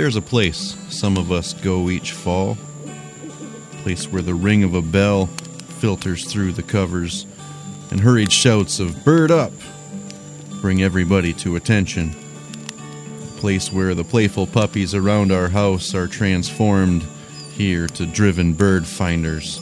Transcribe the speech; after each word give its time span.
There's 0.00 0.16
a 0.16 0.22
place 0.22 0.78
some 0.88 1.18
of 1.18 1.30
us 1.30 1.52
go 1.52 1.90
each 1.90 2.12
fall, 2.12 2.56
place 3.82 4.10
where 4.10 4.22
the 4.22 4.32
ring 4.32 4.64
of 4.64 4.72
a 4.72 4.80
bell 4.80 5.26
filters 5.26 6.24
through 6.24 6.52
the 6.52 6.62
covers 6.62 7.26
and 7.90 8.00
hurried 8.00 8.32
shouts 8.32 8.80
of 8.80 9.04
bird 9.04 9.30
up 9.30 9.52
bring 10.62 10.82
everybody 10.82 11.34
to 11.34 11.54
attention. 11.54 12.16
A 12.16 13.40
place 13.40 13.70
where 13.70 13.94
the 13.94 14.02
playful 14.02 14.46
puppies 14.46 14.94
around 14.94 15.32
our 15.32 15.50
house 15.50 15.94
are 15.94 16.08
transformed 16.08 17.02
here 17.52 17.86
to 17.88 18.06
driven 18.06 18.54
bird 18.54 18.86
finders, 18.86 19.60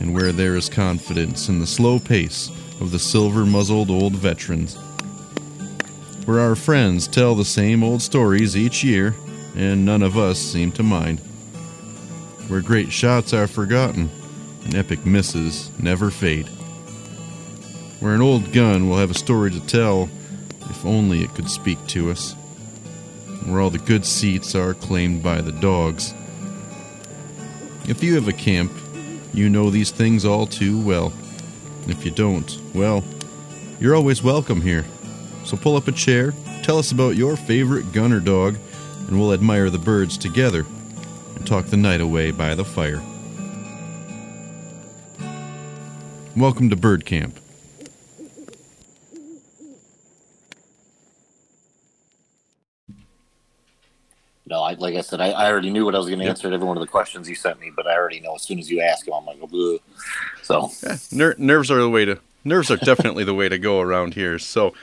and 0.00 0.12
where 0.12 0.32
there 0.32 0.54
is 0.54 0.68
confidence 0.68 1.48
in 1.48 1.60
the 1.60 1.66
slow 1.66 1.98
pace 1.98 2.50
of 2.78 2.90
the 2.90 2.98
silver 2.98 3.46
muzzled 3.46 3.90
old 3.90 4.16
veterans. 4.16 4.76
Where 6.24 6.40
our 6.40 6.54
friends 6.54 7.06
tell 7.06 7.34
the 7.34 7.44
same 7.44 7.82
old 7.82 8.02
stories 8.02 8.56
each 8.56 8.82
year, 8.82 9.14
and 9.54 9.84
none 9.84 10.02
of 10.02 10.16
us 10.16 10.38
seem 10.38 10.72
to 10.72 10.82
mind. 10.82 11.20
Where 12.48 12.60
great 12.60 12.92
shots 12.92 13.32
are 13.32 13.46
forgotten, 13.46 14.10
and 14.64 14.74
epic 14.74 15.04
misses 15.04 15.70
never 15.78 16.10
fade 16.10 16.48
where 18.04 18.14
an 18.14 18.20
old 18.20 18.52
gun 18.52 18.86
will 18.86 18.98
have 18.98 19.10
a 19.10 19.14
story 19.14 19.50
to 19.50 19.66
tell 19.66 20.10
if 20.68 20.84
only 20.84 21.22
it 21.22 21.34
could 21.34 21.48
speak 21.48 21.78
to 21.86 22.10
us, 22.10 22.34
where 23.46 23.62
all 23.62 23.70
the 23.70 23.78
good 23.78 24.04
seats 24.04 24.54
are 24.54 24.74
claimed 24.74 25.22
by 25.22 25.40
the 25.40 25.52
dogs. 25.52 26.12
If 27.88 28.02
you 28.02 28.14
have 28.16 28.28
a 28.28 28.32
camp, 28.34 28.70
you 29.32 29.48
know 29.48 29.70
these 29.70 29.90
things 29.90 30.26
all 30.26 30.46
too 30.46 30.78
well. 30.78 31.14
If 31.88 32.04
you 32.04 32.10
don't, 32.10 32.60
well, 32.74 33.02
you're 33.80 33.96
always 33.96 34.22
welcome 34.22 34.60
here. 34.60 34.84
So 35.44 35.58
pull 35.58 35.76
up 35.76 35.88
a 35.88 35.92
chair, 35.92 36.32
tell 36.62 36.78
us 36.78 36.90
about 36.90 37.16
your 37.16 37.36
favorite 37.36 37.92
gun 37.92 38.12
or 38.12 38.20
dog, 38.20 38.56
and 39.08 39.20
we'll 39.20 39.34
admire 39.34 39.68
the 39.68 39.78
birds 39.78 40.16
together 40.16 40.64
and 41.36 41.46
talk 41.46 41.66
the 41.66 41.76
night 41.76 42.00
away 42.00 42.30
by 42.30 42.54
the 42.54 42.64
fire. 42.64 43.02
Welcome 46.34 46.70
to 46.70 46.76
Bird 46.76 47.04
Camp. 47.04 47.38
No, 54.46 54.62
I, 54.62 54.74
like 54.74 54.94
I 54.94 55.00
said, 55.02 55.20
I, 55.20 55.30
I 55.30 55.50
already 55.50 55.70
knew 55.70 55.84
what 55.84 55.94
I 55.94 55.98
was 55.98 56.06
going 56.06 56.20
to 56.20 56.26
answer 56.26 56.48
to 56.48 56.54
every 56.54 56.66
one 56.66 56.76
of 56.76 56.80
the 56.80 56.86
questions 56.86 57.28
you 57.28 57.34
sent 57.34 57.60
me, 57.60 57.70
but 57.74 57.86
I 57.86 57.94
already 57.94 58.20
know 58.20 58.34
as 58.34 58.42
soon 58.42 58.58
as 58.58 58.70
you 58.70 58.80
ask 58.80 59.04
them, 59.04 59.14
I'm 59.14 59.26
like, 59.26 59.38
Bleh. 59.40 59.78
so 60.42 60.70
yeah, 60.82 60.96
ner- 61.12 61.34
nerves 61.38 61.70
are 61.70 61.80
the 61.80 61.90
way 61.90 62.04
to 62.04 62.18
nerves 62.44 62.70
are 62.70 62.76
definitely 62.76 63.24
the 63.24 63.34
way 63.34 63.48
to 63.48 63.58
go 63.58 63.80
around 63.80 64.14
here. 64.14 64.38
So, 64.38 64.74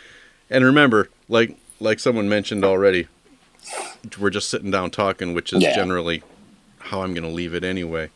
and 0.51 0.63
remember, 0.63 1.09
like 1.27 1.57
like 1.79 1.99
someone 1.99 2.29
mentioned 2.29 2.63
already, 2.63 3.07
we're 4.19 4.29
just 4.29 4.49
sitting 4.49 4.69
down 4.69 4.91
talking, 4.91 5.33
which 5.33 5.51
is 5.51 5.63
yeah. 5.63 5.73
generally 5.73 6.21
how 6.77 7.01
I'm 7.01 7.13
going 7.13 7.23
to 7.23 7.29
leave 7.29 7.55
it 7.55 7.63
anyway. 7.63 8.09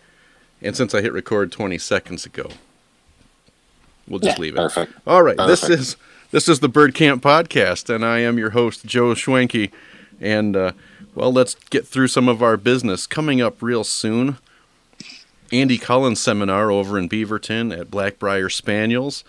And 0.62 0.76
since 0.76 0.94
I 0.94 1.02
hit 1.02 1.14
record 1.14 1.52
20 1.52 1.78
seconds 1.78 2.26
ago, 2.26 2.50
we'll 4.08 4.20
just 4.20 4.38
yeah, 4.38 4.42
leave 4.42 4.54
it. 4.54 4.58
Perfect. 4.58 4.94
All 5.08 5.24
right, 5.24 5.38
perfect. 5.38 5.62
this 5.62 5.70
is 5.70 5.98
this 6.32 6.48
is 6.48 6.60
the 6.60 6.70
Bird 6.70 6.94
Camp 6.94 7.24
podcast, 7.24 7.94
and 7.94 8.06
I 8.06 8.20
am 8.20 8.38
your 8.38 8.52
host 8.52 8.86
Joe 8.86 9.14
Schwenke, 9.16 9.72
and. 10.22 10.56
Uh, 10.56 10.72
well, 11.16 11.32
let's 11.32 11.56
get 11.70 11.88
through 11.88 12.10
some 12.10 12.28
of 12.28 12.44
our 12.44 12.58
business. 12.58 13.08
Coming 13.08 13.42
up 13.42 13.62
real 13.62 13.86
soon, 13.86 14.38
Andy 15.52 15.78
Collins 15.78 16.20
seminar 16.20 16.70
over 16.70 17.00
in 17.00 17.08
Beaverton 17.08 17.76
at 17.76 17.90
Blackbriar 17.90 18.52
Spaniels. 18.52 19.24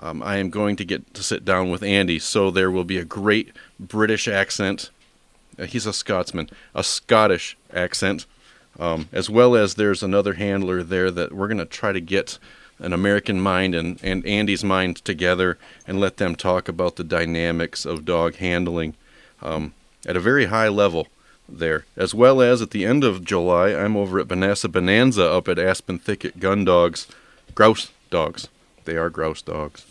Um, 0.00 0.22
I 0.22 0.38
am 0.38 0.48
going 0.48 0.76
to 0.76 0.84
get 0.84 1.12
to 1.14 1.22
sit 1.22 1.44
down 1.44 1.70
with 1.70 1.82
Andy, 1.82 2.18
so 2.18 2.50
there 2.50 2.70
will 2.70 2.84
be 2.84 2.96
a 2.96 3.04
great 3.04 3.50
British 3.78 4.26
accent. 4.26 4.90
Uh, 5.58 5.66
he's 5.66 5.84
a 5.84 5.92
Scotsman, 5.92 6.48
a 6.74 6.82
Scottish 6.82 7.56
accent, 7.72 8.24
um, 8.78 9.08
as 9.12 9.28
well 9.28 9.54
as 9.54 9.74
there's 9.74 10.02
another 10.02 10.34
handler 10.34 10.82
there 10.82 11.10
that 11.10 11.32
we're 11.32 11.48
going 11.48 11.58
to 11.58 11.66
try 11.66 11.92
to 11.92 12.00
get 12.00 12.38
an 12.78 12.94
American 12.94 13.42
mind 13.42 13.74
and, 13.74 14.00
and 14.02 14.24
Andy's 14.24 14.64
mind 14.64 15.04
together 15.04 15.58
and 15.86 16.00
let 16.00 16.16
them 16.16 16.34
talk 16.34 16.66
about 16.66 16.96
the 16.96 17.04
dynamics 17.04 17.84
of 17.84 18.06
dog 18.06 18.36
handling 18.36 18.94
um, 19.42 19.74
at 20.06 20.16
a 20.16 20.20
very 20.20 20.46
high 20.46 20.68
level 20.68 21.08
there, 21.46 21.84
as 21.94 22.14
well 22.14 22.40
as 22.40 22.62
at 22.62 22.70
the 22.70 22.86
end 22.86 23.04
of 23.04 23.24
July, 23.24 23.74
I'm 23.74 23.96
over 23.96 24.18
at 24.18 24.28
Bonasa 24.28 24.70
Bonanza 24.70 25.30
up 25.30 25.46
at 25.46 25.58
Aspen 25.58 25.98
Thicket 25.98 26.40
Gun 26.40 26.64
Dogs, 26.64 27.06
grouse 27.54 27.90
dogs. 28.08 28.48
They 28.84 28.96
are 28.96 29.10
grouse 29.10 29.42
dogs. 29.42 29.89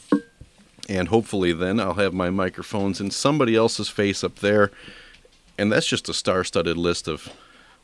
And 0.89 1.09
hopefully, 1.09 1.53
then 1.53 1.79
I'll 1.79 1.93
have 1.93 2.13
my 2.13 2.31
microphones 2.31 2.99
in 2.99 3.11
somebody 3.11 3.55
else's 3.55 3.89
face 3.89 4.23
up 4.23 4.37
there. 4.37 4.71
And 5.57 5.71
that's 5.71 5.85
just 5.85 6.09
a 6.09 6.13
star 6.13 6.43
studded 6.43 6.77
list 6.77 7.07
of 7.07 7.31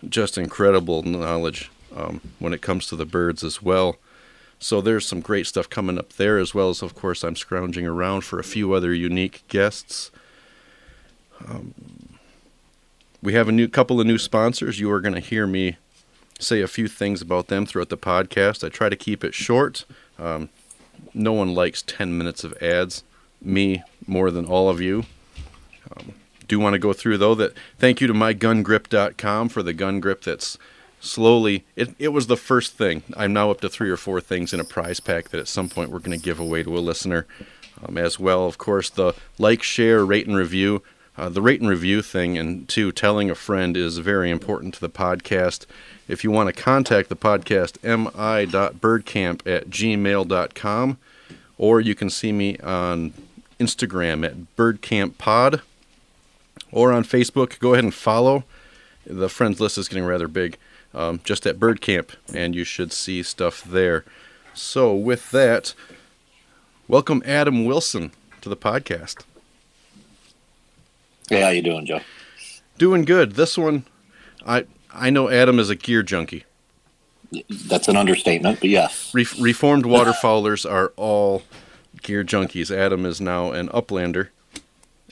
just 0.09 0.37
incredible 0.37 1.03
knowledge 1.03 1.69
um, 1.95 2.19
when 2.39 2.51
it 2.51 2.63
comes 2.63 2.87
to 2.87 2.95
the 2.95 3.05
birds 3.05 3.43
as 3.43 3.61
well. 3.61 3.97
So 4.59 4.81
there's 4.81 5.05
some 5.05 5.21
great 5.21 5.45
stuff 5.45 5.69
coming 5.69 5.99
up 5.99 6.13
there, 6.13 6.39
as 6.39 6.55
well 6.55 6.69
as, 6.69 6.81
of 6.81 6.95
course, 6.95 7.23
I'm 7.23 7.35
scrounging 7.35 7.85
around 7.85 8.21
for 8.21 8.39
a 8.39 8.43
few 8.43 8.73
other 8.73 8.93
unique 8.93 9.43
guests. 9.49 10.09
Um, 11.47 11.75
we 13.21 13.33
have 13.33 13.47
a 13.47 13.51
new 13.51 13.67
couple 13.67 13.99
of 13.99 14.07
new 14.07 14.17
sponsors. 14.17 14.79
You 14.79 14.91
are 14.91 15.01
going 15.01 15.13
to 15.13 15.19
hear 15.19 15.45
me 15.45 15.77
say 16.39 16.61
a 16.61 16.67
few 16.67 16.87
things 16.87 17.21
about 17.21 17.47
them 17.47 17.65
throughout 17.65 17.89
the 17.89 17.97
podcast. 17.97 18.65
I 18.65 18.69
try 18.69 18.89
to 18.89 18.95
keep 18.95 19.23
it 19.23 19.35
short. 19.35 19.85
Um, 20.17 20.49
no 21.15 21.33
one 21.33 21.53
likes 21.53 21.81
10 21.81 22.17
minutes 22.17 22.43
of 22.43 22.53
ads. 22.61 23.03
Me 23.41 23.83
more 24.05 24.31
than 24.31 24.45
all 24.45 24.69
of 24.69 24.81
you. 24.81 25.05
Um, 25.95 26.13
do 26.47 26.59
want 26.59 26.73
to 26.73 26.79
go 26.79 26.93
through 26.93 27.17
though 27.17 27.35
that 27.35 27.53
thank 27.77 28.01
you 28.01 28.07
to 28.07 28.13
mygungrip.com 28.13 29.49
for 29.49 29.63
the 29.63 29.73
gun 29.73 29.99
grip 29.99 30.21
that's 30.21 30.57
slowly 30.99 31.65
it, 31.75 31.95
it 31.99 32.09
was 32.09 32.27
the 32.27 32.37
first 32.37 32.73
thing 32.73 33.03
i'm 33.17 33.33
now 33.33 33.51
up 33.51 33.61
to 33.61 33.69
three 33.69 33.89
or 33.89 33.97
four 33.97 34.21
things 34.21 34.53
in 34.53 34.59
a 34.59 34.63
prize 34.63 34.99
pack 34.99 35.29
that 35.29 35.39
at 35.39 35.47
some 35.47 35.69
point 35.69 35.89
we're 35.89 35.99
going 35.99 36.17
to 36.17 36.23
give 36.23 36.39
away 36.39 36.63
to 36.63 36.77
a 36.77 36.79
listener 36.79 37.25
um, 37.83 37.97
as 37.97 38.19
well 38.19 38.45
of 38.45 38.57
course 38.57 38.89
the 38.89 39.13
like 39.37 39.63
share 39.63 40.05
rate 40.05 40.27
and 40.27 40.35
review 40.35 40.81
uh, 41.17 41.29
the 41.29 41.41
rate 41.41 41.61
and 41.61 41.69
review 41.69 42.01
thing 42.01 42.37
and 42.37 42.67
two, 42.67 42.91
telling 42.91 43.29
a 43.29 43.35
friend 43.35 43.77
is 43.77 43.99
very 43.99 44.29
important 44.29 44.73
to 44.73 44.81
the 44.81 44.89
podcast. 44.89 45.65
If 46.07 46.23
you 46.23 46.31
want 46.31 46.53
to 46.53 46.61
contact 46.61 47.09
the 47.09 47.15
podcast, 47.15 47.81
mi.birdcamp 47.83 49.47
at 49.47 49.69
gmail.com, 49.69 50.97
or 51.57 51.81
you 51.81 51.95
can 51.95 52.09
see 52.09 52.31
me 52.31 52.57
on 52.59 53.13
Instagram 53.59 54.25
at 54.25 54.55
birdcamppod, 54.57 55.61
or 56.71 56.91
on 56.91 57.03
Facebook. 57.03 57.59
Go 57.59 57.73
ahead 57.73 57.85
and 57.85 57.93
follow. 57.93 58.43
The 59.05 59.29
friends 59.29 59.61
list 59.61 59.77
is 59.77 59.87
getting 59.87 60.05
rather 60.05 60.27
big. 60.27 60.57
Um, 60.93 61.19
just 61.25 61.45
at 61.45 61.59
Birdcamp, 61.59 62.11
and 62.33 62.55
you 62.55 62.63
should 62.63 62.93
see 62.93 63.21
stuff 63.21 63.61
there. 63.65 64.05
So, 64.53 64.95
with 64.95 65.29
that, 65.31 65.73
welcome 66.87 67.21
Adam 67.25 67.65
Wilson 67.65 68.11
to 68.39 68.47
the 68.47 68.55
podcast. 68.55 69.25
Hey, 71.27 71.41
how 71.41 71.49
you 71.49 71.63
doing, 71.63 71.87
Joe? 71.87 72.01
Doing 72.77 73.03
good. 73.03 73.31
This 73.33 73.57
one, 73.57 73.85
I 74.45 74.65
I 74.93 75.09
know 75.09 75.29
Adam 75.29 75.57
is 75.57 75.71
a 75.71 75.75
gear 75.75 76.03
junkie. 76.03 76.43
That's 77.49 77.87
an 77.87 77.97
understatement, 77.97 78.59
but 78.59 78.69
yes. 78.69 79.11
Re- 79.13 79.25
reformed 79.39 79.85
waterfowlers 79.85 80.69
are 80.69 80.93
all 80.95 81.41
gear 82.03 82.23
junkies. 82.23 82.69
Adam 82.75 83.05
is 83.05 83.19
now 83.19 83.51
an 83.51 83.69
uplander, 83.69 84.29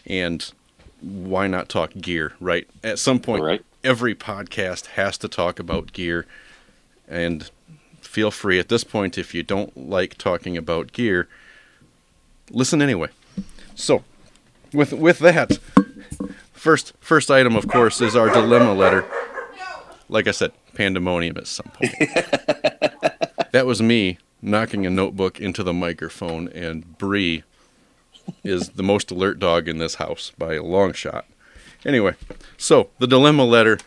and 0.05 0.51
why 1.01 1.47
not 1.47 1.67
talk 1.67 1.93
gear, 1.93 2.33
right? 2.39 2.67
At 2.83 2.99
some 2.99 3.19
point, 3.19 3.43
right. 3.43 3.65
every 3.83 4.13
podcast 4.13 4.87
has 4.87 5.17
to 5.17 5.27
talk 5.27 5.57
about 5.57 5.93
gear, 5.93 6.27
and 7.07 7.49
feel 8.01 8.29
free 8.29 8.59
at 8.59 8.69
this 8.69 8.83
point 8.83 9.17
if 9.17 9.33
you 9.33 9.41
don't 9.41 9.89
like 9.89 10.17
talking 10.19 10.57
about 10.57 10.93
gear, 10.93 11.27
listen 12.51 12.83
anyway. 12.83 13.09
So, 13.73 14.03
with 14.71 14.93
with 14.93 15.17
that, 15.19 15.57
first 16.63 16.93
first 17.01 17.29
item, 17.29 17.55
of 17.57 17.67
course, 17.67 17.99
is 17.99 18.15
our 18.15 18.29
dilemma 18.29 18.73
letter. 18.73 19.05
Like 20.07 20.27
I 20.27 20.31
said, 20.31 20.53
pandemonium 20.73 21.37
at 21.37 21.47
some 21.47 21.69
point. 21.73 21.91
that 23.51 23.65
was 23.65 23.81
me 23.81 24.17
knocking 24.41 24.85
a 24.85 24.89
notebook 24.89 25.41
into 25.41 25.61
the 25.61 25.73
microphone, 25.73 26.47
and 26.49 26.97
Bree 26.97 27.43
is 28.43 28.69
the 28.69 28.83
most 28.83 29.11
alert 29.11 29.39
dog 29.39 29.67
in 29.67 29.77
this 29.77 29.95
house 29.95 30.31
by 30.37 30.53
a 30.53 30.63
long 30.63 30.93
shot. 30.93 31.25
Anyway, 31.85 32.15
so 32.57 32.89
the 32.99 33.07
dilemma 33.07 33.43
letter. 33.43 33.77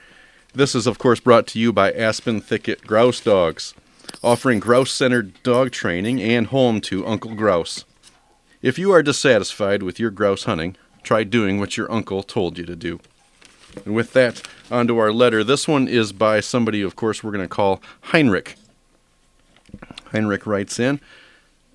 This 0.55 0.75
is, 0.75 0.87
of 0.87 0.99
course, 0.99 1.21
brought 1.21 1.47
to 1.49 1.59
you 1.59 1.71
by 1.71 1.93
Aspen 1.93 2.41
Thicket 2.41 2.87
Grouse 2.87 3.21
Dogs, 3.21 3.75
offering 4.23 4.59
grouse 4.59 4.91
centered 4.91 5.43
dog 5.43 5.71
training 5.71 6.21
and 6.21 6.47
home 6.47 6.81
to 6.83 7.07
Uncle 7.07 7.35
Grouse. 7.35 7.85
If 8.63 8.79
you 8.79 8.91
are 8.91 9.03
dissatisfied 9.03 9.83
with 9.83 10.01
your 10.01 10.11
grouse 10.11 10.45
hunting, 10.45 10.77
try 11.07 11.23
doing 11.23 11.61
what 11.61 11.77
your 11.77 11.91
uncle 11.91 12.23
told 12.23 12.59
you 12.59 12.67
to 12.67 12.77
do. 12.77 12.99
And 13.85 13.95
with 13.95 14.13
that, 14.15 14.43
on 14.71 14.87
to 14.89 14.99
our 14.99 15.13
letter. 15.13 15.45
This 15.45 15.69
one 15.69 15.87
is 15.87 16.13
by 16.13 16.41
somebody, 16.41 16.83
of 16.83 16.97
course, 16.97 17.23
we're 17.23 17.31
going 17.31 17.45
to 17.45 17.49
call 17.49 17.81
Heinrich. 18.03 18.57
Heinrich 20.13 20.47
writes 20.47 20.81
in 20.81 21.01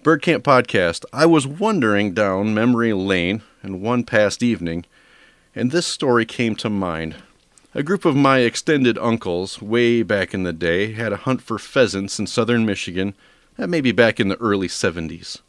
Bird 0.03 0.21
Camp 0.21 0.43
Podcast. 0.43 1.05
I 1.13 1.25
was 1.25 1.47
wandering 1.47 2.13
down 2.13 2.53
memory 2.53 2.91
lane 2.91 3.41
in 3.63 3.81
one 3.81 4.03
past 4.03 4.43
evening, 4.43 4.85
and 5.55 5.71
this 5.71 5.87
story 5.87 6.25
came 6.25 6.55
to 6.55 6.69
mind. 6.69 7.15
A 7.73 7.83
group 7.83 8.03
of 8.03 8.15
my 8.17 8.39
extended 8.39 8.97
uncles, 8.97 9.61
way 9.61 10.03
back 10.03 10.33
in 10.33 10.43
the 10.43 10.51
day, 10.51 10.91
had 10.91 11.13
a 11.13 11.17
hunt 11.17 11.41
for 11.41 11.57
pheasants 11.57 12.19
in 12.19 12.27
southern 12.27 12.65
Michigan, 12.65 13.13
uh, 13.57 13.67
maybe 13.67 13.93
back 13.93 14.19
in 14.19 14.27
the 14.27 14.41
early 14.41 14.67
70s. 14.67 15.39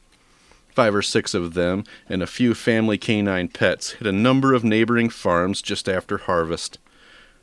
Five 0.73 0.95
or 0.95 1.03
six 1.03 1.35
of 1.35 1.55
them 1.55 1.85
and 2.09 2.23
a 2.23 2.27
few 2.27 2.55
family 2.55 2.97
canine 2.97 3.49
pets 3.49 3.93
hit 3.93 4.07
a 4.07 4.13
number 4.13 4.55
of 4.55 4.65
neighboring 4.65 5.11
farms 5.11 5.61
just 5.61 5.89
after 5.89 6.17
harvest. 6.19 6.79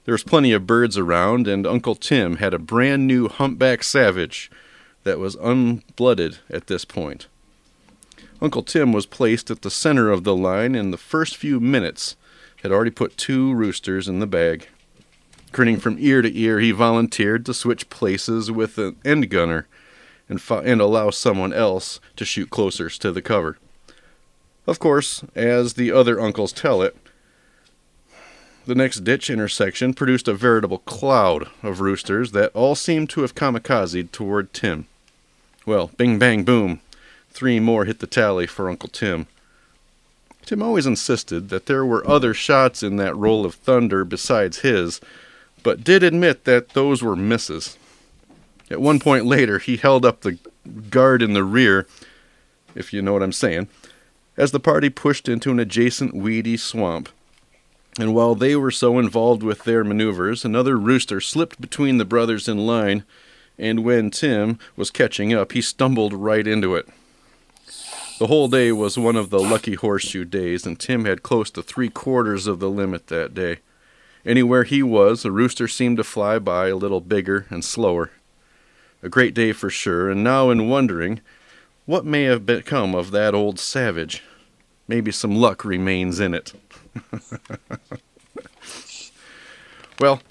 There 0.05 0.13
was 0.13 0.23
plenty 0.23 0.51
of 0.51 0.65
birds 0.65 0.97
around, 0.97 1.47
and 1.47 1.67
Uncle 1.67 1.93
Tim 1.93 2.37
had 2.37 2.53
a 2.55 2.59
brand 2.59 3.05
new 3.05 3.27
humpback 3.27 3.83
savage 3.83 4.49
that 5.03 5.19
was 5.19 5.35
unblooded 5.35 6.39
at 6.49 6.65
this 6.65 6.85
point. 6.85 7.27
Uncle 8.41 8.63
Tim 8.63 8.91
was 8.91 9.05
placed 9.05 9.51
at 9.51 9.61
the 9.61 9.69
center 9.69 10.09
of 10.09 10.23
the 10.23 10.35
line 10.35 10.73
in 10.73 10.89
the 10.89 10.97
first 10.97 11.37
few 11.37 11.59
minutes, 11.59 12.15
had 12.63 12.71
already 12.71 12.91
put 12.91 13.17
two 13.17 13.53
roosters 13.53 14.07
in 14.07 14.19
the 14.19 14.27
bag. 14.27 14.67
Grinning 15.51 15.79
from 15.79 15.97
ear 15.99 16.23
to 16.23 16.39
ear, 16.39 16.59
he 16.59 16.71
volunteered 16.71 17.45
to 17.45 17.53
switch 17.53 17.89
places 17.89 18.51
with 18.51 18.77
an 18.79 18.95
end 19.05 19.29
gunner 19.29 19.67
and, 20.29 20.41
fo- 20.41 20.61
and 20.61 20.79
allow 20.79 21.09
someone 21.09 21.51
else 21.51 21.99
to 22.15 22.23
shoot 22.23 22.49
closer 22.49 22.89
to 22.89 23.11
the 23.11 23.21
cover. 23.21 23.57
Of 24.67 24.79
course, 24.79 25.23
as 25.35 25.73
the 25.73 25.91
other 25.91 26.21
uncles 26.21 26.53
tell 26.53 26.81
it, 26.83 26.95
the 28.67 28.75
next 28.75 29.03
ditch 29.03 29.31
intersection 29.31 29.95
produced 29.95 30.27
a 30.27 30.33
veritable 30.35 30.77
cloud 30.77 31.47
of 31.63 31.81
roosters 31.81 32.33
that 32.33 32.51
all 32.53 32.75
seemed 32.75 33.09
to 33.09 33.21
have 33.21 33.33
kamikazed 33.33 34.11
toward 34.11 34.53
Tim. 34.53 34.85
Well, 35.65 35.89
bing 35.97 36.19
bang 36.19 36.43
boom, 36.43 36.79
three 37.31 37.59
more 37.59 37.85
hit 37.85 37.97
the 37.97 38.05
tally 38.05 38.45
for 38.45 38.69
Uncle 38.69 38.89
Tim. 38.89 39.25
Tim 40.45 40.61
always 40.61 40.85
insisted 40.85 41.49
that 41.49 41.65
there 41.65 41.83
were 41.83 42.07
other 42.07 42.35
shots 42.35 42.83
in 42.83 42.97
that 42.97 43.15
roll 43.15 43.43
of 43.43 43.55
thunder 43.55 44.05
besides 44.05 44.59
his, 44.59 45.01
but 45.63 45.83
did 45.83 46.03
admit 46.03 46.43
that 46.43 46.69
those 46.69 47.01
were 47.01 47.15
misses. 47.15 47.75
At 48.69 48.81
one 48.81 49.00
point 49.00 49.25
later, 49.25 49.60
he 49.60 49.77
held 49.77 50.06
up 50.06 50.21
the 50.21 50.38
guard 50.89 51.21
in 51.21 51.33
the 51.33 51.44
rear, 51.44 51.88
if 52.75 52.94
you 52.94 53.01
know 53.01 53.13
what 53.13 53.24
I'm 53.24 53.31
saying, 53.31 53.68
as 54.38 54.51
the 54.51 54.60
party 54.60 54.89
pushed 54.89 55.27
into 55.27 55.51
an 55.51 55.60
adjacent 55.60 56.13
weedy 56.13 56.57
swamp. 56.57 57.10
And 58.00 58.13
while 58.13 58.36
they 58.36 58.56
were 58.56 58.71
so 58.71 59.00
involved 59.00 59.44
with 59.44 59.63
their 59.63 59.83
maneuvers, 59.83 60.45
another 60.45 60.77
rooster 60.77 61.19
slipped 61.19 61.60
between 61.60 61.98
the 61.98 62.06
brothers 62.06 62.48
in 62.48 62.66
line, 62.66 63.04
and 63.57 63.83
when 63.83 64.12
Tim 64.12 64.60
was 64.75 64.92
catching 64.92 65.33
up, 65.33 65.51
he 65.51 65.62
stumbled 65.62 66.13
right 66.13 66.48
into 66.48 66.75
it. 66.75 66.88
The 68.19 68.27
whole 68.27 68.48
day 68.48 68.71
was 68.71 68.98
one 68.98 69.16
of 69.16 69.30
the 69.30 69.39
lucky 69.39 69.75
horseshoe 69.75 70.25
days, 70.25 70.66
and 70.66 70.80
Tim 70.80 71.06
had 71.06 71.24
close 71.24 71.50
to 71.51 71.62
three 71.62 71.89
quarters 71.89 72.48
of 72.48 72.60
the 72.60 72.69
limit 72.69 73.07
that 73.07 73.33
day. 73.33 73.60
Anywhere 74.25 74.63
he 74.63 74.83
was, 74.83 75.25
a 75.25 75.31
rooster 75.31 75.68
seemed 75.68 75.98
to 75.98 76.04
fly 76.04 76.38
by 76.38 76.68
a 76.68 76.75
little 76.75 77.01
bigger 77.01 77.48
and 77.50 77.63
slower. 77.63 78.12
A 79.01 79.09
great 79.09 79.33
day 79.33 79.53
for 79.53 79.69
sure, 79.69 80.09
and 80.09 80.23
now 80.23 80.49
in 80.49 80.67
wondering 80.69 81.21
what 81.85 82.05
may 82.05 82.23
have 82.23 82.45
become 82.45 82.93
of 82.93 83.11
that 83.11 83.33
old 83.33 83.59
savage. 83.59 84.23
Maybe 84.87 85.11
some 85.11 85.35
luck 85.35 85.63
remains 85.63 86.19
in 86.19 86.33
it. 86.33 86.53
well, 89.99 90.21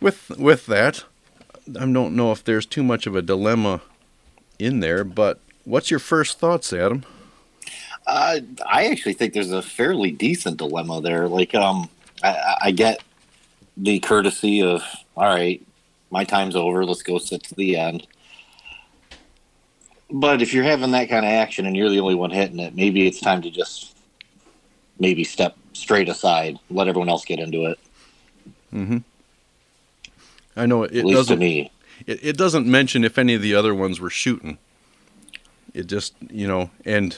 with 0.00 0.30
with 0.38 0.66
that, 0.66 1.04
I 1.68 1.86
don't 1.86 2.16
know 2.16 2.32
if 2.32 2.44
there's 2.44 2.66
too 2.66 2.82
much 2.82 3.06
of 3.06 3.16
a 3.16 3.22
dilemma 3.22 3.82
in 4.58 4.80
there, 4.80 5.04
but 5.04 5.40
what's 5.64 5.90
your 5.90 6.00
first 6.00 6.38
thoughts, 6.38 6.72
Adam? 6.72 7.04
Uh, 8.06 8.40
I 8.66 8.86
actually 8.86 9.12
think 9.12 9.34
there's 9.34 9.52
a 9.52 9.62
fairly 9.62 10.10
decent 10.10 10.56
dilemma 10.56 11.00
there. 11.00 11.28
Like, 11.28 11.54
um, 11.54 11.88
I, 12.22 12.56
I 12.62 12.70
get 12.70 13.02
the 13.76 14.00
courtesy 14.00 14.62
of, 14.62 14.82
all 15.16 15.26
right, 15.26 15.62
my 16.10 16.24
time's 16.24 16.56
over. 16.56 16.84
Let's 16.84 17.02
go 17.02 17.18
sit 17.18 17.42
to 17.44 17.54
the 17.54 17.76
end. 17.76 18.06
But 20.10 20.42
if 20.42 20.52
you're 20.52 20.64
having 20.64 20.90
that 20.92 21.08
kind 21.08 21.24
of 21.24 21.30
action 21.30 21.66
and 21.66 21.76
you're 21.76 21.88
the 21.90 22.00
only 22.00 22.16
one 22.16 22.30
hitting 22.30 22.58
it, 22.58 22.74
maybe 22.74 23.06
it's 23.06 23.20
time 23.20 23.42
to 23.42 23.50
just 23.50 23.96
maybe 24.98 25.22
step 25.24 25.56
straight 25.72 26.08
aside, 26.08 26.58
let 26.68 26.88
everyone 26.88 27.08
else 27.08 27.24
get 27.24 27.38
into 27.38 27.66
it. 27.66 27.78
Mm-hmm. 28.74 28.98
I 30.56 30.66
know 30.66 30.82
it, 30.82 30.96
At 30.96 31.04
least 31.04 31.08
to 31.08 31.14
doesn't. 31.14 31.38
me. 31.38 31.70
It, 32.06 32.18
it 32.24 32.36
doesn't 32.36 32.66
mention 32.66 33.04
if 33.04 33.18
any 33.18 33.34
of 33.34 33.42
the 33.42 33.54
other 33.54 33.74
ones 33.74 34.00
were 34.00 34.10
shooting. 34.10 34.58
It 35.74 35.86
just 35.86 36.14
you 36.28 36.48
know, 36.48 36.70
and 36.84 37.16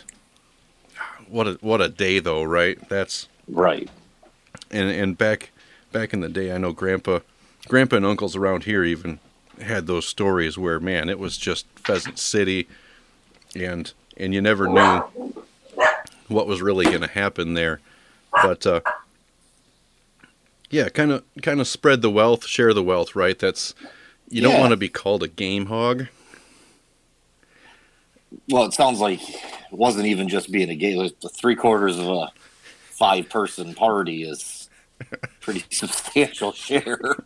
what 1.28 1.48
a 1.48 1.52
what 1.62 1.80
a 1.80 1.88
day 1.88 2.18
though, 2.18 2.42
right? 2.42 2.78
That's 2.90 3.26
Right. 3.48 3.88
and 4.70 4.90
and 4.90 5.16
back 5.16 5.50
back 5.92 6.12
in 6.12 6.20
the 6.20 6.28
day, 6.28 6.52
I 6.52 6.58
know 6.58 6.72
Grandpa, 6.72 7.20
Grandpa 7.68 7.96
and 7.96 8.06
uncles 8.06 8.36
around 8.36 8.64
here 8.64 8.84
even 8.84 9.18
had 9.60 9.86
those 9.86 10.06
stories 10.06 10.58
where 10.58 10.80
man, 10.80 11.08
it 11.08 11.18
was 11.18 11.36
just 11.38 11.66
Pheasant 11.76 12.18
City, 12.18 12.68
and 13.54 13.92
and 14.16 14.34
you 14.34 14.40
never 14.40 14.66
knew 14.68 15.02
what 16.28 16.46
was 16.46 16.62
really 16.62 16.84
going 16.84 17.00
to 17.00 17.06
happen 17.06 17.54
there, 17.54 17.80
but 18.42 18.66
uh, 18.66 18.80
yeah, 20.70 20.88
kind 20.88 21.12
of 21.12 21.24
kind 21.42 21.60
of 21.60 21.68
spread 21.68 22.02
the 22.02 22.10
wealth, 22.10 22.46
share 22.46 22.74
the 22.74 22.82
wealth, 22.82 23.14
right? 23.14 23.38
That's 23.38 23.74
you 24.28 24.40
don't 24.40 24.58
want 24.58 24.70
to 24.70 24.76
be 24.76 24.88
called 24.88 25.22
a 25.22 25.28
game 25.28 25.66
hog. 25.66 26.06
Well, 28.48 28.64
it 28.64 28.72
sounds 28.72 28.98
like 28.98 29.20
it 29.28 29.38
wasn't 29.72 30.06
even 30.06 30.28
just 30.28 30.50
being 30.50 30.70
a 30.70 30.74
gay. 30.74 30.94
The 31.20 31.28
three 31.28 31.54
quarters 31.54 31.98
of 31.98 32.08
a 32.08 32.32
five 32.90 33.28
person 33.28 33.74
party 33.74 34.22
is 34.22 34.61
pretty 35.40 35.64
substantial 35.70 36.52
share. 36.52 37.16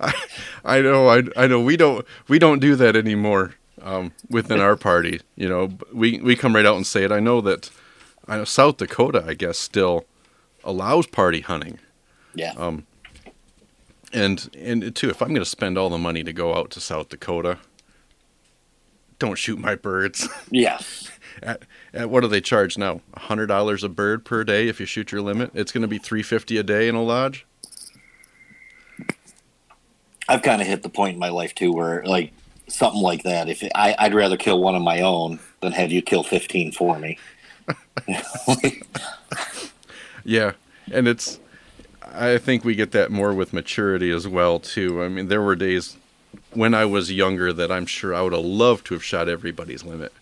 I 0.64 0.80
know, 0.80 1.08
I, 1.08 1.22
I 1.36 1.46
know. 1.46 1.60
We 1.60 1.76
don't 1.76 2.06
we 2.28 2.38
don't 2.38 2.60
do 2.60 2.76
that 2.76 2.96
anymore 2.96 3.54
um, 3.80 4.12
within 4.28 4.60
our 4.60 4.76
party. 4.76 5.20
You 5.36 5.48
know, 5.48 5.70
we 5.92 6.20
we 6.20 6.36
come 6.36 6.54
right 6.54 6.66
out 6.66 6.76
and 6.76 6.86
say 6.86 7.04
it. 7.04 7.12
I 7.12 7.20
know 7.20 7.40
that 7.40 7.70
I 8.28 8.36
know 8.36 8.44
South 8.44 8.78
Dakota, 8.78 9.24
I 9.26 9.34
guess, 9.34 9.58
still 9.58 10.06
allows 10.64 11.06
party 11.06 11.40
hunting, 11.40 11.78
yeah. 12.34 12.52
Um, 12.56 12.86
and 14.12 14.48
and 14.58 14.94
too, 14.94 15.10
if 15.10 15.22
I'm 15.22 15.28
going 15.28 15.40
to 15.40 15.46
spend 15.46 15.78
all 15.78 15.90
the 15.90 15.98
money 15.98 16.22
to 16.24 16.32
go 16.32 16.54
out 16.54 16.70
to 16.72 16.80
South 16.80 17.08
Dakota, 17.08 17.58
don't 19.22 19.36
shoot 19.36 19.58
my 19.58 19.74
birds. 19.74 20.28
yes. 20.50 21.10
at, 21.42 21.62
at 21.94 22.10
what 22.10 22.20
do 22.20 22.28
they 22.28 22.40
charge 22.40 22.76
now? 22.76 23.00
hundred 23.16 23.46
dollars 23.46 23.84
a 23.84 23.88
bird 23.88 24.24
per 24.24 24.44
day 24.44 24.68
if 24.68 24.80
you 24.80 24.86
shoot 24.86 25.12
your 25.12 25.22
limit. 25.22 25.50
It's 25.54 25.72
going 25.72 25.82
to 25.82 25.88
be 25.88 25.98
three 25.98 26.22
fifty 26.22 26.58
a 26.58 26.62
day 26.62 26.88
in 26.88 26.94
a 26.94 27.02
lodge. 27.02 27.46
I've 30.28 30.42
kind 30.42 30.60
of 30.60 30.68
hit 30.68 30.82
the 30.82 30.88
point 30.88 31.14
in 31.14 31.18
my 31.18 31.30
life 31.30 31.54
too 31.54 31.72
where 31.72 32.04
like 32.04 32.32
something 32.68 33.00
like 33.00 33.22
that. 33.22 33.48
If 33.48 33.62
it, 33.62 33.72
I, 33.74 33.94
I'd 33.98 34.14
rather 34.14 34.36
kill 34.36 34.60
one 34.60 34.74
of 34.74 34.82
my 34.82 35.00
own 35.00 35.40
than 35.60 35.72
have 35.72 35.92
you 35.92 36.02
kill 36.02 36.22
fifteen 36.22 36.72
for 36.72 36.98
me. 36.98 37.18
Yeah, 40.24 40.52
and 40.92 41.08
it's 41.08 41.38
I 42.12 42.38
think 42.38 42.64
we 42.64 42.74
get 42.74 42.92
that 42.92 43.10
more 43.10 43.32
with 43.32 43.52
maturity 43.52 44.10
as 44.10 44.28
well 44.28 44.58
too. 44.58 45.02
I 45.02 45.08
mean, 45.08 45.28
there 45.28 45.42
were 45.42 45.56
days 45.56 45.96
when 46.54 46.74
I 46.74 46.84
was 46.84 47.10
younger 47.12 47.52
that 47.52 47.70
I'm 47.72 47.86
sure 47.86 48.14
I 48.14 48.22
would 48.22 48.32
have 48.32 48.44
loved 48.44 48.86
to 48.86 48.94
have 48.94 49.04
shot 49.04 49.28
everybody's 49.28 49.84
limit. 49.84 50.12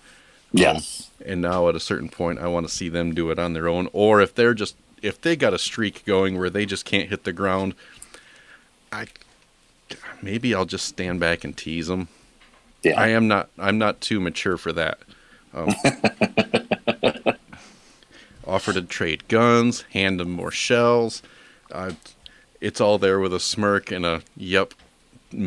yes. 0.52 1.10
And 1.24 1.42
now 1.42 1.68
at 1.68 1.76
a 1.76 1.80
certain 1.80 2.08
point 2.08 2.38
I 2.38 2.46
want 2.46 2.66
to 2.66 2.72
see 2.72 2.88
them 2.88 3.14
do 3.14 3.30
it 3.30 3.38
on 3.38 3.52
their 3.52 3.68
own 3.68 3.88
or 3.92 4.20
if 4.20 4.34
they're 4.34 4.54
just 4.54 4.74
if 5.02 5.20
they 5.20 5.36
got 5.36 5.54
a 5.54 5.58
streak 5.58 6.04
going 6.04 6.38
where 6.38 6.50
they 6.50 6.66
just 6.66 6.84
can't 6.84 7.08
hit 7.08 7.24
the 7.24 7.32
ground, 7.32 7.74
I 8.92 9.06
maybe 10.22 10.54
I'll 10.54 10.66
just 10.66 10.86
stand 10.86 11.20
back 11.20 11.44
and 11.44 11.56
tease 11.56 11.88
them. 11.88 12.08
yeah. 12.82 12.98
I 13.00 13.08
am 13.08 13.28
not. 13.28 13.48
I'm 13.58 13.78
not 13.78 14.00
too 14.00 14.20
mature 14.20 14.56
for 14.56 14.72
that. 14.72 14.98
Um, 15.52 15.74
offer 18.46 18.72
to 18.72 18.82
trade 18.82 19.28
guns, 19.28 19.82
hand 19.92 20.20
them 20.20 20.30
more 20.30 20.50
shells. 20.50 21.22
Uh, 21.70 21.92
it's 22.60 22.80
all 22.80 22.98
there 22.98 23.20
with 23.20 23.32
a 23.32 23.40
smirk 23.40 23.90
and 23.90 24.04
a 24.04 24.22
yep. 24.36 24.74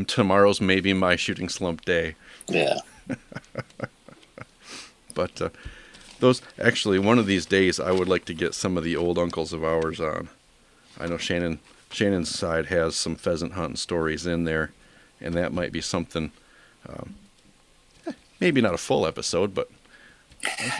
Tomorrow's 0.08 0.62
maybe 0.62 0.94
my 0.94 1.16
shooting 1.16 1.50
slump 1.50 1.84
day. 1.86 2.16
yeah. 2.48 2.78
But 5.16 5.40
uh, 5.42 5.50
those 6.20 6.42
actually, 6.60 6.98
one 7.00 7.20
of 7.20 7.28
these 7.28 7.46
days, 7.46 7.80
I 7.80 7.92
would 7.92 8.08
like 8.08 8.26
to 8.26 8.34
get 8.34 8.56
some 8.56 8.78
of 8.78 8.84
the 8.84 8.96
old 8.96 9.20
uncles 9.20 9.54
of 9.54 9.64
ours 9.64 10.00
on. 10.00 10.30
I 11.00 11.06
know 11.08 11.18
Shannon 11.18 11.60
Shannon's 11.92 12.30
side 12.34 12.68
has 12.68 12.96
some 12.96 13.16
pheasant 13.16 13.54
hunting 13.54 13.76
stories 13.76 14.26
in 14.26 14.46
there, 14.46 14.72
and 15.22 15.36
that 15.36 15.54
might 15.54 15.72
be 15.72 15.82
something. 15.82 16.32
Um, 16.90 17.16
eh, 18.08 18.14
maybe 18.40 18.60
not 18.62 18.74
a 18.74 18.78
full 18.80 19.06
episode, 19.06 19.54
but 19.54 19.70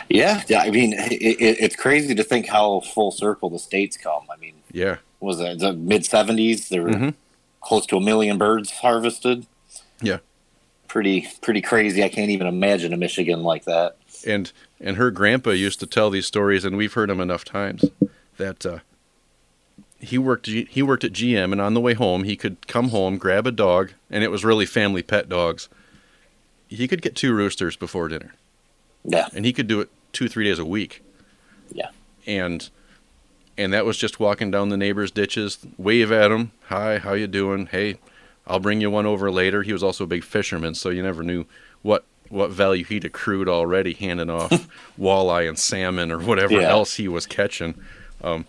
Yeah. 0.08 0.42
Yeah. 0.48 0.62
I 0.62 0.70
mean, 0.70 0.94
it, 0.94 1.12
it, 1.12 1.56
it's 1.60 1.76
crazy 1.76 2.14
to 2.16 2.24
think 2.24 2.48
how 2.48 2.80
full 2.80 3.12
circle 3.12 3.50
the 3.50 3.58
states 3.60 3.96
come. 3.96 4.24
I 4.32 4.36
mean, 4.36 4.54
yeah, 4.72 4.96
was 5.20 5.38
it 5.40 5.60
the 5.60 5.72
mid 5.74 6.02
70s? 6.02 6.68
There 6.68 6.82
were 6.82 6.90
Mhm. 6.90 7.14
Close 7.64 7.86
to 7.86 7.96
a 7.96 8.00
million 8.00 8.38
birds 8.38 8.70
harvested. 8.70 9.46
Yeah. 10.00 10.18
Pretty, 10.88 11.26
pretty 11.42 11.60
crazy. 11.60 12.04
I 12.04 12.08
can't 12.08 12.30
even 12.30 12.46
imagine 12.46 12.92
a 12.92 12.96
Michigan 12.96 13.42
like 13.42 13.64
that. 13.64 13.96
and 14.26 14.52
and 14.80 14.96
her 14.96 15.10
grandpa 15.10 15.50
used 15.50 15.80
to 15.80 15.86
tell 15.86 16.10
these 16.10 16.26
stories, 16.26 16.64
and 16.64 16.76
we've 16.76 16.92
heard 16.92 17.08
them 17.08 17.20
enough 17.20 17.44
times 17.44 17.84
that 18.36 18.64
uh, 18.66 18.78
he 19.98 20.18
worked 20.18 20.46
he 20.46 20.82
worked 20.82 21.04
at 21.04 21.12
GM, 21.12 21.52
and 21.52 21.60
on 21.60 21.74
the 21.74 21.80
way 21.80 21.94
home, 21.94 22.24
he 22.24 22.36
could 22.36 22.66
come 22.68 22.90
home, 22.90 23.16
grab 23.16 23.46
a 23.46 23.50
dog, 23.50 23.92
and 24.10 24.22
it 24.22 24.30
was 24.30 24.44
really 24.44 24.66
family 24.66 25.02
pet 25.02 25.28
dogs. 25.28 25.68
He 26.68 26.86
could 26.86 27.02
get 27.02 27.16
two 27.16 27.32
roosters 27.34 27.76
before 27.76 28.08
dinner, 28.08 28.34
Yeah. 29.04 29.28
and 29.34 29.44
he 29.44 29.52
could 29.52 29.66
do 29.66 29.80
it 29.80 29.90
two 30.12 30.28
three 30.28 30.44
days 30.44 30.58
a 30.58 30.64
week. 30.64 31.02
Yeah. 31.72 31.90
and 32.26 32.68
and 33.56 33.72
that 33.72 33.84
was 33.86 33.96
just 33.96 34.18
walking 34.20 34.50
down 34.50 34.68
the 34.68 34.76
neighbors' 34.76 35.10
ditches, 35.10 35.58
wave 35.78 36.10
at 36.12 36.30
him, 36.30 36.50
hi, 36.66 36.98
how 36.98 37.12
you 37.14 37.26
doing? 37.26 37.66
Hey, 37.66 37.98
I'll 38.46 38.60
bring 38.60 38.80
you 38.80 38.90
one 38.90 39.06
over 39.06 39.30
later. 39.30 39.62
He 39.62 39.72
was 39.72 39.82
also 39.82 40.04
a 40.04 40.08
big 40.08 40.24
fisherman, 40.24 40.74
so 40.74 40.90
you 40.90 41.02
never 41.02 41.22
knew 41.22 41.44
what 41.82 42.04
what 42.30 42.50
value 42.50 42.84
he'd 42.84 43.04
accrued 43.04 43.48
already 43.48 43.92
handing 43.92 44.30
off 44.30 44.50
walleye 44.98 45.46
and 45.48 45.58
salmon 45.58 46.10
or 46.10 46.18
whatever 46.18 46.54
Yeah. 46.54 46.70
else 46.70 46.94
he 46.94 47.06
was 47.06 47.26
catching. 47.26 47.74
Um, 48.22 48.46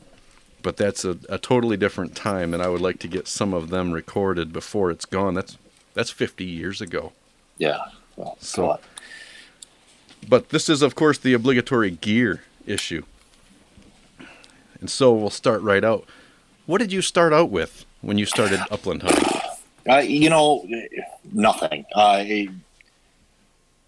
but 0.64 0.78
that's 0.78 1.04
a, 1.06 1.18
a 1.30 1.38
totally 1.38 1.78
different 1.78 2.16
time, 2.16 2.54
and 2.54 2.64
I 2.64 2.70
would 2.70 2.82
like 2.82 2.98
to 3.00 3.08
get 3.08 3.28
some 3.28 3.54
of 3.54 3.70
them 3.70 3.92
recorded 3.92 4.52
before 4.54 4.90
it's 4.92 5.06
gone. 5.06 5.34
That's 5.36 5.58
that's 5.94 6.10
50 6.10 6.44
years 6.46 6.82
ago. 6.82 7.12
Yeah. 7.58 7.78
Well, 8.16 8.38
So- 8.40 8.80
so 8.80 8.80
But 10.28 10.50
this 10.50 10.70
is, 10.70 10.82
of 10.82 10.96
course, 10.96 11.18
the 11.18 11.34
obligatory 11.34 11.92
gear 11.92 12.42
issue. 12.66 13.04
And 14.80 14.90
so 14.90 15.14
we'll 15.14 15.30
start 15.30 15.62
right 15.62 15.84
out. 15.84 16.06
What 16.66 16.80
did 16.80 16.92
you 16.92 17.02
start 17.02 17.34
out 17.34 17.50
with 17.52 17.86
when 18.02 18.18
you 18.18 18.26
started 18.26 18.60
upland 18.72 19.04
hunting? 19.04 19.40
Uh, 19.88 19.98
you 19.98 20.30
know, 20.30 20.68
nothing. 21.32 21.86
Uh, 21.94 22.24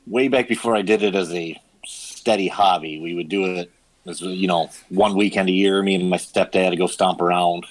way 0.05 0.27
back 0.27 0.47
before 0.47 0.75
I 0.75 0.81
did 0.81 1.03
it 1.03 1.15
as 1.15 1.33
a 1.33 1.59
steady 1.85 2.47
hobby, 2.47 2.99
we 2.99 3.15
would 3.15 3.29
do 3.29 3.45
it 3.45 3.71
as 4.05 4.21
you 4.21 4.47
know 4.47 4.69
one 4.89 5.15
weekend 5.15 5.49
a 5.49 5.51
year. 5.51 5.81
Me 5.81 5.95
and 5.95 6.09
my 6.09 6.17
stepdad 6.17 6.69
to 6.69 6.75
go 6.75 6.87
stomp 6.87 7.21
around. 7.21 7.65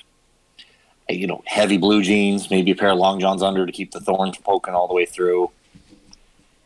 Uh, 1.09 1.15
You 1.15 1.27
know, 1.27 1.43
heavy 1.47 1.77
blue 1.79 2.03
jeans, 2.03 2.51
maybe 2.51 2.73
a 2.73 2.75
pair 2.75 2.91
of 2.91 2.99
long 2.99 3.21
johns 3.21 3.43
under 3.43 3.65
to 3.65 3.73
keep 3.73 3.93
the 3.93 4.01
thorns 4.01 4.37
poking 4.39 4.75
all 4.75 4.89
the 4.89 4.95
way 4.95 5.07
through, 5.07 5.51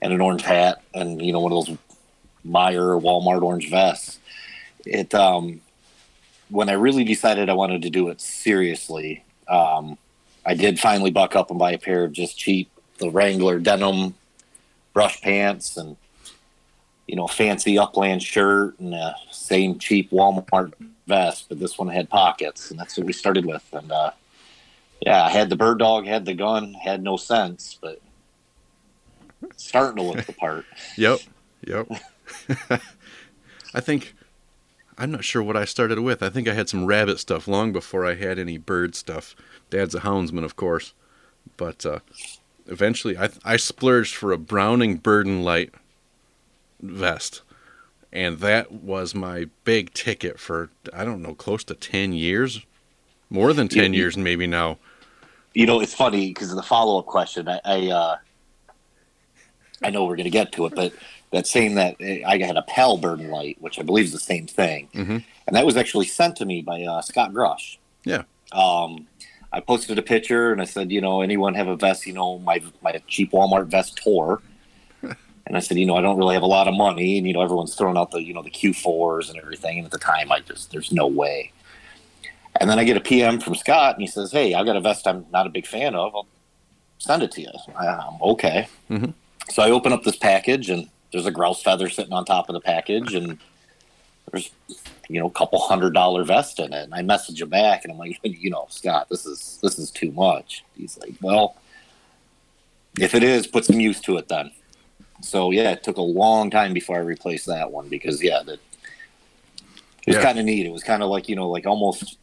and 0.01 0.13
an 0.13 0.21
orange 0.21 0.43
hat, 0.43 0.83
and 0.95 1.21
you 1.21 1.33
know 1.33 1.41
one 1.41 1.53
of 1.53 1.67
those 1.67 1.77
Meijer 2.47 3.01
Walmart 3.01 3.43
orange 3.43 3.69
vests. 3.71 4.19
It 4.87 5.15
um, 5.15 5.61
when 6.51 6.69
I 6.69 6.73
really 6.73 7.05
decided 7.05 7.49
I 7.49 7.55
wanted 7.55 7.83
to 7.83 7.91
do 7.91 8.09
it 8.09 8.21
seriously. 8.21 9.25
Um, 9.49 9.99
I 10.45 10.55
did 10.55 10.79
finally 10.79 11.11
buck 11.11 11.37
up 11.37 11.51
and 11.51 11.59
buy 11.59 11.73
a 11.73 11.79
pair 11.79 12.05
of 12.05 12.13
just 12.13 12.39
cheap 12.39 12.71
the 12.99 13.11
Wrangler 13.11 13.59
denim 13.59 14.15
brush 14.93 15.21
pants 15.21 15.77
and 15.77 15.97
you 17.07 17.17
know 17.17 17.27
fancy 17.27 17.79
upland 17.79 18.23
shirt 18.23 18.79
and 18.79 18.95
a 18.95 19.15
same 19.31 19.79
cheap 19.79 20.11
Walmart 20.11 20.73
vest, 21.07 21.47
but 21.49 21.59
this 21.59 21.79
one 21.79 21.89
had 21.89 22.09
pockets, 22.09 22.71
and 22.71 22.79
that's 22.79 22.97
what 22.97 23.07
we 23.07 23.13
started 23.13 23.45
with. 23.45 23.67
And 23.73 23.91
uh, 23.91 24.13
yeah, 25.01 25.25
I 25.25 25.31
had 25.31 25.51
the 25.51 25.57
bird 25.57 25.79
dog, 25.79 26.07
had 26.07 26.25
the 26.25 26.35
gun, 26.35 26.75
had 26.75 27.03
no 27.03 27.17
sense, 27.17 27.79
but 27.81 28.01
starting 29.57 29.97
to 29.97 30.03
look 30.03 30.25
the 30.25 30.33
part. 30.33 30.65
Yep, 30.97 31.21
yep. 31.67 31.89
I 33.75 33.81
think 33.81 34.15
I'm 35.01 35.11
not 35.11 35.25
sure 35.25 35.43
what 35.43 35.57
I 35.57 35.65
started 35.65 35.99
with. 36.01 36.23
I 36.23 36.29
think 36.29 36.47
I 36.47 36.53
had 36.53 36.69
some 36.69 36.85
rabbit 36.85 37.19
stuff 37.19 37.49
long 37.49 37.73
before 37.73 38.05
I 38.05 38.17
had 38.17 38.39
any 38.39 38.59
bird 38.59 38.95
stuff. 38.95 39.35
Dad's 39.71 39.95
a 39.95 40.01
houndsman, 40.01 40.45
of 40.45 40.57
course, 40.57 40.93
but 41.57 41.87
uh, 41.87 42.01
eventually 42.67 43.17
I 43.17 43.31
I 43.43 43.57
splurged 43.57 44.15
for 44.15 44.31
a 44.31 44.37
Browning 44.39 44.99
Bird'n 44.99 45.43
Lite 45.43 45.73
vest, 46.83 47.41
and 48.13 48.41
that 48.41 48.73
was 48.73 49.15
my 49.15 49.47
big 49.65 49.95
ticket 49.95 50.39
for 50.39 50.69
I 50.93 51.07
don't 51.07 51.23
know 51.23 51.35
close 51.35 51.65
to 51.65 51.75
ten 51.75 52.13
years, 52.13 52.61
more 53.31 53.55
than 53.55 53.69
ten 53.69 53.95
You- 53.95 54.01
years 54.01 54.19
maybe 54.19 54.47
now. 54.47 54.77
You 55.55 55.67
know, 55.67 55.81
it's 55.81 55.95
funny 55.95 56.29
because 56.29 56.55
the 56.55 56.63
follow 56.63 57.01
up 57.01 57.07
question, 57.07 57.49
I, 57.49 57.61
I, 57.65 57.89
uh, 57.89 58.17
I 59.83 59.91
know 59.91 60.05
we're 60.05 60.15
going 60.15 60.25
to 60.25 60.31
get 60.31 60.53
to 60.53 60.67
it, 60.67 60.75
but 60.77 60.93
that 61.33 61.47
saying 61.47 61.77
that 61.77 61.97
uh, 62.01 62.27
I 62.29 62.39
had 62.39 62.57
a 62.57 62.63
Pal 62.63 62.99
Bird'n 62.99 63.31
Lite, 63.31 63.57
which 63.61 63.79
I 63.79 63.83
believe 63.83 64.07
is 64.07 64.13
the 64.13 64.19
same 64.19 64.47
thing, 64.47 64.89
Mhm. 64.95 65.25
and 65.47 65.57
that 65.57 65.65
was 65.67 65.77
actually 65.77 66.07
sent 66.07 66.37
to 66.37 66.45
me 66.45 66.61
by 66.63 66.83
uh, 66.83 67.01
Scott 67.03 67.33
Grush. 67.33 67.77
Yeah. 68.05 68.23
Um, 68.53 69.07
I 69.53 69.61
posted 69.61 69.99
a 69.99 70.03
picture 70.03 70.53
and 70.53 70.61
I 70.61 70.65
said, 70.65 70.91
you 70.93 71.01
know, 71.01 71.23
anyone 71.23 71.55
have 71.55 71.67
a 71.69 71.77
vest? 71.77 72.07
You 72.07 72.13
know, 72.15 72.39
my 72.39 72.61
my 72.83 73.01
cheap 73.09 73.33
Walmart 73.33 73.67
vest 73.69 73.97
tore. 73.97 74.43
And 75.47 75.57
I 75.57 75.61
said, 75.61 75.79
you 75.79 75.87
know, 75.87 75.97
I 75.97 76.01
don't 76.01 76.17
really 76.19 76.35
have 76.35 76.45
a 76.45 76.47
lot 76.47 76.69
of 76.69 76.75
money, 76.75 77.19
and 77.19 77.27
you 77.27 77.33
know, 77.33 77.41
everyone's 77.43 77.75
throwing 77.75 77.97
out 77.97 78.13
the, 78.13 78.23
you 78.23 78.33
know, 78.33 78.43
the 78.43 78.51
Q4s 78.51 79.31
and 79.31 79.39
everything. 79.39 79.79
And 79.79 79.85
at 79.87 79.91
the 79.91 79.99
time, 79.99 80.31
I 80.31 80.39
just, 80.41 80.71
there's 80.71 80.93
no 80.93 81.09
way. 81.09 81.51
And 82.61 82.71
then 82.71 82.79
I 82.79 82.85
get 82.85 82.97
a 82.97 83.01
PM 83.01 83.41
from 83.41 83.57
Scott, 83.57 83.95
and 83.97 84.01
he 84.03 84.07
says, 84.07 84.31
"Hey, 84.31 84.55
I've 84.55 84.67
got 84.67 84.77
a 84.77 84.81
vest 84.81 85.09
I'm 85.09 85.27
not 85.33 85.47
a 85.47 85.51
big 85.51 85.67
fan 85.67 85.97
of. 85.97 86.15
I'll 86.15 86.27
send 86.99 87.23
it 87.25 87.33
to 87.33 87.41
you." 87.41 87.49
Okay. 88.21 88.69
Mhm. 88.91 89.15
So 89.51 89.63
I 89.63 89.71
open 89.71 89.93
up 89.93 90.05
this 90.05 90.17
package, 90.17 90.71
and 90.71 90.89
there's 91.13 91.27
a 91.27 91.31
grouse 91.31 91.63
feather 91.63 91.89
sitting 91.89 92.13
on 92.13 92.25
top 92.25 92.49
of 92.49 92.55
the 92.55 92.61
package, 92.61 93.15
and 93.15 93.39
there's 94.31 94.51
you 95.09 95.21
know 95.21 95.27
a 95.27 95.31
couple 95.31 95.59
hundred 95.61 95.93
dollar 95.95 96.25
vest 96.25 96.59
in 96.61 96.73
it. 96.73 96.85
And 96.85 96.95
I 96.95 97.03
message 97.03 97.41
him 97.43 97.49
back, 97.49 97.85
and 97.85 97.93
I'm 97.93 97.99
like, 97.99 98.19
you 98.23 98.51
know, 98.51 98.67
Scott, 98.71 99.09
this 99.09 99.27
is 99.27 99.59
this 99.63 99.79
is 99.79 99.91
too 99.91 100.13
much. 100.13 100.65
He's 100.77 100.99
like, 100.99 101.15
well, 101.21 101.57
if 102.99 103.15
it 103.15 103.23
is, 103.23 103.47
put 103.47 103.65
some 103.65 103.81
use 103.81 104.01
to 104.03 104.17
it 104.17 104.29
then. 104.29 104.51
So 105.23 105.51
yeah, 105.51 105.71
it 105.73 105.83
took 105.83 105.99
a 105.99 106.03
long 106.03 106.51
time 106.51 106.73
before 106.73 106.97
I 106.97 107.01
replaced 107.01 107.47
that 107.47 107.71
one 107.71 107.89
because 107.89 108.23
yeah, 108.23 108.43
that 108.47 108.55
it 108.55 110.07
was 110.07 110.17
Yeah. 110.17 110.23
kind 110.23 110.39
of 110.39 110.45
neat. 110.45 110.67
It 110.67 110.73
was 110.73 110.83
kind 110.83 111.03
of 111.03 111.11
like 111.11 111.29
you 111.29 111.37
know, 111.37 111.49
like 111.51 111.67
almost 111.67 112.17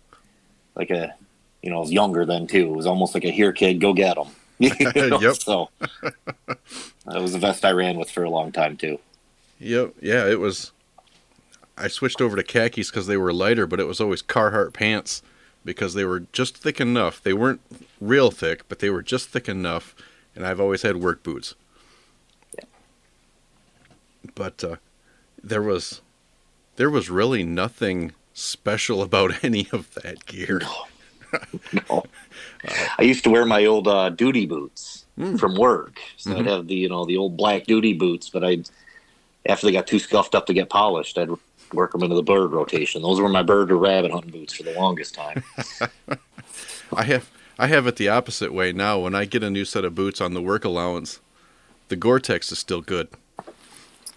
like 0.75 0.89
a 0.89 1.13
you 1.62 1.70
know, 1.72 1.77
I 1.77 1.82
was 1.82 1.91
younger 1.91 2.25
then 2.25 2.48
too. 2.48 2.67
It 2.70 2.75
was 2.75 2.88
almost 2.88 3.13
like 3.13 3.25
a 3.25 3.32
here 3.32 3.51
kid, 3.51 3.82
go 3.82 3.94
get 3.94 4.15
them. 4.15 4.27
know? 4.96 5.20
Yep. 5.20 5.36
So 5.36 5.70
that 7.06 7.22
was 7.22 7.34
the 7.34 7.40
vest 7.40 7.64
I 7.66 7.72
ran 7.72 7.98
with 7.98 8.10
for 8.10 8.24
a 8.24 8.30
long 8.30 8.52
time 8.52 8.78
too. 8.78 9.00
Yep. 9.60 9.96
Yeah, 10.02 10.28
it 10.28 10.40
was. 10.40 10.72
I 11.78 11.88
switched 11.88 12.22
over 12.22 12.36
to 12.36 12.44
khakis 12.44 12.90
because 12.90 13.08
they 13.08 13.18
were 13.18 13.32
lighter, 13.32 13.68
but 13.68 13.80
it 13.80 13.88
was 13.88 14.02
always 14.02 14.24
Carhartt 14.24 14.74
pants 14.74 15.22
because 15.64 15.94
they 15.94 16.06
were 16.06 16.22
just 16.32 16.58
thick 16.58 16.80
enough. 16.82 17.22
They 17.22 17.34
weren't 17.34 17.62
real 18.02 18.32
thick, 18.32 18.68
but 18.68 18.80
they 18.80 18.90
were 18.90 19.04
just 19.04 19.30
thick 19.30 19.48
enough. 19.48 19.94
And 20.36 20.46
I've 20.46 20.60
always 20.60 20.82
had 20.82 20.98
work 20.98 21.24
boots. 21.24 21.56
But 24.34 24.64
uh, 24.64 24.76
there 25.44 25.62
was, 25.62 26.02
there 26.78 26.90
was 26.90 27.10
really 27.10 27.44
nothing 27.44 28.14
special 28.34 29.02
about 29.04 29.44
any 29.44 29.68
of 29.72 29.94
that 29.96 30.26
gear. 30.26 30.60
No. 30.60 30.86
I 33.00 33.03
used 33.03 33.24
to 33.24 33.29
wear 33.29 33.46
my 33.46 33.65
old 33.65 33.88
uh, 33.88 34.10
duty 34.10 34.46
boots 34.46 35.03
Mm. 35.17 35.39
from 35.39 35.55
work. 35.55 35.98
So 36.17 36.29
Mhm. 36.29 36.39
I'd 36.39 36.46
have 36.46 36.67
the 36.67 36.75
you 36.75 36.89
know 36.89 37.03
the 37.03 37.17
old 37.17 37.38
black 37.38 37.65
duty 37.65 37.93
boots, 37.93 38.29
but 38.29 38.43
I'd 38.43 38.69
after 39.48 39.65
they 39.65 39.72
got 39.74 39.88
too 39.88 39.98
scuffed 39.98 40.36
up 40.36 40.46
to 40.46 40.53
get 40.53 40.69
polished, 40.69 41.17
I'd 41.17 41.29
work 41.74 41.91
them 41.93 42.03
into 42.03 42.15
the 42.15 42.22
bird 42.22 42.51
rotation. 42.51 43.01
Those 43.01 43.19
were 43.19 43.27
my 43.27 43.41
bird 43.41 43.72
or 43.72 43.77
rabbit 43.77 44.12
hunting 44.12 44.29
boots 44.29 44.53
for 44.53 44.62
the 44.62 44.74
longest 44.74 45.15
time. 45.15 45.43
I 46.96 47.03
have 47.05 47.31
I 47.57 47.65
have 47.65 47.88
it 47.88 47.96
the 47.96 48.10
opposite 48.10 48.53
way 48.53 48.72
now. 48.72 49.00
When 49.00 49.15
I 49.15 49.25
get 49.25 49.41
a 49.41 49.50
new 49.50 49.65
set 49.65 49.84
of 49.86 49.96
boots 49.96 50.22
on 50.22 50.36
the 50.36 50.41
work 50.41 50.63
allowance, 50.63 51.19
the 51.88 51.96
Gore-Tex 51.96 52.51
is 52.51 52.60
still 52.60 52.81
good. 52.81 53.07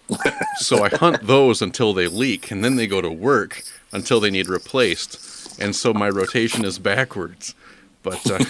so 0.57 0.83
I 0.83 0.89
hunt 0.89 1.25
those 1.25 1.63
until 1.63 1.93
they 1.93 2.07
leak, 2.07 2.51
and 2.51 2.63
then 2.63 2.75
they 2.75 2.85
go 2.85 3.01
to 3.01 3.09
work 3.09 3.63
until 3.91 4.19
they 4.19 4.29
need 4.29 4.47
replaced, 4.49 5.40
and 5.61 5.75
so 5.75 5.93
my 5.93 6.09
rotation 6.09 6.65
is 6.65 6.79
backwards. 6.79 7.55
But 8.03 8.29
uh, 8.29 8.43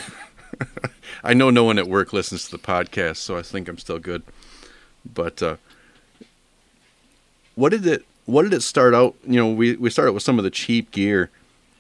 I 1.23 1.33
know 1.33 1.49
no 1.49 1.63
one 1.63 1.77
at 1.77 1.87
work 1.87 2.13
listens 2.13 2.45
to 2.45 2.51
the 2.51 2.63
podcast, 2.63 3.17
so 3.17 3.37
I 3.37 3.41
think 3.41 3.67
I'm 3.67 3.77
still 3.77 3.99
good. 3.99 4.23
But 5.05 5.41
uh, 5.43 5.57
what 7.55 7.69
did 7.69 7.85
it? 7.85 8.05
What 8.25 8.43
did 8.43 8.53
it 8.53 8.61
start 8.61 8.93
out? 8.93 9.15
You 9.25 9.35
know, 9.35 9.51
we 9.51 9.75
we 9.75 9.89
started 9.89 10.13
with 10.13 10.23
some 10.23 10.37
of 10.37 10.43
the 10.43 10.51
cheap 10.51 10.91
gear. 10.91 11.29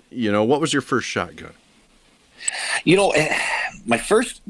You 0.09 0.31
know, 0.31 0.43
what 0.43 0.59
was 0.59 0.73
your 0.73 0.81
first 0.81 1.07
shotgun? 1.07 1.53
You 2.83 2.97
know, 2.97 3.11
eh, 3.11 3.39
my 3.85 3.97
first 3.97 4.41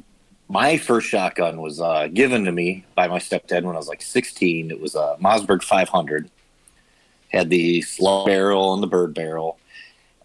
my 0.47 0.77
first 0.77 1.07
shotgun 1.07 1.61
was 1.61 1.79
uh, 1.79 2.07
given 2.13 2.45
to 2.45 2.51
me 2.51 2.85
by 2.95 3.07
my 3.07 3.19
stepdad 3.19 3.63
when 3.63 3.75
I 3.75 3.79
was 3.79 3.87
like 3.87 4.01
16. 4.01 4.71
It 4.71 4.81
was 4.81 4.95
a 4.95 5.15
Mossberg 5.21 5.63
500. 5.63 6.29
Had 7.29 7.49
the 7.49 7.81
slug 7.81 8.25
barrel 8.25 8.73
and 8.73 8.83
the 8.83 8.87
bird 8.87 9.13
barrel. 9.13 9.57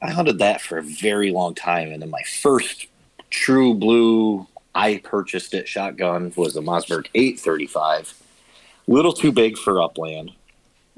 I 0.03 0.11
hunted 0.11 0.39
that 0.39 0.61
for 0.61 0.79
a 0.79 0.83
very 0.83 1.31
long 1.31 1.55
time, 1.55 1.91
and 1.91 2.03
then 2.03 2.11
my 2.11 2.23
first 2.23 2.87
true 3.31 3.75
blue 3.75 4.47
I 4.75 4.99
purchased 4.99 5.55
it 5.55 5.67
shotgun 5.67 6.35
was 6.37 6.55
a 6.57 6.61
Mossberg 6.61 7.07
835. 7.15 8.13
Little 8.87 9.13
too 9.13 9.33
big 9.33 9.57
for 9.57 9.81
upland. 9.81 10.33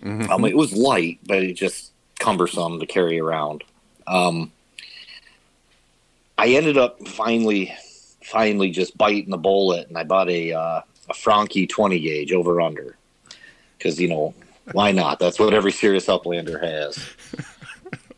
Mhm. 0.03 0.29
Um, 0.29 0.45
it 0.45 0.57
was 0.57 0.73
light, 0.73 1.21
but 1.25 1.45
it 1.45 1.55
just 1.55 1.93
cumbersome 2.19 2.81
to 2.81 2.87
carry 2.87 3.21
around. 3.21 3.63
Um, 4.09 4.51
I 6.37 6.49
ended 6.49 6.77
up 6.77 7.07
finally, 7.07 7.73
finally 8.25 8.71
just 8.71 8.99
biting 8.99 9.31
the 9.31 9.39
bullet, 9.39 9.89
and 9.89 9.97
I 9.97 10.03
bought 10.03 10.29
a 10.29 10.53
uh, 10.53 10.81
a 11.09 11.15
Franchi 11.15 11.67
20 11.67 12.01
gauge 12.01 12.33
over 12.33 12.61
under 12.61 12.97
because 13.77 14.01
you 14.01 14.09
know 14.09 14.35
why 14.73 14.93
not? 14.93 15.19
That's 15.19 15.39
what 15.39 15.55
every 15.55 15.73
serious 15.73 16.07
uplander 16.07 16.61
has. 16.61 16.99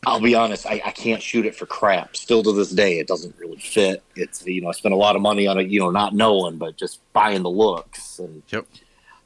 I'll 0.07 0.21
be 0.21 0.35
honest, 0.35 0.67
I, 0.67 0.81
I 0.85 0.91
can't 0.93 1.23
shoot 1.23 1.45
it 1.45 1.55
for 1.55 1.67
crap. 1.67 2.17
Still 2.17 2.43
to 2.43 2.53
this 2.53 2.71
day, 2.71 2.99
it 2.99 3.07
doesn't 3.07 3.35
really 3.39 3.59
fit. 3.59 4.03
It's 4.17 4.45
you 4.47 4.63
know, 4.63 4.69
I 4.69 4.73
spent 4.73 4.95
a 4.95 4.99
lot 4.99 5.15
of 5.17 5.23
money 5.23 5.47
on 5.47 5.59
it, 5.59 5.69
you 5.69 5.79
know, 5.81 5.91
not 5.91 6.15
knowing, 6.15 6.57
but 6.57 6.77
just 6.77 7.01
buying 7.13 7.43
the 7.43 7.51
looks. 7.51 8.19
And 8.19 8.43
Yep. 8.49 8.67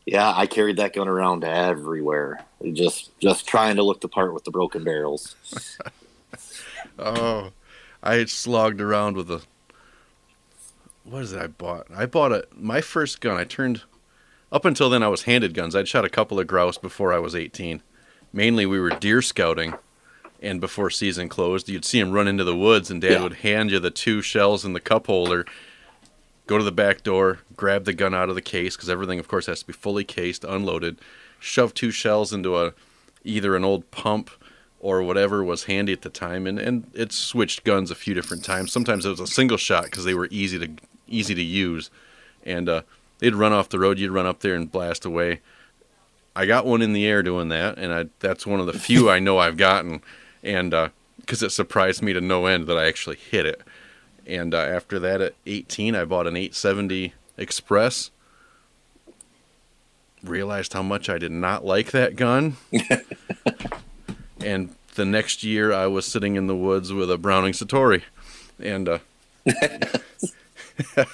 yeah, 0.05 0.33
I 0.35 0.47
carried 0.47 0.79
that 0.79 0.93
gun 0.93 1.07
around 1.07 1.45
everywhere, 1.45 2.45
just 2.73 3.17
just 3.21 3.47
trying 3.47 3.77
to 3.77 3.83
look 3.85 4.01
the 4.01 4.09
part 4.09 4.35
with 4.35 4.45
the 4.45 4.51
broken 4.51 4.83
barrels. 4.85 5.37
Oh, 6.99 7.51
I 8.03 8.15
had 8.17 8.31
slogged 8.31 8.81
around 8.81 9.17
with 9.17 9.31
a. 9.31 9.43
What 11.05 11.23
is 11.23 11.33
it 11.33 11.41
I 11.43 11.47
bought? 11.49 11.87
I 11.95 12.07
bought 12.07 12.33
a 12.33 12.47
my 12.55 12.81
first 12.81 13.21
gun. 13.21 13.37
I 13.37 13.45
turned. 13.45 13.83
Up 14.53 14.65
until 14.65 14.89
then, 14.89 15.03
I 15.03 15.09
was 15.09 15.23
handed 15.25 15.55
guns. 15.55 15.75
I'd 15.75 15.89
shot 15.89 16.05
a 16.05 16.09
couple 16.11 16.39
of 16.39 16.47
grouse 16.47 16.79
before 16.79 17.13
I 17.13 17.19
was 17.19 17.35
18. 17.35 17.83
Mainly, 18.33 18.67
we 18.67 18.79
were 18.79 18.91
deer 18.91 19.21
scouting, 19.23 19.75
and 20.43 20.61
before 20.61 20.91
season 20.91 21.29
closed, 21.29 21.69
you'd 21.69 21.85
see 21.85 21.99
him 22.01 22.13
run 22.13 22.29
into 22.29 22.45
the 22.45 22.57
woods, 22.57 22.91
and 22.91 23.01
Dad 23.01 23.13
Yeah. 23.13 23.23
would 23.23 23.35
hand 23.35 23.71
you 23.71 23.79
the 23.79 23.91
two 23.91 24.21
shells 24.23 24.65
in 24.65 24.73
the 24.73 24.81
cup 24.81 25.07
holder. 25.07 25.47
Go 26.47 26.59
to 26.59 26.65
the 26.65 26.73
back 26.73 27.03
door, 27.03 27.39
grab 27.57 27.85
the 27.85 27.95
gun 27.95 28.15
out 28.15 28.29
of 28.29 28.35
the 28.35 28.43
case 28.43 28.77
because 28.77 28.91
everything, 28.91 29.19
of 29.19 29.29
course, 29.29 29.47
has 29.47 29.61
to 29.61 29.67
be 29.67 29.73
fully 29.73 30.05
cased, 30.05 30.45
unloaded. 30.45 30.99
Shove 31.41 31.73
two 31.73 31.91
shells 31.91 32.33
into 32.33 32.57
a 32.59 32.75
either 33.25 33.57
an 33.57 33.65
old 33.65 33.91
pump 33.91 34.31
or 34.81 35.03
whatever 35.03 35.43
was 35.43 35.65
handy 35.65 35.93
at 35.95 36.03
the 36.03 36.11
time, 36.11 36.47
and 36.47 36.59
and 36.59 36.87
it 36.93 37.13
switched 37.13 37.65
guns 37.65 37.91
a 37.91 37.95
few 37.95 38.13
different 38.13 38.45
times. 38.45 38.71
Sometimes 38.73 39.07
it 39.07 39.11
was 39.11 39.21
a 39.21 39.27
single 39.27 39.57
shot 39.57 39.85
because 39.85 40.05
they 40.05 40.13
were 40.15 40.29
easy 40.31 40.59
to 40.59 40.71
easy 41.09 41.35
to 41.35 41.43
use, 41.43 41.89
and 42.45 42.69
uh, 42.69 42.83
they'd 43.21 43.35
run 43.35 43.55
off 43.55 43.71
the 43.71 43.79
road. 43.79 43.99
You'd 43.99 44.11
run 44.11 44.27
up 44.27 44.41
there 44.41 44.55
and 44.55 44.71
blast 44.71 45.07
away. 45.07 45.41
I 46.37 46.45
got 46.47 46.67
one 46.67 46.83
in 46.83 46.93
the 46.93 47.07
air 47.07 47.23
doing 47.23 47.49
that, 47.49 47.79
and 47.79 47.93
I 47.95 48.07
that's 48.21 48.47
one 48.47 48.61
of 48.61 48.67
the 48.67 48.79
few 48.79 49.09
I 49.09 49.19
know 49.21 49.39
I've 49.39 49.57
gotten, 49.57 50.03
and 50.45 50.75
because 51.21 51.43
it 51.43 51.51
surprised 51.51 52.03
me 52.03 52.13
to 52.13 52.21
no 52.21 52.47
end 52.47 52.67
that 52.67 52.77
I 52.77 52.87
actually 52.87 53.17
hit 53.17 53.47
it. 53.47 53.63
And 54.27 54.55
uh, 54.55 54.59
after 54.59 54.99
that, 55.01 55.21
at 55.21 55.35
18, 55.47 55.95
I 55.95 56.05
bought 56.05 56.27
an 56.27 56.37
870 56.37 57.15
Express. 57.37 58.11
Realized 60.23 60.73
how 60.73 60.83
much 60.83 61.09
I 61.09 61.19
did 61.19 61.33
not 61.33 61.65
like 61.65 61.91
that 61.91 62.17
gun. 62.17 62.57
and 64.41 64.75
the 64.95 65.05
next 65.05 65.43
year, 65.43 65.73
I 65.73 65.87
was 65.87 66.07
sitting 66.07 66.37
in 66.37 66.47
the 66.47 66.57
woods 66.57 66.93
with 66.93 67.11
a 67.11 67.19
Browning 67.19 67.53
Citori, 67.53 68.03
and 68.59 68.89
uh, 68.89 68.99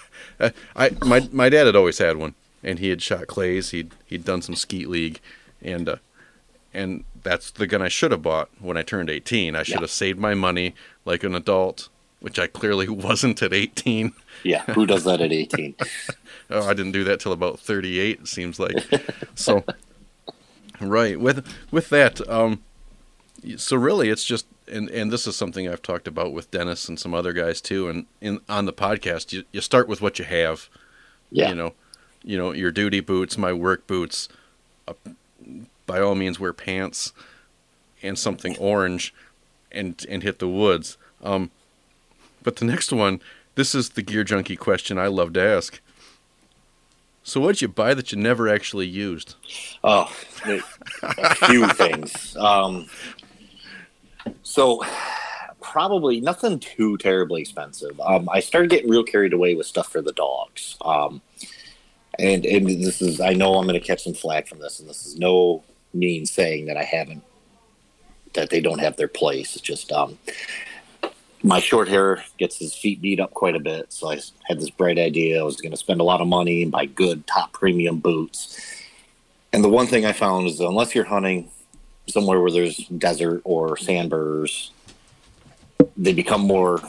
I 0.77 0.91
my 1.05 1.29
my 1.33 1.49
dad 1.49 1.67
had 1.67 1.75
always 1.75 1.99
had 1.99 2.19
one, 2.19 2.35
and 2.63 2.79
he 2.79 2.91
had 2.91 3.03
shot 3.03 3.27
clays. 3.27 3.71
He'd 3.71 3.93
he'd 4.07 4.25
done 4.25 4.43
some 4.43 4.55
skeet 4.55 4.89
league, 4.89 5.19
and 5.63 5.89
uh, 5.89 5.97
and 6.73 7.05
that's 7.23 7.51
the 7.51 7.67
gun 7.67 7.83
I 7.83 7.89
should 7.89 8.11
have 8.13 8.23
bought 8.23 8.49
when 8.61 8.77
I 8.77 8.83
turned 8.83 9.11
18. 9.11 9.55
I 9.57 9.63
should 9.63 9.75
Yeah. 9.77 9.81
have 9.81 9.91
saved 9.91 10.19
my 10.19 10.35
money 10.35 10.75
like 11.05 11.25
an 11.25 11.35
adult, 11.35 11.89
which 12.21 12.39
I 12.39 12.47
clearly 12.47 12.89
wasn't 13.09 13.43
at 13.43 13.53
18. 13.53 14.13
Yeah, 14.43 14.63
who 14.73 14.87
does 14.87 15.05
that 15.05 15.21
at 15.21 15.33
eighteen? 15.33 15.75
Oh, 16.53 16.67
I 16.67 16.75
didn't 16.75 16.93
do 16.93 17.05
that 17.05 17.21
till 17.21 17.31
about 17.33 17.61
38. 17.61 18.21
It 18.23 18.27
seems 18.29 18.59
like. 18.59 18.75
so, 19.37 19.65
right 20.81 21.21
with 21.21 21.47
with 21.71 21.89
that. 21.91 22.27
Um, 22.29 22.63
so 23.57 23.77
really, 23.77 24.09
it's 24.09 24.25
just 24.25 24.47
and 24.67 24.89
and 24.91 25.13
this 25.13 25.27
is 25.27 25.37
something 25.37 25.69
I've 25.69 25.83
talked 25.83 26.09
about 26.09 26.33
with 26.33 26.51
Dennis 26.51 26.89
and 26.89 26.99
some 26.99 27.15
other 27.15 27.33
guys 27.33 27.61
too, 27.61 27.89
and 27.89 28.07
in 28.21 28.41
on 28.49 28.65
the 28.67 28.73
podcast, 28.73 29.33
you 29.33 29.45
you 29.53 29.61
start 29.61 29.89
with 29.89 30.01
what 30.01 30.19
you 30.19 30.25
have. 30.25 30.69
Yeah, 31.31 31.51
You 31.51 31.55
know, 31.55 31.75
you 32.25 32.37
know 32.37 32.53
your 32.53 32.73
duty 32.73 33.01
boots, 33.01 33.39
my 33.39 33.53
work 33.53 33.87
boots. 33.87 34.29
Uh, 34.89 34.95
by 35.91 36.01
all 36.01 36.15
means, 36.15 36.39
wear 36.39 36.53
pants 36.53 37.13
and 38.01 38.17
something 38.17 38.57
orange, 38.59 39.13
and 39.73 40.07
and 40.09 40.23
hit 40.23 40.39
the 40.39 40.49
woods. 40.49 40.97
Um, 41.21 41.51
but 42.45 42.57
the 42.57 42.65
next 42.65 42.93
one, 42.93 43.21
this 43.57 43.75
is 43.75 43.91
the 43.91 44.03
gear 44.03 44.23
junkie 44.23 44.55
question 44.55 44.99
I 44.99 45.09
love 45.09 45.33
to 45.33 45.43
ask. 45.43 45.81
So 47.25 47.41
what'd 47.41 47.61
you 47.61 47.67
buy 47.67 47.95
that 47.95 48.13
you 48.13 48.19
never 48.19 48.49
actually 48.49 48.87
used? 48.87 49.35
Oh, 49.83 50.11
a 50.45 51.35
few 51.47 51.67
things. 51.75 52.37
Um, 52.37 52.89
so 54.45 54.85
probably 55.61 56.21
nothing 56.21 56.61
too 56.61 56.99
terribly 56.99 57.41
expensive. 57.41 58.01
Um, 58.01 58.29
I 58.31 58.39
started 58.39 58.71
getting 58.71 58.89
real 58.89 59.05
carried 59.05 59.33
away 59.33 59.57
with 59.57 59.67
stuff 59.67 59.91
for 59.91 60.01
the 60.01 60.13
dogs. 60.13 60.77
Um, 60.83 61.21
and 62.19 62.47
and 62.47 62.67
this 62.67 63.03
is 63.03 63.21
I 63.21 63.33
know 63.33 63.57
I'm 63.57 63.67
going 63.67 63.81
to 63.81 63.87
catch 63.87 64.05
some 64.05 64.15
flack 64.15 64.47
from 64.47 64.61
this, 64.61 64.79
and 64.79 64.89
this 64.89 65.05
is 65.07 65.19
no 65.19 65.65
mean 65.93 66.27
saying 66.27 66.67
that 66.67 66.77
I 66.77 66.85
haven't 66.85 67.23
that 68.35 68.51
they 68.51 68.61
don't 68.61 68.79
have 68.79 68.97
their 68.97 69.09
place. 69.09 69.57
It's 69.57 69.65
just 69.65 69.91
um, 69.91 70.17
my 71.43 71.61
short 71.61 71.89
hair 71.89 72.23
gets 72.39 72.59
his 72.59 72.75
feet 72.75 73.01
beat 73.01 73.21
up 73.21 73.33
quite 73.33 73.57
a 73.57 73.61
bit, 73.61 73.93
so 73.93 74.11
I 74.11 74.21
had 74.47 74.61
this 74.61 74.71
bright 74.71 74.99
idea. 74.99 75.41
I 75.41 75.43
was 75.43 75.61
going 75.61 75.73
to 75.73 75.77
spend 75.77 76.01
a 76.01 76.05
lot 76.05 76.21
of 76.21 76.29
money 76.29 76.63
and 76.63 76.71
buy 76.71 76.87
good 76.87 77.27
top 77.27 77.53
premium 77.53 77.99
boots. 77.99 78.61
And 79.53 79.65
the 79.65 79.69
one 79.69 79.87
thing 79.87 80.05
I 80.05 80.13
found 80.13 80.47
is 80.47 80.61
unless 80.61 80.95
you're 80.95 81.05
hunting 81.05 81.51
somewhere 82.07 82.41
where 82.41 82.51
there's 82.51 82.77
desert 82.89 83.41
or 83.45 83.77
sandburrs, 83.77 84.71
they 85.97 86.13
become 86.13 86.43
more 86.43 86.81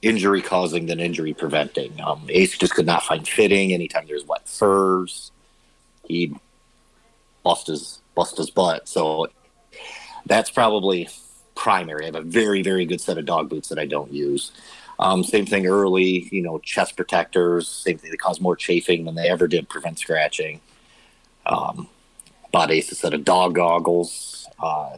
injury 0.00 0.40
causing 0.40 0.86
than 0.86 1.00
injury 1.00 1.34
preventing. 1.34 2.00
Um, 2.00 2.24
Ace 2.28 2.56
just 2.56 2.74
could 2.74 2.86
not 2.86 3.02
find 3.02 3.26
fitting 3.26 3.72
anytime 3.72 4.06
there's 4.06 4.24
wet 4.24 4.48
furs. 4.48 5.32
He 6.06 6.34
lost 7.44 7.66
his 7.66 8.00
bust 8.18 8.36
his 8.36 8.50
butt. 8.50 8.88
So 8.88 9.28
that's 10.26 10.50
probably 10.50 11.08
primary. 11.54 12.02
I 12.02 12.06
have 12.06 12.16
a 12.16 12.22
very 12.22 12.62
very 12.62 12.84
good 12.84 13.00
set 13.00 13.16
of 13.16 13.24
dog 13.26 13.48
boots 13.48 13.68
that 13.68 13.78
I 13.78 13.86
don't 13.86 14.12
use. 14.12 14.50
Um, 14.98 15.22
same 15.22 15.46
thing 15.46 15.68
early, 15.68 16.28
you 16.32 16.42
know, 16.42 16.58
chest 16.58 16.96
protectors. 16.96 17.68
Same 17.68 17.96
thing. 17.96 18.10
They 18.10 18.16
cause 18.16 18.40
more 18.40 18.56
chafing 18.56 19.04
than 19.04 19.14
they 19.14 19.28
ever 19.28 19.46
did 19.46 19.68
prevent 19.68 20.00
scratching. 20.00 20.60
Um, 21.46 21.88
bought 22.50 22.72
a 22.72 22.80
set 22.80 23.14
of 23.14 23.24
dog 23.24 23.54
goggles. 23.54 24.48
Uh, 24.58 24.96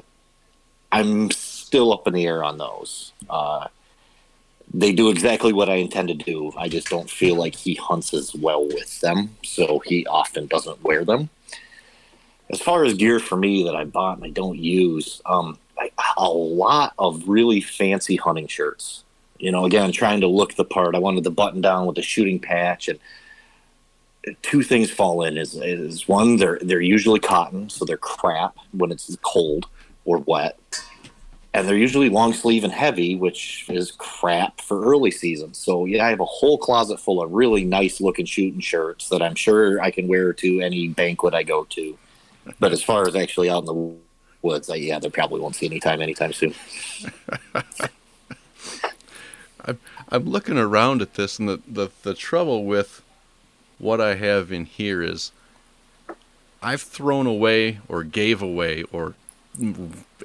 I'm 0.91 1.31
still 1.31 1.93
up 1.93 2.07
in 2.09 2.15
the 2.15 2.27
air 2.27 2.43
on 2.43 2.57
those. 2.57 3.13
Uh, 3.29 3.69
they 4.73 4.93
do 4.93 5.11
exactly 5.11 5.53
what 5.53 5.69
I 5.69 5.75
intend 5.75 6.09
to 6.09 6.15
do. 6.15 6.53
I 6.57 6.71
just 6.71 6.89
don't 6.89 7.11
feel 7.11 7.37
like 7.37 7.55
he 7.55 7.75
hunts 7.75 8.15
as 8.15 8.35
well 8.35 8.67
with 8.67 8.99
them, 9.03 9.37
so 9.45 9.81
he 9.81 10.07
often 10.07 10.47
doesn't 10.47 10.83
wear 10.83 11.05
them. 11.05 11.29
As 12.51 12.61
far 12.61 12.85
as 12.85 12.95
gear 12.95 13.21
for 13.21 13.37
me 13.37 13.65
that 13.65 13.77
I 13.77 13.85
bought 13.85 14.19
and 14.19 14.27
I 14.27 14.31
don't 14.31 14.59
use, 14.59 15.23
um, 15.27 15.57
I, 15.79 15.91
a 16.17 16.29
lot 16.29 16.95
of 16.99 17.29
really 17.29 17.61
fancy 17.61 18.17
hunting 18.17 18.47
shirts. 18.47 19.05
You 19.39 19.53
know, 19.53 19.65
again, 19.65 19.93
trying 19.93 20.21
to 20.21 20.27
look 20.27 20.55
the 20.55 20.65
part. 20.65 20.95
I 20.95 20.99
wanted 20.99 21.25
the 21.25 21.31
button 21.31 21.61
down 21.61 21.87
with 21.87 21.97
the 21.97 22.03
shooting 22.03 22.39
patch, 22.39 22.89
and 22.89 22.99
two 24.43 24.63
things 24.63 24.91
fall 24.91 25.23
in. 25.23 25.39
Is 25.39 25.55
is 25.55 26.07
one, 26.07 26.37
they're 26.37 26.59
they're 26.61 26.81
usually 26.81 27.21
cotton, 27.21 27.71
so 27.71 27.85
they're 27.85 27.97
crap 27.97 28.57
when 28.73 28.91
it's 28.93 29.17
cold 29.23 29.67
or 30.05 30.19
wet 30.19 30.59
and 31.53 31.67
they're 31.67 31.77
usually 31.77 32.09
long 32.09 32.33
sleeve 32.33 32.63
and 32.63 32.73
heavy, 32.73 33.17
which 33.17 33.67
is 33.69 33.93
crap 33.93 34.61
for 34.61 34.85
early 34.85 35.11
season. 35.11 35.53
So 35.53 35.85
yeah, 35.85 36.07
I 36.07 36.11
have 36.11 36.21
a 36.21 36.25
whole 36.25 36.59
closet 36.59 37.01
full 37.01 37.21
of 37.21 37.33
really 37.33 37.65
nice 37.65 38.01
looking 38.01 38.27
shooting 38.27 38.61
shirts 38.61 39.09
that 39.09 39.21
I'm 39.21 39.35
sure 39.35 39.81
I 39.81 39.91
can 39.91 40.07
wear 40.07 40.33
to 40.35 40.61
any 40.61 40.89
banquet 40.89 41.35
I 41.35 41.43
go 41.43 41.65
to. 41.65 41.99
But 42.59 42.73
as 42.73 42.83
far 42.83 43.07
as 43.07 43.15
actually 43.17 43.51
out 43.51 43.61
in 43.61 43.67
the 43.67 43.95
woods, 44.43 44.71
I, 44.71 44.77
yeah, 44.77 44.99
they 44.99 45.11
probably 45.11 45.41
won't 45.41 45.57
see 45.57 45.67
any 45.67 45.81
time 45.81 46.01
anytime 46.01 46.33
soon. 46.33 46.55
I'm 49.65 49.79
I'm 50.11 50.25
looking 50.25 50.59
around 50.59 51.03
at 51.03 51.15
this, 51.15 51.39
and 51.39 51.49
the, 51.49 51.61
the, 51.69 51.91
the 52.03 52.15
trouble 52.15 52.65
with 52.65 53.03
what 53.79 54.01
I 54.01 54.15
have 54.17 54.51
in 54.51 54.65
here 54.65 55.03
is 55.03 55.33
I've 56.63 56.83
thrown 56.83 57.27
away 57.27 57.81
or 57.89 58.03
gave 58.03 58.43
away 58.43 58.85
or 58.93 59.15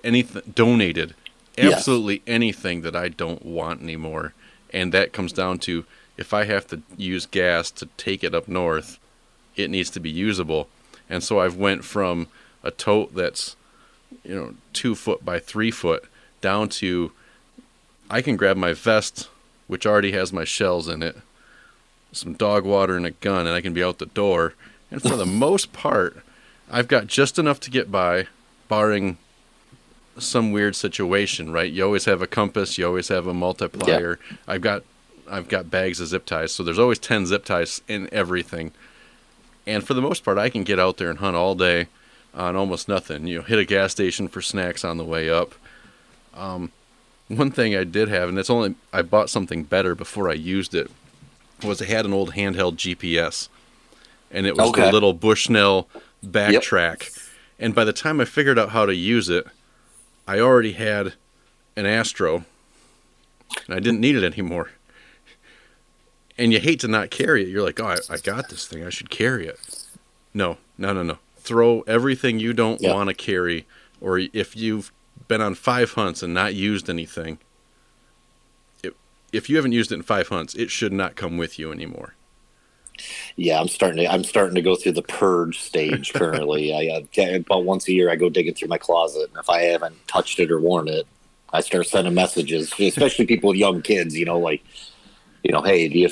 anything 0.04 0.42
donated 0.54 1.14
Yes. 1.58 1.74
absolutely 1.78 2.22
anything 2.28 2.82
that 2.82 2.96
I 2.96 3.10
don't 3.10 3.46
want 3.46 3.82
anymore, 3.82 4.34
and 4.74 4.92
that 4.94 5.14
comes 5.14 5.32
down 5.32 5.60
to 5.60 5.86
if 6.18 6.34
I 6.34 6.46
have 6.46 6.68
to 6.68 6.82
use 6.98 7.26
gas 7.26 7.72
to 7.72 7.88
take 7.98 8.24
it 8.24 8.34
up 8.34 8.48
north, 8.48 9.00
it 9.56 9.70
needs 9.70 9.90
to 9.92 10.00
be 10.00 10.10
usable, 10.10 10.68
and 11.10 11.24
so 11.24 11.40
I've 11.40 11.56
went 11.56 11.84
from 11.84 12.28
a 12.64 12.72
tote 12.72 13.14
that's 13.16 13.56
you 14.24 14.36
know 14.36 14.54
two 14.74 14.96
foot 14.96 15.24
by 15.24 15.40
three 15.40 15.72
foot 15.72 16.06
down 16.42 16.70
to 16.70 17.12
I 18.10 18.22
can 18.22 18.36
grab 18.36 18.58
my 18.58 18.74
vest, 18.74 19.30
which 19.68 19.86
already 19.86 20.12
has 20.12 20.32
my 20.32 20.44
shells 20.44 20.88
in 20.88 21.02
it, 21.02 21.18
some 22.12 22.34
dog 22.34 22.64
water 22.64 22.96
and 22.96 23.06
a 23.06 23.12
gun, 23.12 23.48
and 23.48 23.56
I 23.56 23.62
can 23.62 23.74
be 23.74 23.84
out 23.84 23.98
the 23.98 24.06
door. 24.06 24.54
And 24.92 25.02
for 25.02 25.16
the 25.16 25.26
most 25.26 25.74
part, 25.74 26.18
I've 26.70 26.88
got 26.88 27.08
just 27.08 27.40
enough 27.40 27.60
to 27.62 27.72
get 27.72 27.92
by, 27.92 28.28
barring 28.68 29.18
some 30.18 30.52
weird 30.52 30.76
situation. 30.76 31.52
Right? 31.52 31.72
You 31.72 31.84
always 31.84 32.06
have 32.06 32.22
a 32.22 32.28
compass. 32.28 32.78
You 32.78 32.86
always 32.86 33.08
have 33.08 33.28
a 33.28 33.34
multiplier. 33.34 34.20
I've 34.48 34.62
got 34.62 34.84
I've 35.30 35.50
got 35.50 35.72
bags 35.72 36.00
of 36.00 36.08
zip 36.08 36.26
ties, 36.26 36.52
so 36.52 36.64
there's 36.64 36.80
always 36.80 37.00
ten 37.00 37.26
zip 37.26 37.46
ties 37.46 37.82
in 37.88 38.08
everything. 38.12 38.72
And 39.68 39.84
for 39.86 39.94
the 39.94 40.02
most 40.02 40.24
part, 40.24 40.38
I 40.38 40.50
can 40.50 40.64
get 40.64 40.80
out 40.80 40.98
there 40.98 41.10
and 41.10 41.20
hunt 41.20 41.36
all 41.36 41.56
day 41.56 41.88
on 42.34 42.56
almost 42.56 42.88
nothing. 42.88 43.26
You 43.28 43.38
know, 43.38 43.44
hit 43.44 43.60
a 43.60 43.66
gas 43.66 43.92
station 43.92 44.28
for 44.28 44.42
snacks 44.42 44.84
on 44.86 44.98
the 44.98 45.04
way 45.04 45.30
up. 45.30 45.56
Um, 46.34 46.72
one 47.28 47.50
thing 47.52 47.76
I 47.76 47.84
did 47.84 48.08
have, 48.10 48.30
and 48.30 48.38
it's 48.38 48.50
only 48.50 48.76
I 48.94 49.02
bought 49.02 49.30
something 49.30 49.64
better 49.64 49.96
before 49.96 50.30
I 50.30 50.34
used 50.34 50.76
it, 50.76 50.92
was 51.64 51.82
I 51.82 51.86
had 51.86 52.06
an 52.06 52.14
old 52.14 52.34
handheld 52.34 52.76
GPS, 52.76 53.48
and 54.30 54.46
it 54.46 54.56
was 54.56 54.70
Okay. 54.70 54.82
the 54.82 54.92
little 54.92 55.14
Bushnell 55.14 55.88
backtrack. 56.26 57.18
And 57.58 57.74
by 57.74 57.86
the 57.86 57.94
time 57.94 58.20
I 58.20 58.26
figured 58.26 58.60
out 58.60 58.70
how 58.70 58.86
to 58.86 58.94
use 58.94 59.30
it, 59.30 59.48
I 60.28 60.40
already 60.40 60.74
had 60.74 61.14
an 61.78 61.86
Astro, 61.86 62.44
and 63.66 63.76
I 63.76 63.80
didn't 63.80 64.02
need 64.02 64.16
it 64.16 64.24
anymore. 64.24 64.72
And 66.38 66.52
you 66.52 66.60
hate 66.60 66.82
to 66.82 66.88
not 66.88 67.12
carry 67.12 67.44
it. 67.44 67.48
You're 67.48 67.64
like, 67.64 67.80
oh, 67.80 67.88
I, 67.88 67.98
I 68.10 68.18
got 68.18 68.50
this 68.50 68.66
thing. 68.68 68.84
I 68.86 68.90
should 68.90 69.10
carry 69.10 69.48
it. 69.48 69.60
No, 70.34 70.58
no, 70.78 70.94
no, 70.94 71.02
no. 71.04 71.18
Throw 71.38 71.82
everything 71.82 72.40
you 72.40 72.54
don't 72.54 72.82
Yeah. 72.82 72.94
want 72.94 73.08
to 73.10 73.14
carry, 73.14 73.66
or 74.02 74.20
if 74.20 74.56
you've 74.56 74.92
been 75.28 75.42
on 75.42 75.56
five 75.56 75.92
hunts 75.94 76.22
and 76.22 76.34
not 76.34 76.54
used 76.56 76.90
anything, 76.90 77.38
it, 78.84 78.94
if 79.32 79.50
you 79.50 79.56
haven't 79.56 79.72
used 79.72 79.92
it 79.92 79.96
in 79.96 80.04
five 80.04 80.28
hunts, 80.28 80.54
it 80.56 80.70
should 80.72 80.92
not 80.92 81.16
come 81.16 81.38
with 81.38 81.58
you 81.58 81.72
anymore. 81.72 82.16
Yeah, 83.36 83.60
I'm 83.60 83.68
starting 83.68 84.04
to. 84.04 84.12
I'm 84.12 84.24
starting 84.24 84.56
to 84.56 84.62
go 84.62 84.76
through 84.76 84.94
the 84.94 85.02
purge 85.04 85.60
stage 85.60 86.14
currently. 86.16 86.74
I 86.74 86.98
uh, 86.98 87.36
about 87.38 87.66
once 87.66 87.88
a 87.88 87.94
year 87.94 88.10
I 88.10 88.16
go 88.16 88.30
digging 88.30 88.54
through 88.54 88.70
my 88.70 88.78
closet, 88.78 89.30
and 89.30 89.38
if 89.38 89.50
I 89.50 89.64
haven't 89.64 90.08
touched 90.08 90.40
it 90.40 90.52
or 90.52 90.60
worn 90.60 90.88
it, 90.88 91.06
I 91.52 91.62
start 91.62 91.88
sending 91.88 92.14
messages. 92.14 92.74
Especially 92.80 93.26
people 93.26 93.50
with 93.50 93.58
young 93.58 93.82
kids, 93.82 94.16
you 94.18 94.26
know, 94.26 94.40
like, 94.40 94.64
you 95.46 95.52
know, 95.54 95.62
hey, 95.62 95.88
do 95.88 96.00
you, 96.00 96.10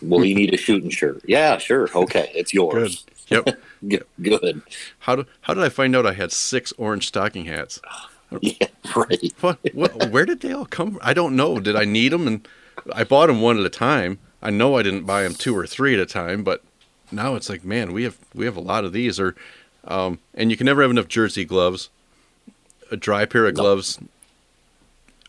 will 0.00 0.24
you 0.24 0.34
need 0.34 0.54
a 0.54 0.56
shooting 0.56 0.90
shirt? 0.90 1.20
Yeah, 1.26 1.58
sure, 1.58 1.88
okay, 1.94 2.30
it's 2.34 2.54
yours. 2.54 3.04
Good. 3.28 3.46
Yep. 3.46 3.58
Good. 3.88 4.04
Good. 4.20 4.62
How 5.00 5.16
do, 5.16 5.26
how 5.42 5.54
did 5.54 5.64
I 5.64 5.68
find 5.70 5.96
out 5.96 6.06
I 6.06 6.12
had 6.12 6.30
six 6.32 6.72
orange 6.78 7.06
stocking 7.08 7.44
hats? 7.46 7.80
Yeah, 8.40 8.68
right. 8.94 9.34
What, 9.40 9.58
what 9.74 10.10
where 10.12 10.24
did 10.24 10.38
they 10.38 10.52
all 10.52 10.64
come 10.64 10.92
from? 10.92 11.00
I 11.02 11.12
don't 11.14 11.34
know. 11.34 11.58
Did 11.58 11.74
I 11.74 11.84
need 11.84 12.12
them? 12.12 12.28
And 12.28 12.46
I 12.94 13.02
bought 13.02 13.26
them 13.26 13.40
one 13.40 13.58
at 13.58 13.66
a 13.66 13.68
time. 13.68 14.20
I 14.40 14.50
know 14.50 14.76
I 14.76 14.84
didn't 14.84 15.02
buy 15.02 15.24
them 15.24 15.34
two 15.34 15.56
or 15.58 15.66
three 15.66 15.94
at 15.94 15.98
a 16.00 16.06
time, 16.06 16.44
but 16.44 16.62
now 17.10 17.34
it's 17.34 17.48
like, 17.48 17.64
man, 17.64 17.92
we 17.92 18.04
have 18.04 18.16
we 18.32 18.44
have 18.44 18.56
a 18.56 18.60
lot 18.60 18.84
of 18.84 18.92
these. 18.92 19.18
Or, 19.18 19.34
um, 19.82 20.20
and 20.32 20.48
you 20.52 20.56
can 20.56 20.66
never 20.66 20.80
have 20.82 20.92
enough 20.92 21.08
jersey 21.08 21.44
gloves. 21.44 21.88
A 22.92 22.96
dry 22.96 23.24
pair 23.24 23.46
of 23.46 23.56
No. 23.56 23.62
gloves, 23.64 23.98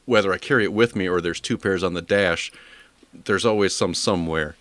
whether 0.05 0.31
I 0.31 0.37
carry 0.37 0.63
it 0.63 0.71
with 0.71 0.95
me 0.95 1.09
or 1.09 1.21
there's 1.21 1.39
two 1.39 1.57
pairs 1.57 1.81
on 1.81 1.95
the 1.95 2.03
dash, 2.03 2.51
there's 3.13 3.45
always 3.45 3.75
some 3.75 3.93
somewhere. 3.93 4.55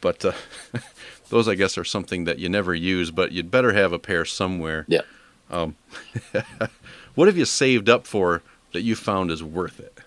But 0.00 0.24
uh, 0.24 0.32
those, 1.28 1.48
I 1.48 1.54
guess, 1.54 1.76
are 1.78 1.84
something 1.84 2.24
that 2.24 2.38
you 2.38 2.48
never 2.48 2.74
use, 2.74 3.10
but 3.10 3.32
you'd 3.32 3.50
better 3.50 3.72
have 3.72 3.92
a 3.92 3.98
pair 3.98 4.24
somewhere. 4.24 4.86
Yeah. 4.88 5.02
What 7.14 7.28
have 7.28 7.36
you 7.36 7.44
saved 7.44 7.88
up 7.88 8.06
for 8.06 8.42
that 8.72 8.82
you 8.82 8.94
found 8.94 9.30
is 9.30 9.42
worth 9.42 9.80
it? 9.80 9.98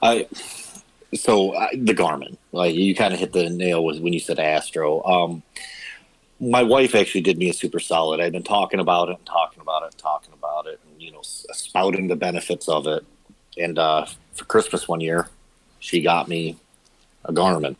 I 0.00 0.26
so 1.14 1.54
I, 1.54 1.70
the 1.74 1.94
Garmin, 1.94 2.36
like 2.52 2.74
you 2.74 2.94
kind 2.94 3.12
of 3.12 3.20
hit 3.20 3.32
the 3.32 3.50
nail 3.50 3.84
with 3.84 4.00
when 4.00 4.12
you 4.12 4.20
said 4.20 4.38
Astro. 4.38 5.02
Um, 5.04 5.42
my 6.40 6.62
wife 6.62 6.94
actually 6.94 7.20
did 7.20 7.38
me 7.38 7.50
a 7.50 7.52
super 7.52 7.80
solid. 7.80 8.20
I've 8.20 8.32
been 8.32 8.42
talking 8.42 8.80
about 8.80 9.08
it 9.08 9.18
and 9.18 9.26
talking 9.26 9.60
about 9.60 9.82
it 9.82 9.92
and 9.92 9.98
talking 9.98 10.32
about 10.32 10.66
it, 10.66 10.80
and 10.88 11.02
you 11.02 11.12
know, 11.12 11.20
spouting 11.22 12.08
the 12.08 12.16
benefits 12.16 12.68
of 12.68 12.86
it. 12.86 13.04
And 13.58 13.78
uh, 13.78 14.06
for 14.32 14.44
Christmas 14.46 14.88
one 14.88 15.00
year, 15.00 15.28
she 15.80 16.00
got 16.00 16.28
me 16.28 16.56
a 17.24 17.32
Garmin. 17.32 17.76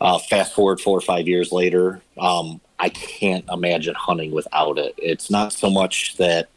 Uh, 0.00 0.18
fast 0.18 0.54
forward 0.54 0.80
four 0.80 0.98
or 0.98 1.00
five 1.00 1.28
years 1.28 1.52
later, 1.52 2.00
um, 2.18 2.60
I 2.78 2.88
can't 2.88 3.44
imagine 3.52 3.94
hunting 3.94 4.32
without 4.32 4.78
it. 4.78 4.94
It's 4.98 5.30
not 5.30 5.52
so 5.52 5.70
much 5.70 6.16
that 6.16 6.48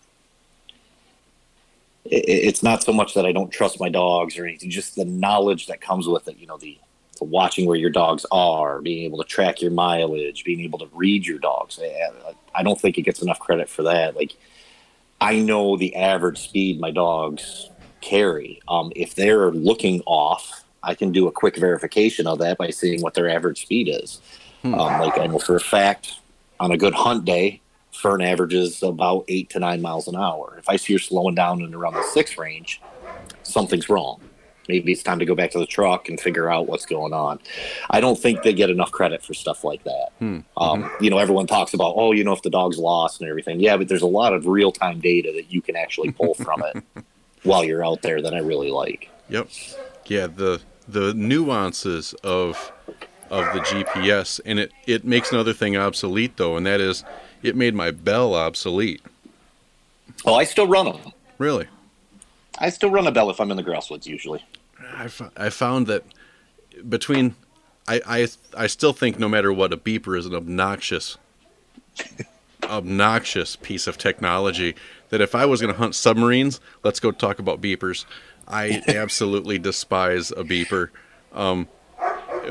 it- 2.05 2.25
it's 2.27 2.63
not 2.63 2.83
so 2.83 2.93
much 2.93 3.13
that 3.15 3.25
I 3.25 3.31
don't 3.31 3.51
trust 3.51 3.79
my 3.79 3.89
dogs 3.89 4.37
or 4.37 4.45
anything, 4.45 4.69
just 4.69 4.95
the 4.95 5.05
knowledge 5.05 5.67
that 5.67 5.81
comes 5.81 6.07
with 6.07 6.27
it. 6.27 6.37
You 6.37 6.47
know, 6.47 6.57
the, 6.57 6.77
the 7.17 7.23
watching 7.23 7.65
where 7.65 7.77
your 7.77 7.89
dogs 7.89 8.25
are, 8.31 8.81
being 8.81 9.03
able 9.03 9.17
to 9.19 9.23
track 9.23 9.61
your 9.61 9.71
mileage, 9.71 10.43
being 10.43 10.61
able 10.61 10.79
to 10.79 10.89
read 10.93 11.25
your 11.25 11.39
dogs. 11.39 11.79
I, 11.81 12.33
I 12.53 12.63
don't 12.63 12.79
think 12.79 12.97
it 12.97 13.03
gets 13.03 13.21
enough 13.21 13.39
credit 13.39 13.69
for 13.69 13.83
that. 13.83 14.15
Like, 14.15 14.35
I 15.21 15.39
know 15.39 15.77
the 15.77 15.95
average 15.95 16.39
speed 16.39 16.79
my 16.79 16.91
dogs 16.91 17.69
carry. 18.01 18.61
Um, 18.67 18.91
if 18.95 19.15
they're 19.15 19.51
looking 19.51 20.01
off, 20.05 20.63
I 20.85 20.95
can 20.95 21.11
do 21.11 21.27
a 21.27 21.31
quick 21.31 21.57
verification 21.57 22.27
of 22.27 22.39
that 22.39 22.57
by 22.57 22.69
seeing 22.69 23.01
what 23.01 23.13
their 23.13 23.29
average 23.29 23.63
speed 23.63 23.89
is. 23.89 24.21
Hmm. 24.61 24.75
Um, 24.75 25.01
like 25.01 25.17
I 25.17 25.27
know 25.27 25.39
for 25.39 25.55
a 25.55 25.59
fact, 25.59 26.19
on 26.59 26.71
a 26.71 26.77
good 26.77 26.93
hunt 26.93 27.25
day, 27.25 27.61
Fern 27.91 28.21
averages 28.21 28.83
about 28.83 29.25
eight 29.27 29.49
to 29.51 29.59
nine 29.59 29.81
miles 29.81 30.07
an 30.07 30.15
hour. 30.15 30.55
If 30.59 30.69
I 30.69 30.75
see 30.75 30.93
her 30.93 30.99
slowing 30.99 31.35
down 31.35 31.61
in 31.61 31.73
around 31.73 31.93
the 31.93 32.03
six 32.03 32.37
range, 32.37 32.81
something's 33.43 33.89
wrong. 33.89 34.21
Maybe 34.67 34.91
it's 34.91 35.03
time 35.03 35.19
to 35.19 35.25
go 35.25 35.35
back 35.35 35.51
to 35.51 35.59
the 35.59 35.65
truck 35.65 36.09
and 36.09 36.19
figure 36.19 36.51
out 36.51 36.67
what's 36.67 36.85
going 36.85 37.13
on. 37.13 37.39
I 37.89 38.01
don't 38.01 38.17
think 38.17 38.41
they 38.41 38.53
get 38.53 38.69
enough 38.69 38.91
credit 38.91 39.23
for 39.23 39.33
stuff 39.33 39.63
like 39.63 39.83
that. 39.83 40.09
Hmm. 40.19 40.39
Um, 40.57 40.89
you 40.99 41.09
know, 41.09 41.19
everyone 41.19 41.47
talks 41.47 41.73
about, 41.73 41.93
oh, 41.95 42.11
you 42.11 42.23
know, 42.23 42.33
if 42.33 42.41
the 42.41 42.49
dog's 42.49 42.79
lost 42.79 43.21
and 43.21 43.29
everything. 43.29 43.59
Yeah, 43.59 43.77
but 43.77 43.87
there's 43.87 44.01
a 44.01 44.07
lot 44.07 44.33
of 44.33 44.47
real 44.47 44.71
time 44.71 44.99
data 44.99 45.31
that 45.35 45.51
you 45.51 45.61
can 45.61 45.75
actually 45.75 46.11
pull 46.11 46.33
from 46.33 46.63
it 46.63 46.83
while 47.43 47.63
you're 47.63 47.85
out 47.85 48.01
there 48.01 48.21
that 48.21 48.33
I 48.33 48.39
really 48.39 48.71
like. 48.71 49.09
Yep. 49.29 49.49
Yeah, 50.07 50.27
the 50.27 50.61
the 50.87 51.13
nuances 51.13 52.13
of 52.23 52.71
of 53.29 53.45
the 53.53 53.59
GPS 53.59 54.39
and 54.45 54.59
it 54.59 54.71
it 54.85 55.03
makes 55.03 55.31
another 55.31 55.53
thing 55.53 55.75
obsolete 55.75 56.37
though, 56.37 56.57
and 56.57 56.65
that 56.65 56.79
is 56.79 57.03
it 57.41 57.55
made 57.55 57.73
my 57.73 57.91
bell 57.91 58.33
obsolete. 58.33 59.01
Oh, 60.25 60.35
I 60.35 60.43
still 60.43 60.67
run 60.67 60.85
them. 60.85 61.13
Really. 61.37 61.67
I 62.59 62.69
still 62.69 62.89
run 62.89 63.05
a 63.05 63.11
bell 63.11 63.29
if 63.29 63.39
I'm 63.39 63.51
in 63.51 63.57
the 63.57 63.83
woods 63.89 64.07
usually. 64.07 64.43
I, 64.93 65.09
I 65.35 65.49
found 65.49 65.87
that 65.87 66.03
between 66.87 67.35
I, 67.87 68.01
I 68.05 68.27
I 68.55 68.67
still 68.67 68.93
think 68.93 69.19
no 69.19 69.29
matter 69.29 69.51
what 69.51 69.73
a 69.73 69.77
beeper 69.77 70.17
is 70.17 70.25
an 70.25 70.33
obnoxious 70.33 71.17
obnoxious 72.63 73.55
piece 73.55 73.87
of 73.87 73.97
technology 73.97 74.75
that 75.09 75.21
if 75.21 75.35
I 75.35 75.45
was 75.45 75.61
going 75.61 75.73
to 75.73 75.77
hunt 75.77 75.95
submarines, 75.95 76.59
let's 76.83 76.99
go 76.99 77.11
talk 77.11 77.39
about 77.39 77.61
beepers. 77.61 78.05
I 78.47 78.81
absolutely 78.87 79.57
despise 79.57 80.31
a 80.31 80.43
beeper. 80.43 80.89
Um, 81.33 81.67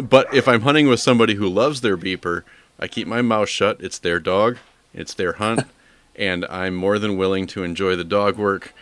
but 0.00 0.32
if 0.34 0.48
I'm 0.48 0.62
hunting 0.62 0.88
with 0.88 1.00
somebody 1.00 1.34
who 1.34 1.48
loves 1.48 1.80
their 1.80 1.96
beeper, 1.96 2.42
I 2.78 2.88
keep 2.88 3.06
my 3.06 3.22
mouth 3.22 3.48
shut. 3.48 3.80
It's 3.80 3.98
their 3.98 4.18
dog, 4.18 4.58
it's 4.92 5.14
their 5.14 5.34
hunt, 5.34 5.66
and 6.16 6.44
I'm 6.46 6.74
more 6.74 6.98
than 6.98 7.16
willing 7.16 7.46
to 7.48 7.62
enjoy 7.64 7.96
the 7.96 8.04
dog 8.04 8.36
work 8.36 8.74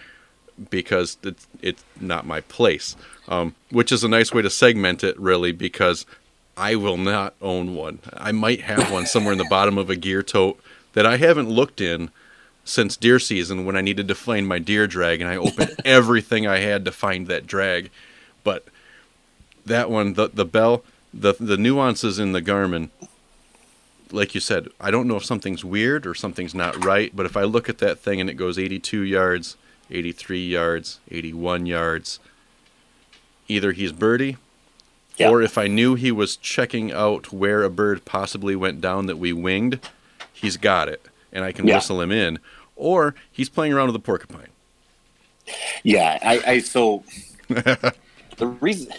because 0.71 1.19
it's 1.23 1.47
it's 1.61 1.85
not 2.01 2.27
my 2.27 2.41
place. 2.41 2.97
Um, 3.29 3.55
which 3.71 3.93
is 3.93 4.03
a 4.03 4.09
nice 4.09 4.33
way 4.33 4.43
to 4.43 4.51
segment 4.51 5.05
it, 5.05 5.19
really, 5.19 5.53
because 5.53 6.07
I 6.57 6.75
will 6.75 6.97
not 6.97 7.35
own 7.41 7.75
one. 7.75 8.01
I 8.15 8.33
might 8.33 8.63
have 8.63 8.91
one 8.91 9.07
somewhere 9.07 9.33
in 9.33 9.39
the 9.39 9.47
bottom 9.49 9.79
of 9.79 9.89
a 9.89 9.97
gear 9.97 10.23
tote 10.23 10.61
that 10.93 11.07
I 11.07 11.17
haven't 11.17 11.49
looked 11.49 11.81
in 11.81 12.11
since 12.65 12.97
deer 12.97 13.19
season 13.19 13.65
when 13.65 13.77
I 13.77 13.81
needed 13.81 14.09
to 14.09 14.15
find 14.15 14.47
my 14.47 14.59
deer 14.59 14.87
drag, 14.87 15.21
and 15.21 15.29
I 15.31 15.37
opened 15.37 15.77
everything 15.85 16.47
I 16.47 16.59
had 16.59 16.85
to 16.85 16.93
find 16.93 17.27
that 17.27 17.47
drag. 17.47 17.91
But 18.45 18.67
that 19.67 19.91
one, 19.91 20.15
the 20.15 20.29
the 20.33 20.45
bell, 20.45 20.85
the 21.13 21.35
the 21.39 21.57
nuances 21.57 22.19
in 22.19 22.33
the 22.33 22.43
Garmin, 22.43 22.91
like 24.11 24.35
you 24.35 24.41
said, 24.41 24.69
I 24.81 24.91
don't 24.91 25.09
know 25.09 25.17
if 25.17 25.25
something's 25.25 25.65
weird 25.65 26.07
or 26.07 26.15
something's 26.15 26.55
not 26.55 26.85
right. 26.85 27.15
But 27.15 27.27
if 27.27 27.37
I 27.37 27.43
look 27.45 27.69
at 27.69 27.79
that 27.79 27.99
thing 27.99 28.21
and 28.21 28.29
it 28.31 28.35
goes 28.35 28.59
82 28.59 29.03
yards, 29.03 29.57
83 29.91 30.47
yards, 30.47 31.01
81 31.11 31.67
yards, 31.67 32.19
either 33.49 33.73
he's 33.73 33.93
birdie, 33.93 34.37
Yeah. 35.17 35.31
or 35.31 35.43
if 35.43 35.57
I 35.59 35.67
knew 35.67 35.95
he 35.95 36.13
was 36.13 36.37
checking 36.37 36.93
out 36.93 37.33
where 37.33 37.63
a 37.63 37.71
bird 37.71 38.05
possibly 38.05 38.55
went 38.57 38.81
down 38.81 39.07
that 39.07 39.17
we 39.19 39.33
winged, 39.33 39.81
he's 40.33 40.57
got 40.57 40.89
it, 40.89 41.07
and 41.33 41.45
I 41.45 41.53
can 41.53 41.67
Yeah. 41.67 41.77
whistle 41.77 42.01
him 42.01 42.11
in, 42.13 42.39
or 42.77 43.15
he's 43.31 43.49
playing 43.49 43.73
around 43.73 43.87
with 43.89 43.97
a 43.97 44.01
porcupine. 44.01 44.49
Yeah, 45.83 46.19
I, 46.23 46.43
I 46.53 46.59
so 46.61 47.03
the 47.49 48.47
reason 48.61 48.93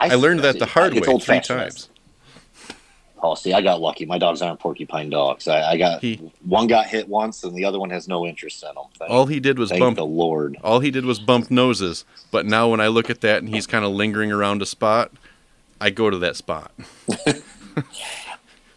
I 0.00 0.14
learned 0.14 0.40
that 0.40 0.58
the 0.58 0.66
hard 0.66 0.94
way 0.94 1.00
three 1.00 1.18
fashioned. 1.18 1.44
times. 1.60 1.88
Oh, 3.20 3.34
see, 3.34 3.52
I 3.52 3.62
got 3.62 3.80
lucky. 3.80 4.06
My 4.06 4.16
dogs 4.18 4.42
aren't 4.42 4.60
porcupine 4.60 5.10
dogs. 5.10 5.48
I, 5.48 5.72
I 5.72 5.76
got 5.76 6.00
He- 6.02 6.30
one 6.44 6.68
got 6.68 6.86
hit 6.86 7.08
once, 7.08 7.42
and 7.42 7.52
the 7.56 7.64
other 7.64 7.80
one 7.80 7.90
has 7.90 8.06
no 8.06 8.24
interest 8.24 8.62
in 8.62 8.72
them. 8.74 8.84
Thank, 8.96 9.10
All 9.10 9.26
he 9.26 9.40
did 9.40 9.58
was 9.58 9.72
bump 9.72 9.96
the 9.96 10.06
Lord. 10.06 10.56
All 10.62 10.78
he 10.78 10.92
did 10.92 11.04
was 11.04 11.18
bump 11.18 11.50
noses. 11.50 12.04
But 12.30 12.46
now 12.46 12.68
when 12.68 12.80
I 12.80 12.86
look 12.86 13.10
at 13.10 13.20
that 13.22 13.38
and 13.42 13.48
he's 13.48 13.66
kind 13.66 13.84
of 13.84 13.90
lingering 13.92 14.30
around 14.30 14.62
a 14.62 14.66
spot, 14.66 15.10
I 15.80 15.90
go 15.90 16.10
to 16.10 16.18
that 16.18 16.36
spot. 16.36 16.70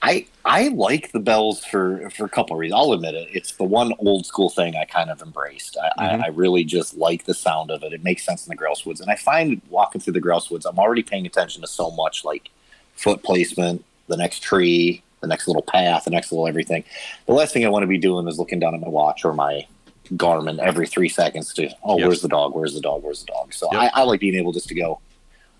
I 0.04 0.26
I 0.46 0.70
like 0.70 1.12
the 1.12 1.20
bells 1.20 1.64
for 1.64 2.10
for 2.10 2.26
a 2.26 2.30
couple 2.30 2.56
of 2.56 2.60
reasons. 2.60 2.80
I'll 2.80 2.94
admit 2.94 3.14
it. 3.14 3.30
It's 3.32 3.52
the 3.54 3.64
one 3.64 3.94
old 4.00 4.26
school 4.26 4.50
thing 4.50 4.76
I 4.76 4.86
kind 4.86 5.10
of 5.12 5.22
embraced. 5.22 5.78
I, 5.78 5.90
Mhm. 6.02 6.22
I, 6.22 6.26
I 6.26 6.28
really 6.30 6.64
just 6.64 6.98
like 6.98 7.26
the 7.26 7.34
sound 7.36 7.70
of 7.70 7.84
it. 7.84 7.94
It 7.94 8.04
makes 8.04 8.24
sense 8.26 8.46
in 8.46 8.50
the 8.50 8.56
grouse 8.56 8.86
woods, 8.86 9.00
and 9.02 9.12
I 9.12 9.16
find 9.16 9.62
walking 9.70 10.02
through 10.02 10.14
the 10.14 10.20
grouse 10.20 10.50
woods, 10.50 10.66
I'm 10.66 10.80
already 10.80 11.04
paying 11.04 11.26
attention 11.26 11.62
to 11.62 11.68
so 11.68 11.92
much 11.92 12.26
like 12.26 12.50
foot 12.96 13.22
placement, 13.24 13.86
the 14.08 14.18
next 14.18 14.40
tree, 14.42 15.04
the 15.22 15.28
next 15.28 15.48
little 15.48 15.62
path, 15.62 16.06
the 16.06 16.12
next 16.12 16.32
little 16.32 16.48
everything. 16.48 16.84
The 17.28 17.34
last 17.34 17.54
thing 17.54 17.64
I 17.66 17.70
want 17.70 17.84
to 17.84 17.88
be 17.88 18.00
doing 18.00 18.28
is 18.28 18.40
looking 18.40 18.60
down 18.60 18.74
at 18.74 18.82
my 18.82 18.90
watch 18.90 19.24
or 19.24 19.34
my 19.34 19.68
Garmin 20.14 20.58
every 20.60 20.88
three 20.88 21.10
seconds 21.10 21.54
to, 21.54 21.70
oh, 21.84 21.98
Yes. 22.00 22.08
where's 22.08 22.22
the 22.22 22.28
dog? 22.28 22.54
Where's 22.56 22.74
the 22.74 22.82
dog? 22.82 23.04
Where's 23.04 23.22
the 23.24 23.32
dog? 23.32 23.54
So 23.54 23.70
Yep. 23.72 23.92
I, 23.96 24.02
I 24.02 24.04
like 24.04 24.20
being 24.20 24.36
able 24.36 24.52
just 24.52 24.68
to 24.70 24.76
go, 24.76 25.00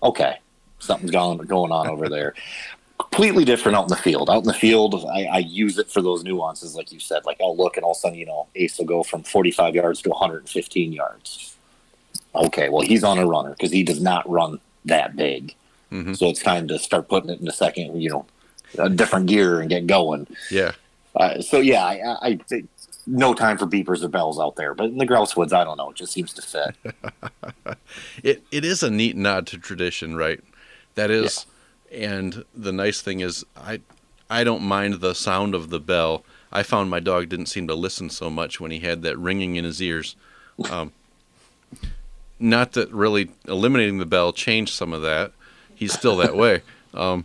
okay, 0.02 0.36
something's 0.80 1.12
going 1.12 1.38
going 1.38 1.70
on 1.72 1.86
over 1.88 2.08
there. 2.08 2.34
Completely 3.10 3.44
different 3.44 3.76
out 3.76 3.82
in 3.82 3.88
the 3.88 3.96
field. 3.96 4.30
Out 4.30 4.38
in 4.38 4.44
the 4.44 4.54
field, 4.54 5.04
I, 5.12 5.24
I 5.24 5.38
use 5.38 5.78
it 5.78 5.90
for 5.90 6.02
those 6.02 6.22
nuances, 6.24 6.74
like 6.74 6.92
you 6.92 7.00
said. 7.00 7.24
Like 7.24 7.38
I'll 7.40 7.56
look 7.56 7.76
and 7.76 7.84
all 7.84 7.92
of 7.92 7.96
a 7.96 8.00
sudden, 8.00 8.18
you 8.18 8.26
know, 8.26 8.46
Ace 8.54 8.78
will 8.78 8.86
go 8.86 9.02
from 9.02 9.22
45 9.22 9.74
yards 9.74 10.02
to 10.02 10.10
115 10.10 10.92
yards. 10.92 11.56
Okay, 12.34 12.68
well, 12.68 12.82
he's 12.82 13.04
on 13.04 13.18
a 13.18 13.26
runner 13.26 13.50
because 13.50 13.72
he 13.72 13.82
does 13.82 14.00
not 14.00 14.28
run 14.28 14.58
that 14.84 15.16
big. 15.16 15.54
Mhm. 15.90 16.16
So 16.16 16.28
it's 16.28 16.42
time 16.42 16.68
to 16.68 16.78
start 16.78 17.08
putting 17.08 17.30
it 17.30 17.40
in 17.40 17.48
a 17.48 17.52
second, 17.52 18.00
you 18.00 18.08
know, 18.10 18.26
a 18.78 18.88
different 18.88 19.26
gear 19.26 19.60
and 19.60 19.68
get 19.68 19.86
going. 19.86 20.26
Yeah. 20.50 20.72
Uh, 21.14 21.42
so 21.42 21.58
yeah, 21.58 21.84
I, 21.84 22.00
I, 22.22 22.38
I 22.50 22.64
no 23.06 23.34
time 23.34 23.58
for 23.58 23.66
beepers 23.66 24.02
or 24.02 24.08
bells 24.08 24.40
out 24.40 24.56
there. 24.56 24.74
But 24.74 24.86
in 24.86 24.98
the 24.98 25.06
grouse 25.06 25.36
woods, 25.36 25.52
I 25.52 25.64
don't 25.64 25.76
know. 25.76 25.90
It 25.90 25.96
just 25.96 26.12
seems 26.12 26.32
to 26.34 26.42
fit. 26.42 26.76
It 28.22 28.42
it 28.50 28.64
is 28.64 28.82
a 28.82 28.90
neat 28.90 29.16
nod 29.16 29.46
to 29.48 29.58
tradition, 29.58 30.16
right? 30.16 30.40
That 30.94 31.10
is, 31.10 31.44
and 31.92 32.44
the 32.54 32.72
nice 32.72 33.00
thing 33.00 33.20
is, 33.20 33.44
I 33.56 33.80
I 34.30 34.44
don't 34.44 34.62
mind 34.62 34.94
the 35.00 35.14
sound 35.14 35.54
of 35.54 35.70
the 35.70 35.80
bell. 35.80 36.24
I 36.50 36.62
found 36.62 36.90
my 36.90 37.00
dog 37.00 37.28
didn't 37.28 37.46
seem 37.46 37.66
to 37.68 37.74
listen 37.74 38.10
so 38.10 38.28
much 38.30 38.60
when 38.60 38.70
he 38.70 38.80
had 38.80 39.02
that 39.02 39.18
ringing 39.18 39.56
in 39.56 39.64
his 39.64 39.80
ears. 39.82 40.16
Um, 40.70 40.92
not 42.38 42.72
that 42.72 42.90
really 42.92 43.30
eliminating 43.46 43.98
the 43.98 44.06
bell 44.06 44.32
changed 44.32 44.74
some 44.74 44.92
of 44.92 45.02
that. 45.02 45.32
He's 45.74 45.92
still 45.92 46.16
that 46.16 46.36
way. 46.36 46.62
Um, 46.94 47.24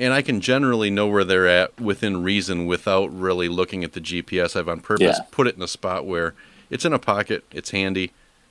and 0.00 0.12
I 0.12 0.20
can 0.20 0.40
generally 0.40 0.90
know 0.90 1.06
where 1.06 1.22
they're 1.22 1.46
at 1.46 1.80
within 1.80 2.24
reason 2.24 2.66
without 2.66 3.06
really 3.16 3.48
looking 3.48 3.84
at 3.84 3.92
the 3.92 4.00
GPS. 4.00 4.56
I've 4.56 4.68
on 4.68 4.80
purpose 4.80 5.16
Yeah. 5.20 5.24
put 5.30 5.46
it 5.46 5.54
in 5.54 5.62
a 5.62 5.68
spot 5.68 6.04
where 6.04 6.34
it's 6.70 6.84
in 6.84 6.92
a 6.92 6.98
pocket, 6.98 7.44
it's 7.52 7.70
handy, 7.70 8.10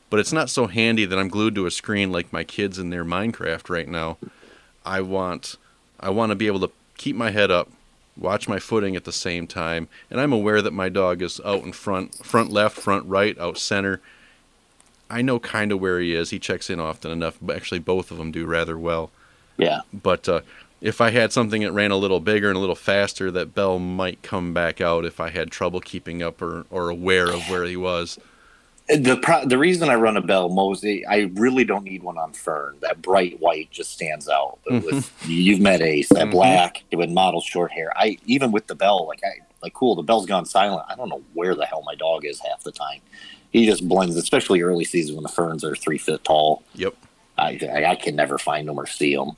but 0.10 0.22
it's 0.22 0.32
not 0.32 0.50
so 0.50 0.68
handy 0.68 1.04
that 1.04 1.20
I'm 1.20 1.28
glued 1.28 1.54
to 1.56 1.66
a 1.66 1.72
screen 1.72 2.10
like 2.10 2.32
my 2.32 2.46
kids 2.46 2.80
in 2.80 2.90
their 2.90 3.04
Minecraft 3.04 3.70
right 3.70 3.90
now. 3.90 4.18
I 4.86 5.02
want 5.02 5.58
I 6.00 6.10
want 6.10 6.30
to 6.32 6.36
be 6.36 6.48
able 6.48 6.60
to 6.62 6.72
keep 6.98 7.16
my 7.16 7.32
head 7.32 7.52
up, 7.52 7.70
watch 8.18 8.48
my 8.48 8.60
footing 8.60 8.96
at 8.96 9.06
the 9.06 9.12
same 9.12 9.48
time, 9.48 9.88
and 10.10 10.20
I'm 10.20 10.34
aware 10.34 10.62
that 10.62 10.74
my 10.74 10.90
dog 10.90 11.22
is 11.22 11.42
out 11.44 11.64
in 11.64 11.72
front, 11.72 12.16
front 12.26 12.52
left, 12.52 12.78
front 12.78 13.06
right, 13.08 13.38
out 13.40 13.58
center. 13.58 14.02
I 15.10 15.22
know 15.22 15.40
kind 15.40 15.72
of 15.72 15.80
where 15.80 16.00
he 16.00 16.16
is. 16.16 16.32
He 16.32 16.40
checks 16.40 16.70
in 16.70 16.80
often 16.80 17.12
enough. 17.12 17.38
But 17.42 17.56
actually, 17.56 17.80
both 17.80 18.12
of 18.12 18.18
them 18.18 18.32
do 18.32 18.46
rather 18.46 18.78
well. 18.78 19.12
Yeah, 19.58 19.82
But 19.94 20.28
uh, 20.28 20.42
if 20.82 21.00
I 21.00 21.12
had 21.12 21.32
something 21.32 21.62
that 21.62 21.72
ran 21.72 21.92
a 21.92 21.96
little 21.98 22.20
bigger 22.20 22.50
and 22.50 22.58
a 22.58 22.60
little 22.60 22.76
faster, 22.76 23.32
that 23.32 23.56
bell 23.56 23.80
might 23.80 24.22
come 24.22 24.54
back 24.54 24.82
out 24.82 25.06
if 25.06 25.20
I 25.20 25.30
had 25.30 25.50
trouble 25.50 25.80
keeping 25.80 26.22
up 26.22 26.42
or, 26.42 26.66
or 26.70 26.90
aware 26.90 27.28
of 27.32 27.50
where 27.50 27.64
he 27.64 27.78
was. 27.78 28.20
The 28.88 29.18
pro- 29.22 29.46
the 29.46 29.58
reason 29.58 29.90
I 29.90 29.96
run 29.96 30.16
a 30.18 30.22
bell 30.22 30.50
Mosey, 30.50 31.06
I 31.06 31.32
really 31.34 31.64
don't 31.64 31.84
need 31.84 32.04
one 32.04 32.18
on 32.18 32.34
fern. 32.34 32.78
That 32.82 33.02
bright 33.02 33.40
white 33.40 33.72
just 33.72 33.92
stands 33.92 34.30
out. 34.30 34.60
But 34.66 34.84
With 34.84 35.12
you've 35.28 35.60
met 35.60 35.82
Ace, 35.82 36.10
that 36.10 36.28
Mhm. 36.28 36.32
black 36.32 36.84
with 36.94 37.10
mottled 37.10 37.44
short 37.44 37.72
hair. 37.72 37.92
I 37.98 38.18
even 38.26 38.52
with 38.52 38.68
the 38.68 38.76
bell, 38.76 39.08
like 39.08 39.22
I 39.24 39.40
like 39.64 39.74
cool. 39.74 39.96
The 39.96 40.04
bell's 40.04 40.26
gone 40.28 40.46
silent. 40.46 40.86
I 40.88 40.96
don't 40.96 41.10
know 41.10 41.24
where 41.34 41.56
the 41.56 41.66
hell 41.66 41.82
my 41.86 41.96
dog 41.96 42.26
is 42.26 42.40
half 42.42 42.62
the 42.64 42.72
time. 42.72 43.00
He 43.52 43.66
just 43.66 43.88
blends, 43.88 44.16
especially 44.18 44.62
early 44.62 44.84
season 44.86 45.16
when 45.16 45.24
the 45.24 45.30
ferns 45.30 45.64
are 45.64 45.76
three 45.76 45.98
foot 45.98 46.24
tall. 46.24 46.62
Yep. 46.76 46.94
I, 47.38 47.60
I, 47.74 47.86
I 47.92 47.96
can 47.96 48.16
never 48.16 48.38
find 48.38 48.68
them 48.68 48.78
or 48.78 48.86
see 48.86 49.16
them. 49.16 49.32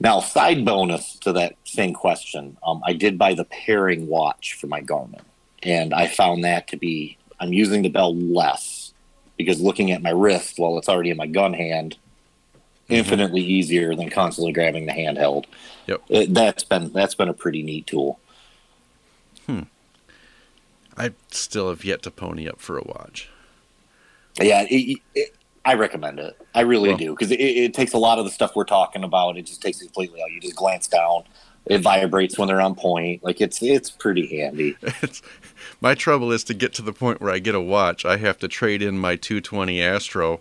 Now, 0.00 0.20
side 0.20 0.64
bonus 0.64 1.14
to 1.20 1.32
that 1.34 1.54
same 1.64 1.94
question, 1.94 2.56
um, 2.66 2.82
I 2.84 2.92
did 2.92 3.16
buy 3.16 3.32
the 3.34 3.44
pairing 3.44 4.08
watch 4.08 4.54
for 4.54 4.66
my 4.66 4.82
Garmin, 4.82 5.22
and 5.62 5.94
I 5.94 6.06
found 6.06 6.44
that 6.44 6.68
to 6.68 6.76
be 6.76 7.16
I'm 7.40 7.52
using 7.52 7.82
the 7.82 7.88
bell 7.88 8.14
less 8.14 8.92
because 9.36 9.60
looking 9.60 9.90
at 9.90 10.02
my 10.02 10.10
wrist 10.10 10.58
while 10.58 10.78
it's 10.78 10.88
already 10.88 11.10
in 11.10 11.16
my 11.16 11.26
gun 11.26 11.52
hand, 11.52 11.96
infinitely 12.88 13.42
easier 13.42 13.94
than 13.94 14.08
constantly 14.10 14.52
grabbing 14.52 14.86
the 14.86 14.92
handheld. 14.92 15.44
Yep. 15.86 16.02
It, 16.08 16.34
that's 16.34 16.64
been 16.64 16.92
that's 16.92 17.14
been 17.14 17.28
a 17.28 17.34
pretty 17.34 17.62
neat 17.62 17.86
tool. 17.86 18.18
Hmm. 19.46 19.62
I 20.96 21.12
still 21.30 21.68
have 21.68 21.84
yet 21.84 22.02
to 22.04 22.10
pony 22.10 22.48
up 22.48 22.60
for 22.60 22.78
a 22.78 22.82
watch. 22.82 23.28
Yeah, 24.40 24.62
it, 24.68 24.98
it, 25.14 25.36
I 25.64 25.74
recommend 25.74 26.18
it. 26.18 26.38
I 26.54 26.62
really 26.62 26.90
Well- 26.90 26.98
do 26.98 27.10
because 27.10 27.30
it, 27.30 27.40
it 27.40 27.74
takes 27.74 27.92
a 27.92 27.98
lot 27.98 28.18
of 28.18 28.24
the 28.24 28.30
stuff 28.30 28.56
we're 28.56 28.64
talking 28.64 29.04
about. 29.04 29.36
It 29.36 29.42
just 29.46 29.60
takes 29.62 29.80
it 29.80 29.86
completely 29.86 30.22
out. 30.22 30.30
You 30.32 30.40
just 30.40 30.56
glance 30.56 30.86
down. 30.86 31.24
It 31.66 31.80
vibrates 31.80 32.38
when 32.38 32.46
they're 32.46 32.60
on 32.60 32.76
point. 32.76 33.24
Like 33.24 33.40
it's 33.40 33.62
it's 33.62 33.90
pretty 33.90 34.38
handy. 34.38 34.76
It's, 35.02 35.20
my 35.80 35.94
trouble 35.94 36.32
is 36.32 36.44
to 36.44 36.54
get 36.54 36.72
to 36.74 36.82
the 36.82 36.92
point 36.92 37.20
where 37.20 37.30
I 37.30 37.38
get 37.38 37.54
a 37.54 37.60
watch, 37.60 38.04
I 38.04 38.16
have 38.18 38.38
to 38.38 38.48
trade 38.48 38.82
in 38.82 38.98
my 38.98 39.16
220 39.16 39.82
Astro. 39.82 40.40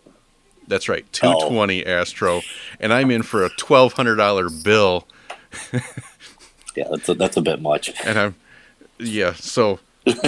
That's 0.67 0.89
right, 0.89 1.05
220 1.13 1.85
Astro, 1.85 2.41
and 2.79 2.91
I'm 2.91 3.11
in 3.11 3.21
for 3.21 3.45
a 3.45 3.49
$1,200 3.49 4.63
bill. 4.63 5.07
Yeah, 6.75 6.87
that's 6.89 7.09
a, 7.09 7.13
that's 7.13 7.37
a 7.37 7.41
bit 7.41 7.61
much. 7.61 7.93
and 8.05 8.19
I'm 8.19 8.35
yeah 8.97 9.33
so 9.33 9.79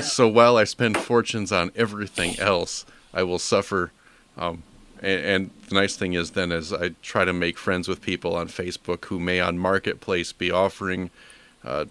so 0.01 0.27
while 0.27 0.57
I 0.57 0.65
spend 0.65 0.97
fortunes 0.97 1.51
on 1.51 1.71
everything 1.75 2.37
else 2.39 2.85
I 3.13 3.23
will 3.23 3.39
suffer 3.39 3.91
um 4.37 4.63
and, 5.01 5.25
and 5.25 5.49
the 5.69 5.75
nice 5.75 5.95
thing 5.95 6.13
is 6.13 6.31
then 6.31 6.51
is 6.51 6.73
I 6.73 6.89
try 7.01 7.23
to 7.23 7.33
make 7.33 7.57
friends 7.57 7.87
with 7.87 8.01
people 8.01 8.35
on 8.35 8.47
Facebook 8.47 9.05
who 9.05 9.19
may 9.19 9.39
on 9.39 9.57
marketplace 9.57 10.33
be 10.33 10.51
offering 10.51 11.11
uh, 11.63 11.85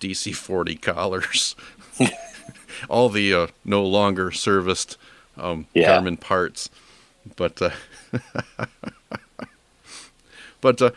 DC 0.00 0.34
40 0.34 0.76
collars 0.76 1.56
all 2.88 3.08
the 3.08 3.34
uh, 3.34 3.46
no 3.64 3.84
longer 3.84 4.30
serviced 4.30 4.96
um, 5.36 5.66
Yeah. 5.74 5.98
Garmin 6.00 6.18
parts 6.18 6.70
but 7.36 7.60
uh, 7.62 7.70
but 10.60 10.80
uh, 10.82 10.90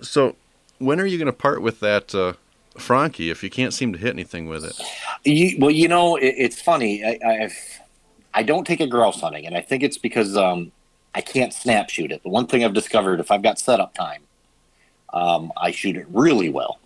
so 0.00 0.36
when 0.78 1.00
are 1.00 1.06
you 1.06 1.18
going 1.18 1.26
to 1.26 1.32
part 1.32 1.62
with 1.62 1.80
that 1.80 2.14
uh, 2.14 2.34
Franchi 2.78 3.30
if 3.30 3.42
you 3.42 3.50
can't 3.50 3.72
seem 3.74 3.92
to 3.92 3.98
hit 3.98 4.10
anything 4.10 4.46
with 4.48 4.64
it? 4.64 4.80
You, 5.24 5.56
well, 5.58 5.70
you 5.70 5.88
know, 5.88 6.16
it, 6.16 6.34
it's 6.36 6.60
funny. 6.60 7.04
I, 7.04 7.18
I've 7.26 7.80
I 8.34 8.42
don't 8.42 8.66
take 8.66 8.80
a 8.80 8.86
grouse 8.86 9.20
hunting, 9.20 9.46
and 9.46 9.56
I 9.56 9.62
think 9.62 9.82
it's 9.82 9.98
because 9.98 10.36
um, 10.36 10.72
I 11.14 11.20
can't 11.20 11.52
snap 11.52 11.88
shoot 11.90 12.12
it. 12.12 12.22
The 12.22 12.28
one 12.28 12.46
thing 12.46 12.64
I've 12.64 12.74
discovered, 12.74 13.20
if 13.20 13.30
I've 13.30 13.42
got 13.42 13.58
setup 13.58 13.94
time, 13.94 14.22
um, 15.12 15.52
I 15.56 15.70
shoot 15.70 15.96
it 15.96 16.06
really 16.10 16.50
well. 16.50 16.78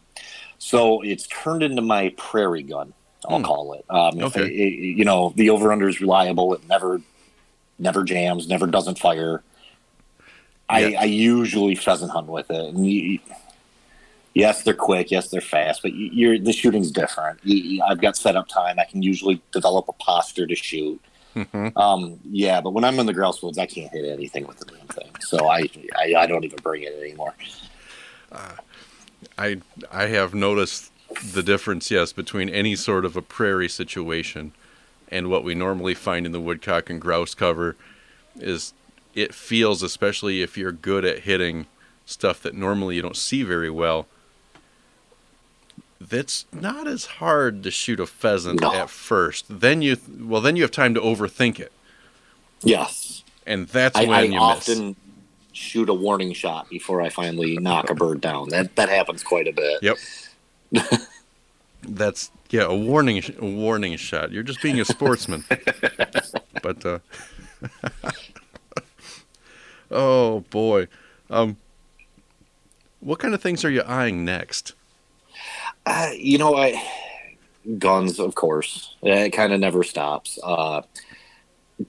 So 0.59 1.01
it's 1.01 1.27
turned 1.27 1.63
into 1.63 1.83
my 1.83 2.15
prairie 2.17 2.63
gun. 2.63 2.93
I'll 3.29 3.39
Hmm. 3.39 3.45
call 3.45 3.73
it. 3.75 3.85
Um, 3.91 4.19
if 4.21 4.37
Okay. 4.37 4.43
it- 4.47 4.51
it- 4.53 4.97
you 4.99 5.05
know, 5.05 5.33
the 5.37 5.51
over 5.51 5.73
under 5.73 5.89
is 5.89 6.01
reliable. 6.01 6.55
It 6.55 6.67
never 6.69 7.01
never 7.79 8.05
jams, 8.05 8.47
never 8.49 8.67
doesn't 8.67 8.99
fire. 8.99 9.43
I. 10.69 10.95
I 10.95 11.05
usually 11.05 11.75
pheasant 11.75 12.11
hunt 12.13 12.29
with 12.29 12.51
it, 12.51 12.75
and 12.75 12.87
you, 12.89 13.19
yes, 14.35 14.63
they're 14.63 14.75
quick. 14.75 15.11
Yes, 15.11 15.29
they're 15.29 15.41
fast, 15.41 15.83
but 15.83 15.93
you- 15.95 16.11
you're 16.13 16.39
the 16.39 16.53
shooting's 16.53 16.91
different. 16.91 17.41
You, 17.43 17.83
I've 17.83 18.01
got 18.01 18.17
setup 18.17 18.49
time. 18.49 18.79
I 18.79 18.85
can 18.85 19.03
usually 19.03 19.41
develop 19.53 19.89
a 19.89 19.93
posture 19.95 20.47
to 20.47 20.55
shoot. 20.55 21.01
Mhm. 21.37 21.77
Um, 21.77 22.19
yeah, 22.31 22.61
but 22.61 22.71
when 22.71 22.85
I'm 22.85 22.99
in 22.99 23.07
the 23.07 23.13
grouse 23.15 23.41
woods, 23.43 23.57
I 23.59 23.67
can't 23.67 23.91
hit 23.93 24.05
anything 24.05 24.47
with 24.47 24.59
the 24.59 24.65
damn 24.67 24.87
thing. 24.89 25.11
So 25.21 25.49
I, 25.49 25.69
I, 25.97 26.15
I 26.19 26.27
don't 26.27 26.45
even 26.45 26.59
bring 26.63 26.83
it 26.83 26.93
anymore. 27.01 27.35
I 29.39 29.59
I 29.93 30.07
have 30.07 30.35
noticed 30.35 30.91
the 31.33 31.43
difference, 31.43 31.91
yes, 31.91 32.13
between 32.13 32.49
any 32.49 32.77
sort 32.77 33.05
of 33.05 33.17
a 33.17 33.23
prairie 33.23 33.69
situation 33.69 34.53
and 35.11 35.29
what 35.29 35.43
we 35.45 35.55
normally 35.55 35.95
find 35.95 36.25
in 36.27 36.33
the 36.33 36.41
woodcock 36.41 36.89
and 36.89 37.01
grouse 37.01 37.35
cover 37.35 37.77
is 38.37 38.73
it 39.15 39.35
feels, 39.35 39.83
especially 39.83 40.41
if 40.43 40.57
you're 40.57 40.71
good 40.73 41.05
at 41.05 41.21
hitting 41.21 41.67
stuff 42.07 42.41
that 42.43 42.55
normally 42.55 42.97
you 42.97 43.03
don't 43.03 43.17
see 43.17 43.43
very 43.43 43.71
well, 43.71 44.07
that's 46.01 46.47
not 46.53 46.87
as 46.89 47.05
hard 47.07 47.63
to 47.65 47.71
shoot 47.71 48.01
a 48.01 48.07
pheasant 48.07 48.61
No. 48.61 48.73
at 48.73 48.89
first. 48.89 49.45
Then 49.49 49.83
you 49.83 49.97
well 50.19 50.41
then 50.41 50.57
you 50.57 50.63
have 50.63 50.71
time 50.71 50.95
to 50.95 51.01
overthink 51.01 51.61
it. 51.61 51.73
Yes, 52.63 53.23
And 53.47 53.69
that's 53.69 53.97
I, 53.97 54.03
when 54.05 54.11
I 54.13 54.23
you 54.23 54.31
miss. 54.33 54.41
often 54.41 54.97
shoot 55.53 55.89
a 55.89 55.95
warning 55.95 56.33
shot 56.33 56.69
before 56.71 57.01
I 57.03 57.09
finally 57.11 57.57
knock 57.59 57.91
a 57.91 57.95
bird 57.95 58.21
down. 58.21 58.49
That 58.51 58.77
that 58.77 58.89
happens 58.89 59.23
quite 59.23 59.47
a 59.49 59.53
bit. 59.53 59.83
Yep. 59.83 59.97
That's 61.83 62.31
yeah, 62.51 62.65
a 62.65 62.75
warning, 62.75 63.23
a 63.39 63.47
warning 63.47 63.97
shot. 63.97 64.33
You're 64.33 64.43
just 64.43 64.63
being 64.63 64.81
a 64.81 64.85
sportsman. 64.85 65.45
but 66.63 66.85
uh, 66.85 66.99
oh 69.91 70.41
boy, 70.51 70.89
um, 71.31 71.57
what 73.01 73.19
kind 73.19 73.35
of 73.35 73.41
things 73.43 73.65
are 73.65 73.71
you 73.71 73.83
eyeing 73.83 74.25
next? 74.25 74.75
Uh, 75.87 76.11
you 76.15 76.39
know, 76.39 76.57
I 76.57 76.83
guns, 77.79 78.19
of 78.19 78.35
course. 78.35 78.95
It 79.03 79.31
kind 79.31 79.53
of 79.53 79.61
never 79.61 79.83
stops. 79.83 80.39
Uh, 80.43 80.83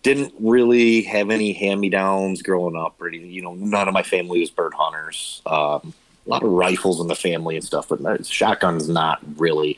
didn't 0.04 0.34
really 0.40 1.02
have 1.04 1.30
any 1.30 1.54
hand-me-downs 1.54 2.42
growing 2.42 2.76
up. 2.76 3.02
Or 3.02 3.10
you 3.10 3.42
know, 3.42 3.56
none 3.56 3.88
of 3.88 3.94
my 3.94 4.04
family 4.04 4.40
was 4.40 4.50
bird 4.50 4.74
hunters. 4.74 5.42
Um, 5.46 5.94
a 6.26 6.30
lot 6.30 6.44
of 6.44 6.52
rifles 6.52 7.00
in 7.02 7.08
the 7.08 7.16
family 7.16 7.56
and 7.56 7.66
stuff, 7.66 7.90
but 7.90 8.26
shotguns 8.26 8.88
not 8.88 9.20
really. 9.38 9.78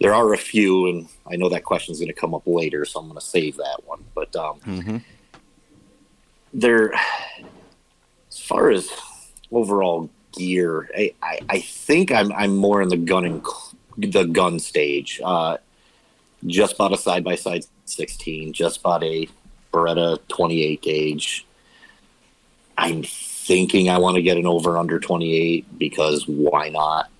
there 0.00 0.14
are 0.14 0.32
a 0.32 0.38
few, 0.38 0.88
and 0.88 1.08
I 1.30 1.36
know 1.36 1.48
that 1.48 1.64
question 1.64 1.92
is 1.92 1.98
going 1.98 2.08
to 2.08 2.14
come 2.14 2.34
up 2.34 2.42
later, 2.46 2.84
so 2.84 3.00
I'm 3.00 3.06
going 3.08 3.18
to 3.20 3.24
save 3.24 3.56
that 3.56 3.80
one. 3.86 4.04
But 4.14 4.34
um, 4.36 4.60
Mm-hmm. 4.60 4.96
there, 6.52 6.92
as 8.30 8.38
far 8.38 8.70
as 8.70 8.90
overall 9.52 10.10
gear, 10.32 10.88
I, 10.96 11.14
I, 11.22 11.38
I 11.48 11.60
think 11.60 12.12
I'm 12.12 12.32
I'm 12.32 12.56
more 12.56 12.82
in 12.82 12.88
the 12.88 12.96
gunning 12.96 13.44
the 13.96 14.24
gun 14.24 14.58
stage. 14.58 15.20
Uh, 15.24 15.58
just 16.46 16.78
bought 16.78 16.92
a 16.92 16.96
side 16.96 17.24
by 17.24 17.34
side 17.34 17.64
16. 17.86 18.52
Just 18.52 18.82
bought 18.82 19.02
a 19.02 19.28
Beretta 19.72 20.18
28 20.28 20.80
gauge. 20.82 21.46
I'm 22.76 23.02
thinking 23.48 23.88
I 23.88 23.98
want 23.98 24.14
to 24.16 24.22
get 24.22 24.36
an 24.36 24.46
over 24.46 24.78
under 24.78 25.00
28 25.00 25.78
because 25.78 26.28
why 26.28 26.68
not? 26.68 27.10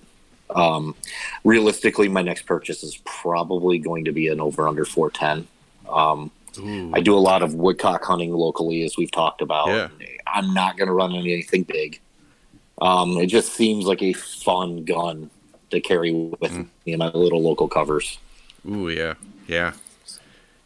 Um, 0.55 0.95
realistically, 1.43 2.07
my 2.07 2.21
next 2.21 2.43
purchase 2.43 2.83
is 2.83 2.97
probably 3.03 3.79
going 3.79 4.05
to 4.05 4.11
be 4.11 4.27
an 4.29 4.39
over 4.39 4.67
under 4.67 4.85
410. 4.85 5.47
Um. 5.89 6.31
I 6.93 6.99
do 6.99 7.15
a 7.15 7.19
lot 7.19 7.41
of 7.41 7.53
woodcock 7.53 8.03
hunting 8.03 8.33
locally, 8.33 8.83
as 8.83 8.97
we've 8.97 9.11
talked 9.11 9.41
about. 9.41 9.67
Yeah. 9.69 9.87
I'm 10.27 10.53
not 10.53 10.75
going 10.77 10.87
to 10.87 10.93
run 10.93 11.15
anything 11.15 11.63
big. 11.63 12.01
Um, 12.81 13.17
it 13.17 13.27
just 13.27 13.53
seems 13.53 13.85
like 13.85 14.01
a 14.01 14.11
fun 14.11 14.83
gun 14.83 15.29
to 15.69 15.79
carry 15.79 16.11
with 16.11 16.51
Mm. 16.51 16.67
me 16.85 16.93
in 16.93 16.99
my 16.99 17.11
little 17.11 17.41
local 17.41 17.69
covers. 17.69 18.17
Ooh, 18.69 18.89
yeah, 18.89 19.13
yeah. 19.47 19.73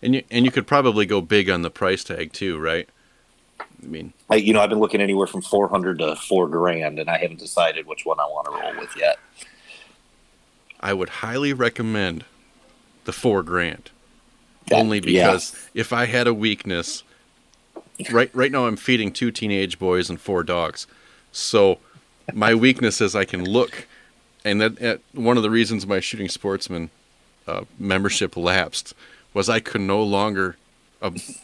And 0.01 0.15
you 0.15 0.23
and 0.31 0.45
you 0.45 0.51
could 0.51 0.65
probably 0.65 1.05
go 1.05 1.21
big 1.21 1.47
on 1.47 1.61
the 1.61 1.69
price 1.69 2.03
tag 2.03 2.33
too, 2.33 2.57
right? 2.57 2.89
I 3.83 3.87
mean, 3.87 4.13
I, 4.29 4.35
you 4.35 4.53
know, 4.53 4.61
I've 4.61 4.69
been 4.69 4.79
looking 4.79 5.01
anywhere 5.01 5.27
from 5.27 5.41
400 5.41 5.99
to 5.99 6.15
four 6.15 6.47
grand, 6.47 6.99
and 6.99 7.09
I 7.09 7.17
haven't 7.17 7.39
decided 7.39 7.85
which 7.85 8.05
one 8.05 8.19
I 8.19 8.23
want 8.25 8.45
to 8.45 8.51
roll 8.51 8.79
with 8.79 8.95
yet. 8.97 9.19
I 10.79 10.93
would 10.93 11.09
highly 11.09 11.53
recommend 11.53 12.25
the 13.05 13.13
four 13.13 13.43
grand. 13.43 13.91
That- 14.67 14.79
Only 14.79 14.99
yeah. 14.99 15.27
because 15.27 15.55
if 15.73 15.91
I 15.91 16.05
had 16.05 16.27
a 16.27 16.33
weakness, 16.33 17.03
right 18.11 18.29
right 18.33 18.51
now 18.51 18.65
I'm 18.65 18.77
feeding 18.77 19.11
two 19.11 19.29
teenage 19.31 19.77
boys 19.79 20.09
and 20.09 20.19
four 20.19 20.43
dogs, 20.43 20.87
so 21.31 21.79
my 22.33 22.55
weakness 22.55 23.01
is 23.01 23.15
I 23.15 23.25
can 23.25 23.43
look, 23.43 23.87
and 24.45 24.61
that, 24.61 24.77
that 24.77 25.01
one 25.13 25.35
of 25.35 25.43
the 25.43 25.49
reasons 25.49 25.85
my 25.85 25.99
shooting 25.99 26.29
sportsman 26.29 26.89
uh, 27.47 27.65
membership 27.77 28.37
lapsed 28.37 28.93
was 29.33 29.49
I 29.49 29.59
could 29.59 29.81
no 29.81 30.01
longer, 30.01 30.55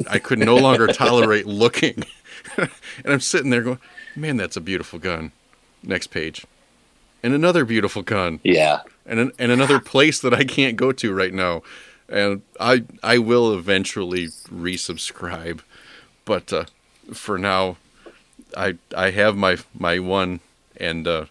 I 0.09 0.19
could 0.19 0.39
no 0.39 0.55
longer 0.55 0.87
tolerate 0.87 1.45
looking, 1.45 2.03
and 2.57 2.69
I'm 3.05 3.19
sitting 3.19 3.49
there 3.49 3.61
going, 3.61 3.79
man, 4.15 4.37
that's 4.37 4.55
a 4.57 4.61
beautiful 4.61 4.99
gun. 4.99 5.31
Next 5.83 6.07
page, 6.07 6.45
and 7.23 7.33
another 7.33 7.63
beautiful 7.65 8.01
gun 8.01 8.39
Yeah. 8.43 8.81
and 9.05 9.19
an, 9.19 9.31
and 9.39 9.51
another 9.51 9.79
place 9.79 10.19
that 10.21 10.33
I 10.33 10.43
can't 10.43 10.75
go 10.75 10.91
to 10.91 11.13
right 11.13 11.33
now. 11.33 11.61
And 12.09 12.41
I 12.59 12.83
I 13.03 13.17
will 13.19 13.53
eventually 13.53 14.27
resubscribe, 14.27 15.59
but 16.25 16.51
uh, 16.51 16.65
for 17.13 17.37
now, 17.37 17.77
I 18.57 18.77
I 18.95 19.11
have 19.11 19.37
my 19.37 19.57
my 19.77 19.99
one, 19.99 20.39
and 20.77 21.07
uh, 21.07 21.25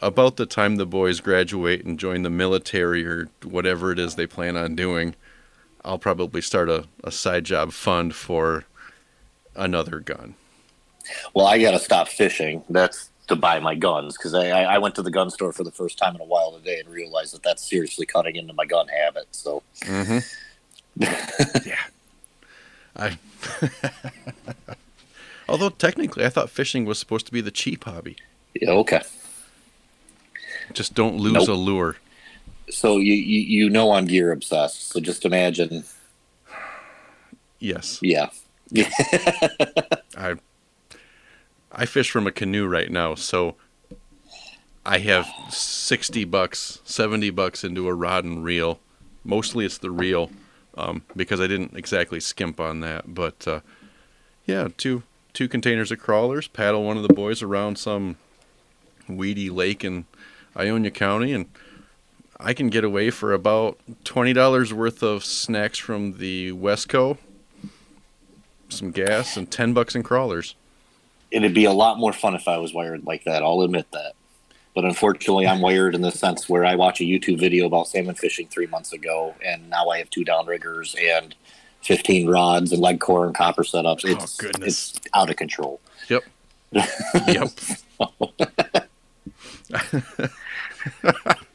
about 0.00 0.36
the 0.36 0.46
time 0.46 0.76
the 0.76 0.86
boys 0.86 1.20
graduate 1.20 1.84
and 1.84 1.98
join 1.98 2.22
the 2.22 2.30
military 2.30 3.04
or 3.06 3.28
whatever 3.44 3.92
it 3.92 3.98
is 3.98 4.14
they 4.14 4.26
plan 4.26 4.56
on 4.56 4.74
doing, 4.74 5.14
I'll 5.84 5.98
probably 5.98 6.40
start 6.42 6.68
a, 6.68 6.86
a 7.04 7.10
side 7.10 7.44
job 7.44 7.72
fund 7.72 8.14
for 8.14 8.64
another 9.56 10.00
gun. 10.00 10.34
Well, 11.34 11.46
I 11.46 11.58
got 11.60 11.70
to 11.72 11.78
stop 11.78 12.08
fishing. 12.08 12.62
That's 12.68 13.10
to 13.28 13.36
buy 13.36 13.60
my 13.60 13.74
guns 13.74 14.16
because 14.16 14.34
I, 14.34 14.48
I 14.62 14.78
went 14.78 14.94
to 14.96 15.02
the 15.02 15.10
gun 15.10 15.28
store 15.30 15.52
for 15.52 15.62
the 15.64 15.70
first 15.70 15.98
time 15.98 16.14
in 16.14 16.20
a 16.20 16.24
while 16.24 16.52
today 16.52 16.80
and 16.80 16.88
realized 16.88 17.34
that 17.34 17.42
that's 17.42 17.62
seriously 17.68 18.06
cutting 18.06 18.36
into 18.36 18.52
my 18.54 18.64
gun 18.66 18.88
habit. 18.88 19.26
So 19.32 19.62
Mm-hmm. 19.82 20.18
yeah. 21.68 21.78
I. 22.96 23.18
Although 25.48 25.70
technically, 25.70 26.24
I 26.24 26.28
thought 26.28 26.50
fishing 26.50 26.84
was 26.84 26.98
supposed 26.98 27.26
to 27.26 27.32
be 27.32 27.40
the 27.40 27.50
cheap 27.50 27.84
hobby. 27.84 28.16
yeah, 28.60 28.70
okay. 28.70 29.02
Just 30.74 30.94
don't 30.94 31.16
lose 31.16 31.34
Nope. 31.34 31.48
a 31.48 31.52
lure. 31.52 31.96
So 32.70 32.98
you, 32.98 33.14
you 33.14 33.40
you 33.40 33.70
know 33.70 33.92
I'm 33.92 34.06
gear 34.06 34.32
obsessed. 34.32 34.88
So 34.90 35.00
just 35.00 35.24
imagine, 35.24 35.84
Yes, 37.58 37.98
yeah, 38.02 38.30
I. 40.16 40.36
I 41.70 41.84
fish 41.86 42.10
from 42.10 42.26
a 42.26 42.32
canoe 42.32 42.66
right 42.66 42.90
now, 42.90 43.14
so 43.14 43.54
I 44.84 44.98
have 44.98 45.28
sixty 45.50 46.24
bucks, 46.24 46.80
seventy 46.84 47.30
bucks 47.30 47.62
into 47.62 47.86
a 47.88 47.94
rod 47.94 48.24
and 48.24 48.42
reel. 48.42 48.80
Mostly 49.22 49.64
it's 49.66 49.78
the 49.78 49.90
reel, 49.90 50.30
um, 50.76 51.02
because 51.14 51.40
I 51.40 51.46
didn't 51.46 51.76
exactly 51.76 52.20
skimp 52.20 52.58
on 52.58 52.80
that. 52.80 53.14
But 53.14 53.46
uh, 53.46 53.60
yeah, 54.46 54.68
two 54.76 55.02
two 55.34 55.46
containers 55.46 55.92
of 55.92 55.98
crawlers. 55.98 56.48
Paddle 56.48 56.84
one 56.84 56.96
of 56.96 57.02
the 57.02 57.14
boys 57.14 57.42
around 57.42 57.78
some 57.78 58.16
weedy 59.08 59.50
lake 59.50 59.84
in 59.84 60.06
Ionia 60.56 60.90
County, 60.90 61.32
and 61.32 61.46
I 62.40 62.54
can 62.54 62.68
get 62.68 62.84
away 62.84 63.10
for 63.10 63.32
about 63.32 63.78
twenty 64.04 64.32
dollars 64.32 64.72
worth 64.72 65.02
of 65.02 65.24
snacks 65.24 65.78
from 65.78 66.18
the 66.18 66.52
Wesco, 66.52 67.18
some 68.68 68.90
gas, 68.92 69.36
and 69.36 69.50
ten 69.50 69.72
bucks 69.72 69.94
in 69.96 70.02
crawlers. 70.02 70.54
it'd 71.30 71.54
be 71.54 71.64
a 71.64 71.72
lot 71.72 71.98
more 71.98 72.12
fun 72.12 72.34
if 72.34 72.46
I 72.46 72.58
was 72.58 72.72
wired 72.72 73.04
like 73.04 73.24
that. 73.24 73.42
I'll 73.42 73.62
admit 73.62 73.90
that. 73.92 74.12
But 74.74 74.84
unfortunately, 74.84 75.48
I'm 75.48 75.60
wired 75.60 75.96
in 75.96 76.02
the 76.02 76.12
sense 76.12 76.48
where 76.48 76.64
I 76.64 76.76
watch 76.76 77.00
a 77.00 77.04
YouTube 77.04 77.40
video 77.40 77.66
about 77.66 77.88
salmon 77.88 78.14
fishing 78.14 78.46
three 78.46 78.66
months 78.66 78.92
ago, 78.92 79.34
and 79.44 79.68
now 79.68 79.88
I 79.88 79.98
have 79.98 80.08
two 80.10 80.24
downriggers 80.24 80.94
and 81.02 81.34
15 81.82 82.28
rods 82.28 82.70
and 82.70 82.80
lead 82.80 83.00
core 83.00 83.26
and 83.26 83.34
copper 83.34 83.64
setups. 83.64 84.04
Oh, 84.06 84.10
it's, 84.12 84.36
goodness. 84.36 84.94
it's 84.96 85.00
out 85.14 85.30
of 85.30 85.36
control. 85.36 85.80
Yep. 86.08 86.22
yep. 87.26 87.48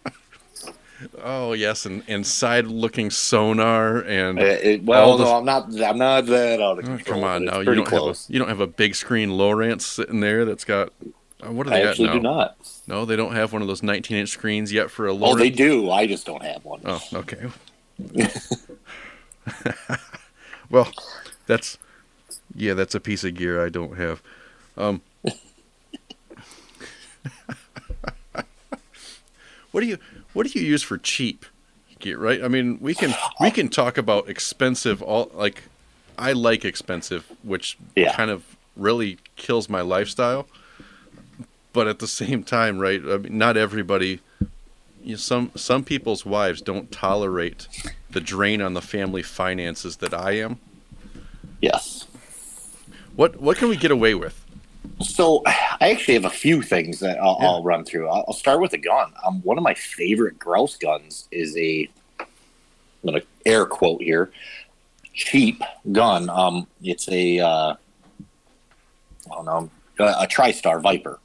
oh 1.24 1.54
yes, 1.54 1.86
and, 1.86 2.04
and 2.08 2.26
side 2.28 2.68
looking 2.68 3.10
sonar 3.10 4.00
and 4.02 4.38
Uh, 4.40 4.44
it- 4.44 4.84
well, 4.84 5.18
the- 5.18 5.24
no, 5.24 5.38
I'm 5.38 5.46
not. 5.46 5.82
I'm 5.82 5.98
not 5.98 6.26
that 6.28 6.62
out 6.62 6.80
of 6.80 6.86
Oh, 6.86 6.88
control. 6.98 7.22
come 7.22 7.24
on 7.24 7.46
now, 7.46 7.60
you 7.60 7.74
don't 7.74 7.90
have 7.90 8.04
a 8.04 8.16
you 8.30 8.38
don't 8.40 8.50
have 8.50 8.60
a 8.60 8.68
big 8.68 8.94
screen 8.96 9.30
Lowrance 9.30 9.82
sitting 9.82 10.20
there 10.20 10.46
that's 10.46 10.66
got 10.66 10.90
uh, 11.46 11.52
what 11.52 11.66
do 11.68 11.74
I 11.74 11.78
they 11.78 11.84
got 11.84 11.90
actually 11.92 12.08
now? 12.08 12.14
do 12.14 12.20
not. 12.22 12.58
No, 12.88 13.06
they 13.06 13.16
don't 13.16 13.34
have 13.34 13.54
one 13.54 13.62
of 13.62 13.68
those 13.68 13.82
19 13.84 14.18
inch 14.18 14.30
screens 14.30 14.72
yet 14.74 14.92
for 14.92 15.08
a 15.08 15.12
Lowrance. 15.14 15.32
Oh, 15.34 15.36
they 15.36 15.50
do. 15.50 15.90
I 15.90 16.06
just 16.08 16.26
don't 16.26 16.44
have 16.44 16.64
one. 16.66 16.82
Oh, 16.86 17.02
okay. 17.14 17.48
well, 20.70 20.90
that's 21.48 21.78
yeah, 22.56 22.74
that's 22.74 22.96
a 22.96 23.00
piece 23.00 23.24
of 23.24 23.34
gear 23.36 23.64
I 23.64 23.70
don't 23.70 23.98
have. 23.98 24.22
Um, 24.78 25.02
what 29.72 29.82
do 29.82 29.88
you 29.88 29.98
what 30.34 30.48
do 30.48 30.60
you 30.60 30.66
use 30.66 30.84
for 30.84 30.98
cheap 30.98 31.46
gear? 32.00 32.18
Right? 32.18 32.44
I 32.44 32.48
mean, 32.48 32.78
we 32.82 32.94
can 32.94 33.14
we 33.40 33.52
can 33.52 33.70
talk 33.70 33.98
about 33.98 34.30
expensive. 34.30 35.02
All 35.02 35.32
like 35.34 35.64
I 36.18 36.34
like 36.34 36.66
expensive, 36.66 37.32
which 37.44 37.78
Yeah. 37.96 38.16
kind 38.16 38.30
of 38.32 38.44
really 38.76 39.18
kills 39.36 39.70
my 39.70 39.82
lifestyle. 39.82 40.48
But 41.74 41.88
at 41.88 42.00
the 42.00 42.08
same 42.08 42.44
time, 42.44 42.78
right? 42.78 43.02
I 43.04 43.18
mean, 43.18 43.38
not 43.38 43.58
everybody 43.58 44.20
you 45.04 45.12
know, 45.12 45.18
some 45.18 45.52
some 45.56 45.84
people's 45.84 46.26
wives 46.26 46.62
don't 46.62 46.92
tolerate 46.92 47.68
the 48.10 48.22
drain 48.22 48.62
on 48.62 48.74
the 48.74 48.82
family 48.82 49.24
finances 49.24 49.98
that 49.98 50.14
I 50.14 50.34
am. 50.34 50.60
Yes. 51.62 52.08
What 53.16 53.40
what 53.42 53.58
can 53.58 53.70
we 53.70 53.76
get 53.78 53.92
away 53.92 54.16
with? 54.16 54.43
So 55.02 55.42
I 55.46 55.90
actually 55.92 56.14
have 56.16 56.26
a 56.26 56.30
few 56.30 56.62
things 56.62 57.00
that 57.00 57.18
I'll, 57.20 57.38
Yeah. 57.42 57.48
I'll 57.48 57.64
run 57.64 57.84
through. 57.84 58.08
I'll, 58.10 58.24
I'll 58.28 58.34
start 58.34 58.62
with 58.62 58.74
a 58.74 58.78
gun. 58.78 59.12
Um, 59.26 59.42
one 59.42 59.58
of 59.58 59.64
my 59.64 59.74
favorite 59.74 60.40
grouse 60.40 60.76
guns 60.78 61.28
is 61.32 61.56
a 61.58 61.90
I'm 62.20 62.28
gonna 63.06 63.22
air 63.46 63.66
quote 63.66 64.02
here 64.02 64.32
cheap 65.14 65.62
gun. 65.92 66.30
Um, 66.30 66.68
it's 66.82 67.10
a 67.10 67.40
uh, 67.40 67.74
I 67.76 67.76
don't 69.36 69.46
know 69.46 69.70
a, 70.00 70.24
a 70.24 70.28
TriStar 70.28 70.82
Viper. 70.82 71.20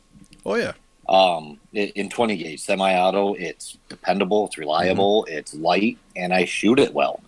Oh 0.45 0.55
yeah, 0.57 0.73
Um, 1.09 1.59
i- 1.75 1.93
in 1.95 2.09
20 2.09 2.37
gauge 2.37 2.61
semi-auto, 2.61 3.35
it's 3.35 3.77
dependable, 3.89 4.47
it's 4.47 4.57
reliable, 4.59 5.25
it's 5.29 5.55
light, 5.55 5.99
and 6.17 6.33
I 6.35 6.45
shoot 6.47 6.79
it 6.81 6.93
well. 6.95 7.21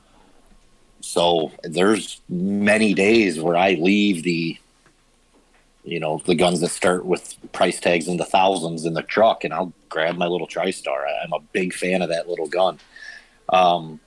So 1.01 1.53
there's 1.63 2.21
many 2.29 2.95
days 2.95 3.41
where 3.41 3.57
I 3.57 3.73
leave 3.75 4.23
the, 4.23 4.59
you 5.85 5.99
know, 6.01 6.21
the 6.27 6.35
guns 6.35 6.61
that 6.61 6.69
start 6.69 7.05
with 7.07 7.37
price 7.53 7.81
tags 7.81 8.07
in 8.09 8.17
the 8.19 8.25
thousands 8.25 8.85
in 8.85 8.95
the 8.95 9.03
truck, 9.03 9.45
and 9.45 9.53
I'll 9.55 9.73
grab 9.89 10.17
my 10.17 10.27
little 10.27 10.47
TriStar. 10.47 11.07
I- 11.07 11.25
I'm 11.25 11.33
a 11.33 11.41
big 11.53 11.73
fan 11.73 12.03
of 12.03 12.09
that 12.11 12.29
little 12.29 12.47
gun. 12.49 12.79
Um, 13.49 14.01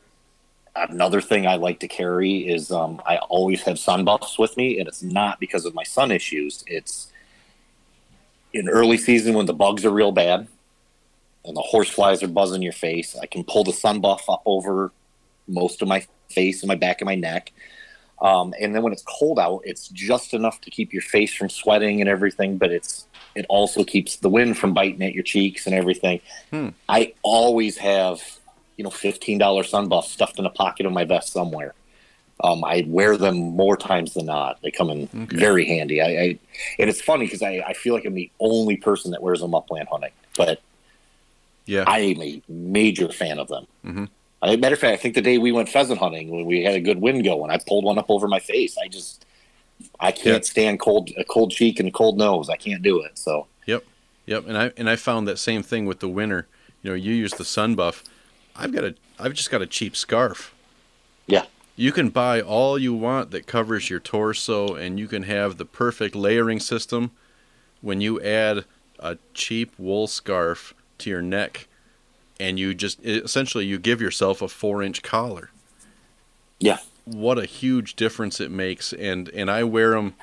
another 0.76 1.22
thing 1.22 1.46
I 1.48 1.56
like 1.56 1.80
to 1.82 1.88
carry 1.88 2.48
is 2.48 2.72
um, 2.72 3.02
I 3.06 3.18
always 3.18 3.64
have 3.64 3.78
sun 3.80 4.06
buffs 4.06 4.38
with 4.40 4.56
me, 4.58 4.80
and 4.80 4.88
it's 4.88 5.04
not 5.04 5.40
because 5.40 5.66
of 5.66 5.74
my 5.74 5.84
sun 5.84 6.12
issues. 6.12 6.64
It's 6.68 7.12
in 8.54 8.70
early 8.70 8.98
season 8.98 9.34
when 9.34 9.48
the 9.48 9.54
bugs 9.54 9.84
are 9.86 9.92
real 9.92 10.12
bad. 10.12 10.48
and 11.46 11.58
the 11.58 11.62
horse 11.62 11.90
flies 11.90 12.24
are 12.24 12.28
buzzing 12.30 12.62
your 12.62 12.72
face. 12.72 13.18
I 13.22 13.26
can 13.26 13.44
pull 13.44 13.66
the 13.66 13.74
sun 13.74 14.00
buff 14.00 14.30
up 14.30 14.42
over 14.46 14.94
most 15.48 15.82
of 15.82 15.90
my 15.90 16.06
face 16.30 16.62
and 16.62 16.70
my 16.70 16.76
back 16.76 17.02
and 17.02 17.06
my 17.06 17.16
neck. 17.16 17.52
Um, 18.22 18.54
and 18.60 18.74
then 18.74 18.84
when 18.84 18.94
it's 18.94 19.04
cold 19.04 19.38
out, 19.40 19.62
it's 19.66 19.90
just 19.90 20.34
enough 20.34 20.62
to 20.62 20.70
keep 20.70 20.94
your 20.94 21.02
face 21.02 21.34
from 21.34 21.50
sweating 21.50 22.00
and 22.00 22.10
everything, 22.10 22.58
but 22.58 22.72
it's 22.72 23.06
it 23.36 23.46
also 23.50 23.84
keeps 23.84 24.18
the 24.18 24.30
wind 24.30 24.58
from 24.58 24.74
biting 24.74 25.02
at 25.02 25.14
your 25.14 25.24
cheeks 25.24 25.66
and 25.66 25.76
everything. 25.76 26.22
Hmm. 26.52 26.70
I 26.88 27.14
always 27.24 27.78
have, 27.78 28.22
you 28.78 28.84
know, 28.84 28.90
fifteen 28.92 29.40
dollar 29.40 29.64
sun 29.64 29.88
buffs 29.90 30.12
stuffed 30.12 30.40
in 30.40 30.46
a 30.46 30.50
pocket 30.52 30.86
of 30.86 30.94
my 30.94 31.04
vest 31.04 31.34
somewhere. 31.34 31.74
Um, 32.44 32.64
I 32.64 32.84
wear 32.88 33.16
them 33.18 33.36
more 33.38 33.78
times 33.78 34.14
than 34.16 34.26
not. 34.26 34.62
They 34.62 34.72
come 34.72 34.90
in 34.90 35.04
Okay. 35.24 35.36
very 35.38 35.66
handy. 35.66 36.02
I, 36.02 36.06
I 36.06 36.40
and 36.80 36.90
it's 36.90 37.02
funny 37.02 37.26
because 37.26 37.42
I, 37.42 37.64
I 37.68 37.74
feel 37.74 37.94
like 37.94 38.06
I'm 38.06 38.14
the 38.16 38.32
only 38.40 38.78
person 38.78 39.12
that 39.12 39.22
wears 39.22 39.42
them 39.42 39.54
upland 39.56 39.88
hunting, 39.90 40.12
but 40.38 40.62
Yeah. 41.66 41.84
I 41.88 42.00
am 42.00 42.22
a 42.22 42.42
major 42.48 43.10
fan 43.10 43.40
of 43.40 43.48
them. 43.50 43.68
Mhm. 43.86 44.10
A 44.44 44.58
matter 44.58 44.74
of 44.74 44.80
fact, 44.80 44.94
I 44.94 44.98
think 45.02 45.16
the 45.16 45.22
day 45.22 45.38
we 45.38 45.52
went 45.54 45.70
pheasant 45.70 46.00
hunting, 46.00 46.30
when 46.30 46.46
we 46.46 46.64
had 46.64 46.76
a 46.76 46.82
good 46.82 47.00
wind 47.00 47.24
going, 47.24 47.50
I 47.50 47.58
pulled 47.58 47.86
one 47.86 47.98
up 47.98 48.10
over 48.10 48.28
my 48.28 48.40
face. 48.40 48.78
I 48.78 48.88
just, 48.90 49.26
I 50.00 50.12
can't 50.12 50.44
Yeah. 50.44 50.50
stand 50.50 50.80
cold, 50.82 51.12
a 51.18 51.24
cold 51.24 51.52
cheek 51.52 51.80
and 51.80 51.88
a 51.88 51.92
cold 51.92 52.18
nose. 52.18 52.50
I 52.50 52.58
can't 52.58 52.82
do 52.82 53.02
it. 53.02 53.18
So 53.18 53.48
Yep. 53.66 53.86
Yep, 54.26 54.48
and 54.48 54.58
I 54.58 54.72
and 54.78 54.90
I 54.90 54.96
found 54.96 55.28
that 55.28 55.40
same 55.40 55.64
thing 55.64 55.86
with 55.86 56.00
the 56.00 56.10
winter. 56.10 56.48
You 56.82 56.92
know, 56.92 56.96
you 56.96 57.14
use 57.14 57.34
the 57.34 57.46
sun 57.46 57.76
buff. 57.76 58.04
I've 58.56 58.74
got 58.74 58.84
a 58.84 58.96
I've 59.20 59.34
just 59.34 59.50
got 59.52 59.62
a 59.62 59.66
cheap 59.66 59.96
scarf. 59.96 60.54
Yeah. 61.28 61.46
You 61.76 61.92
can 61.92 62.10
buy 62.10 62.40
all 62.42 62.78
you 62.78 62.94
want 62.94 63.32
that 63.32 63.48
covers 63.48 63.90
your 63.90 64.00
torso, 64.00 64.76
and 64.76 65.00
you 65.00 65.08
can 65.08 65.24
have 65.24 65.58
the 65.58 65.66
perfect 65.66 66.16
layering 66.16 66.60
system. 66.60 67.12
When 67.82 68.00
you 68.00 68.22
add 68.22 68.66
a 69.00 69.18
cheap 69.34 69.74
wool 69.78 70.08
scarf 70.08 70.74
to 71.00 71.10
your 71.10 71.22
neck, 71.22 71.68
and 72.44 72.60
you 72.60 72.74
just 72.74 73.04
essentially 73.06 73.66
you 73.66 73.80
give 73.80 74.02
yourself 74.02 74.42
a 74.42 74.50
four 74.50 74.84
inch 74.84 75.02
collar. 75.02 75.50
Yeah. 76.60 76.80
What 77.06 77.40
a 77.40 77.46
huge 77.46 77.96
difference 77.96 78.42
it 78.42 78.52
makes, 78.52 78.92
and 78.92 79.30
and 79.30 79.50
I 79.50 79.64
wear 79.64 79.92
them. 79.92 80.16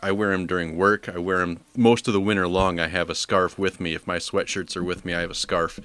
I 0.00 0.12
wear 0.12 0.30
them 0.30 0.46
during 0.46 0.76
work. 0.76 1.08
I 1.08 1.18
wear 1.18 1.38
them 1.38 1.60
most 1.76 2.06
of 2.06 2.14
the 2.14 2.20
winter 2.20 2.46
long. 2.46 2.78
I 2.78 2.86
have 2.86 3.10
a 3.10 3.16
scarf 3.16 3.58
with 3.58 3.80
me. 3.80 3.94
If 3.94 4.06
my 4.06 4.18
sweatshirts 4.18 4.76
are 4.76 4.84
with 4.84 5.04
me, 5.04 5.12
I 5.12 5.20
have 5.20 5.30
a 5.30 5.34
scarf. 5.34 5.80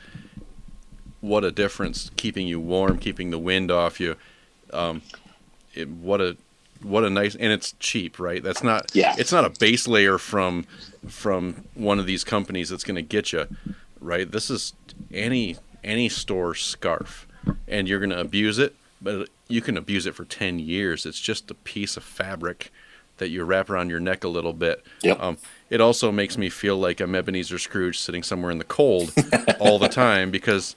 What 1.19 1.43
a 1.43 1.51
difference 1.51 2.11
keeping 2.15 2.47
you 2.47 2.59
warm, 2.59 2.99
keeping 2.99 3.31
the 3.31 3.39
wind 3.39 3.71
off 3.71 3.99
you. 3.99 4.17
Um, 4.71 5.01
it, 5.73 5.89
what 5.89 6.21
a 6.21 6.37
what 6.83 7.03
a 7.03 7.09
nice 7.09 7.35
and 7.35 7.51
it's 7.51 7.73
cheap, 7.79 8.19
right? 8.19 8.43
That's 8.43 8.61
not 8.63 8.91
Yeah. 8.93 9.15
It's 9.17 9.31
not 9.31 9.45
a 9.45 9.49
base 9.49 9.87
layer 9.87 10.19
from 10.19 10.65
from 11.07 11.63
one 11.73 11.97
of 11.97 12.05
these 12.05 12.23
companies 12.23 12.69
that's 12.69 12.83
going 12.83 12.95
to 12.95 13.01
get 13.01 13.33
you, 13.33 13.47
right? 14.03 14.29
This 14.29 14.49
is 14.49 14.73
any 15.11 15.57
any 15.83 16.09
store 16.09 16.55
scarf, 16.55 17.27
and 17.67 17.87
you're 17.87 17.99
going 17.99 18.09
to 18.09 18.19
abuse 18.19 18.57
it, 18.59 18.75
but 19.01 19.29
you 19.47 19.61
can 19.61 19.77
abuse 19.77 20.05
it 20.05 20.15
for 20.15 20.25
ten 20.25 20.59
years. 20.59 21.05
It's 21.05 21.19
just 21.19 21.51
a 21.51 21.55
piece 21.55 21.97
of 21.97 22.03
fabric 22.03 22.71
that 23.17 23.29
you 23.29 23.43
wrap 23.43 23.69
around 23.69 23.89
your 23.89 23.99
neck 23.99 24.23
a 24.23 24.27
little 24.27 24.53
bit. 24.53 24.83
Yep. 25.03 25.19
Um, 25.21 25.37
it 25.69 25.79
also 25.79 26.11
makes 26.11 26.37
me 26.37 26.49
feel 26.49 26.77
like 26.77 26.99
I'm 26.99 27.15
Ebenezer 27.15 27.59
Scrooge 27.59 27.99
sitting 27.99 28.23
somewhere 28.23 28.51
in 28.51 28.57
the 28.57 28.63
cold 28.63 29.13
all 29.59 29.77
the 29.77 29.87
time 29.87 30.31
because, 30.31 30.75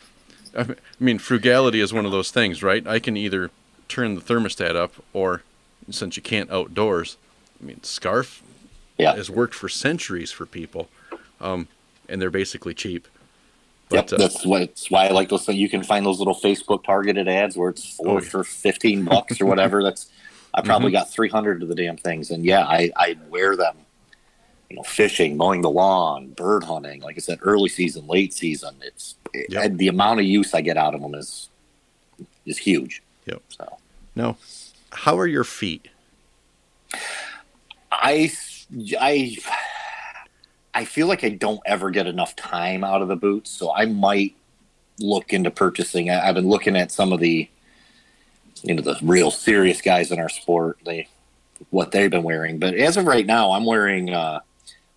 I 0.56 0.66
mean, 1.00 1.18
frugality 1.18 1.80
is 1.80 1.92
one 1.92 2.04
of 2.04 2.12
those 2.12 2.30
things, 2.30 2.62
right? 2.62 2.86
I 2.86 2.98
can 2.98 3.16
either 3.16 3.50
turn 3.88 4.14
the 4.14 4.20
thermostat 4.20 4.76
up 4.76 4.92
or, 5.12 5.42
since 5.90 6.16
you 6.16 6.22
can't 6.22 6.50
outdoors, 6.50 7.16
I 7.60 7.64
mean, 7.64 7.82
scarf 7.82 8.42
yeah, 8.98 9.14
has 9.14 9.30
worked 9.30 9.54
for 9.54 9.68
centuries 9.68 10.32
for 10.32 10.46
people, 10.46 10.88
um, 11.40 11.68
and 12.08 12.20
they're 12.20 12.30
basically 12.30 12.74
cheap. 12.74 13.08
Yep. 13.90 14.08
But 14.08 14.12
uh, 14.12 14.18
That's 14.18 14.44
what 14.46 14.62
it's 14.62 14.90
why 14.90 15.06
I 15.06 15.10
like 15.10 15.28
those. 15.28 15.44
things. 15.44 15.58
You 15.58 15.68
can 15.68 15.82
find 15.82 16.04
those 16.04 16.18
little 16.18 16.34
Facebook 16.34 16.84
targeted 16.84 17.28
ads 17.28 17.56
where 17.56 17.70
it's 17.70 17.96
four 17.96 18.08
Oh, 18.08 18.14
yeah. 18.20 18.28
for 18.28 18.44
fifteen 18.44 19.04
bucks 19.04 19.40
or 19.40 19.46
whatever. 19.46 19.82
That's 19.82 20.10
I 20.54 20.62
probably 20.62 20.90
got 20.92 21.10
three 21.10 21.28
hundred 21.28 21.62
of 21.62 21.68
the 21.68 21.74
damn 21.74 21.96
things, 21.96 22.30
and 22.30 22.44
yeah, 22.44 22.64
I 22.64 22.90
I 22.96 23.16
wear 23.28 23.56
them. 23.56 23.76
You 24.70 24.74
know, 24.76 24.82
fishing, 24.82 25.36
mowing 25.36 25.60
the 25.60 25.70
lawn, 25.70 26.30
bird 26.30 26.64
hunting. 26.64 27.00
Like 27.00 27.16
I 27.16 27.20
said, 27.20 27.38
early 27.42 27.68
season, 27.68 28.08
late 28.08 28.32
season. 28.34 28.74
It's 28.82 29.14
it, 29.32 29.46
Yep. 29.50 29.74
the 29.74 29.86
amount 29.86 30.18
of 30.18 30.26
use 30.26 30.54
I 30.54 30.60
get 30.60 30.76
out 30.76 30.92
of 30.94 31.00
them 31.02 31.14
is 31.14 31.48
is 32.46 32.58
huge. 32.58 33.00
Yep. 33.26 33.42
So 33.48 33.76
now, 34.16 34.36
how 34.90 35.16
are 35.20 35.26
your 35.28 35.44
feet? 35.44 35.86
I 37.92 38.32
I 39.00 39.36
I 40.76 40.84
feel 40.84 41.06
like 41.06 41.24
I 41.24 41.30
don't 41.30 41.60
ever 41.64 41.88
get 41.90 42.06
enough 42.06 42.36
time 42.36 42.84
out 42.84 43.00
of 43.00 43.08
the 43.08 43.16
boots, 43.16 43.50
so 43.50 43.72
I 43.74 43.86
might 43.86 44.36
look 45.00 45.32
into 45.32 45.50
purchasing. 45.50 46.10
I, 46.10 46.28
I've 46.28 46.34
been 46.34 46.48
looking 46.50 46.76
at 46.76 46.92
some 46.92 47.14
of 47.14 47.20
the 47.20 47.48
you 48.62 48.74
know 48.74 48.82
the 48.82 48.98
real 49.02 49.30
serious 49.30 49.80
guys 49.80 50.12
in 50.12 50.18
our 50.20 50.28
sport. 50.28 50.78
They 50.84 51.08
what 51.70 51.92
they've 51.92 52.10
been 52.10 52.24
wearing, 52.24 52.58
but 52.58 52.74
as 52.74 52.98
of 52.98 53.06
right 53.06 53.24
now, 53.24 53.52
I'm 53.52 53.64
wearing 53.64 54.10
uh, 54.12 54.40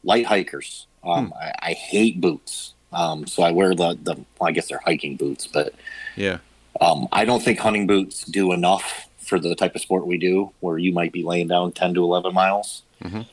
light 0.04 0.26
hikers. 0.26 0.86
Um, 1.02 1.34
I, 1.40 1.54
I 1.70 1.72
hate 1.72 2.20
boots, 2.20 2.74
um, 2.92 3.26
so 3.26 3.42
I 3.44 3.52
wear 3.52 3.74
the 3.74 3.98
the. 4.04 4.16
Well, 4.38 4.50
I 4.50 4.52
guess 4.52 4.68
they're 4.68 4.82
hiking 4.86 5.16
boots, 5.16 5.48
but 5.48 5.74
Yeah, 6.18 6.40
um, 6.82 7.08
I 7.14 7.24
don't 7.24 7.42
think 7.42 7.58
hunting 7.58 7.88
boots 7.88 8.26
do 8.26 8.52
enough 8.52 9.08
for 9.20 9.40
the 9.40 9.56
type 9.56 9.76
of 9.76 9.82
sport 9.82 10.06
we 10.06 10.18
do, 10.18 10.52
where 10.60 10.78
you 10.78 10.92
might 10.92 11.14
be 11.14 11.24
laying 11.24 11.48
down 11.48 11.72
10 11.72 11.94
to 11.94 12.04
11 12.04 12.34
miles. 12.34 12.82
Mhm. 13.02 13.28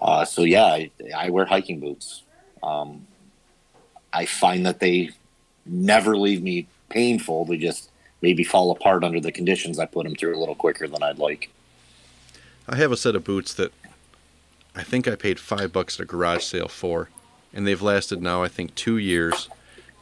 Uh, 0.00 0.24
so, 0.24 0.42
yeah, 0.42 0.64
I, 0.64 0.90
I 1.16 1.30
wear 1.30 1.46
hiking 1.46 1.80
boots. 1.80 2.22
Um, 2.62 3.06
I 4.12 4.26
find 4.26 4.66
that 4.66 4.80
they 4.80 5.10
never 5.64 6.16
leave 6.16 6.42
me 6.42 6.66
painful. 6.88 7.44
They 7.44 7.58
just 7.58 7.90
maybe 8.22 8.44
fall 8.44 8.70
apart 8.70 9.04
under 9.04 9.20
the 9.20 9.32
conditions 9.32 9.78
I 9.78 9.86
put 9.86 10.04
them 10.04 10.14
through 10.14 10.36
a 10.36 10.40
little 10.40 10.54
quicker 10.54 10.88
than 10.88 11.02
I'd 11.02 11.18
like. 11.18 11.50
I 12.68 12.76
have 12.76 12.92
a 12.92 12.96
set 12.96 13.14
of 13.14 13.24
boots 13.24 13.54
that 13.54 13.72
I 14.74 14.82
think 14.82 15.06
I 15.06 15.14
paid 15.14 15.38
five 15.38 15.72
bucks 15.72 15.96
at 15.96 16.04
a 16.04 16.06
garage 16.06 16.42
sale 16.42 16.68
for, 16.68 17.08
and 17.52 17.66
they've 17.66 17.80
lasted 17.80 18.20
now 18.20 18.42
I 18.42 18.48
think 18.48 18.74
two 18.74 18.98
years, 18.98 19.48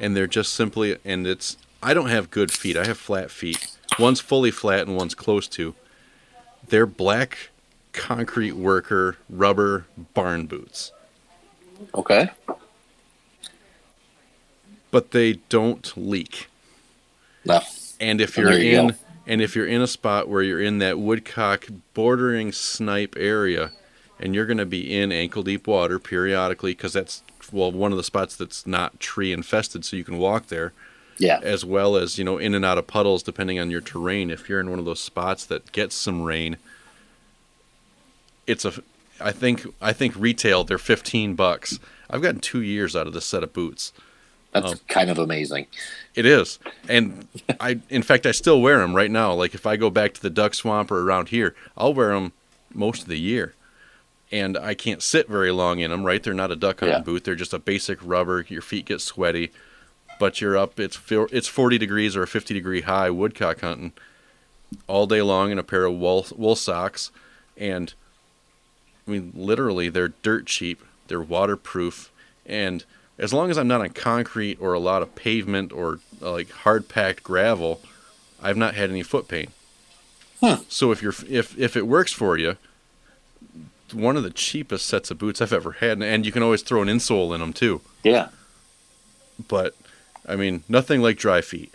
and 0.00 0.16
they're 0.16 0.26
just 0.26 0.52
simply 0.54 0.98
and 1.04 1.26
it's 1.26 1.56
I 1.82 1.92
don't 1.92 2.08
have 2.08 2.30
good 2.30 2.50
feet. 2.50 2.76
I 2.76 2.86
have 2.86 2.98
flat 2.98 3.30
feet. 3.30 3.76
One's 3.98 4.20
fully 4.20 4.50
flat 4.50 4.86
and 4.86 4.96
one's 4.96 5.14
close 5.14 5.46
to. 5.48 5.74
They're 6.66 6.86
black 6.86 7.50
concrete 7.94 8.52
worker 8.52 9.16
rubber 9.30 9.86
barn 10.12 10.46
boots, 10.46 10.92
Okay. 11.94 12.28
but 14.90 15.10
they 15.12 15.34
don't 15.48 15.92
leak. 15.96 16.48
No. 17.44 17.60
And 18.00 18.20
if 18.20 18.36
you're 18.36 18.52
you 18.52 18.78
in 18.80 18.88
go. 18.88 18.94
and 19.26 19.40
if 19.40 19.56
you're 19.56 19.66
in 19.66 19.80
a 19.80 19.86
spot 19.86 20.28
where 20.28 20.42
you're 20.42 20.60
in 20.60 20.78
that 20.78 20.98
woodcock 20.98 21.66
bordering 21.94 22.52
snipe 22.52 23.14
area 23.18 23.70
and 24.20 24.34
you're 24.34 24.46
going 24.46 24.58
to 24.58 24.66
be 24.66 24.94
in 24.96 25.10
ankle 25.12 25.42
deep 25.42 25.66
water 25.66 25.98
periodically 25.98 26.72
because 26.72 26.92
that's 26.92 27.22
well 27.52 27.70
one 27.72 27.92
of 27.92 27.96
the 27.98 28.04
spots 28.04 28.36
that's 28.36 28.66
not 28.66 28.98
tree 29.00 29.32
infested 29.32 29.84
so 29.84 29.96
you 29.96 30.04
can 30.04 30.18
walk 30.18 30.48
there 30.48 30.72
Yeah. 31.18 31.40
as 31.42 31.64
well 31.64 31.96
as 31.96 32.18
you 32.18 32.24
know 32.24 32.38
in 32.38 32.54
and 32.54 32.64
out 32.64 32.78
of 32.78 32.86
puddles 32.86 33.22
depending 33.22 33.58
on 33.58 33.70
your 33.70 33.80
terrain 33.80 34.30
if 34.30 34.48
you're 34.48 34.60
in 34.60 34.70
one 34.70 34.78
of 34.78 34.84
those 34.84 35.00
spots 35.00 35.44
that 35.46 35.72
gets 35.72 35.94
some 35.94 36.22
rain 36.22 36.56
it's 38.46 38.64
a 38.64 38.72
i 39.20 39.30
think 39.32 39.66
i 39.80 39.92
think 39.92 40.14
retail 40.16 40.64
they're 40.64 40.78
15 40.78 41.34
bucks 41.34 41.78
i've 42.10 42.22
gotten 42.22 42.40
2 42.40 42.60
years 42.62 42.94
out 42.96 43.06
of 43.06 43.12
this 43.12 43.24
set 43.24 43.42
of 43.42 43.52
boots 43.52 43.92
That's 44.52 44.72
Um, 44.72 44.78
kind 44.88 45.10
of 45.10 45.18
amazing. 45.18 45.66
it 46.14 46.24
is, 46.26 46.58
and 46.88 47.26
I, 47.58 47.80
in 47.90 48.02
fact, 48.02 48.24
I 48.24 48.30
still 48.32 48.60
wear 48.62 48.78
them 48.78 48.94
right 48.94 49.10
now. 49.10 49.32
Like 49.34 49.52
if 49.54 49.66
I 49.66 49.76
go 49.76 49.90
back 49.90 50.14
to 50.14 50.22
the 50.22 50.30
duck 50.30 50.54
swamp 50.54 50.92
or 50.92 51.00
around 51.02 51.30
here, 51.30 51.56
I'll 51.76 51.92
wear 51.92 52.10
them 52.14 52.30
most 52.72 53.02
of 53.02 53.08
the 53.08 53.18
year, 53.18 53.54
and 54.30 54.56
I 54.56 54.74
can't 54.74 55.02
sit 55.02 55.26
very 55.28 55.50
long 55.50 55.80
in 55.80 55.90
them. 55.90 56.04
Right, 56.04 56.22
they're 56.22 56.34
not 56.42 56.52
a 56.52 56.56
duck 56.56 56.78
hunting 56.80 56.98
Yeah. 56.98 57.02
boot; 57.04 57.24
they're 57.24 57.34
just 57.34 57.52
a 57.52 57.58
basic 57.58 57.98
rubber. 58.00 58.46
Your 58.48 58.62
feet 58.62 58.84
get 58.86 59.00
sweaty, 59.00 59.50
but 60.20 60.40
you're 60.40 60.56
up. 60.56 60.78
It's 60.78 61.00
it's 61.10 61.48
40 61.48 61.76
degrees 61.78 62.14
or 62.14 62.22
a 62.22 62.28
50 62.28 62.54
degree 62.54 62.82
high 62.82 63.10
woodcock 63.10 63.60
hunting 63.60 63.92
all 64.86 65.08
day 65.08 65.20
long 65.22 65.50
in 65.50 65.58
a 65.58 65.64
pair 65.64 65.84
of 65.84 65.94
wool 65.94 66.26
wool 66.36 66.54
socks, 66.54 67.10
and 67.56 67.92
I 69.06 69.10
mean 69.10 69.32
literally 69.34 69.88
they're 69.88 70.08
dirt 70.08 70.46
cheap. 70.46 70.82
They're 71.08 71.20
waterproof, 71.20 72.10
and 72.46 72.84
as 73.18 73.32
long 73.32 73.50
as 73.50 73.58
I'm 73.58 73.68
not 73.68 73.80
on 73.80 73.90
concrete 73.90 74.58
or 74.60 74.72
a 74.72 74.78
lot 74.78 75.02
of 75.02 75.14
pavement 75.14 75.72
or 75.72 76.00
uh, 76.22 76.32
like 76.32 76.50
hard 76.50 76.88
packed 76.88 77.22
gravel, 77.22 77.80
I've 78.42 78.56
not 78.56 78.74
had 78.74 78.90
any 78.90 79.02
foot 79.02 79.28
pain. 79.28 79.48
Huh. 80.40 80.58
So 80.68 80.92
if 80.92 81.02
you're 81.02 81.14
if 81.28 81.58
if 81.58 81.76
it 81.76 81.86
works 81.86 82.12
for 82.12 82.36
you, 82.36 82.56
one 83.92 84.16
of 84.16 84.22
the 84.22 84.30
cheapest 84.30 84.86
sets 84.86 85.10
of 85.10 85.18
boots 85.18 85.40
I've 85.40 85.52
ever 85.52 85.72
had, 85.72 86.02
and 86.02 86.26
you 86.26 86.32
can 86.32 86.42
always 86.42 86.62
throw 86.62 86.82
an 86.82 86.88
insole 86.88 87.34
in 87.34 87.40
them 87.40 87.52
too. 87.52 87.80
Yeah. 88.02 88.28
But 89.48 89.74
I 90.26 90.36
mean, 90.36 90.64
nothing 90.68 91.02
like 91.02 91.16
dry 91.16 91.40
feet. 91.40 91.72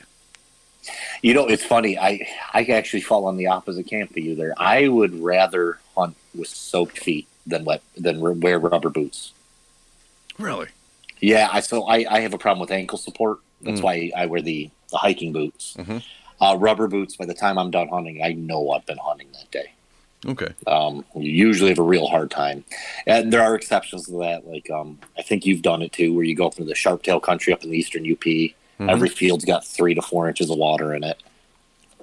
You 1.22 1.34
know, 1.34 1.48
it's 1.48 1.64
funny. 1.66 1.98
I 1.98 2.28
I 2.54 2.64
actually 2.66 3.02
fall 3.02 3.26
on 3.26 3.38
the 3.38 3.48
opposite 3.48 3.88
camp 3.88 4.12
of 4.12 4.18
you 4.18 4.36
there. 4.36 4.54
I 4.58 4.88
would 4.88 5.14
rather 5.22 5.80
hunt 5.96 6.16
with 6.36 6.48
soaked 6.48 6.98
feet 7.00 7.28
than 7.48 7.66
wet 7.66 7.82
than 7.98 8.20
wear 8.40 8.60
rubber 8.60 8.90
boots. 8.90 9.34
Really? 10.38 10.68
Yeah, 11.20 11.50
I 11.52 11.60
so 11.60 11.84
I, 11.88 12.06
I 12.10 12.20
have 12.22 12.34
a 12.34 12.38
problem 12.38 12.62
with 12.62 12.72
ankle 12.72 12.98
support. 12.98 13.40
That's 13.62 13.82
Mm. 13.82 13.84
why 13.84 14.12
I 14.16 14.26
wear 14.28 14.42
the, 14.42 14.70
the 14.90 14.98
hiking 14.98 15.34
boots. 15.34 15.76
Mhm. 15.78 16.02
Uh, 16.40 16.56
rubber 16.58 16.88
boots. 16.88 17.18
By 17.18 17.26
the 17.26 17.34
time 17.34 17.58
I'm 17.58 17.72
done 17.72 17.90
hunting, 17.90 18.24
I 18.24 18.32
know 18.32 18.72
I've 18.72 18.86
been 18.86 18.98
hunting 18.98 19.28
that 19.34 19.52
day. 19.52 19.72
Okay. 20.26 20.48
Um, 20.68 21.04
you 21.16 21.32
usually 21.32 21.70
have 21.70 21.80
a 21.80 21.84
real 21.84 22.08
hard 22.08 22.32
time, 22.32 22.64
and 23.06 23.32
there 23.34 23.42
are 23.42 23.56
exceptions 23.56 24.06
to 24.06 24.20
that. 24.20 24.48
Like 24.48 24.70
um, 24.70 25.00
I 25.18 25.22
think 25.22 25.46
you've 25.46 25.62
done 25.62 25.82
it 25.82 25.92
too, 25.92 26.14
where 26.14 26.24
you 26.24 26.36
go 26.36 26.48
up 26.48 26.54
into 26.58 26.66
the 26.66 26.74
sharptail 26.74 27.22
country 27.22 27.52
up 27.52 27.64
in 27.64 27.72
the 27.72 27.78
eastern 27.78 28.10
UP. 28.10 28.26
Mhm. 28.80 28.90
Every 28.90 29.10
field's 29.10 29.46
got 29.46 29.66
three 29.66 29.94
to 29.94 30.02
four 30.02 30.28
inches 30.28 30.50
of 30.50 30.58
water 30.58 30.94
in 30.94 31.04
it. 31.04 31.22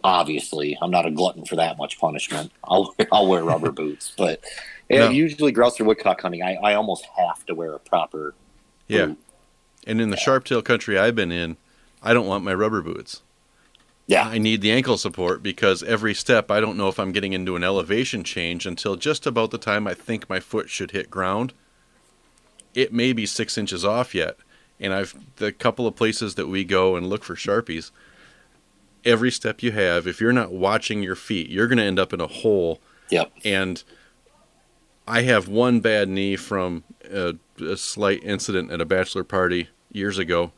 Obviously, 0.04 0.76
I'm 0.80 0.90
not 0.90 1.06
a 1.06 1.10
glutton 1.10 1.44
for 1.44 1.56
that 1.56 1.78
much 1.78 1.98
punishment. 1.98 2.52
I'll 2.64 2.94
I'll 3.12 3.26
wear 3.26 3.42
rubber 3.44 3.72
boots, 3.72 4.12
but 4.16 4.44
yeah, 4.88 5.06
No. 5.06 5.10
usually 5.10 5.52
grouse 5.52 5.80
or 5.80 5.84
woodcock 5.84 6.20
hunting, 6.20 6.42
I, 6.42 6.54
I 6.56 6.74
almost 6.74 7.06
have 7.16 7.44
to 7.46 7.54
wear 7.54 7.72
a 7.74 7.78
proper 7.78 8.34
Yeah. 8.88 9.06
boot. 9.06 9.18
And 9.86 10.00
in 10.00 10.10
the 10.10 10.16
sharptail 10.16 10.64
country 10.64 10.98
I've 10.98 11.14
been 11.14 11.32
in, 11.32 11.56
I 12.02 12.12
don't 12.12 12.26
want 12.26 12.44
my 12.44 12.54
rubber 12.54 12.82
boots. 12.82 13.22
Yeah, 14.08 14.28
I 14.28 14.38
need 14.38 14.60
the 14.60 14.70
ankle 14.70 14.98
support 14.98 15.42
because 15.42 15.82
every 15.82 16.14
step 16.14 16.50
I 16.50 16.60
don't 16.60 16.76
know 16.76 16.88
if 16.88 17.00
I'm 17.00 17.10
getting 17.10 17.32
into 17.32 17.56
an 17.56 17.64
elevation 17.64 18.22
change 18.22 18.64
until 18.66 18.94
just 18.94 19.26
about 19.26 19.50
the 19.50 19.58
time 19.58 19.86
I 19.88 19.94
think 19.94 20.28
my 20.28 20.38
foot 20.38 20.70
should 20.70 20.92
hit 20.92 21.10
ground. 21.10 21.52
It 22.74 22.92
may 22.92 23.12
be 23.12 23.26
six 23.26 23.56
inches 23.58 23.84
off 23.84 24.14
yet. 24.14 24.36
And 24.78 24.92
I've 24.92 25.14
the 25.36 25.52
couple 25.52 25.86
of 25.86 25.96
places 25.96 26.34
that 26.34 26.48
we 26.48 26.64
go 26.64 26.96
and 26.96 27.08
look 27.08 27.24
for 27.24 27.34
sharpies. 27.34 27.90
Every 29.04 29.30
step 29.30 29.62
you 29.62 29.72
have, 29.72 30.06
if 30.06 30.20
you're 30.20 30.32
not 30.32 30.52
watching 30.52 31.02
your 31.02 31.14
feet, 31.14 31.48
you're 31.48 31.68
going 31.68 31.78
to 31.78 31.84
end 31.84 31.98
up 31.98 32.12
in 32.12 32.20
a 32.20 32.26
hole. 32.26 32.80
Yep. 33.10 33.32
And 33.44 33.82
I 35.06 35.22
have 35.22 35.46
one 35.46 35.80
bad 35.80 36.08
knee 36.08 36.36
from 36.36 36.82
a, 37.08 37.36
a 37.60 37.76
slight 37.76 38.22
incident 38.24 38.72
at 38.72 38.80
a 38.80 38.84
bachelor 38.84 39.24
party 39.24 39.68
years 39.92 40.18
ago. 40.18 40.52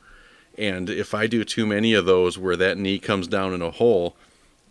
And 0.57 0.89
if 0.89 1.15
I 1.15 1.27
do 1.27 1.45
too 1.45 1.67
many 1.67 1.93
of 1.95 2.07
those 2.07 2.39
where 2.39 2.57
that 2.57 2.79
knee 2.79 2.99
comes 2.99 3.29
down 3.29 3.53
in 3.53 3.63
a 3.63 3.71
hole, 3.71 4.17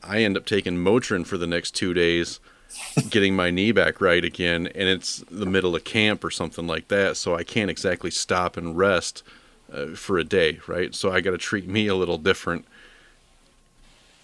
I 0.03 0.23
end 0.23 0.35
up 0.35 0.45
taking 0.45 0.77
Motrin 0.77 1.25
for 1.25 1.37
the 1.37 1.47
next 1.47 1.71
two 1.71 1.93
days, 1.93 2.39
getting 3.09 3.35
my 3.35 3.51
knee 3.51 3.71
back 3.71 4.01
right 4.01 4.23
again. 4.25 4.67
And 4.67 4.89
it's 4.89 5.23
the 5.29 5.45
middle 5.45 5.75
of 5.75 5.83
camp 5.83 6.23
or 6.23 6.31
something 6.31 6.67
like 6.67 6.87
that. 6.87 7.15
So 7.15 7.35
I 7.35 7.43
can't 7.43 7.69
exactly 7.69 8.11
stop 8.11 8.57
and 8.57 8.77
rest 8.77 9.23
uh, 9.71 9.87
for 9.87 10.17
a 10.17 10.23
day, 10.23 10.59
right? 10.67 10.93
So 10.93 11.11
I 11.11 11.21
got 11.21 11.31
to 11.31 11.37
treat 11.37 11.67
me 11.67 11.87
a 11.87 11.95
little 11.95 12.17
different. 12.17 12.65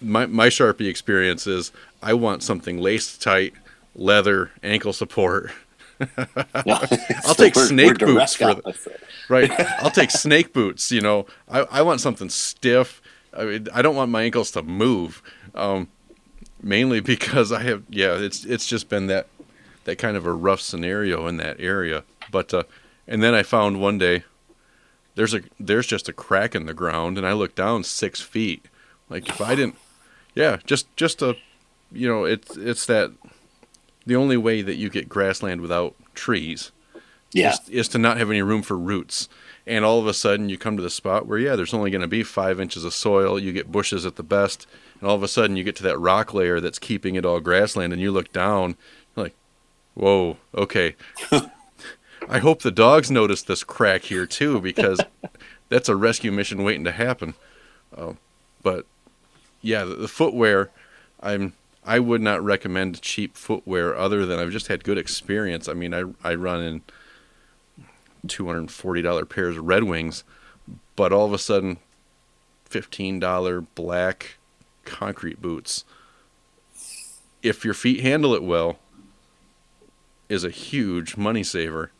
My, 0.01 0.25
my 0.25 0.47
Sharpie 0.47 0.87
experience 0.87 1.47
is 1.47 1.71
I 2.01 2.13
want 2.13 2.43
something 2.43 2.77
laced 2.77 3.21
tight, 3.21 3.53
leather, 3.95 4.51
ankle 4.61 4.93
support. 4.93 5.51
I'll 6.55 7.35
take 7.35 7.55
snake 7.55 7.99
boots 7.99 8.35
for 8.35 8.55
the- 8.55 8.99
right 9.29 9.49
i'll 9.79 9.91
take 9.91 10.11
snake 10.11 10.51
boots 10.51 10.91
you 10.91 10.99
know 10.99 11.25
I, 11.49 11.61
I 11.61 11.81
want 11.81 12.01
something 12.01 12.29
stiff 12.29 13.01
I, 13.31 13.45
mean, 13.45 13.67
I 13.73 13.81
don't 13.81 13.95
want 13.95 14.11
my 14.11 14.23
ankles 14.23 14.51
to 14.51 14.63
move 14.63 15.21
um, 15.55 15.87
mainly 16.61 16.99
because 16.99 17.51
i 17.51 17.61
have 17.63 17.83
yeah 17.89 18.15
it's 18.17 18.43
it's 18.43 18.65
just 18.65 18.89
been 18.89 19.07
that 19.07 19.27
that 19.85 19.97
kind 19.97 20.17
of 20.17 20.25
a 20.25 20.33
rough 20.33 20.61
scenario 20.61 21.27
in 21.27 21.37
that 21.37 21.57
area 21.59 22.03
but 22.31 22.53
uh, 22.53 22.63
and 23.07 23.21
then 23.23 23.33
i 23.33 23.43
found 23.43 23.79
one 23.79 23.97
day 23.97 24.23
there's 25.15 25.33
a 25.33 25.41
there's 25.59 25.87
just 25.87 26.09
a 26.09 26.13
crack 26.13 26.55
in 26.55 26.65
the 26.65 26.73
ground 26.73 27.17
and 27.17 27.25
i 27.27 27.33
look 27.33 27.55
down 27.55 27.83
six 27.83 28.19
feet 28.21 28.65
like 29.09 29.27
if 29.29 29.39
i 29.41 29.55
didn't 29.55 29.75
yeah 30.35 30.57
just 30.65 30.93
just 30.95 31.21
a 31.21 31.35
you 31.91 32.07
know 32.07 32.23
it's 32.25 32.57
it's 32.57 32.85
that 32.85 33.11
the 34.05 34.15
only 34.15 34.37
way 34.37 34.61
that 34.61 34.75
you 34.75 34.89
get 34.89 35.07
grassland 35.09 35.61
without 35.61 35.95
trees 36.15 36.71
Yeah. 37.31 37.51
is, 37.53 37.69
is 37.69 37.87
to 37.89 37.97
not 37.97 38.17
have 38.17 38.29
any 38.29 38.41
room 38.41 38.61
for 38.61 38.77
roots. 38.77 39.27
And 39.65 39.85
all 39.85 39.97
of 39.97 40.07
a 40.07 40.13
sudden, 40.13 40.49
you 40.49 40.57
come 40.57 40.75
to 40.75 40.83
the 40.83 40.89
spot 40.89 41.25
where, 41.25 41.39
yeah, 41.39 41.55
there's 41.55 41.73
only 41.73 41.89
going 41.89 42.01
to 42.01 42.07
be 42.07 42.21
five 42.21 42.59
inches 42.59 42.83
of 42.83 42.93
soil. 42.93 43.39
You 43.39 43.53
get 43.53 43.71
bushes 43.71 44.05
at 44.05 44.17
the 44.17 44.21
best. 44.23 44.67
And 44.99 45.09
all 45.09 45.15
of 45.15 45.23
a 45.23 45.27
sudden, 45.29 45.55
you 45.55 45.63
get 45.63 45.77
to 45.77 45.83
that 45.83 45.97
rock 45.97 46.33
layer 46.33 46.59
that's 46.59 46.77
keeping 46.79 47.15
it 47.15 47.25
all 47.25 47.39
grassland. 47.39 47.93
And 47.93 48.01
you 48.01 48.11
look 48.11 48.33
down, 48.33 48.75
you're 49.15 49.23
like, 49.27 49.35
whoa, 49.93 50.35
okay. 50.53 50.95
I 52.29 52.39
hope 52.39 52.61
the 52.61 52.71
dogs 52.71 53.11
notice 53.11 53.41
this 53.41 53.63
crack 53.63 54.03
here, 54.03 54.25
too, 54.25 54.61
because 54.61 54.99
that's 55.69 55.89
a 55.89 55.95
rescue 55.95 56.31
mission 56.31 56.63
waiting 56.63 56.83
to 56.83 56.91
happen. 56.91 57.33
Uh, 57.95 58.13
but 58.61 58.85
yeah, 59.61 59.83
the, 59.83 59.95
the 59.95 60.07
footwear, 60.07 60.69
I'm. 61.21 61.53
I 61.85 61.99
would 61.99 62.21
not 62.21 62.41
recommend 62.41 63.01
cheap 63.01 63.35
footwear 63.35 63.93
other 63.93 64.25
than 64.25 64.39
I've 64.39 64.51
just 64.51 64.67
had 64.67 64.85
good 64.85 64.97
experience. 64.97 65.67
I 65.67 65.73
mean, 65.73 65.93
I 65.93 66.03
I 66.23 66.35
run 66.35 66.61
in 66.61 66.81
two 68.27 68.45
hundred 68.45 68.59
and 68.59 68.71
forty 68.71 69.01
dollar 69.01 69.25
pairs 69.25 69.57
of 69.57 69.65
Red 69.65 69.83
Wings, 69.83 70.23
but 70.95 71.11
all 71.11 71.25
of 71.25 71.33
a 71.33 71.37
sudden, 71.37 71.77
fifteen 72.63 73.19
dollar 73.19 73.61
black 73.61 74.37
concrete 74.85 75.41
boots. 75.41 75.83
If 77.41 77.65
your 77.65 77.73
feet 77.73 77.99
handle 77.99 78.33
it 78.33 78.43
well, 78.43 78.79
is 80.29 80.45
a 80.45 80.49
huge 80.49 81.17
money 81.17 81.43
saver. 81.43 81.91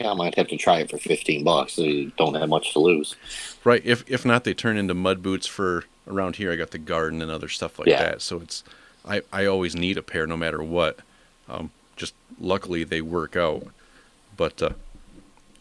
Yeah, 0.00 0.10
I 0.12 0.14
might 0.14 0.34
have 0.36 0.48
to 0.48 0.56
try 0.56 0.78
it 0.78 0.90
for 0.90 0.96
fifteen 0.98 1.44
bucks. 1.44 1.74
So 1.74 1.82
you 1.82 2.10
don't 2.16 2.34
have 2.34 2.48
much 2.48 2.72
to 2.72 2.78
lose. 2.78 3.16
Right. 3.64 3.82
If 3.84 4.02
if 4.10 4.24
not, 4.24 4.44
they 4.44 4.54
turn 4.54 4.78
into 4.78 4.94
mud 4.94 5.22
boots 5.22 5.46
for 5.46 5.84
around 6.08 6.36
here. 6.36 6.50
I 6.50 6.56
got 6.56 6.70
the 6.70 6.78
garden 6.78 7.20
and 7.20 7.30
other 7.30 7.48
stuff 7.48 7.78
like 7.78 7.88
Yeah. 7.88 8.02
that. 8.02 8.22
So 8.22 8.40
it's 8.40 8.64
I 9.06 9.22
I 9.32 9.44
always 9.44 9.76
need 9.76 9.98
a 9.98 10.02
pair 10.02 10.26
no 10.26 10.36
matter 10.36 10.62
what. 10.62 11.00
Um, 11.48 11.70
just 11.96 12.14
luckily 12.40 12.82
they 12.84 13.02
work 13.02 13.36
out. 13.36 13.66
But 14.36 14.62
uh, 14.62 14.70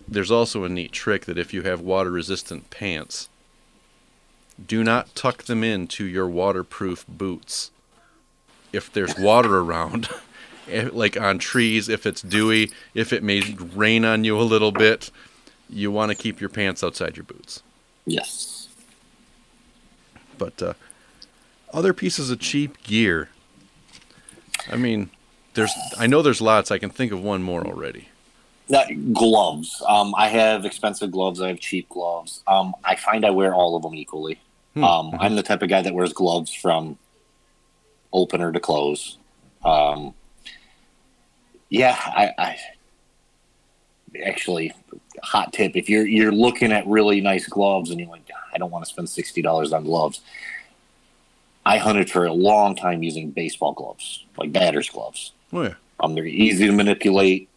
there's 0.08 0.32
also 0.32 0.64
a 0.64 0.70
neat 0.70 0.94
trick 0.94 1.26
that 1.26 1.38
if 1.38 1.54
you 1.54 1.64
have 1.64 1.82
water 1.82 2.10
resistant 2.12 2.70
pants, 2.70 3.28
do 4.66 4.84
not 4.86 5.14
tuck 5.16 5.44
them 5.44 5.64
into 5.66 6.06
your 6.06 6.28
waterproof 6.30 7.06
boots. 7.08 7.72
If 8.72 8.92
there's 8.94 9.18
water 9.18 9.58
around, 9.60 10.08
like 10.94 11.20
on 11.20 11.40
trees, 11.40 11.90
if 11.90 12.06
it's 12.06 12.22
dewy, 12.22 12.72
if 12.94 13.14
it 13.14 13.24
may 13.24 13.42
rain 13.76 14.06
on 14.06 14.24
you 14.24 14.40
a 14.40 14.44
little 14.44 14.72
bit, 14.72 15.12
you 15.70 15.92
want 15.92 16.12
to 16.12 16.16
keep 16.16 16.40
your 16.40 16.50
pants 16.50 16.84
outside 16.84 17.18
your 17.18 17.24
boots. 17.24 17.62
Yes. 18.06 18.68
But 20.38 20.62
uh, 20.62 20.74
other 21.74 21.94
pieces 21.94 22.32
of 22.32 22.40
cheap 22.40 22.82
gear. 22.84 23.30
I 24.72 24.76
mean, 24.76 25.10
there's 25.54 25.74
I 25.98 26.08
know 26.08 26.22
there's 26.22 26.42
lots. 26.42 26.72
I 26.72 26.78
can 26.78 26.90
think 26.90 27.12
of 27.12 27.22
one 27.22 27.44
more 27.44 27.66
already. 27.66 28.08
Now, 28.70 28.84
gloves. 29.14 29.82
Um, 29.88 30.14
I 30.16 30.28
have 30.28 30.64
expensive 30.64 31.12
gloves. 31.12 31.42
I 31.42 31.48
have 31.48 31.60
cheap 31.60 31.90
gloves. 31.90 32.44
Um, 32.46 32.76
I 32.84 32.96
find 32.96 33.26
I 33.26 33.32
wear 33.32 33.54
all 33.54 33.76
of 33.76 33.82
them 33.82 33.96
equally. 33.96 34.40
Hmm. 34.76 34.84
Um, 34.84 35.16
I'm 35.20 35.36
the 35.36 35.44
type 35.44 35.64
of 35.64 35.70
guy 35.70 35.82
that 35.82 35.94
wears 35.94 36.14
gloves 36.14 36.54
from 36.54 36.98
opener 38.14 38.52
to 38.52 38.60
close. 38.60 39.18
Um, 39.66 40.14
yeah, 41.70 41.96
I, 41.98 42.32
I 42.38 42.58
actually 44.26 44.74
hot 45.22 45.54
tip 45.54 45.76
if 45.76 45.90
you're 45.90 46.06
you're 46.08 46.32
looking 46.32 46.72
at 46.72 46.88
really 46.88 47.22
nice 47.22 47.48
gloves 47.48 47.90
and 47.92 48.00
you're 48.00 48.10
like 48.10 48.28
I 48.54 48.58
don't 48.58 48.72
want 48.72 48.86
to 48.86 48.90
spend 48.90 49.10
sixty 49.10 49.42
dollars 49.42 49.74
on 49.74 49.84
gloves. 49.84 50.22
I 51.66 51.78
hunted 51.78 52.10
for 52.10 52.26
a 52.26 52.34
long 52.34 52.76
time 52.76 53.04
using 53.04 53.32
baseball 53.32 53.74
gloves, 53.74 54.26
like 54.38 54.52
batter's 54.52 54.90
gloves. 54.90 55.34
Oh 55.54 55.64
yeah. 55.64 55.76
Um, 56.00 56.16
they're 56.16 56.26
easy 56.26 56.66
to 56.66 56.72
manipulate 56.72 57.50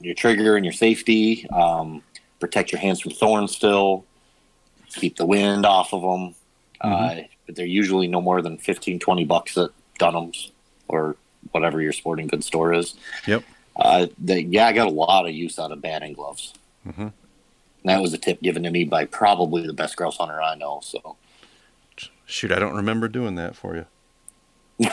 your 0.00 0.14
trigger 0.14 0.56
and 0.56 0.64
your 0.64 0.72
safety. 0.74 1.48
Um, 1.50 2.02
protect 2.38 2.70
your 2.70 2.80
hands 2.80 3.00
from 3.00 3.12
thorns 3.12 3.56
still. 3.56 4.04
Keep 4.90 5.16
the 5.16 5.26
wind 5.26 5.64
off 5.64 5.92
of 5.92 6.02
them. 6.02 6.34
Uh, 6.80 7.22
but 7.46 7.56
they're 7.56 7.64
usually 7.64 8.06
no 8.06 8.20
more 8.20 8.42
than 8.42 8.58
15, 8.58 8.98
20 8.98 9.24
bucks 9.24 9.56
at 9.56 9.70
Dunham's 9.98 10.52
or 10.88 11.16
whatever 11.52 11.80
your 11.80 11.92
sporting 11.92 12.26
goods 12.26 12.46
store 12.46 12.74
is. 12.74 12.94
Yep. 13.26 13.44
Uh, 13.78 14.06
they, 14.18 14.40
yeah, 14.40 14.66
I 14.66 14.72
got 14.72 14.86
a 14.86 14.90
lot 14.90 15.26
of 15.26 15.32
use 15.34 15.58
out 15.58 15.72
of 15.72 15.82
batting 15.82 16.14
gloves. 16.14 16.54
Mhm. 16.86 17.12
That 17.84 18.00
was 18.00 18.12
a 18.14 18.18
tip 18.18 18.42
given 18.42 18.62
to 18.64 18.70
me 18.70 18.84
by 18.84 19.04
probably 19.04 19.66
the 19.66 19.72
best 19.72 19.96
grouse 19.96 20.16
hunter 20.16 20.40
I 20.40 20.54
know. 20.56 20.80
So 20.82 21.16
Shoot, 22.24 22.50
I 22.50 22.58
don't 22.58 22.74
remember 22.74 23.06
doing 23.06 23.36
that 23.36 23.54
for 23.54 23.76
you. 23.76 23.86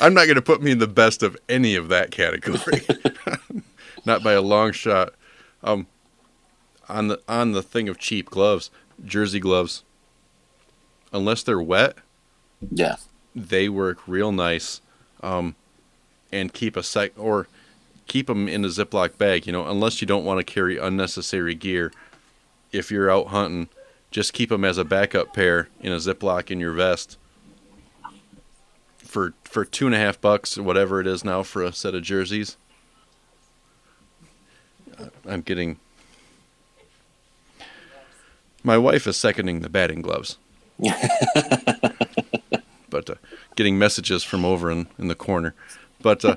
I'm 0.00 0.14
not 0.14 0.24
going 0.24 0.34
to 0.34 0.42
put 0.42 0.62
me 0.62 0.72
in 0.72 0.78
the 0.78 0.88
best 0.88 1.22
of 1.22 1.36
any 1.48 1.76
of 1.76 1.88
that 1.88 2.10
category. 2.10 2.82
not 4.04 4.22
by 4.24 4.32
a 4.32 4.40
long 4.42 4.72
shot. 4.72 5.14
Um, 5.62 5.86
on 6.88 7.08
the 7.08 7.20
on 7.28 7.52
the 7.52 7.62
thing 7.62 7.88
of 7.88 7.98
cheap 7.98 8.30
gloves, 8.30 8.70
jersey 9.04 9.40
gloves. 9.40 9.84
Unless 11.12 11.44
they're 11.44 11.62
wet, 11.62 11.96
yeah, 12.70 12.96
they 13.34 13.68
work 13.68 14.06
real 14.08 14.32
nice 14.32 14.80
um, 15.24 15.54
and 16.32 16.52
keep 16.52 16.76
a 16.76 16.82
sec 16.82 17.12
or 17.16 17.48
keep 18.06 18.26
them 18.26 18.48
in 18.48 18.64
a 18.64 18.68
ziploc 18.68 19.16
bag 19.18 19.46
you 19.46 19.52
know 19.52 19.66
unless 19.66 20.00
you 20.00 20.06
don't 20.06 20.24
want 20.24 20.38
to 20.38 20.44
carry 20.44 20.76
unnecessary 20.76 21.54
gear 21.54 21.92
if 22.72 22.90
you're 22.90 23.10
out 23.10 23.28
hunting 23.28 23.68
just 24.10 24.32
keep 24.32 24.50
them 24.50 24.64
as 24.64 24.78
a 24.78 24.84
backup 24.84 25.32
pair 25.32 25.68
in 25.80 25.92
a 25.92 25.96
ziploc 25.96 26.50
in 26.50 26.60
your 26.60 26.72
vest 26.72 27.18
for 28.98 29.32
for 29.42 29.64
two 29.64 29.86
and 29.86 29.94
a 29.94 29.98
half 29.98 30.20
bucks 30.20 30.58
whatever 30.58 31.00
it 31.00 31.06
is 31.06 31.24
now 31.24 31.42
for 31.42 31.62
a 31.62 31.72
set 31.72 31.94
of 31.94 32.02
jerseys 32.02 32.56
I'm 35.26 35.42
getting. 35.42 35.78
My 38.62 38.78
wife 38.78 39.06
is 39.06 39.16
seconding 39.16 39.60
the 39.60 39.68
batting 39.68 40.02
gloves. 40.02 40.38
but 42.94 43.10
uh, 43.10 43.14
getting 43.56 43.76
messages 43.76 44.22
from 44.22 44.44
over 44.44 44.70
in, 44.70 44.86
in 45.00 45.08
the 45.08 45.16
corner. 45.16 45.52
But 46.00 46.24
uh, 46.24 46.36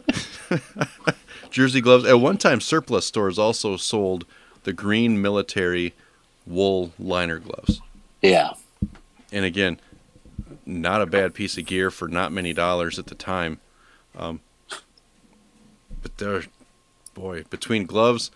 jersey 1.52 1.82
gloves. 1.82 2.04
At 2.04 2.20
one 2.20 2.40
time, 2.40 2.62
surplus 2.62 3.06
stores 3.06 3.38
also 3.38 3.78
sold 3.78 4.26
the 4.64 4.74
green 4.74 5.22
military 5.22 5.94
wool 6.48 6.94
liner 6.98 7.38
gloves. 7.38 7.80
Yeah. 8.24 8.54
And 9.32 9.46
again, 9.46 9.80
not 10.66 11.04
a 11.04 11.06
bad 11.06 11.36
piece 11.36 11.60
of 11.60 11.68
gear 11.68 11.92
for 11.92 12.08
not 12.08 12.32
many 12.32 12.54
dollars 12.54 12.98
at 12.98 13.06
the 13.06 13.14
time. 13.14 13.60
Um, 14.18 14.40
but 16.02 16.18
they're, 16.18 16.42
boy, 17.14 17.44
between 17.52 17.86
gloves, 17.86 18.32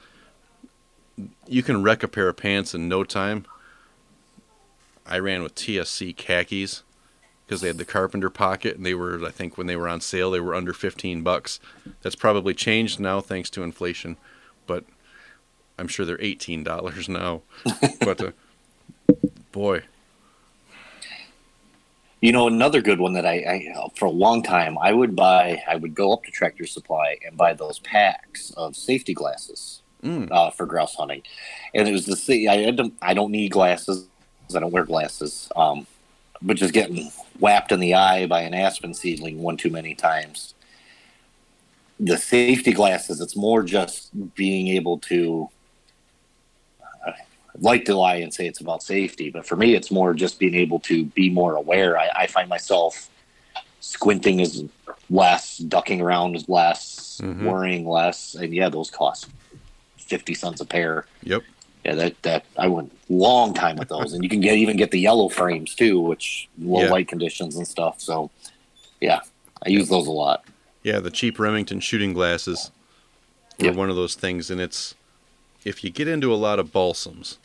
you 1.48 1.64
can 1.64 1.82
wreck 1.82 2.04
a 2.04 2.08
pair 2.08 2.28
of 2.30 2.38
pants 2.38 2.76
in 2.76 2.88
no 2.88 3.04
time. 3.04 3.48
I 5.08 5.18
ran 5.18 5.42
with 5.42 5.56
TSC 5.56 6.16
khakis 6.16 6.84
because 7.52 7.60
they 7.60 7.68
had 7.68 7.78
the 7.78 7.84
carpenter 7.84 8.30
pocket 8.30 8.78
and 8.78 8.86
they 8.86 8.94
were, 8.94 9.20
I 9.26 9.30
think, 9.30 9.58
when 9.58 9.68
they 9.68 9.76
were 9.76 9.90
on 9.90 10.00
sale, 10.00 10.32
they 10.32 10.40
were 10.40 10.56
under 10.56 10.72
15 10.72 11.22
bucks. 11.22 11.60
That's 12.02 12.16
probably 12.16 12.54
changed 12.54 12.98
now 12.98 13.20
thanks 13.20 13.50
to 13.50 13.62
inflation, 13.62 14.16
but 14.68 14.86
I'm 15.78 15.90
sure 15.90 16.06
they're 16.06 16.18
$18 16.20 17.10
now. 17.10 17.42
but 18.00 18.22
uh, 18.22 18.32
boy, 19.52 19.82
You 22.22 22.32
know, 22.32 22.48
another 22.48 22.82
good 22.82 23.02
one 23.02 23.12
that 23.16 23.26
I, 23.26 23.34
I 23.34 23.90
for 23.98 24.06
a 24.06 24.10
long 24.12 24.44
time 24.44 24.78
I 24.78 24.94
would 24.94 25.14
buy. 25.14 25.62
I 25.68 25.76
would 25.76 25.94
go 25.94 26.14
up 26.14 26.24
to 26.24 26.32
Tractor 26.32 26.66
Supply 26.66 27.18
and 27.28 27.36
buy 27.36 27.54
those 27.54 27.80
packs 27.80 28.52
of 28.56 28.78
safety 28.78 29.14
glasses 29.14 29.82
Mm. 30.04 30.32
uh, 30.32 30.50
for 30.50 30.66
grouse 30.66 30.96
hunting, 30.96 31.22
and 31.76 31.88
it 31.88 31.92
was 31.92 32.08
the. 32.08 32.48
I 32.50 33.08
I 33.08 33.14
don't 33.14 33.30
need 33.32 33.52
glasses. 33.52 34.08
I 34.56 34.60
don't 34.60 34.72
wear 34.72 34.84
glasses. 34.84 35.48
Um, 35.56 35.86
but 36.42 36.58
just 36.58 36.74
getting 36.74 37.12
whapped 37.40 37.72
in 37.72 37.80
the 37.80 37.94
eye 37.94 38.26
by 38.28 38.42
an 38.42 38.54
aspen 38.54 38.94
seedling 38.94 39.40
one 39.42 39.58
too 39.58 39.70
many 39.70 39.96
times. 39.96 40.54
The 42.00 42.18
safety 42.18 42.74
glasses. 42.74 43.22
It's 43.22 43.36
more 43.36 43.64
just 43.64 44.10
being 44.36 44.70
able 44.70 44.98
to. 45.00 45.50
I'd 47.06 47.62
like 47.62 47.86
to 47.86 47.96
lie 47.96 48.16
and 48.16 48.34
say 48.34 48.48
it's 48.48 48.62
about 48.62 48.82
safety, 48.82 49.30
but 49.30 49.46
for 49.46 49.56
me, 49.56 49.76
it's 49.76 49.92
more 49.92 50.14
just 50.14 50.40
being 50.40 50.56
able 50.56 50.80
to 50.82 51.04
be 51.06 51.30
more 51.30 51.56
aware. 51.56 52.00
I, 52.00 52.10
I 52.16 52.28
find 52.28 52.48
myself 52.50 53.10
squinting 53.82 54.40
is 54.40 54.64
less, 55.10 55.58
ducking 55.58 56.02
around 56.02 56.36
is 56.36 56.48
less, 56.48 57.20
Mhm. 57.22 57.44
worrying 57.44 57.88
less, 57.88 58.36
and 58.36 58.54
yeah, 58.54 58.70
those 58.70 58.90
cost 58.90 59.28
fifty 59.98 60.34
cents 60.34 60.62
a 60.62 60.66
pair. 60.66 61.06
yep. 61.24 61.44
Yeah, 61.86 61.96
that 61.96 62.22
that 62.22 62.46
I 62.58 62.68
went 62.68 62.92
long 63.10 63.54
time 63.54 63.76
with 63.78 63.90
those, 63.90 64.14
and 64.14 64.24
you 64.24 64.30
can 64.30 64.40
get 64.40 64.58
even 64.58 64.78
get 64.78 64.92
the 64.92 65.00
yellow 65.00 65.30
frames 65.30 65.74
too, 65.74 66.00
which 66.00 66.48
low 66.62 66.82
Yeah. 66.82 66.92
light 66.92 67.08
conditions 67.08 67.56
and 67.56 67.68
stuff. 67.68 68.00
So, 68.00 68.30
yeah, 69.00 69.22
I 69.66 69.70
use 69.70 69.90
those 69.90 70.08
a 70.08 70.12
lot. 70.12 70.46
Yeah, 70.84 71.00
the 71.00 71.10
cheap 71.12 71.40
Remington 71.40 71.80
shooting 71.80 72.14
glasses 72.14 72.72
were 73.60 73.68
Yep. 73.68 73.76
one 73.76 73.90
of 73.90 73.96
those 73.96 74.16
things, 74.16 74.52
and 74.52 74.62
it's 74.62 74.94
if 75.66 75.84
you 75.84 75.90
get 75.90 76.08
into 76.08 76.34
a 76.34 76.36
lot 76.36 76.60
of 76.60 76.72
balsams, 76.72 77.38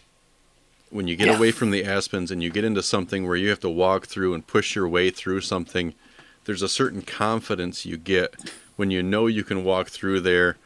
when 0.91 1.09
you 1.09 1.17
get 1.17 1.29
Yeah. 1.29 1.37
away 1.37 1.51
from 1.51 1.71
the 1.71 1.85
aspens 1.85 2.31
and 2.31 2.43
you 2.43 2.51
get 2.51 2.65
into 2.65 2.83
something 2.83 3.27
where 3.27 3.37
you 3.37 3.49
have 3.51 3.61
to 3.61 3.69
walk 3.69 4.07
through 4.07 4.35
and 4.35 4.47
push 4.47 4.75
your 4.75 4.89
way 4.89 5.11
through 5.11 5.41
something, 5.41 5.95
there's 6.45 6.63
a 6.63 6.69
certain 6.69 7.03
confidence 7.03 7.85
you 7.85 7.97
get 7.97 8.37
when 8.77 8.91
you 8.91 9.03
know 9.03 9.27
you 9.27 9.45
can 9.45 9.65
walk 9.65 9.89
through 9.89 10.21
there 10.21 10.57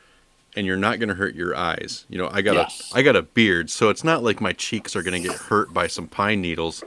and 0.57 0.67
you're 0.67 0.77
not 0.77 0.99
going 0.99 1.09
to 1.09 1.15
hurt 1.15 1.35
your 1.35 1.57
eyes. 1.57 2.05
You 2.09 2.19
know, 2.19 2.29
I 2.33 2.43
got 2.43 2.55
Yes. 2.57 2.91
a 2.95 2.99
I 2.99 3.03
got 3.03 3.17
a 3.17 3.23
beard, 3.23 3.71
so 3.71 3.89
it's 3.89 4.05
not 4.05 4.23
like 4.23 4.41
my 4.41 4.53
cheeks 4.53 4.97
are 4.97 5.03
going 5.03 5.21
to 5.23 5.29
get 5.29 5.37
hurt 5.37 5.73
by 5.73 5.87
some 5.87 6.07
pine 6.07 6.41
needles, 6.41 6.83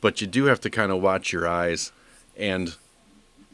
but 0.00 0.20
you 0.20 0.26
do 0.26 0.44
have 0.46 0.60
to 0.60 0.70
kind 0.70 0.92
of 0.92 1.00
watch 1.02 1.32
your 1.32 1.46
eyes 1.48 1.92
and 2.36 2.74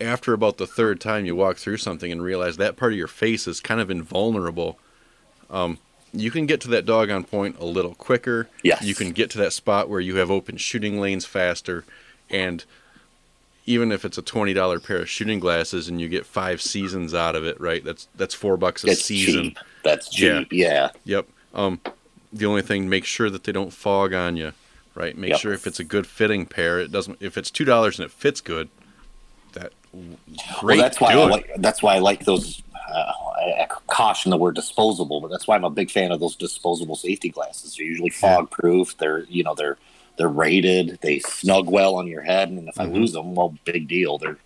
after 0.01 0.33
about 0.33 0.59
the 0.59 0.67
third 0.67 1.01
time 1.01 1.25
you 1.27 1.35
walk 1.35 1.57
through 1.57 1.77
something 1.77 2.13
and 2.13 2.23
realize 2.23 2.57
that 2.57 2.77
part 2.77 2.93
of 2.93 2.99
your 2.99 3.09
face 3.09 3.49
is 3.49 3.59
kind 3.61 3.81
of 3.81 3.91
invulnerable, 3.91 4.79
um, 5.51 5.79
you 6.13 6.31
can 6.31 6.47
get 6.47 6.61
to 6.61 6.69
that 6.69 6.87
dog 6.87 7.11
on 7.11 7.25
point 7.25 7.57
a 7.59 7.65
little 7.65 7.95
quicker. 7.97 8.49
Yes. 8.63 8.83
You 8.83 8.95
can 8.95 9.11
get 9.11 9.29
to 9.31 9.39
that 9.39 9.53
spot 9.53 9.89
where 9.89 10.01
you 10.01 10.17
have 10.17 10.31
open 10.31 10.57
shooting 10.57 11.01
lanes 11.01 11.25
faster. 11.27 11.85
And 12.31 12.65
even 13.69 13.93
if 13.93 14.05
it's 14.05 14.17
a 14.19 14.23
twenty 14.23 14.55
dollar 14.55 14.81
pair 14.81 14.97
of 14.99 15.09
shooting 15.09 15.39
glasses 15.39 15.89
and 15.89 16.01
you 16.01 16.09
get 16.09 16.25
five 16.27 16.61
seasons 16.63 17.15
out 17.15 17.37
of 17.37 17.45
it, 17.45 17.61
right? 17.61 17.85
That's 17.85 18.09
that's 18.17 18.35
four 18.35 18.57
bucks 18.57 18.83
a 18.85 18.95
season. 18.95 19.45
cheap. 19.51 19.59
That's 19.85 20.19
Yeah. 20.19 20.41
cheap. 20.41 20.49
Yeah. 20.53 20.91
Yep. 21.05 21.27
Um, 21.55 21.81
the 22.33 22.47
only 22.47 22.63
thing, 22.63 22.89
make 22.89 23.05
sure 23.05 23.31
that 23.31 23.45
they 23.45 23.53
don't 23.53 23.73
fog 23.73 24.13
on 24.15 24.37
you, 24.37 24.53
right? 24.95 25.17
Make 25.17 25.31
Yep. 25.33 25.41
sure 25.41 25.53
if 25.53 25.67
it's 25.67 25.79
a 25.81 25.85
good 25.85 26.07
fitting 26.07 26.47
pair, 26.47 26.81
it 26.81 26.91
doesn't. 26.91 27.19
If 27.21 27.37
it's 27.39 27.51
two 27.51 27.65
dollars 27.65 27.99
and 27.99 28.07
it 28.07 28.11
fits 28.13 28.41
good, 28.41 28.69
that 29.53 29.73
great. 30.61 30.79
well, 30.79 30.83
that's 30.89 31.01
why 31.01 31.13
I 31.13 31.25
like. 31.27 31.51
That's 31.59 31.83
why 31.83 31.95
I 31.97 31.99
like 31.99 32.25
those. 32.25 32.63
Uh, 32.91 33.13
I, 33.39 33.63
I 33.63 33.67
caution 33.89 34.31
the 34.31 34.37
word 34.39 34.55
disposable, 34.55 35.21
but 35.21 35.31
that's 35.31 35.47
why 35.47 35.57
I'm 35.57 35.65
a 35.65 35.71
big 35.71 35.91
fan 35.91 36.11
of 36.11 36.21
those 36.21 36.37
disposable 36.37 36.97
safety 36.97 37.29
glasses. 37.29 37.77
They're 37.77 37.85
usually 37.87 38.09
fog 38.11 38.51
proof. 38.51 38.97
They're 38.97 39.25
you 39.29 39.45
know 39.45 39.55
they're 39.55 39.77
they're 40.19 40.29
rated. 40.29 40.99
They 41.01 41.21
snug 41.21 41.71
well 41.71 41.95
on 41.95 42.07
your 42.09 42.23
head, 42.23 42.49
and 42.51 42.69
if 42.69 42.75
Mhm. 42.75 42.81
I 42.83 42.85
lose 42.87 43.13
them, 43.13 43.35
well, 43.35 43.57
big 43.65 43.89
deal. 43.89 44.19
They're 44.19 44.39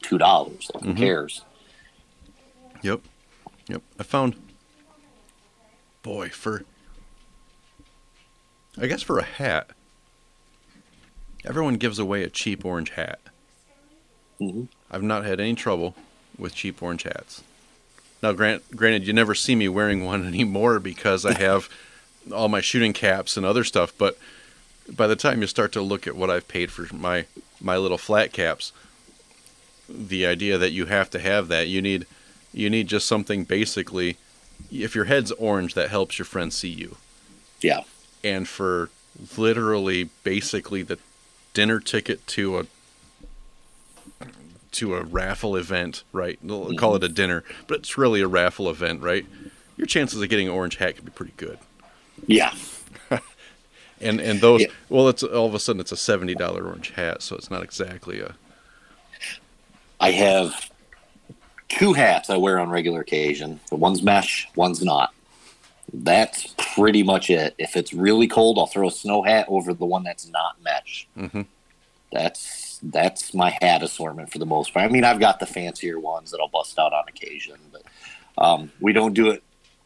two 0.00 0.16
dollars. 0.18 0.70
Who 0.82 0.94
Mhm. 0.94 0.96
cares? 0.96 1.42
Yep. 2.82 3.00
Yep. 3.68 3.82
I 3.98 4.02
found 4.02 4.34
boy 6.02 6.28
for 6.28 6.64
I 8.76 8.86
guess 8.88 9.02
for 9.02 9.18
a 9.18 9.24
hat. 9.24 9.70
Everyone 11.44 11.76
gives 11.76 11.98
away 11.98 12.22
a 12.24 12.28
cheap 12.30 12.64
orange 12.64 12.90
hat. 12.90 13.20
Mhm. 14.40 14.66
I've 14.90 15.02
not 15.02 15.24
had 15.24 15.38
any 15.40 15.54
trouble 15.54 15.94
with 16.36 16.54
cheap 16.56 16.82
orange 16.82 17.04
hats. 17.04 17.42
Now 18.22 18.32
grant 18.32 18.70
granted 18.76 19.06
you 19.06 19.12
never 19.12 19.34
see 19.34 19.54
me 19.54 19.68
wearing 19.68 20.04
one 20.04 20.26
anymore 20.32 20.80
because 20.80 21.24
I 21.24 21.34
have 21.38 21.68
all 22.32 22.48
my 22.48 22.60
shooting 22.60 22.92
caps 22.92 23.36
and 23.36 23.46
other 23.46 23.64
stuff, 23.64 23.92
but 23.96 24.18
by 24.90 25.06
the 25.06 25.16
time 25.16 25.40
you 25.40 25.46
start 25.46 25.72
to 25.72 25.82
look 25.82 26.06
at 26.06 26.16
what 26.16 26.30
I've 26.30 26.48
paid 26.48 26.70
for 26.70 26.92
my 26.94 27.26
my 27.60 27.76
little 27.76 27.98
flat 27.98 28.32
caps, 28.32 28.72
the 29.88 30.26
idea 30.26 30.58
that 30.58 30.72
you 30.72 30.86
have 30.86 31.10
to 31.10 31.18
have 31.18 31.48
that, 31.48 31.68
you 31.68 31.80
need 31.80 32.06
you 32.52 32.70
need 32.70 32.88
just 32.88 33.06
something 33.06 33.44
basically 33.44 34.16
if 34.70 34.94
your 34.94 35.04
head's 35.04 35.32
orange 35.32 35.74
that 35.74 35.90
helps 35.90 36.18
your 36.18 36.26
friends 36.26 36.56
see 36.56 36.68
you. 36.68 36.96
Yeah. 37.60 37.80
And 38.22 38.48
for 38.48 38.90
literally 39.36 40.10
basically 40.22 40.82
the 40.82 40.98
dinner 41.52 41.80
ticket 41.80 42.26
to 42.28 42.60
a 42.60 42.66
to 44.72 44.96
a 44.96 45.02
raffle 45.02 45.54
event, 45.56 46.02
right? 46.12 46.38
They'll 46.42 46.66
mm-hmm. 46.66 46.76
call 46.76 46.96
it 46.96 47.04
a 47.04 47.08
dinner, 47.08 47.44
but 47.68 47.78
it's 47.78 47.96
really 47.96 48.20
a 48.20 48.26
raffle 48.26 48.68
event, 48.68 49.02
right? 49.02 49.24
Your 49.76 49.86
chances 49.86 50.20
of 50.20 50.28
getting 50.28 50.48
an 50.48 50.54
orange 50.54 50.76
hat 50.76 50.96
could 50.96 51.04
be 51.04 51.12
pretty 51.12 51.34
good. 51.36 51.58
Yeah. 52.26 52.54
And 54.04 54.20
and 54.20 54.40
those 54.40 54.60
Yeah. 54.60 54.66
well 54.88 55.08
it's 55.08 55.22
all 55.22 55.46
of 55.46 55.54
a 55.54 55.58
sudden 55.58 55.80
it's 55.80 55.92
a 55.92 55.96
seventy 55.96 56.34
dollar 56.34 56.64
orange 56.66 56.90
hat, 56.90 57.22
so 57.22 57.34
it's 57.36 57.50
not 57.50 57.62
exactly 57.64 58.20
a 58.20 58.34
I 60.00 60.10
have 60.10 60.70
two 61.68 61.92
hats 61.94 62.28
I 62.30 62.36
wear 62.36 62.58
on 62.58 62.68
regular 62.70 63.00
occasion. 63.00 63.58
The 63.70 63.76
one's 63.76 64.02
mesh, 64.02 64.48
one's 64.54 64.82
not. 64.82 65.12
That's 65.92 66.54
pretty 66.58 67.02
much 67.02 67.30
it. 67.30 67.54
If 67.58 67.76
it's 67.76 67.92
really 67.94 68.26
cold, 68.26 68.58
I'll 68.58 68.66
throw 68.66 68.88
a 68.88 68.90
snow 68.92 69.22
hat 69.22 69.46
over 69.48 69.72
the 69.72 69.86
one 69.86 70.02
that's 70.02 70.28
not 70.28 70.60
mesh. 70.62 71.06
Mhm. 71.16 71.46
That's 72.12 72.78
that's 72.82 73.32
my 73.32 73.56
hat 73.62 73.82
assortment 73.82 74.30
for 74.30 74.38
the 74.38 74.46
most 74.46 74.74
part. 74.74 74.84
I 74.88 74.92
mean, 74.92 75.04
I've 75.04 75.20
got 75.20 75.40
the 75.40 75.46
fancier 75.46 75.98
ones 75.98 76.30
that 76.32 76.40
I'll 76.40 76.48
bust 76.48 76.78
out 76.78 76.92
on 76.92 77.04
occasion, 77.08 77.56
but 77.72 77.82
um, 78.36 78.70
we 78.80 78.92
don't 78.92 79.14
do 79.14 79.30
it 79.30 79.42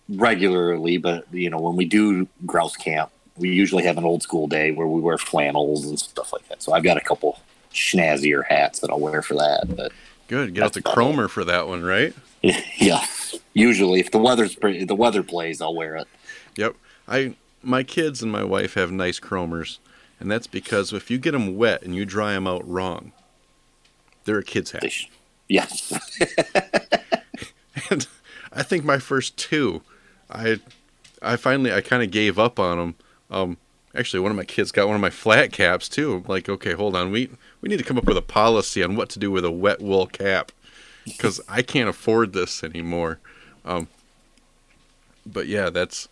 regularly. 0.09 0.97
But 0.99 1.27
you 1.33 1.49
know, 1.51 1.59
when 1.59 1.77
we 1.77 1.85
do 1.85 2.27
grouse 2.45 2.77
camp, 2.77 3.11
we 3.39 3.51
usually 3.51 3.85
have 3.85 3.99
an 3.99 4.05
old 4.05 4.23
school 4.23 4.47
day 4.47 4.71
where 4.71 4.87
we 4.87 5.01
wear 5.01 5.19
flannels 5.19 5.87
and 5.87 5.99
stuff 5.99 6.33
like 6.33 6.49
that. 6.49 6.63
So 6.63 6.73
I've 6.73 6.83
got 6.83 6.97
a 6.97 7.01
couple 7.01 7.41
snazzier 7.73 8.45
hats 8.47 8.81
that 8.81 8.91
I'll 8.91 9.01
wear 9.01 9.23
for 9.23 9.35
that. 9.35 9.65
But 9.77 9.93
good. 10.29 10.55
Get 10.55 10.65
out 10.65 10.73
the 10.73 10.81
about 10.81 10.93
it. 10.93 10.97
Kromer 10.97 11.29
for 11.31 11.45
that 11.45 11.69
one, 11.69 11.83
right? 11.83 12.15
yeah, 12.43 13.05
usually 13.53 14.01
if 14.01 14.11
the 14.11 14.19
weather's 14.19 14.55
pretty, 14.55 14.85
the 14.85 14.95
weather 14.95 15.23
plays, 15.23 15.61
I'll 15.61 15.75
wear 15.75 15.97
it. 15.97 16.07
Yep. 16.57 16.77
I 17.09 17.35
my 17.63 17.83
kids 17.83 18.23
and 18.23 18.31
my 18.31 18.45
wife 18.45 18.75
have 18.75 18.93
nice 18.93 19.19
Kromers, 19.19 19.79
and 20.21 20.31
that's 20.31 20.47
because 20.47 20.93
if 20.93 21.11
you 21.11 21.19
get 21.19 21.33
them 21.33 21.57
wet 21.57 21.83
and 21.83 21.95
you 21.95 22.05
dry 22.05 22.33
them 22.35 22.47
out 22.47 22.67
wrong, 22.69 23.13
they're 24.25 24.39
a 24.39 24.45
kid's 24.45 24.71
hat. 24.73 24.91
Sh- 24.91 25.07
Yes, 25.51 25.95
and 27.91 28.07
I 28.53 28.63
think 28.63 28.85
my 28.85 28.99
first 28.99 29.39
two, 29.39 29.81
I, 30.31 30.61
I 31.23 31.37
finally 31.37 31.73
I 31.73 31.81
kind 31.81 32.03
of 32.03 32.11
gave 32.11 32.39
up 32.39 32.61
on 32.61 32.77
them. 32.77 32.95
Um, 33.31 33.57
actually, 33.95 34.21
one 34.21 34.31
of 34.31 34.37
my 34.37 34.45
kids 34.45 34.73
got 34.73 34.87
one 34.87 34.95
of 34.95 35.01
my 35.01 35.11
flat 35.11 35.53
caps 35.53 35.89
too. 35.89 36.15
I'm 36.15 36.25
like, 36.25 36.49
okay, 36.49 36.73
hold 36.73 36.97
on, 36.97 37.11
we 37.11 37.31
we 37.61 37.69
need 37.69 37.79
to 37.79 37.85
come 37.85 37.99
up 37.99 38.05
with 38.05 38.17
a 38.17 38.23
policy 38.23 38.83
on 38.83 38.97
what 38.97 39.09
to 39.11 39.19
do 39.19 39.31
with 39.31 39.45
a 39.45 39.51
wet 39.51 39.81
wool 39.81 40.07
cap, 40.07 40.53
because 41.05 41.41
I 41.49 41.63
can't 41.63 41.89
afford 41.89 42.33
this 42.33 42.63
anymore. 42.63 43.19
Um, 43.65 43.89
but 45.27 45.47
yeah, 45.47 45.71
that's 45.71 46.09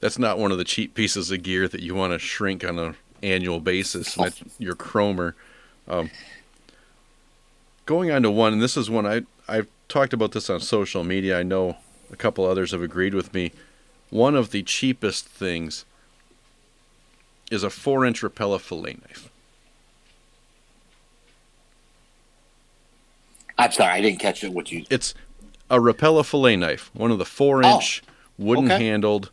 that's 0.00 0.18
not 0.18 0.38
one 0.38 0.52
of 0.52 0.58
the 0.58 0.64
cheap 0.64 0.94
pieces 0.94 1.30
of 1.30 1.42
gear 1.42 1.68
that 1.68 1.80
you 1.80 1.94
want 1.94 2.12
to 2.12 2.18
shrink 2.18 2.64
on 2.64 2.78
an 2.78 2.96
annual 3.22 3.60
basis. 3.60 4.14
That's 4.14 4.42
your 4.58 4.74
Kromer. 4.74 5.34
Um, 5.88 6.10
going 7.86 8.10
on 8.10 8.22
to 8.22 8.30
one, 8.30 8.54
and 8.54 8.62
this 8.62 8.76
is 8.76 8.90
one 8.90 9.06
I 9.06 9.22
I've 9.48 9.68
talked 9.88 10.12
about 10.12 10.32
this 10.32 10.50
on 10.50 10.60
social 10.60 11.04
media. 11.04 11.38
I 11.38 11.42
know 11.42 11.76
a 12.12 12.16
couple 12.16 12.44
others 12.44 12.72
have 12.72 12.82
agreed 12.82 13.14
with 13.14 13.32
me. 13.32 13.52
One 14.10 14.34
of 14.36 14.50
the 14.50 14.62
cheapest 14.62 15.26
things 15.26 15.84
is 17.50 17.62
a 17.62 17.70
four-inch 17.70 18.22
Rapala 18.22 18.60
fillet 18.60 18.94
knife. 19.02 19.30
I'm 23.58 23.72
sorry, 23.72 23.92
I 23.92 24.00
didn't 24.00 24.20
catch 24.20 24.44
it. 24.44 24.52
What 24.52 24.70
you? 24.70 24.84
It's 24.90 25.14
a 25.70 25.78
Rapala 25.78 26.24
fillet 26.24 26.56
knife, 26.56 26.90
one 26.94 27.10
of 27.10 27.18
the 27.18 27.24
four-inch 27.24 28.02
Oh, 28.06 28.12
wooden 28.38 28.70
okay. 28.70 28.84
handled. 28.84 29.30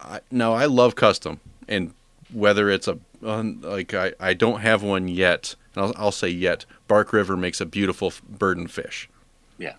I, 0.00 0.20
now 0.30 0.52
I 0.52 0.66
love 0.66 0.94
custom, 0.94 1.40
and 1.68 1.92
whether 2.32 2.70
it's 2.70 2.88
a 2.88 2.98
like 3.22 3.94
I, 3.94 4.12
I 4.20 4.34
don't 4.34 4.60
have 4.60 4.82
one 4.82 5.08
yet, 5.08 5.54
and 5.74 5.84
I'll, 5.86 5.94
I'll 5.96 6.12
say 6.12 6.28
yet. 6.28 6.66
Bark 6.86 7.12
River 7.12 7.36
makes 7.38 7.60
a 7.60 7.64
beautiful 7.66 8.12
bird 8.28 8.58
and 8.58 8.70
fish, 8.70 9.08
Yeah. 9.58 9.74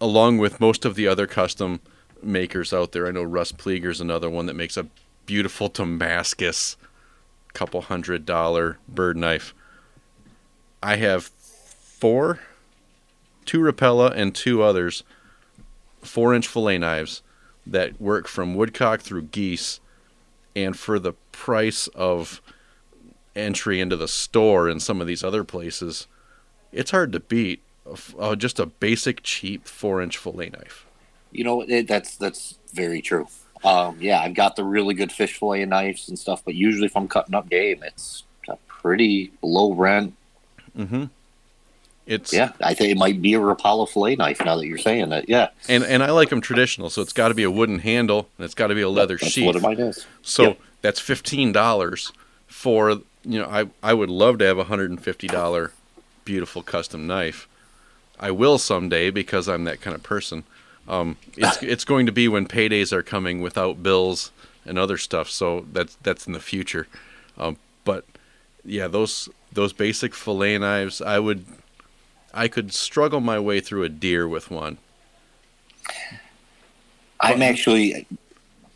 along 0.00 0.38
with 0.38 0.60
most 0.60 0.84
of 0.84 0.94
the 0.94 1.08
other 1.08 1.26
custom 1.26 1.80
makers 2.22 2.72
out 2.72 2.92
there. 2.92 3.08
I 3.08 3.10
know 3.10 3.24
Russ 3.24 3.50
Pleger's 3.50 4.00
another 4.00 4.30
one 4.30 4.46
that 4.46 4.54
makes 4.54 4.76
a 4.76 4.86
beautiful 5.26 5.68
Damascus, 5.68 6.76
couple 7.52 7.82
hundred 7.82 8.24
dollar 8.24 8.78
bird 8.88 9.16
knife. 9.16 9.54
I 10.82 10.96
have 10.96 11.24
four, 11.24 12.40
two 13.44 13.60
Rapala 13.60 14.12
and 14.14 14.34
two 14.34 14.62
others, 14.62 15.02
four 16.02 16.34
inch 16.34 16.46
fillet 16.46 16.78
knives 16.78 17.22
that 17.66 18.00
work 18.00 18.28
from 18.28 18.54
woodcock 18.54 19.00
through 19.00 19.22
geese, 19.22 19.80
and 20.54 20.78
for 20.78 20.98
the 20.98 21.14
price 21.32 21.88
of 21.88 22.40
entry 23.34 23.80
into 23.80 23.96
the 23.96 24.08
store 24.08 24.68
and 24.68 24.80
some 24.80 25.00
of 25.00 25.06
these 25.06 25.24
other 25.24 25.44
places, 25.44 26.06
it's 26.72 26.90
hard 26.90 27.12
to 27.12 27.20
beat 27.20 27.62
uh, 28.18 28.34
just 28.36 28.58
a 28.58 28.66
basic 28.66 29.22
cheap 29.22 29.66
four 29.66 30.00
inch 30.00 30.16
fillet 30.16 30.50
knife. 30.50 30.86
You 31.32 31.44
know, 31.44 31.82
that's 31.82 32.16
that's 32.16 32.58
very 32.72 33.02
true. 33.02 33.28
Um, 33.66 33.96
yeah, 34.00 34.20
I've 34.20 34.34
got 34.34 34.54
the 34.56 34.64
really 34.64 34.94
good 34.94 35.10
fish 35.10 35.38
fillet 35.38 35.64
knives 35.64 36.08
and 36.08 36.18
stuff, 36.18 36.42
but 36.44 36.54
usually 36.54 36.86
if 36.86 36.96
I'm 36.96 37.08
cutting 37.08 37.34
up 37.34 37.48
game, 37.48 37.82
it's 37.82 38.22
a 38.48 38.56
pretty 38.68 39.32
low 39.42 39.72
rent. 39.74 40.14
Mm-hmm. 40.78 41.04
It's 42.06 42.32
Yeah, 42.32 42.52
I 42.62 42.74
think 42.74 42.92
it 42.92 42.96
might 42.96 43.20
be 43.20 43.34
a 43.34 43.40
Rapala 43.40 43.88
fillet 43.88 44.14
knife 44.14 44.40
now 44.44 44.56
that 44.56 44.66
you're 44.66 44.78
saying 44.78 45.08
that. 45.08 45.28
Yeah, 45.28 45.48
and 45.68 45.82
and 45.82 46.04
I 46.04 46.12
like 46.12 46.28
them 46.30 46.40
traditional, 46.40 46.88
so 46.90 47.02
it's 47.02 47.12
got 47.12 47.28
to 47.28 47.34
be 47.34 47.42
a 47.42 47.50
wooden 47.50 47.80
handle 47.80 48.28
and 48.38 48.44
it's 48.44 48.54
got 48.54 48.68
to 48.68 48.76
be 48.76 48.82
a 48.82 48.88
leather 48.88 49.16
that's 49.16 49.32
sheath. 49.32 49.46
what 49.54 49.60
mine 49.60 49.80
is. 49.80 50.06
So 50.22 50.42
Yep. 50.44 50.58
that's 50.82 51.00
fifteen 51.00 51.50
dollars 51.50 52.12
for 52.46 52.90
you 53.24 53.40
know 53.40 53.46
I 53.50 53.66
I 53.82 53.92
would 53.94 54.10
love 54.10 54.38
to 54.38 54.44
have 54.44 54.58
a 54.58 54.64
hundred 54.64 54.90
and 54.90 55.02
fifty 55.02 55.26
dollar 55.26 55.72
beautiful 56.24 56.62
custom 56.62 57.08
knife. 57.08 57.48
I 58.20 58.30
will 58.30 58.58
someday 58.58 59.10
because 59.10 59.48
I'm 59.48 59.64
that 59.64 59.80
kind 59.80 59.96
of 59.96 60.04
person. 60.04 60.44
Um, 60.88 61.16
it's 61.36 61.62
it's 61.62 61.84
going 61.84 62.06
to 62.06 62.12
be 62.12 62.28
when 62.28 62.46
paydays 62.46 62.92
are 62.92 63.02
coming 63.02 63.40
without 63.40 63.82
bills 63.82 64.30
and 64.64 64.78
other 64.78 64.98
stuff. 64.98 65.28
So 65.30 65.66
that's 65.72 65.96
that's 66.02 66.26
in 66.26 66.32
the 66.32 66.40
future. 66.40 66.86
Um, 67.38 67.56
but 67.84 68.04
yeah, 68.64 68.86
those 68.88 69.28
those 69.52 69.72
basic 69.72 70.14
fillet 70.14 70.58
knives, 70.58 71.00
I 71.00 71.18
would 71.18 71.44
I 72.34 72.48
could 72.48 72.72
struggle 72.72 73.20
my 73.20 73.38
way 73.38 73.60
through 73.60 73.82
a 73.84 73.88
deer 73.88 74.28
with 74.28 74.50
one. 74.50 74.78
I'm 77.20 77.40
actually, 77.40 78.06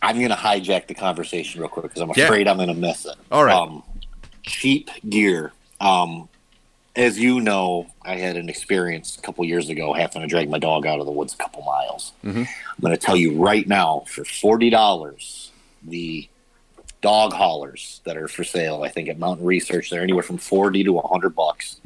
I'm 0.01 0.17
going 0.17 0.31
to 0.31 0.35
hijack 0.37 0.87
the 0.87 0.95
conversation 0.95 1.61
real 1.61 1.69
quick 1.69 1.85
because 1.85 2.01
I'm 2.01 2.11
Yeah. 2.17 2.25
afraid 2.25 2.49
I'm 2.49 2.57
going 2.57 2.69
to 2.69 2.75
miss 2.75 3.05
it. 3.05 3.17
All 3.31 3.45
right. 3.45 3.55
Um, 3.55 3.83
cheap 4.45 4.89
gear. 5.09 5.53
Um, 5.81 6.30
as 6.97 7.19
you 7.19 7.41
know, 7.41 7.87
I 8.03 8.17
had 8.17 8.37
an 8.37 8.49
experience 8.49 9.17
a 9.17 9.21
couple 9.21 9.45
years 9.45 9.69
ago 9.69 9.93
having 9.93 10.23
to 10.23 10.29
drag 10.29 10.51
my 10.51 10.59
dog 10.59 10.87
out 10.87 10.99
of 11.01 11.07
the 11.07 11.13
woods 11.13 11.35
a 11.35 11.37
couple 11.37 11.63
miles. 11.63 12.13
Mhm. 12.25 12.47
I'm 12.47 12.81
going 12.81 12.93
to 12.93 12.99
tell 12.99 13.17
you 13.17 13.35
right 13.41 13.67
now 13.67 14.05
for 14.09 14.25
forty 14.25 14.71
dollars, 14.71 15.53
the 15.83 16.29
dog 17.01 17.33
haulers 17.33 18.01
that 18.05 18.17
are 18.17 18.29
for 18.29 18.45
sale, 18.45 18.83
I 18.83 18.89
think 18.89 19.09
at 19.09 19.19
Mountain 19.19 19.47
Research, 19.47 19.89
they're 19.91 20.03
anywhere 20.03 20.23
from 20.23 20.39
forty 20.39 20.85
to 20.85 20.99
hundred 20.99 21.31
bucks. 21.31 21.77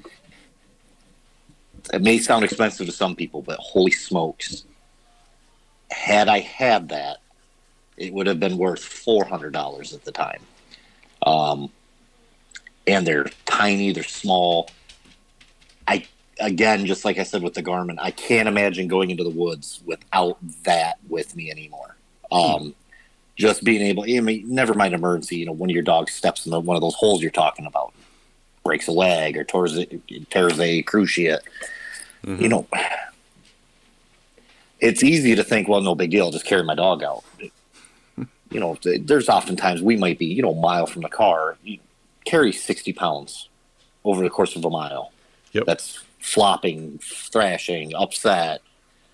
It 1.93 2.01
may 2.01 2.19
sound 2.19 2.45
expensive 2.45 2.87
to 2.87 2.93
some 2.93 3.15
people, 3.15 3.43
but 3.43 3.59
holy 3.59 3.91
smokes! 3.91 4.65
Had 5.91 6.29
I 6.29 6.41
had 6.41 6.89
that, 6.89 7.19
it 7.99 8.13
would 8.13 8.27
have 8.27 8.41
been 8.41 8.57
worth 8.57 8.83
four 8.83 9.27
hundred 9.27 9.53
dollars 9.53 9.93
at 9.93 10.05
the 10.05 10.13
time. 10.13 10.41
Um, 11.27 11.71
and 12.87 13.07
they're 13.07 13.27
tiny, 13.45 13.93
they're 13.93 14.03
small. 14.03 14.69
Again, 16.41 16.87
just 16.87 17.05
like 17.05 17.19
I 17.19 17.23
said 17.23 17.43
with 17.43 17.55
the 17.55 17.63
Garmin, 17.63 17.97
I 18.01 18.11
can't 18.11 18.49
imagine 18.49 18.89
going 18.89 19.11
into 19.11 19.25
the 19.25 19.31
woods 19.31 19.81
without 19.85 20.39
that 20.65 20.99
with 21.09 21.37
me 21.37 21.51
anymore. 21.51 21.97
Um, 22.33 22.75
just 23.37 23.65
being 23.65 23.83
able, 23.83 24.05
I 24.05 24.21
mean, 24.21 24.45
never 24.47 24.75
mind 24.75 24.95
emergency. 24.95 25.37
You 25.37 25.47
know, 25.47 25.53
one 25.53 25.71
of 25.71 25.75
your 25.75 25.83
dogs 25.83 26.13
steps 26.13 26.47
in 26.47 26.51
the, 26.51 26.61
one 26.61 26.77
of 26.77 26.81
those 26.81 26.95
holes 26.95 27.23
you're 27.23 27.31
talking 27.31 27.67
about, 27.67 27.93
breaks 28.65 28.89
a 28.89 28.93
leg 28.93 29.37
or 29.37 29.45
tears 29.45 29.77
a, 29.77 29.87
tears 30.31 30.59
a 30.59 30.83
cruciate. 30.83 31.41
You 32.27 32.49
know, 32.49 32.67
it's 34.81 35.03
easy 35.03 35.35
to 35.35 35.45
think, 35.45 35.69
well, 35.69 35.81
no 35.81 35.95
big 35.95 36.11
deal, 36.11 36.31
just 36.31 36.47
carry 36.47 36.63
my 36.65 36.75
dog 36.75 37.03
out. 37.03 37.25
You 38.51 38.61
know, 38.61 38.79
there's 38.85 39.29
oftentimes 39.29 39.83
we 39.83 39.97
might 39.97 40.17
be, 40.17 40.27
you 40.27 40.41
know, 40.41 40.53
a 40.53 40.61
mile 40.61 40.87
from 40.87 41.03
the 41.03 41.09
car. 41.09 41.57
You 41.65 41.81
carry 42.25 42.53
60 42.53 42.93
pounds 42.93 43.49
over 44.05 44.23
the 44.23 44.31
course 44.31 44.55
of 44.55 44.65
a 44.65 44.71
mile. 44.71 45.11
Yep. 45.55 45.65
That's 45.67 46.04
flopping, 46.25 46.99
thrashing, 47.03 47.95
upset. 47.95 48.63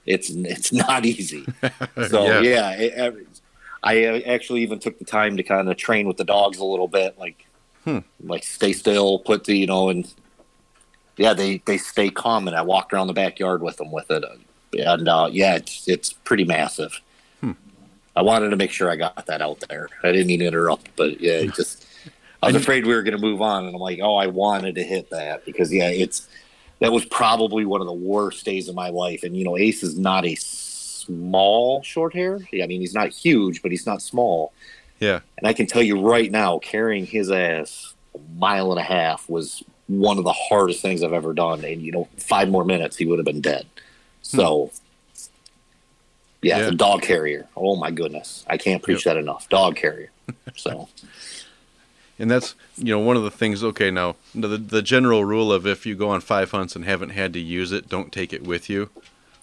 It's 0.06 0.30
it's 0.30 0.72
not 0.84 1.04
easy. 1.04 1.44
So 2.08 2.24
Yeah. 2.40 2.40
yeah, 2.40 2.70
it, 2.72 3.28
I 3.82 4.04
uh, 4.04 4.20
actually 4.26 4.62
even 4.62 4.78
took 4.78 4.98
the 4.98 5.04
time 5.04 5.36
to 5.36 5.42
kind 5.42 5.68
of 5.68 5.76
train 5.76 6.06
with 6.06 6.18
the 6.18 6.24
dogs 6.24 6.58
a 6.58 6.64
little 6.64 6.88
bit, 6.88 7.18
like 7.18 7.46
Hmm. 7.84 8.00
like 8.22 8.44
stay 8.44 8.74
still, 8.74 9.18
put 9.20 9.44
the 9.44 9.56
you 9.56 9.66
know, 9.66 9.88
and 9.88 10.06
yeah, 11.16 11.32
they 11.32 11.62
they 11.64 11.78
stay 11.78 12.10
calm, 12.10 12.46
and 12.46 12.56
I 12.56 12.60
walked 12.62 12.92
around 12.92 13.06
the 13.06 13.14
backyard 13.14 13.62
with 13.62 13.78
them 13.78 13.90
with 13.90 14.10
it, 14.10 14.22
and 14.78 15.08
uh, 15.08 15.28
yeah, 15.32 15.56
it's 15.56 15.88
it's 15.88 16.12
pretty 16.12 16.44
massive. 16.44 17.00
Hmm. 17.40 17.52
I 18.14 18.22
wanted 18.22 18.50
to 18.50 18.56
make 18.56 18.70
sure 18.70 18.90
I 18.90 18.96
got 18.96 19.24
that 19.26 19.40
out 19.40 19.64
there. 19.68 19.88
I 20.04 20.12
didn't 20.12 20.26
mean 20.26 20.40
to 20.40 20.46
interrupt, 20.46 20.94
but 20.94 21.20
yeah, 21.20 21.42
just 21.56 21.86
I 22.42 22.46
was 22.48 22.56
afraid 22.56 22.84
we 22.86 22.94
were 22.94 23.02
going 23.02 23.16
to 23.16 23.22
move 23.22 23.40
on, 23.40 23.64
and 23.64 23.74
I'm 23.74 23.80
like, 23.80 23.98
oh, 24.02 24.16
I 24.16 24.26
wanted 24.26 24.74
to 24.74 24.82
hit 24.84 25.08
that 25.10 25.46
because 25.46 25.72
yeah, 25.72 25.88
it's 25.88 26.28
that 26.80 26.92
was 26.92 27.04
probably 27.04 27.64
one 27.64 27.80
of 27.80 27.86
the 27.86 27.92
worst 27.92 28.44
days 28.44 28.68
of 28.68 28.74
my 28.74 28.88
life. 28.90 29.22
And 29.22 29.36
you 29.36 29.44
know, 29.44 29.56
Ace 29.56 29.82
is 29.82 29.98
not 29.98 30.24
a 30.24 30.34
small 30.34 31.82
short 31.82 32.14
hair. 32.14 32.38
I 32.62 32.66
mean, 32.66 32.80
he's 32.80 32.94
not 32.94 33.08
huge, 33.10 33.62
but 33.62 33.70
he's 33.70 33.86
not 33.86 34.02
small. 34.02 34.52
Yeah. 34.98 35.20
And 35.38 35.46
I 35.46 35.52
can 35.52 35.66
tell 35.66 35.82
you 35.82 36.00
right 36.00 36.30
now, 36.30 36.58
carrying 36.58 37.06
his 37.06 37.30
ass 37.30 37.94
a 38.14 38.18
mile 38.38 38.70
and 38.72 38.80
a 38.80 38.84
half 38.84 39.28
was 39.28 39.62
one 39.86 40.18
of 40.18 40.24
the 40.24 40.32
hardest 40.32 40.82
things 40.82 41.02
I've 41.02 41.12
ever 41.12 41.32
done. 41.32 41.64
And 41.64 41.80
you 41.82 41.92
know, 41.92 42.08
five 42.16 42.48
more 42.48 42.64
minutes, 42.64 42.96
he 42.96 43.06
would 43.06 43.18
have 43.18 43.26
been 43.26 43.40
dead. 43.40 43.66
Hmm. 44.30 44.36
So. 44.36 44.70
Yeah, 46.42 46.58
Yeah. 46.60 46.64
the 46.70 46.76
dog 46.76 47.02
carrier. 47.02 47.46
Oh 47.54 47.76
my 47.76 47.90
goodness, 47.90 48.46
I 48.48 48.56
can't 48.56 48.82
preach 48.82 49.04
that 49.04 49.18
enough. 49.18 49.46
Dog 49.50 49.76
carrier. 49.76 50.10
So 50.56 50.88
And 52.20 52.30
that's 52.30 52.54
you 52.76 52.92
know 52.92 52.98
one 52.98 53.16
of 53.16 53.22
the 53.22 53.30
things. 53.30 53.64
Okay, 53.64 53.90
now 53.90 54.14
the 54.34 54.58
the 54.58 54.82
general 54.82 55.24
rule 55.24 55.50
of 55.50 55.66
if 55.66 55.86
you 55.86 55.94
go 55.94 56.10
on 56.10 56.20
five 56.20 56.50
hunts 56.50 56.76
and 56.76 56.84
haven't 56.84 57.10
had 57.10 57.32
to 57.32 57.40
use 57.40 57.72
it, 57.72 57.88
don't 57.88 58.12
take 58.12 58.34
it 58.34 58.42
with 58.42 58.68
you. 58.68 58.90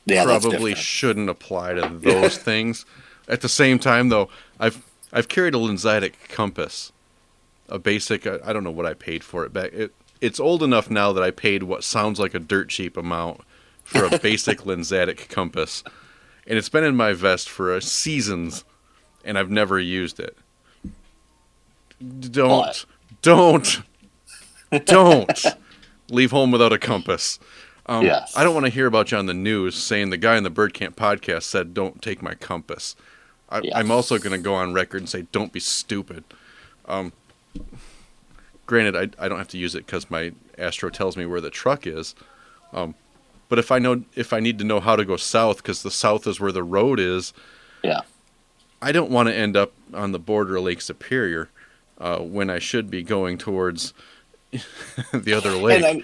yeah, 0.06 0.24
probably 0.24 0.76
shouldn't 0.76 1.28
apply 1.28 1.74
to 1.74 1.90
those 2.02 2.38
things. 2.38 2.86
At 3.28 3.42
the 3.42 3.50
same 3.50 3.80
time, 3.80 4.10
though, 4.10 4.30
I've 4.60 4.86
I've 5.12 5.28
carried 5.28 5.56
a 5.56 5.58
Lensatic 5.58 6.14
compass, 6.30 6.92
a 7.68 7.80
basic. 7.80 8.28
I, 8.28 8.38
I 8.46 8.54
don't 8.54 8.64
know 8.64 8.72
what 8.72 8.86
I 8.86 8.94
paid 8.94 9.24
for 9.24 9.44
it 9.44 9.52
back. 9.52 9.74
It 9.74 9.92
it's 10.22 10.40
old 10.40 10.62
enough 10.62 10.90
now 10.90 11.12
that 11.14 11.24
I 11.24 11.32
paid 11.32 11.64
what 11.64 11.84
sounds 11.84 12.20
like 12.20 12.36
a 12.36 12.40
dirt 12.40 12.70
cheap 12.70 12.96
amount 12.96 13.42
for 13.84 14.06
a 14.06 14.20
basic 14.20 14.60
Lensatic 14.66 15.30
compass, 15.30 15.84
and 16.46 16.60
it's 16.60 16.70
been 16.70 16.84
in 16.84 16.96
my 16.96 17.14
vest 17.14 17.50
for 17.50 17.74
uh, 17.74 17.80
seasons, 17.80 18.66
and 19.26 19.36
I've 19.36 19.50
never 19.50 19.80
used 19.80 20.20
it. 20.20 20.38
Don't, 22.00 22.86
don't, 23.22 23.82
don't 24.86 25.46
leave 26.10 26.32
home 26.32 26.52
without 26.52 26.74
a 26.74 26.78
compass. 26.78 27.40
Um, 27.86 28.04
Yes. 28.06 28.34
I 28.36 28.44
don't 28.44 28.54
want 28.54 28.66
to 28.66 28.72
hear 28.72 28.86
about 28.86 29.12
you 29.12 29.18
on 29.18 29.26
the 29.26 29.34
news 29.34 29.76
saying 29.82 30.10
the 30.10 30.18
guy 30.18 30.38
in 30.38 30.44
the 30.44 30.50
Bird 30.50 30.74
Camp 30.74 30.96
podcast 30.96 31.44
said, 31.44 31.74
"Don't 31.74 32.02
take 32.02 32.22
my 32.22 32.34
compass." 32.36 32.96
I, 33.50 33.62
Yes. 33.62 33.74
I'm 33.76 33.92
also 33.92 34.18
going 34.18 34.34
to 34.34 34.38
go 34.38 34.54
on 34.56 34.74
record 34.74 34.98
and 35.02 35.10
say, 35.10 35.26
"Don't 35.32 35.52
be 35.54 35.60
stupid." 35.60 36.24
Um, 36.86 37.14
granted, 38.66 38.96
I, 38.96 39.26
I 39.26 39.28
don't 39.30 39.38
have 39.38 39.48
to 39.50 39.58
use 39.58 39.74
it 39.76 39.86
because 39.86 40.12
my 40.12 40.34
Astro 40.58 40.90
tells 40.90 41.16
me 41.18 41.26
where 41.26 41.42
the 41.42 41.50
truck 41.50 41.88
is. 41.88 42.14
Um, 42.74 42.96
but 43.50 43.58
if 43.60 43.72
I 43.72 43.80
know 43.80 44.04
if 44.16 44.34
I 44.34 44.40
need 44.42 44.60
to 44.60 44.66
know 44.66 44.80
how 44.82 44.96
to 44.98 45.06
go 45.06 45.16
south 45.16 45.58
because 45.58 45.82
the 45.84 45.92
south 45.92 46.28
is 46.28 46.40
where 46.40 46.52
the 46.52 46.64
road 46.64 47.00
is, 47.00 47.34
Yeah. 47.84 48.02
I 48.82 48.92
don't 48.92 49.10
want 49.10 49.28
to 49.30 49.34
end 49.36 49.56
up 49.58 49.72
on 49.94 50.12
the 50.12 50.20
border 50.20 50.58
of 50.58 50.64
Lake 50.64 50.82
Superior 50.82 51.50
uh, 52.00 52.20
when 52.20 52.50
I 52.50 52.60
should 52.60 52.90
be 52.90 53.04
going 53.04 53.38
towards 53.38 53.94
the 54.52 55.34
other 55.34 55.52
lake. 55.52 55.84
And, 55.84 56.04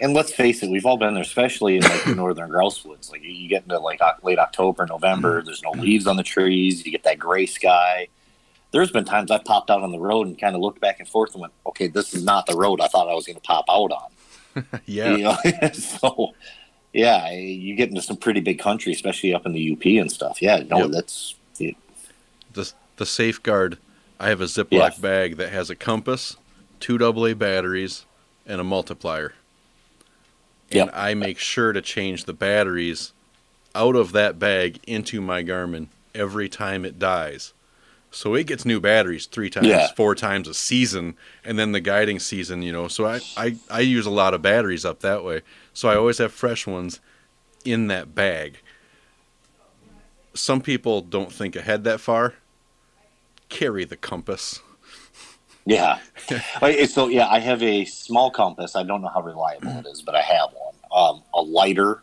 and 0.00 0.14
let's 0.14 0.32
face 0.32 0.62
it, 0.62 0.70
we've 0.70 0.86
all 0.86 0.96
been 0.96 1.14
there, 1.14 1.22
especially 1.22 1.76
in 1.76 1.82
like 1.82 2.04
the 2.04 2.14
northern 2.16 2.48
grouse 2.50 2.84
woods. 2.84 3.10
Like 3.10 3.22
you 3.22 3.48
get 3.48 3.62
into 3.64 3.78
like 3.78 4.00
late 4.22 4.38
October, 4.38 4.86
November. 4.86 5.38
Mm-hmm. 5.38 5.46
There's 5.46 5.62
no 5.62 5.70
leaves 5.72 6.06
on 6.06 6.16
the 6.16 6.22
trees. 6.22 6.84
You 6.84 6.92
get 6.92 7.04
that 7.04 7.18
gray 7.18 7.46
sky. 7.46 8.08
There's 8.72 8.90
been 8.90 9.04
times 9.04 9.30
I've 9.30 9.44
popped 9.44 9.70
out 9.70 9.82
on 9.82 9.92
the 9.92 10.00
road 10.00 10.26
and 10.26 10.36
kind 10.38 10.56
of 10.56 10.60
looked 10.60 10.80
back 10.80 10.98
and 10.98 11.08
forth 11.08 11.32
and 11.34 11.42
went, 11.42 11.52
"Okay, 11.64 11.86
this 11.86 12.12
is 12.12 12.24
not 12.24 12.46
the 12.46 12.56
road 12.56 12.80
I 12.80 12.88
thought 12.88 13.08
I 13.08 13.14
was 13.14 13.24
going 13.26 13.36
to 13.36 13.42
pop 13.42 13.66
out 13.70 13.92
on." 13.92 14.64
yeah, 14.86 15.14
You 15.16 15.22
know? 15.24 15.36
so, 15.72 16.34
yeah, 16.92 17.30
you 17.30 17.76
get 17.76 17.88
into 17.90 18.02
some 18.02 18.16
pretty 18.16 18.40
big 18.40 18.58
country, 18.58 18.92
especially 18.92 19.32
up 19.32 19.46
in 19.46 19.52
the 19.52 19.72
UP 19.72 19.84
and 19.86 20.10
stuff. 20.10 20.42
Yeah, 20.42 20.64
no, 20.68 20.78
Yep. 20.78 20.90
that's 20.90 21.36
it, 21.60 21.76
the 22.52 22.72
the 22.96 23.06
safeguard. 23.06 23.78
I 24.20 24.28
have 24.28 24.40
a 24.40 24.44
Ziploc 24.44 24.68
Yes. 24.70 24.98
bag 24.98 25.36
that 25.36 25.50
has 25.52 25.70
a 25.70 25.74
compass, 25.74 26.36
two 26.80 26.96
AA 26.98 27.34
batteries, 27.34 28.04
and 28.46 28.60
a 28.60 28.64
multiplier. 28.64 29.34
And 30.70 30.86
Yep. 30.86 30.90
I 30.94 31.14
make 31.14 31.38
sure 31.38 31.72
to 31.72 31.80
change 31.82 32.24
the 32.24 32.32
batteries 32.32 33.12
out 33.74 33.96
of 33.96 34.12
that 34.12 34.38
bag 34.38 34.78
into 34.86 35.20
my 35.20 35.42
Garmin 35.42 35.88
every 36.14 36.48
time 36.48 36.84
it 36.84 36.98
dies. 36.98 37.52
So 38.10 38.34
it 38.34 38.46
gets 38.46 38.64
new 38.64 38.78
batteries 38.80 39.26
three 39.26 39.50
times, 39.50 39.66
Yeah. 39.66 39.88
four 39.96 40.14
times 40.14 40.46
a 40.46 40.54
season, 40.54 41.16
and 41.44 41.58
then 41.58 41.72
the 41.72 41.80
guiding 41.80 42.20
season, 42.20 42.62
you 42.62 42.70
know. 42.70 42.86
So 42.86 43.06
I, 43.06 43.20
I, 43.36 43.56
I 43.68 43.80
use 43.80 44.06
a 44.06 44.10
lot 44.10 44.32
of 44.34 44.42
batteries 44.42 44.84
up 44.84 45.00
that 45.00 45.24
way. 45.24 45.42
So 45.72 45.88
I 45.88 45.96
always 45.96 46.18
have 46.18 46.32
fresh 46.32 46.64
ones 46.66 47.00
in 47.64 47.88
that 47.88 48.14
bag. 48.14 48.58
Some 50.34 50.60
people 50.60 51.00
don't 51.00 51.32
think 51.32 51.56
ahead 51.56 51.82
that 51.84 52.00
far. 52.00 52.34
Carry 53.54 53.84
the 53.84 53.96
compass. 53.96 54.60
yeah. 55.64 56.00
So 56.88 57.08
yeah, 57.08 57.28
I 57.28 57.38
have 57.38 57.62
a 57.62 57.84
small 57.84 58.30
compass. 58.30 58.74
I 58.74 58.82
don't 58.82 59.00
know 59.00 59.08
how 59.08 59.22
reliable 59.22 59.80
it 59.84 59.86
is, 59.90 60.02
but 60.02 60.14
I 60.16 60.22
have 60.22 60.48
one. 60.52 60.74
Um, 60.92 61.22
a 61.32 61.40
lighter, 61.40 62.02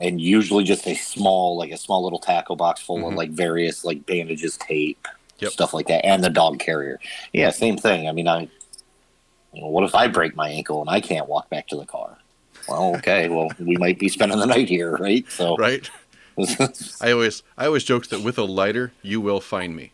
and 0.00 0.20
usually 0.20 0.64
just 0.64 0.86
a 0.86 0.94
small, 0.94 1.56
like 1.56 1.70
a 1.70 1.76
small 1.78 2.04
little 2.04 2.18
tackle 2.18 2.56
box 2.56 2.80
full 2.82 2.98
Mhm. 2.98 3.08
of 3.08 3.14
like 3.14 3.30
various 3.30 3.84
like 3.84 4.04
bandages, 4.04 4.56
tape, 4.58 5.06
Yep. 5.38 5.52
stuff 5.52 5.72
like 5.72 5.86
that, 5.86 6.04
and 6.04 6.22
the 6.22 6.28
dog 6.30 6.58
carrier. 6.58 7.00
Yeah, 7.32 7.48
same 7.50 7.76
thing. 7.78 8.06
I 8.08 8.12
mean, 8.12 8.28
I. 8.28 8.48
You 9.54 9.62
know, 9.62 9.68
what 9.68 9.84
if 9.84 9.94
I 9.94 10.08
break 10.08 10.36
my 10.36 10.50
ankle 10.50 10.82
and 10.82 10.90
I 10.90 11.00
can't 11.00 11.26
walk 11.26 11.48
back 11.48 11.68
to 11.68 11.76
the 11.76 11.86
car? 11.86 12.18
Well, 12.68 12.96
okay. 12.96 13.30
Well, 13.30 13.48
we 13.58 13.76
might 13.78 13.98
be 13.98 14.08
spending 14.10 14.38
the 14.38 14.44
night 14.46 14.68
here, 14.68 14.94
right? 14.98 15.24
So, 15.30 15.56
Right? 15.56 15.90
I 17.00 17.12
always 17.12 17.42
I 17.56 17.64
always 17.66 17.82
joke 17.84 18.08
that 18.08 18.22
with 18.22 18.36
a 18.38 18.44
lighter 18.44 18.92
you 19.02 19.20
will 19.22 19.40
find 19.40 19.74
me. 19.74 19.92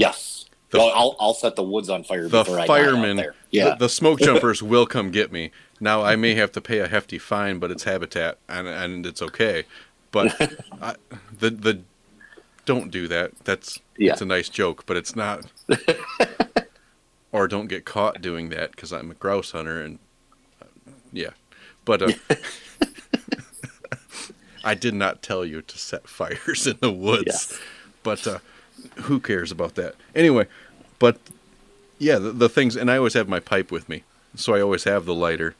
Yes. 0.00 0.46
The- 0.70 0.78
I'll, 0.78 1.16
I'll 1.18 1.34
set 1.34 1.56
the 1.56 1.62
woods 1.64 1.90
on 1.90 2.04
fire 2.04 2.28
The 2.28 2.44
before 2.44 2.60
I 2.60 2.66
firemen, 2.66 3.16
there. 3.16 3.34
Yeah. 3.50 3.70
the, 3.70 3.76
the 3.76 3.88
smoke 3.88 4.20
jumpers 4.28 4.62
will 4.62 4.86
come 4.86 5.10
get 5.10 5.32
me. 5.32 5.50
Now 5.80 6.02
I 6.02 6.14
may 6.16 6.34
have 6.36 6.52
to 6.52 6.60
pay 6.60 6.78
a 6.78 6.86
hefty 6.88 7.18
fine, 7.18 7.58
but 7.58 7.70
it's 7.70 7.84
habitat 7.84 8.38
and 8.48 8.68
and 8.68 9.04
it's 9.06 9.20
okay. 9.22 9.64
But 10.12 10.34
I, 10.82 10.94
the 11.36 11.50
the 11.50 11.80
don't 12.66 12.90
do 12.92 13.08
that. 13.08 13.32
That's 13.44 13.80
Yeah. 13.96 14.12
it's 14.12 14.22
a 14.22 14.26
nice 14.26 14.48
joke, 14.48 14.84
but 14.86 14.96
it's 14.96 15.16
not. 15.16 15.46
or 17.32 17.48
don't 17.48 17.66
get 17.68 17.84
caught 17.84 18.20
doing 18.22 18.50
that 18.50 18.70
because 18.72 18.92
I'm 18.92 19.10
a 19.10 19.14
grouse 19.14 19.50
hunter 19.52 19.80
and 19.82 19.98
uh, 20.62 20.66
yeah, 21.12 21.30
but 21.84 22.02
uh, 22.02 22.12
I 24.62 24.74
did 24.74 24.94
not 24.94 25.22
tell 25.22 25.44
you 25.44 25.62
to 25.62 25.78
set 25.78 26.06
fires 26.08 26.66
in 26.66 26.76
the 26.80 26.92
woods. 26.92 27.24
Yes. 27.26 27.58
But 28.02 28.26
uh, 28.26 28.38
who 29.02 29.20
cares 29.20 29.50
about 29.52 29.74
that? 29.76 29.94
Anyway, 30.14 30.46
but 30.98 31.18
yeah, 31.98 32.18
the, 32.18 32.32
the 32.32 32.48
things, 32.48 32.76
and 32.76 32.90
I 32.90 32.96
always 32.96 33.14
have 33.14 33.28
my 33.28 33.40
pipe 33.40 33.70
with 33.70 33.88
me, 33.88 34.04
so 34.34 34.54
I 34.54 34.60
always 34.60 34.84
have 34.84 35.04
the 35.04 35.14
lighter, 35.14 35.54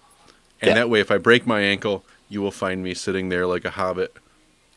and 0.60 0.68
Yeah. 0.68 0.74
that 0.74 0.90
way, 0.90 1.00
if 1.00 1.10
I 1.10 1.18
break 1.18 1.46
my 1.46 1.60
ankle, 1.60 2.04
you 2.28 2.40
will 2.40 2.50
find 2.50 2.82
me 2.82 2.94
sitting 2.94 3.28
there 3.28 3.46
like 3.46 3.64
a 3.64 3.70
hobbit, 3.70 4.16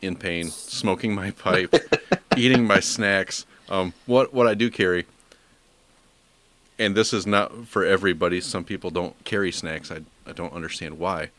in 0.02 0.16
pain, 0.18 0.50
smoking 0.50 1.16
my 1.16 1.32
pipe, 1.32 1.74
eating 2.36 2.66
my 2.68 2.80
snacks. 2.82 3.46
Um, 3.70 3.94
what 4.06 4.34
what 4.34 4.48
I 4.48 4.54
do 4.54 4.70
carry, 4.70 5.06
and 6.78 6.96
this 6.96 7.14
is 7.14 7.26
not 7.26 7.68
for 7.68 7.86
everybody. 7.86 8.42
Some 8.42 8.64
people 8.66 8.90
don't 8.90 9.16
carry 9.24 9.52
snacks. 9.52 9.92
I 9.92 10.02
I 10.28 10.34
don't 10.34 10.54
understand 10.54 11.00
why. 11.00 11.30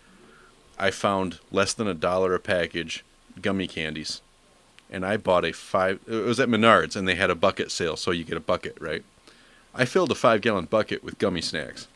I 0.79 0.91
found 0.91 1.39
less 1.53 1.75
than 1.75 1.87
a 1.87 1.95
dollar 1.95 2.35
a 2.35 2.41
package 2.41 3.05
gummy 3.41 3.67
candies 3.67 4.23
and 4.91 5.05
I 5.05 5.17
bought 5.17 5.45
a 5.45 5.53
five. 5.53 6.01
It 6.07 6.25
was 6.25 6.41
at 6.41 6.49
Menards, 6.49 6.97
and 6.97 7.07
they 7.07 7.15
had 7.15 7.31
a 7.31 7.35
bucket 7.35 7.71
sale, 7.71 7.97
so 7.97 8.11
you 8.11 8.25
get 8.25 8.37
a 8.37 8.41
bucket, 8.41 8.77
right? 8.81 9.05
I 9.75 9.85
filled 9.85 10.11
a 10.11 10.15
five 10.15 10.41
gallon 10.41 10.67
bucket 10.67 11.03
with 11.03 11.19
gummy 11.19 11.41
snacks, 11.41 11.89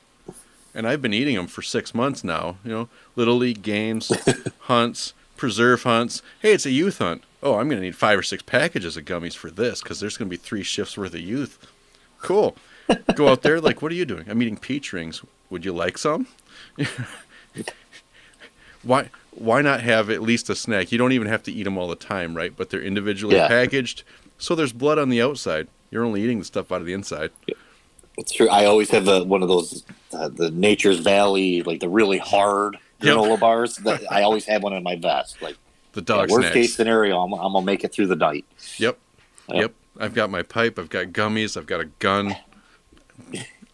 and 0.75 0.87
I've 0.87 1.03
been 1.03 1.15
eating 1.15 1.37
them 1.37 1.47
for 1.47 1.63
six 1.63 1.95
months 1.95 2.25
now. 2.25 2.57
You 2.65 2.71
know, 2.71 2.89
little 3.17 3.37
league 3.37 3.63
games, 3.63 4.11
hunts, 4.61 5.15
preserve 5.37 5.85
hunts. 5.85 6.23
Hey, 6.41 6.53
it's 6.53 6.67
a 6.67 6.71
youth 6.71 6.99
hunt. 6.99 7.23
Oh, 7.43 7.55
I'm 7.55 7.69
gonna 7.69 7.83
need 7.83 7.97
five 7.97 8.19
or 8.19 8.23
six 8.23 8.43
packages 8.43 8.97
of 8.97 9.05
gummies 9.05 9.37
for 9.37 9.51
this 9.51 9.81
because 9.81 10.01
there's 10.01 10.17
gonna 10.17 10.29
be 10.29 10.37
three 10.37 10.63
shifts 10.63 10.99
worth 10.99 11.15
of 11.15 11.21
youth. 11.21 11.67
Cool. 12.21 12.57
Go 13.15 13.29
out 13.29 13.43
there. 13.43 13.61
Like, 13.61 13.83
what 13.83 13.93
are 13.93 13.97
you 13.97 14.05
doing? 14.05 14.25
I'm 14.29 14.43
eating 14.43 14.57
peach 14.57 14.93
rings. 14.93 15.23
Would 15.51 15.65
you 15.65 15.73
like 15.73 15.99
some? 15.99 16.27
why 18.89 19.11
why 19.33 19.63
not 19.63 19.83
have 19.83 20.11
at 20.11 20.23
least 20.23 20.51
a 20.51 20.55
snack? 20.55 20.91
You 20.91 20.99
don't 20.99 21.13
even 21.13 21.29
have 21.29 21.43
to 21.45 21.53
eat 21.53 21.63
them 21.65 21.79
all 21.79 21.87
the 21.89 21.95
time, 21.95 22.35
right? 22.37 22.53
But 22.57 22.71
they're 22.71 22.83
individually 22.83 23.37
Yeah. 23.37 23.47
packaged, 23.49 24.03
so 24.39 24.55
there's 24.55 24.73
blood 24.73 24.99
on 24.99 25.11
the 25.11 25.23
outside. 25.23 25.69
You're 25.91 26.05
only 26.05 26.23
eating 26.23 26.39
the 26.39 26.45
stuff 26.45 26.73
out 26.73 26.81
of 26.81 26.87
the 26.87 26.93
inside. 26.93 27.31
It's 28.17 28.33
true. 28.33 28.49
I 28.49 28.65
always 28.65 28.91
have 28.91 29.07
a, 29.07 29.23
one 29.23 29.43
of 29.43 29.49
those, 29.49 29.85
uh, 30.13 30.29
the 30.29 30.51
Nature's 30.51 30.99
Valley, 30.99 31.63
like 31.63 31.79
the 31.81 31.89
really 31.89 32.19
hard 32.19 32.77
Yep. 33.01 33.15
granola 33.17 33.39
bars. 33.39 33.77
That 33.77 34.03
I 34.11 34.23
always 34.23 34.45
have 34.47 34.63
one 34.65 34.73
in 34.73 34.83
my 34.83 34.97
vest. 34.97 35.41
Like, 35.41 35.57
The 35.93 36.01
yeah, 36.01 36.05
dog 36.05 36.31
worst 36.31 36.49
snacks. 36.49 36.55
case 36.55 36.75
scenario, 36.75 37.19
I'm, 37.21 37.33
I'm 37.35 37.53
gonna 37.53 37.65
make 37.65 37.85
it 37.85 37.93
through 37.93 38.09
the 38.09 38.17
night. 38.17 38.45
Yep. 38.79 38.99
Yeah. 39.49 39.61
Yep. 39.61 39.73
I've 40.01 40.15
got 40.15 40.31
my 40.31 40.43
pipe. 40.43 40.79
I've 40.81 40.91
got 40.91 41.07
gummies. 41.09 41.57
I've 41.57 41.67
got 41.67 41.81
a 41.81 41.85
gun. 42.01 42.35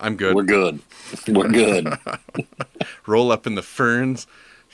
I'm 0.00 0.16
good. 0.16 0.34
We're 0.34 0.42
good. 0.42 0.80
We're 1.28 1.48
good. 1.48 1.88
Roll 3.06 3.30
up 3.32 3.46
in 3.46 3.54
the 3.54 3.62
ferns. 3.62 4.26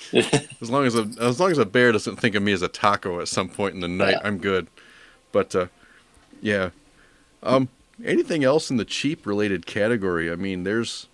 as 0.13 0.71
long 0.71 0.87
as 0.87 0.95
a 0.97 1.09
as 1.21 1.39
long 1.41 1.51
as 1.51 1.59
a 1.59 1.67
bear 1.67 1.93
doesn't 1.93 2.17
think 2.17 2.35
of 2.35 2.43
me 2.43 2.53
as 2.53 2.63
a 2.63 2.69
taco 2.69 3.21
at 3.21 3.29
some 3.29 3.49
point 3.49 3.75
in 3.75 3.81
the 3.81 3.89
night, 3.89 4.13
Yeah. 4.13 4.21
I'm 4.25 4.39
good. 4.39 4.67
But 5.33 5.55
uh, 5.55 5.67
yeah. 6.41 6.71
Um, 7.43 7.69
anything 8.05 8.45
else 8.45 8.71
in 8.71 8.77
the 8.77 8.85
cheap 8.85 9.27
related 9.27 9.67
category? 9.67 10.31
I 10.31 10.37
mean, 10.37 10.65
there's 10.65 11.07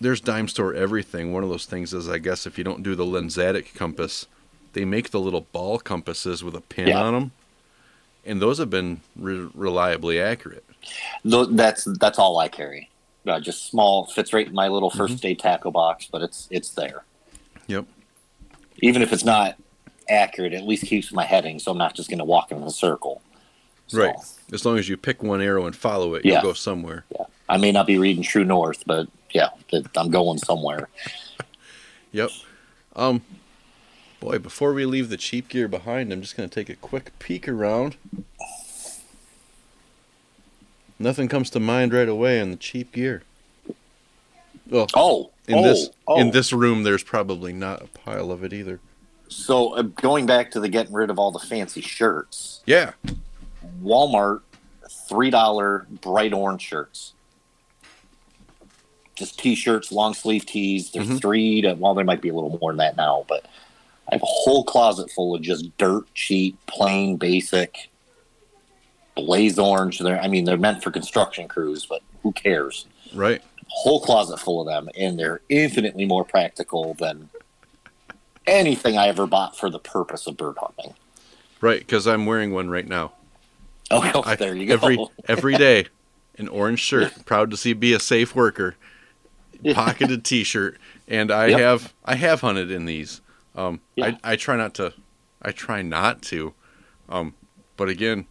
there's 0.00 0.20
dime 0.20 0.48
store 0.48 0.74
everything. 0.74 1.32
One 1.32 1.42
of 1.44 1.50
those 1.50 1.66
things 1.66 1.92
is, 1.92 2.08
I 2.08 2.18
guess, 2.18 2.46
if 2.46 2.56
you 2.58 2.64
don't 2.64 2.82
do 2.82 2.94
the 2.94 3.04
Lensatic 3.04 3.74
compass, 3.74 4.26
they 4.72 4.84
make 4.84 5.10
the 5.10 5.20
little 5.20 5.42
ball 5.52 5.78
compasses 5.78 6.42
with 6.42 6.54
a 6.54 6.60
pin 6.60 6.88
Yeah. 6.88 7.02
on 7.02 7.12
them, 7.14 7.30
and 8.24 8.40
those 8.40 8.58
have 8.58 8.70
been 8.70 9.00
re- 9.16 9.48
reliably 9.54 10.20
accurate. 10.20 10.64
That's 11.24 11.84
that's 11.98 12.18
all 12.18 12.38
I 12.38 12.48
carry. 12.48 12.88
Uh, 13.26 13.38
just 13.38 13.66
small, 13.70 14.06
fits 14.06 14.32
right 14.32 14.46
in 14.46 14.54
my 14.54 14.68
little 14.68 14.90
Mm-hmm. 14.90 15.12
1st 15.14 15.24
aid 15.26 15.38
tackle 15.38 15.70
box, 15.70 16.08
but 16.10 16.22
it's 16.22 16.48
it's 16.50 16.70
there. 16.70 17.04
Yep. 17.70 17.86
Even 18.82 19.00
if 19.00 19.12
it's 19.12 19.24
not 19.24 19.56
accurate, 20.08 20.52
at 20.54 20.64
least 20.64 20.84
keeps 20.86 21.12
my 21.12 21.24
heading, 21.24 21.60
so 21.60 21.70
I'm 21.70 21.78
not 21.78 21.94
just 21.94 22.10
going 22.10 22.18
to 22.18 22.24
walk 22.24 22.50
in 22.50 22.60
a 22.64 22.70
circle. 22.70 23.22
So, 23.86 23.98
Right. 23.98 24.14
As 24.52 24.64
long 24.66 24.76
as 24.78 24.88
you 24.88 24.96
pick 24.96 25.22
one 25.22 25.40
arrow 25.40 25.66
and 25.66 25.76
follow 25.76 26.14
it, 26.14 26.24
Yeah. 26.24 26.34
you'll 26.34 26.42
go 26.50 26.52
somewhere. 26.52 27.04
Yeah. 27.16 27.26
I 27.48 27.58
may 27.58 27.70
not 27.70 27.86
be 27.86 27.96
reading 27.98 28.24
True 28.24 28.44
North, 28.44 28.82
but 28.86 29.06
yeah, 29.32 29.50
I'm 29.96 30.10
going 30.10 30.38
somewhere. 30.38 30.88
Yep. 32.12 32.30
Um, 32.96 33.22
boy, 34.18 34.40
before 34.40 34.72
we 34.72 34.84
leave 34.84 35.10
the 35.10 35.16
cheap 35.16 35.48
gear 35.48 35.68
behind, 35.68 36.12
I'm 36.12 36.20
just 36.22 36.36
going 36.36 36.48
to 36.48 36.52
take 36.52 36.68
a 36.68 36.74
quick 36.74 37.16
peek 37.20 37.46
around. 37.48 37.96
Nothing 40.98 41.28
comes 41.28 41.50
to 41.50 41.60
mind 41.60 41.92
right 41.92 42.08
away 42.08 42.40
on 42.40 42.50
the 42.50 42.56
cheap 42.56 42.90
gear. 42.90 43.22
Well, 44.70 44.86
Oh, 44.94 45.30
in 45.48 45.58
oh, 45.58 45.62
this 45.62 45.90
oh. 46.06 46.20
in 46.20 46.30
this 46.30 46.52
room, 46.52 46.82
there's 46.84 47.02
probably 47.02 47.52
not 47.52 47.82
a 47.82 47.86
pile 47.86 48.30
of 48.30 48.44
it 48.44 48.52
either. 48.52 48.80
So 49.28 49.74
uh, 49.76 49.82
going 49.82 50.26
back 50.26 50.50
to 50.52 50.60
the 50.60 50.68
getting 50.68 50.92
rid 50.92 51.10
of 51.10 51.18
all 51.18 51.30
the 51.30 51.38
fancy 51.38 51.80
shirts, 51.80 52.62
Yeah. 52.66 52.92
Walmart 53.82 54.40
three 55.08 55.30
dollar 55.30 55.86
bright 56.00 56.32
orange 56.32 56.62
shirts. 56.62 57.12
Just 59.16 59.38
t-shirts, 59.38 59.92
long 59.92 60.14
sleeve 60.14 60.46
tees. 60.46 60.90
There's 60.92 61.06
Mhm. 61.08 61.20
three 61.20 61.60
to 61.62 61.74
well, 61.74 61.94
there 61.94 62.04
might 62.04 62.22
be 62.22 62.30
a 62.30 62.34
little 62.34 62.58
more 62.60 62.70
than 62.72 62.78
that 62.78 62.96
now, 62.96 63.24
but 63.28 63.44
I 64.10 64.14
have 64.14 64.22
a 64.22 64.26
whole 64.26 64.64
closet 64.64 65.10
full 65.10 65.34
of 65.34 65.42
just 65.42 65.76
dirt 65.78 66.04
cheap, 66.14 66.56
plain, 66.66 67.16
basic, 67.16 67.90
blaze 69.14 69.58
orange. 69.58 69.98
They're 69.98 70.20
I 70.20 70.26
mean 70.28 70.44
they're 70.44 70.56
meant 70.56 70.82
for 70.82 70.90
construction 70.90 71.48
crews, 71.48 71.84
but 71.86 72.00
who 72.22 72.32
cares? 72.32 72.86
Right. 73.12 73.42
Whole 73.72 74.00
closet 74.00 74.38
full 74.38 74.60
of 74.60 74.66
them, 74.66 74.88
and 74.96 75.18
they're 75.18 75.40
infinitely 75.48 76.04
more 76.04 76.24
practical 76.24 76.94
than 76.94 77.30
anything 78.46 78.98
I 78.98 79.08
ever 79.08 79.26
bought 79.26 79.56
for 79.56 79.70
the 79.70 79.78
purpose 79.78 80.26
of 80.26 80.36
bird 80.36 80.56
hunting. 80.58 80.94
Right. 81.60 81.80
Because 81.80 82.06
I'm 82.06 82.26
wearing 82.26 82.52
one 82.52 82.68
right 82.70 82.86
now. 82.86 83.12
Oh, 83.90 84.22
I- 84.24 84.36
there 84.36 84.54
you 84.54 84.66
go. 84.66 84.74
Every 84.74 84.98
every 85.28 85.54
day, 85.56 85.86
an 86.38 86.48
orange 86.48 86.80
shirt. 86.80 87.24
Proud 87.26 87.50
to 87.50 87.56
see 87.56 87.72
be 87.72 87.92
a 87.92 88.00
safe 88.00 88.34
worker. 88.34 88.76
Pocketed 89.74 90.24
T-shirt, 90.24 90.78
and 91.06 91.30
I 91.30 91.48
Yep. 91.48 91.58
have 91.60 91.94
I 92.04 92.14
have 92.14 92.40
hunted 92.40 92.70
in 92.70 92.86
these. 92.86 93.20
Um, 93.54 93.80
Yeah. 93.94 94.16
I 94.24 94.32
I 94.32 94.36
try 94.36 94.56
not 94.56 94.72
to, 94.74 94.94
I 95.42 95.52
try 95.52 95.82
not 95.82 96.22
to, 96.22 96.54
um, 97.10 97.34
but 97.76 97.88
again, 97.90 98.26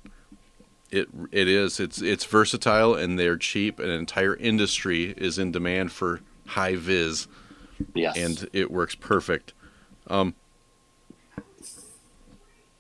it 0.91 1.07
it 1.31 1.47
is 1.47 1.79
it's 1.79 2.01
it's 2.01 2.25
versatile 2.25 2.95
and 2.95 3.17
they're 3.17 3.37
cheap. 3.37 3.79
An 3.79 3.89
entire 3.89 4.35
industry 4.35 5.13
is 5.17 5.37
in 5.37 5.51
demand 5.51 5.91
for 5.91 6.21
high 6.47 6.75
vis, 6.75 7.27
yes. 7.93 8.17
and 8.17 8.49
it 8.53 8.71
works 8.71 8.95
perfect. 8.95 9.53
Um, 10.07 10.35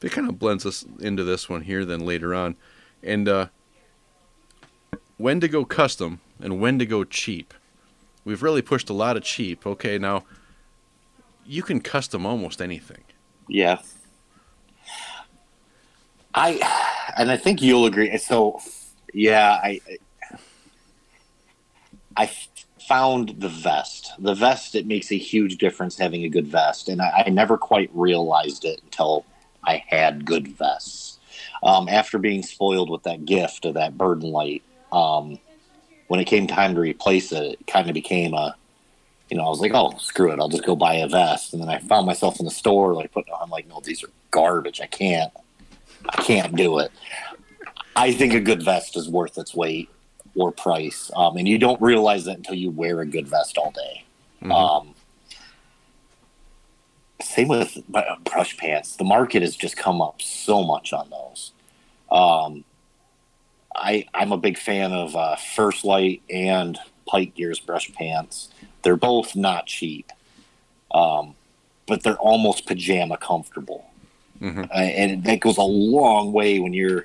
it 0.01 0.11
kind 0.11 0.29
of 0.29 0.39
blends 0.39 0.65
us 0.65 0.85
into 0.99 1.23
this 1.23 1.49
one 1.49 1.61
here 1.61 1.85
then 1.85 2.05
later 2.05 2.33
on, 2.33 2.55
and 3.03 3.27
uh, 3.27 3.47
when 5.17 5.39
to 5.41 5.47
go 5.47 5.65
custom 5.65 6.21
and 6.39 6.59
when 6.59 6.79
to 6.79 6.85
go 6.85 7.03
cheap. 7.03 7.53
We've 8.25 8.43
really 8.43 8.61
pushed 8.61 8.89
a 8.89 8.93
lot 8.93 9.17
of 9.17 9.23
cheap. 9.23 9.65
Okay, 9.65 9.97
now 9.97 10.23
you 11.45 11.63
can 11.63 11.79
custom 11.81 12.25
almost 12.25 12.61
anything. 12.61 13.03
Yeah. 13.47 13.79
I 16.33 16.88
and 17.17 17.31
I 17.31 17.37
think 17.37 17.61
you'll 17.61 17.85
agree. 17.85 18.15
So, 18.17 18.59
yeah, 19.13 19.59
I 19.61 19.81
I 22.15 22.29
found 22.87 23.35
the 23.39 23.49
vest. 23.49 24.13
The 24.19 24.33
vest 24.33 24.75
it 24.75 24.87
makes 24.87 25.11
a 25.11 25.17
huge 25.17 25.57
difference 25.57 25.97
having 25.97 26.23
a 26.23 26.29
good 26.29 26.47
vest, 26.47 26.89
and 26.89 27.01
I, 27.01 27.23
I 27.25 27.29
never 27.29 27.57
quite 27.57 27.89
realized 27.93 28.65
it 28.65 28.81
until 28.83 29.25
I 29.63 29.83
had 29.87 30.25
good 30.25 30.47
vests. 30.47 31.19
Um, 31.61 31.89
after 31.89 32.17
being 32.17 32.43
spoiled 32.43 32.89
with 32.89 33.03
that 33.03 33.25
gift 33.25 33.65
of 33.65 33.73
that 33.73 33.97
Bird'n 33.97 34.31
Lite, 34.31 34.63
um, 34.91 35.37
when 36.07 36.19
it 36.19 36.25
came 36.25 36.47
time 36.47 36.73
to 36.75 36.81
replace 36.81 37.31
it, 37.31 37.59
it 37.59 37.67
kind 37.67 37.89
of 37.89 37.93
became 37.93 38.33
a 38.33 38.55
you 39.29 39.37
know, 39.37 39.45
I 39.45 39.49
was 39.49 39.59
like, 39.61 39.73
oh, 39.73 39.95
screw 39.99 40.31
it, 40.31 40.39
I'll 40.39 40.49
just 40.49 40.65
go 40.65 40.75
buy 40.75 40.95
a 40.95 41.07
vest. 41.07 41.53
And 41.53 41.61
then 41.61 41.69
I 41.69 41.79
found 41.79 42.07
myself 42.07 42.39
in 42.39 42.45
the 42.45 42.51
store, 42.51 42.95
like, 42.95 43.11
putting, 43.11 43.33
I'm 43.39 43.49
like, 43.49 43.67
no, 43.67 43.79
these 43.79 44.03
are 44.03 44.09
garbage. 44.31 44.81
I 44.81 44.87
can't, 44.87 45.31
I 46.07 46.21
can't 46.23 46.55
do 46.55 46.79
it. 46.79 46.91
I 47.95 48.11
think 48.13 48.33
a 48.33 48.39
good 48.39 48.63
vest 48.63 48.95
is 48.95 49.09
worth 49.09 49.37
its 49.37 49.53
weight 49.53 49.89
or 50.35 50.51
price, 50.51 51.11
um, 51.15 51.37
and 51.37 51.47
you 51.47 51.57
don't 51.57 51.81
realize 51.81 52.25
that 52.25 52.37
until 52.37 52.55
you 52.55 52.71
wear 52.71 53.01
a 53.01 53.05
good 53.05 53.27
vest 53.27 53.57
all 53.57 53.71
day. 53.71 54.03
Mhm. 54.41 54.51
Um, 54.51 54.95
same 57.21 57.49
with 57.49 57.77
uh, 57.93 58.15
brush 58.23 58.55
pants. 58.57 58.95
The 58.95 59.03
market 59.03 59.41
has 59.41 59.55
just 59.55 59.75
come 59.75 60.01
up 60.01 60.21
so 60.21 60.63
much 60.63 60.93
on 60.93 61.09
those. 61.09 61.51
Um, 62.09 62.63
I 63.75 64.05
I'm 64.13 64.31
a 64.31 64.37
big 64.37 64.57
fan 64.57 64.93
of 64.93 65.15
uh, 65.15 65.35
First 65.35 65.83
Lite 65.83 66.21
and 66.29 66.77
Pike 67.05 67.35
Gears 67.35 67.59
brush 67.59 67.91
pants. 67.93 68.49
They're 68.83 68.95
both 68.95 69.35
not 69.35 69.65
cheap, 69.65 70.11
um, 70.91 71.35
but 71.85 72.03
they're 72.03 72.17
almost 72.17 72.65
pajama 72.65 73.17
comfortable, 73.17 73.88
Mhm. 74.41 74.69
uh, 74.69 74.73
and 74.73 75.23
that 75.25 75.39
goes 75.41 75.57
a 75.57 75.61
long 75.63 76.31
way 76.31 76.59
when 76.59 76.73
you're 76.73 77.03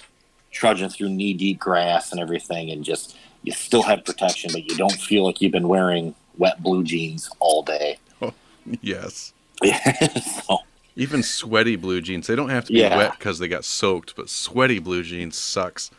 trudging 0.53 0.89
through 0.89 1.09
knee 1.11 1.35
deep 1.35 1.59
grass 1.59 2.13
and 2.13 2.21
everything, 2.21 2.71
and 2.71 2.85
just 2.85 3.17
you 3.43 3.53
still 3.53 3.83
have 3.83 4.05
protection, 4.05 4.51
but 4.53 4.65
you 4.71 4.77
don't 4.77 4.93
feel 4.93 5.25
like 5.25 5.41
you've 5.41 5.53
been 5.53 5.69
wearing 5.69 6.15
wet 6.39 6.63
blue 6.63 6.83
jeans 6.85 7.29
all 7.41 7.63
day. 7.63 7.99
Yes. 8.81 9.35
so, 10.47 10.59
Even 10.97 11.23
sweaty 11.23 11.77
blue 11.77 12.01
jeans. 12.01 12.27
They 12.27 12.35
don't 12.37 12.49
have 12.49 12.65
to 12.67 12.73
be 12.73 12.79
Yeah. 12.79 12.97
wet 12.97 13.13
because 13.19 13.39
they 13.39 13.47
got 13.49 13.63
soaked, 13.65 14.17
but 14.17 14.31
sweaty 14.31 14.79
blue 14.79 15.03
jeans 15.03 15.37
sucks. 15.37 15.91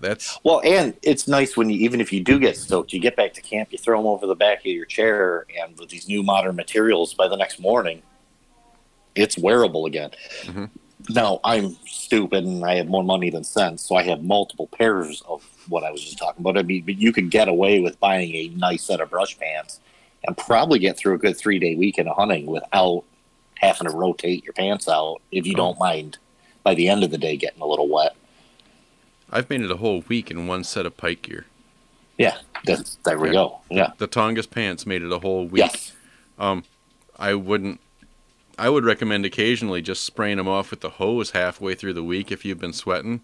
That's 0.00 0.38
well, 0.42 0.60
and 0.64 0.94
it's 1.02 1.28
nice 1.28 1.56
when 1.56 1.70
you 1.70 1.78
even 1.78 2.00
if 2.00 2.12
you 2.12 2.20
do 2.20 2.40
get 2.40 2.56
soaked, 2.56 2.92
you 2.92 2.98
get 2.98 3.14
back 3.14 3.32
to 3.34 3.40
camp, 3.40 3.68
you 3.70 3.78
throw 3.78 3.96
them 3.98 4.06
over 4.08 4.26
the 4.26 4.34
back 4.34 4.58
of 4.60 4.66
your 4.66 4.86
chair, 4.86 5.46
and 5.56 5.78
with 5.78 5.88
these 5.88 6.08
new 6.08 6.22
modern 6.24 6.56
materials, 6.56 7.14
by 7.14 7.28
the 7.28 7.36
next 7.36 7.60
morning, 7.60 8.02
it's 9.14 9.38
wearable 9.38 9.86
again. 9.86 10.10
Mhm. 10.44 10.70
Now 11.10 11.40
I'm 11.44 11.76
stupid 11.86 12.44
and 12.44 12.64
I 12.64 12.76
have 12.76 12.88
more 12.88 13.04
money 13.04 13.30
than 13.30 13.44
sense, 13.44 13.82
so 13.82 13.94
I 13.96 14.02
have 14.04 14.22
multiple 14.22 14.68
pairs 14.68 15.22
of 15.28 15.44
what 15.68 15.84
I 15.84 15.90
was 15.90 16.02
just 16.02 16.18
talking 16.18 16.40
about. 16.40 16.56
I 16.58 16.62
mean, 16.62 16.82
but 16.84 16.96
you 16.98 17.12
could 17.12 17.30
get 17.30 17.46
away 17.48 17.80
with 17.80 17.98
buying 18.00 18.34
a 18.34 18.48
nice 18.56 18.84
set 18.84 19.00
of 19.00 19.10
brush 19.10 19.38
pants 19.38 19.80
and 20.26 20.36
probably 20.36 20.78
get 20.78 20.96
through 20.96 21.14
a 21.14 21.18
good 21.18 21.36
three 21.36 21.58
day 21.58 21.74
weekend 21.74 22.08
of 22.08 22.16
hunting 22.16 22.46
without 22.46 23.04
having 23.56 23.88
to 23.88 23.94
rotate 23.96 24.44
your 24.44 24.52
pants 24.54 24.88
out 24.88 25.20
if 25.30 25.46
you 25.46 25.52
Oh. 25.54 25.56
don't 25.56 25.78
mind 25.78 26.18
by 26.62 26.74
the 26.74 26.88
end 26.88 27.04
of 27.04 27.10
the 27.10 27.18
day 27.18 27.36
getting 27.36 27.60
a 27.60 27.66
little 27.66 27.88
wet. 27.88 28.16
I've 29.30 29.50
made 29.50 29.60
it 29.60 29.70
a 29.70 29.76
whole 29.76 30.02
week 30.08 30.30
in 30.30 30.46
one 30.46 30.64
set 30.64 30.86
of 30.86 30.96
pike 30.96 31.22
gear. 31.22 31.46
Yeah, 32.16 32.38
there 32.64 33.18
we 33.18 33.28
Yeah. 33.28 33.32
go. 33.32 33.58
Yeah. 33.70 33.90
The 33.98 34.06
Tongass 34.08 34.48
pants 34.48 34.86
made 34.86 35.02
it 35.02 35.10
a 35.12 35.18
whole 35.18 35.46
week. 35.46 35.60
Yes. 35.60 35.92
I 37.18 37.34
wouldn't. 37.34 37.80
I 38.58 38.68
would 38.70 38.84
recommend 38.84 39.24
occasionally 39.26 39.82
just 39.82 40.04
spraying 40.04 40.36
them 40.36 40.48
off 40.48 40.70
with 40.70 40.80
the 40.80 40.90
hose 40.90 41.30
halfway 41.32 41.74
through 41.74 41.94
the 41.94 42.04
week 42.04 42.30
if 42.30 42.44
you've 42.44 42.60
been 42.60 42.72
sweating. 42.72 43.20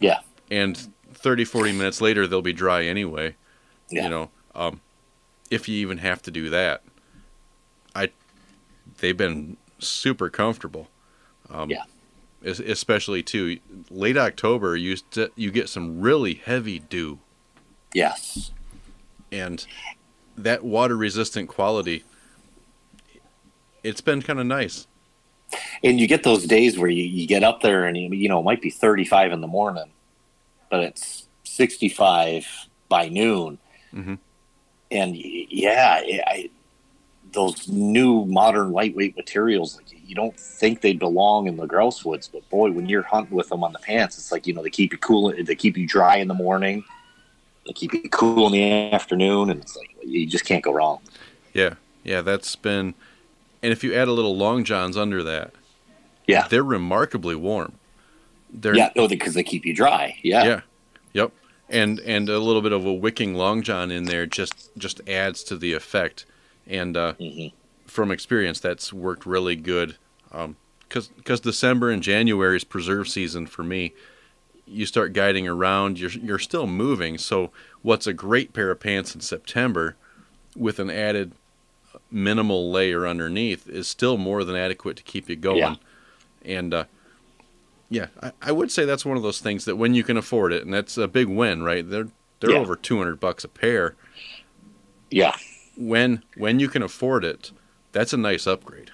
Yeah. 0.00 0.20
And 0.50 0.76
30, 1.12 1.44
40 1.44 1.72
minutes 1.72 2.00
later, 2.00 2.26
they'll 2.26 2.42
be 2.42 2.52
dry 2.52 2.84
anyway. 2.84 3.36
Yeah. 3.90 4.04
You 4.04 4.08
know, 4.10 4.30
um, 4.54 4.80
if 5.50 5.68
you 5.68 5.76
even 5.76 5.98
have 5.98 6.22
to 6.22 6.30
do 6.30 6.48
that. 6.50 6.82
I, 7.94 8.10
they've 8.98 9.16
been 9.16 9.56
super 9.78 10.30
comfortable. 10.30 10.88
Um, 11.50 11.70
Yeah. 11.70 11.84
Especially 12.42 13.22
too 13.22 13.58
late 13.90 14.18
October, 14.18 14.76
you 14.76 14.96
st- 14.96 15.32
you 15.34 15.50
get 15.50 15.70
some 15.70 16.02
really 16.02 16.34
heavy 16.34 16.78
dew, 16.78 17.18
Yes. 17.94 18.50
and 19.32 19.66
that 20.36 20.62
water 20.62 20.94
resistant 20.94 21.48
quality. 21.48 22.04
It's 23.84 24.00
been 24.00 24.22
kind 24.22 24.40
of 24.40 24.46
nice. 24.46 24.88
And 25.84 26.00
you 26.00 26.08
get 26.08 26.24
those 26.24 26.46
days 26.46 26.78
where 26.78 26.90
you, 26.90 27.04
you 27.04 27.26
get 27.28 27.44
up 27.44 27.60
there 27.60 27.84
and 27.84 27.96
you, 27.96 28.08
you 28.10 28.28
know 28.28 28.40
it 28.40 28.44
might 28.44 28.62
be 28.62 28.70
35 28.70 29.32
in 29.32 29.40
the 29.40 29.46
morning, 29.46 29.90
but 30.70 30.80
it's 30.80 31.28
65 31.44 32.46
by 32.88 33.08
noon. 33.08 33.58
Mhm. 33.94 34.18
And 34.90 35.14
yeah, 35.16 36.00
I, 36.00 36.20
I, 36.26 36.50
those 37.32 37.68
new 37.68 38.24
modern 38.24 38.72
lightweight 38.72 39.16
materials, 39.16 39.76
like 39.76 39.86
you 40.06 40.14
don't 40.14 40.38
think 40.38 40.80
they 40.80 40.94
belong 40.94 41.46
in 41.46 41.56
the 41.56 41.66
grouse 41.66 42.04
woods, 42.04 42.28
but 42.28 42.48
boy, 42.48 42.70
when 42.72 42.88
you're 42.88 43.02
hunting 43.02 43.36
with 43.36 43.48
them 43.50 43.62
on 43.62 43.72
the 43.72 43.78
pants, 43.80 44.16
it's 44.16 44.32
like 44.32 44.46
you 44.46 44.54
know 44.54 44.62
they 44.62 44.70
keep 44.70 44.92
you 44.92 44.98
cool, 44.98 45.32
they 45.32 45.54
keep 45.54 45.76
you 45.76 45.86
dry 45.86 46.16
in 46.16 46.28
the 46.28 46.34
morning, 46.34 46.84
they 47.66 47.72
keep 47.72 47.92
you 47.92 48.08
cool 48.08 48.46
in 48.46 48.52
the 48.52 48.92
afternoon, 48.92 49.50
and 49.50 49.60
it's 49.60 49.76
like 49.76 49.94
you 50.04 50.26
just 50.26 50.44
can't 50.44 50.64
go 50.64 50.72
wrong. 50.72 51.00
Yeah, 51.52 51.74
yeah, 52.02 52.22
that's 52.22 52.56
been. 52.56 52.94
And 53.64 53.72
if 53.72 53.82
you 53.82 53.94
add 53.94 54.08
a 54.08 54.12
little 54.12 54.36
long 54.36 54.62
johns 54.62 54.94
under 54.94 55.22
that, 55.22 55.52
Yeah. 56.26 56.46
they're 56.48 56.62
remarkably 56.62 57.34
warm. 57.34 57.72
They're 58.52 58.76
Yeah, 58.76 58.90
no, 58.94 59.08
because 59.08 59.32
they 59.32 59.42
keep 59.42 59.64
you 59.64 59.74
dry. 59.74 60.18
Yeah, 60.22 60.44
yeah, 60.44 60.60
yep. 61.14 61.32
And 61.70 61.98
and 62.00 62.28
a 62.28 62.38
little 62.40 62.60
bit 62.60 62.72
of 62.72 62.84
a 62.84 62.92
wicking 62.92 63.34
long 63.34 63.62
john 63.62 63.90
in 63.90 64.04
there 64.04 64.26
just 64.26 64.70
just 64.76 65.00
adds 65.08 65.42
to 65.44 65.56
the 65.56 65.72
effect. 65.72 66.26
And 66.66 66.94
uh, 66.94 67.14
Mhm. 67.18 67.52
from 67.86 68.10
experience, 68.10 68.60
that's 68.60 68.92
worked 68.92 69.24
really 69.24 69.56
good. 69.56 69.96
Because 70.30 71.08
because 71.08 71.40
December 71.40 71.90
and 71.90 72.02
January 72.02 72.56
is 72.58 72.64
preserve 72.64 73.08
season 73.08 73.46
for 73.46 73.62
me. 73.62 73.94
You 74.66 74.84
start 74.84 75.14
guiding 75.14 75.48
around, 75.48 75.98
you're 75.98 76.10
you're 76.10 76.38
still 76.38 76.66
moving. 76.66 77.16
So 77.16 77.50
what's 77.80 78.06
a 78.06 78.12
great 78.12 78.52
pair 78.52 78.70
of 78.70 78.78
pants 78.78 79.14
in 79.14 79.22
September, 79.22 79.96
with 80.54 80.78
an 80.78 80.90
added 80.90 81.32
minimal 82.14 82.70
layer 82.70 83.06
underneath, 83.06 83.68
is 83.68 83.88
still 83.88 84.16
more 84.16 84.44
than 84.44 84.56
adequate 84.56 84.96
to 84.98 85.02
keep 85.02 85.28
you 85.28 85.36
going. 85.36 85.58
Yeah. 85.58 85.74
And 86.44 86.72
uh, 86.72 86.84
yeah, 87.90 88.06
I, 88.22 88.32
I 88.40 88.52
would 88.52 88.70
say 88.70 88.84
that's 88.84 89.04
one 89.04 89.16
of 89.16 89.22
those 89.22 89.40
things 89.40 89.64
that 89.66 89.76
when 89.76 89.94
you 89.94 90.04
can 90.04 90.16
afford 90.16 90.52
it, 90.52 90.64
and 90.64 90.72
that's 90.72 90.96
a 90.96 91.08
big 91.08 91.26
win, 91.28 91.62
right? 91.62 91.88
They're 91.88 92.08
they're 92.40 92.52
Yeah. 92.52 92.58
over 92.58 92.76
two 92.76 92.98
hundred 92.98 93.20
bucks 93.20 93.44
a 93.44 93.48
pair. 93.48 93.94
yeah. 95.10 95.34
When 95.76 96.22
when 96.36 96.60
you 96.60 96.68
can 96.68 96.82
afford 96.82 97.24
it, 97.24 97.50
that's 97.92 98.12
a 98.12 98.16
nice 98.16 98.46
upgrade. 98.46 98.92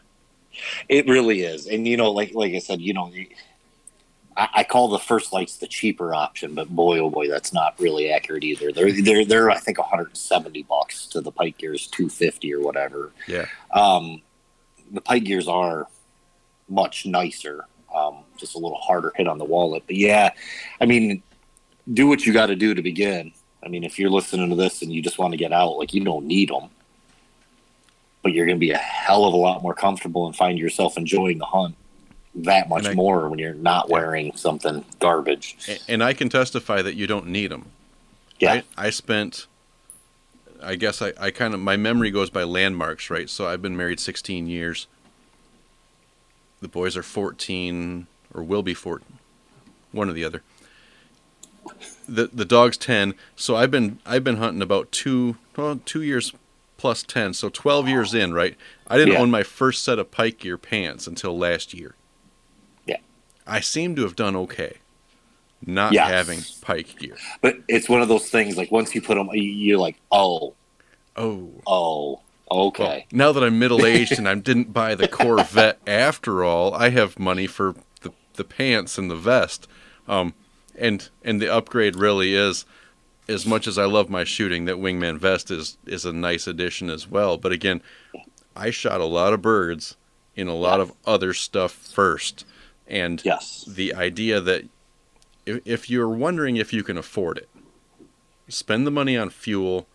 It 0.89 1.07
really 1.07 1.43
is, 1.43 1.67
and 1.67 1.87
you 1.87 1.97
know, 1.97 2.11
like 2.11 2.33
like 2.35 2.55
I 2.55 2.59
said, 2.59 2.81
you 2.81 2.95
know, 2.95 3.11
I, 4.37 4.49
I 4.57 4.65
call 4.65 4.89
the 4.89 4.99
First 4.99 5.33
Lites 5.33 5.57
the 5.57 5.67
cheaper 5.67 6.15
option, 6.15 6.55
but 6.55 6.69
boy, 6.69 6.99
oh 6.99 7.11
boy, 7.11 7.29
that's 7.29 7.53
not 7.53 7.75
really 7.79 8.11
accurate 8.11 8.45
either. 8.45 8.73
They're 8.73 8.93
they're 9.03 9.25
they're 9.25 9.51
I 9.51 9.59
think 9.59 9.79
170 9.79 10.63
bucks 10.65 11.07
to 11.09 11.21
the 11.21 11.33
Pike 11.33 11.59
Gears 11.59 11.87
250 11.89 12.55
or 12.55 12.61
whatever. 12.61 13.13
Yeah. 13.27 13.47
Um, 13.73 14.23
the 14.91 15.01
Pike 15.01 15.25
Gears 15.25 15.49
are 15.49 15.87
much 16.69 17.07
nicer, 17.07 17.67
um, 17.95 18.19
just 18.37 18.55
a 18.55 18.59
little 18.59 18.79
harder 18.79 19.13
hit 19.17 19.27
on 19.27 19.39
the 19.39 19.45
wallet. 19.45 19.83
But 19.87 19.97
yeah, 19.97 20.31
I 20.81 20.87
mean, 20.87 21.23
do 21.93 22.07
what 22.07 22.25
you 22.25 22.33
got 22.33 22.47
to 22.47 22.57
do 22.57 22.75
to 22.75 22.83
begin. 22.83 23.33
I 23.63 23.69
mean, 23.69 23.85
if 23.85 23.99
you're 23.99 24.11
listening 24.11 24.49
to 24.51 24.57
this 24.57 24.83
and 24.83 24.93
you 24.93 25.03
just 25.03 25.19
want 25.19 25.33
to 25.33 25.37
get 25.37 25.53
out, 25.53 25.77
like 25.77 25.93
you 25.93 26.03
don't 26.03 26.27
need 26.27 26.49
them, 26.49 26.71
but 28.23 28.33
you're 28.33 28.47
going 28.47 28.57
to 28.57 28.61
be 28.61 28.71
a 28.71 28.79
hell 28.79 29.25
of 29.25 29.35
a 29.35 29.37
lot 29.37 29.63
more 29.63 29.75
comfortable 29.75 30.27
and 30.27 30.35
find 30.35 30.59
yourself 30.59 30.97
enjoying 30.97 31.39
the 31.39 31.45
hunt. 31.45 31.77
That 32.35 32.69
much 32.69 32.87
I- 32.87 32.95
more 32.95 33.29
when 33.29 33.39
you're 33.39 33.55
not 33.55 33.89
wearing 33.89 34.35
something 34.37 34.85
garbage. 34.99 35.57
And 35.89 36.03
I 36.03 36.13
can 36.13 36.29
testify 36.29 36.83
that 36.83 36.95
you 36.95 37.07
don't 37.07 37.27
need 37.27 37.51
them. 37.51 37.67
Yeah. 38.39 38.63
I, 38.77 38.87
I 38.87 38.91
spent, 38.91 39.47
I 40.63 40.77
guess 40.77 41.03
I, 41.03 41.13
I 41.19 41.31
kind 41.31 41.53
of, 41.55 41.61
my 41.61 41.77
memory 41.77 42.11
goes 42.11 42.31
by 42.31 42.45
landmarks, 42.45 43.11
right? 43.11 43.29
So 43.29 43.47
I've 43.47 43.61
been 43.63 43.77
married 43.77 44.01
16 44.01 44.47
years. 44.47 44.87
The 46.61 46.69
boys 46.69 46.97
are 46.97 47.03
14 47.03 48.07
or 48.33 48.43
will 48.43 48.63
be 48.63 48.75
14, 48.75 49.19
one 49.93 50.09
or 50.09 50.13
the 50.13 50.25
other. 50.25 50.43
The 52.09 52.29
the 52.33 52.45
dog's 52.45 52.77
10. 52.77 53.15
So 53.37 53.57
I've 53.57 53.71
been 53.71 53.99
I've 54.05 54.25
been 54.25 54.37
hunting 54.39 54.63
about 54.63 54.91
two 54.93 55.37
well, 55.57 55.81
two 55.85 56.03
years 56.03 56.33
plus 56.77 57.03
10. 57.03 57.35
So 57.35 57.49
12 57.49 57.89
years 57.89 58.15
in, 58.15 58.33
right? 58.35 58.57
I 58.89 58.97
didn't 58.97 59.15
Yeah. 59.15 59.21
own 59.21 59.31
my 59.31 59.43
first 59.43 59.83
set 59.85 59.99
of 59.99 60.11
pike 60.11 60.39
gear 60.39 60.59
pants 60.59 61.07
until 61.07 61.37
last 61.39 61.73
year. 61.75 61.95
I 63.47 63.61
seem 63.61 63.97
to 63.97 64.03
have 64.03 64.17
done 64.17 64.37
okay 64.37 64.77
not 65.67 65.93
Yes. 65.93 66.09
having 66.09 66.41
pike 66.63 66.99
gear. 66.99 67.17
But 67.43 67.57
it's 67.69 67.87
one 67.89 68.01
of 68.01 68.09
those 68.09 68.31
things 68.31 68.57
like 68.57 68.71
once 68.73 68.95
you 68.95 69.03
put 69.03 69.17
them, 69.17 69.29
you're 69.35 69.79
like, 69.79 69.97
oh, 70.11 70.55
Oh. 71.17 71.51
oh, 71.67 72.21
Well, 72.51 72.67
okay. 72.69 73.07
now 73.13 73.33
that 73.33 73.43
I'm 73.45 73.59
middle 73.59 73.85
aged 73.85 74.13
and 74.19 74.27
I 74.29 74.35
didn't 74.37 74.73
buy 74.73 74.95
the 74.95 75.07
Corvette 75.09 75.79
after 75.87 76.43
all, 76.43 76.73
I 76.73 76.89
have 76.91 77.19
money 77.19 77.47
for 77.47 77.75
the, 78.01 78.13
the 78.35 78.45
pants 78.45 78.97
and 78.97 79.11
the 79.11 79.17
vest. 79.17 79.69
Um, 80.09 80.33
and 80.79 81.11
and 81.23 81.43
the 81.43 81.53
upgrade 81.53 81.95
really 81.97 82.35
is, 82.35 82.65
as 83.29 83.45
much 83.45 83.67
as 83.67 83.77
I 83.77 83.85
love 83.85 84.09
my 84.09 84.25
shooting, 84.25 84.65
that 84.65 84.77
wingman 84.77 85.19
vest 85.19 85.51
is 85.51 85.77
is 85.85 86.07
a 86.07 86.13
nice 86.13 86.47
addition 86.47 86.89
as 86.89 87.07
well. 87.07 87.37
But 87.37 87.53
again, 87.53 87.83
I 88.57 88.71
shot 88.71 89.01
a 89.03 89.05
lot 89.05 89.35
of 89.35 89.43
birds 89.43 89.97
in 90.37 90.49
a 90.49 90.55
lot 90.55 90.81
of 90.81 90.93
other 91.05 91.35
stuff 91.35 91.73
first, 91.73 92.47
and 92.91 93.25
yes. 93.25 93.65
the 93.67 93.95
idea 93.95 94.41
that 94.41 94.65
if, 95.47 95.61
if 95.65 95.91
you're 95.91 96.09
wondering 96.09 96.57
if 96.57 96.73
you 96.73 96.83
can 96.83 96.99
afford 96.99 97.39
it, 97.39 97.49
spend 98.49 98.87
the 98.87 98.91
money 98.91 99.17
on 99.17 99.31
fuel, 99.31 99.87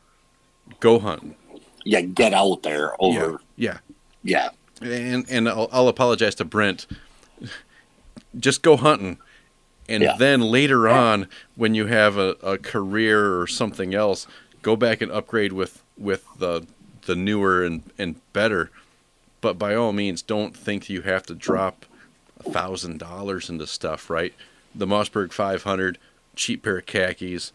go 0.80 1.00
hunting. 1.00 1.36
Yeah, 1.84 2.02
get 2.02 2.34
out 2.34 2.64
there 2.64 2.94
over. 3.00 3.40
Yeah. 3.56 3.80
Yeah. 4.24 4.50
and 4.82 5.26
and 5.30 5.48
I'll, 5.48 5.70
I'll 5.72 5.88
apologize 5.88 6.34
to 6.36 6.46
Brent. 6.46 6.88
Just 8.38 8.62
go 8.64 8.76
hunting, 8.76 9.18
and 9.88 10.04
Yeah. 10.04 10.16
then 10.18 10.42
later 10.42 10.90
on, 10.90 11.28
when 11.56 11.76
you 11.76 11.86
have 11.86 12.18
a, 12.18 12.36
a 12.44 12.58
career 12.58 13.40
or 13.40 13.48
something 13.48 13.94
else, 13.94 14.28
go 14.62 14.76
back 14.76 15.02
and 15.02 15.12
upgrade 15.12 15.54
with 15.54 15.84
with 15.98 16.26
the 16.40 16.66
the 17.06 17.16
newer 17.16 17.64
and 17.64 17.84
and 17.98 18.16
better. 18.34 18.72
But 19.42 19.60
by 19.60 19.76
all 19.76 19.94
means, 19.94 20.22
don't 20.24 20.58
think 20.58 20.90
you 20.90 21.04
have 21.04 21.24
to 21.28 21.36
drop 21.36 21.86
thousand 22.44 23.00
dollars 23.00 23.50
into 23.50 23.68
stuff. 23.68 24.10
Right, 24.10 24.34
the 24.74 24.86
Mossberg 24.86 25.32
500, 25.32 25.98
cheap 26.36 26.64
pair 26.64 26.78
of 26.80 26.86
khakis, 26.86 27.52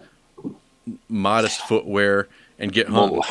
modest 1.08 1.60
footwear, 1.62 2.28
and 2.58 2.72
get 2.72 2.88
home. 2.88 3.12
Well, 3.12 3.24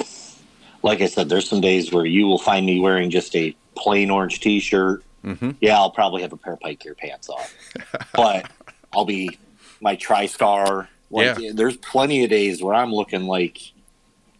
like 0.83 1.01
I 1.01 1.07
said, 1.07 1.29
there's 1.29 1.49
some 1.49 1.61
days 1.61 1.91
where 1.91 2.05
you 2.05 2.25
will 2.27 2.37
find 2.39 2.65
me 2.65 2.79
wearing 2.79 3.09
just 3.09 3.35
a 3.35 3.55
plain 3.75 4.09
orange 4.09 4.39
T-shirt. 4.39 5.03
Mhm. 5.25 5.55
Yeah, 5.59 5.75
I'll 5.77 5.91
probably 5.91 6.21
have 6.21 6.31
a 6.31 6.37
pair 6.37 6.53
of 6.53 6.61
pike 6.61 6.79
gear 6.79 6.95
pants 6.95 7.27
on, 7.29 7.43
but 8.13 8.49
I'll 8.93 9.05
be 9.05 9.37
my 9.81 9.95
TriStar. 9.97 10.87
Like, 11.11 11.37
There's 11.55 11.75
plenty 11.77 12.23
of 12.23 12.29
days 12.29 12.61
where 12.63 12.73
I'm 12.75 12.93
looking 12.93 13.23
like, 13.25 13.59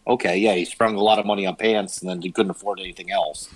okay, 0.06 0.38
yeah, 0.38 0.54
he 0.54 0.64
sprung 0.64 0.94
a 0.94 1.00
lot 1.02 1.18
of 1.18 1.26
money 1.26 1.44
on 1.46 1.56
pants 1.56 2.00
and 2.00 2.08
then 2.08 2.22
he 2.22 2.30
couldn't 2.30 2.50
afford 2.50 2.80
anything 2.80 3.10
else. 3.10 3.50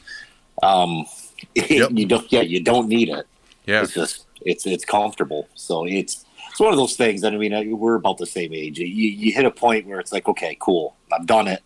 Um, 0.62 1.06
Yep. 1.54 1.90
you 1.92 2.06
don't, 2.06 2.32
yeah, 2.32 2.40
you 2.40 2.60
don't 2.60 2.88
need 2.88 3.08
it. 3.10 3.26
Yeah, 3.66 3.82
It's 3.82 3.94
just 3.94 4.26
it's 4.42 4.66
it's 4.66 4.84
comfortable. 4.84 5.48
So 5.54 5.84
it's 5.86 6.24
it's 6.50 6.60
one 6.60 6.72
of 6.72 6.76
those 6.78 6.96
things. 6.96 7.22
that 7.22 7.32
I 7.32 7.36
mean, 7.36 7.78
we're 7.78 7.94
about 7.96 8.18
the 8.18 8.26
same 8.26 8.52
age. 8.52 8.78
You, 8.78 8.86
you 8.86 9.32
hit 9.32 9.44
a 9.44 9.50
point 9.50 9.86
where 9.86 9.98
it's 10.00 10.12
like, 10.12 10.28
okay, 10.28 10.56
cool, 10.60 10.94
I've 11.12 11.26
done 11.26 11.48
it. 11.48 11.62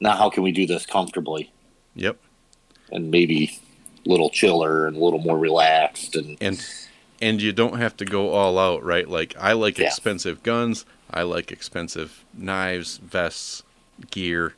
Now, 0.00 0.14
how 0.14 0.28
can 0.30 0.42
we 0.42 0.52
do 0.52 0.66
this 0.66 0.84
comfortably 0.86 1.50
yep. 1.94 2.18
and 2.92 3.10
maybe 3.10 3.58
a 4.04 4.08
little 4.10 4.28
chiller 4.30 4.86
and 4.86 4.96
a 4.96 5.00
little 5.02 5.18
more 5.20 5.38
relaxed? 5.38 6.14
And 6.16 6.36
and 6.40 6.64
and 7.20 7.40
you 7.40 7.52
don't 7.52 7.78
have 7.78 7.96
to 7.96 8.04
go 8.04 8.30
all 8.30 8.58
out, 8.58 8.84
right? 8.84 9.08
Like 9.08 9.34
I 9.40 9.52
like 9.54 9.78
Yeah. 9.78 9.86
expensive 9.86 10.42
guns, 10.42 10.84
I 11.10 11.22
like 11.22 11.50
expensive 11.50 12.24
knives, 12.34 12.98
vests, 12.98 13.62
gear. 14.10 14.54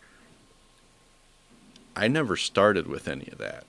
I 1.96 2.08
never 2.08 2.36
started 2.36 2.86
with 2.86 3.08
any 3.08 3.28
of 3.32 3.38
that. 3.38 3.64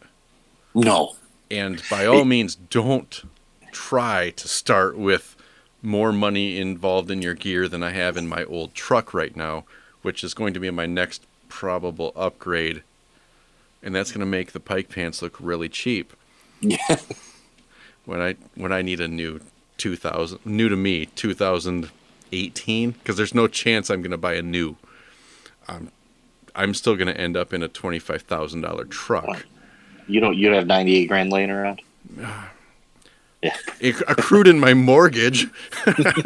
no, 0.76 1.16
And 1.52 1.82
by 1.90 2.06
all 2.06 2.26
means 2.26 2.56
don't 2.56 3.24
try 3.72 4.32
to 4.32 4.48
start 4.48 4.98
with 4.98 5.36
more 5.82 6.12
money 6.12 6.60
involved 6.60 7.10
in 7.10 7.22
your 7.22 7.34
gear 7.34 7.68
than 7.68 7.82
I 7.82 7.92
have 7.92 8.18
in 8.18 8.28
my 8.28 8.44
old 8.44 8.74
truck 8.74 9.14
right 9.14 9.36
now, 9.36 9.64
which 10.02 10.24
is 10.24 10.34
going 10.34 10.54
to 10.54 10.60
be 10.60 10.70
my 10.70 10.86
next 10.86 11.26
probable 11.48 12.12
upgrade. 12.16 12.84
And 13.82 13.96
that's 13.96 14.12
going 14.12 14.20
to 14.20 14.26
make 14.26 14.52
the 14.52 14.60
pike 14.60 14.90
pants 14.90 15.22
look 15.22 15.38
really 15.40 15.70
cheap 15.70 16.14
yeah, 16.62 16.98
when 18.06 18.22
I 18.22 18.36
when 18.56 18.72
I 18.72 18.82
need 18.82 19.00
a 19.00 19.08
new 19.08 19.40
2000 19.78 20.40
new 20.46 20.70
to 20.70 20.76
me 20.76 21.06
2018 21.06 22.92
because 22.92 23.18
there's 23.18 23.34
no 23.34 23.48
chance 23.48 23.90
I'm 23.90 24.02
going 24.02 24.12
to 24.12 24.18
buy 24.18 24.34
a 24.34 24.42
new. 24.42 24.76
I'm 25.68 25.92
I'm 26.56 26.74
still 26.74 26.96
going 26.96 27.08
to 27.08 27.18
end 27.18 27.38
up 27.38 27.54
in 27.54 27.64
a 27.64 27.68
twenty 27.68 28.00
five 28.00 28.24
thousand 28.24 28.62
dollar 28.62 28.86
truck. 28.86 29.46
You 30.10 30.20
don't 30.20 30.38
you 30.38 30.48
don't 30.48 30.56
have 30.56 30.68
ninety 30.68 30.96
eight 30.98 31.08
grand 31.08 31.32
laying 31.32 31.52
around. 31.52 31.82
It 33.80 33.96
accrued 34.06 34.50
in 34.50 34.60
my 34.60 34.74
mortgage. 34.74 35.48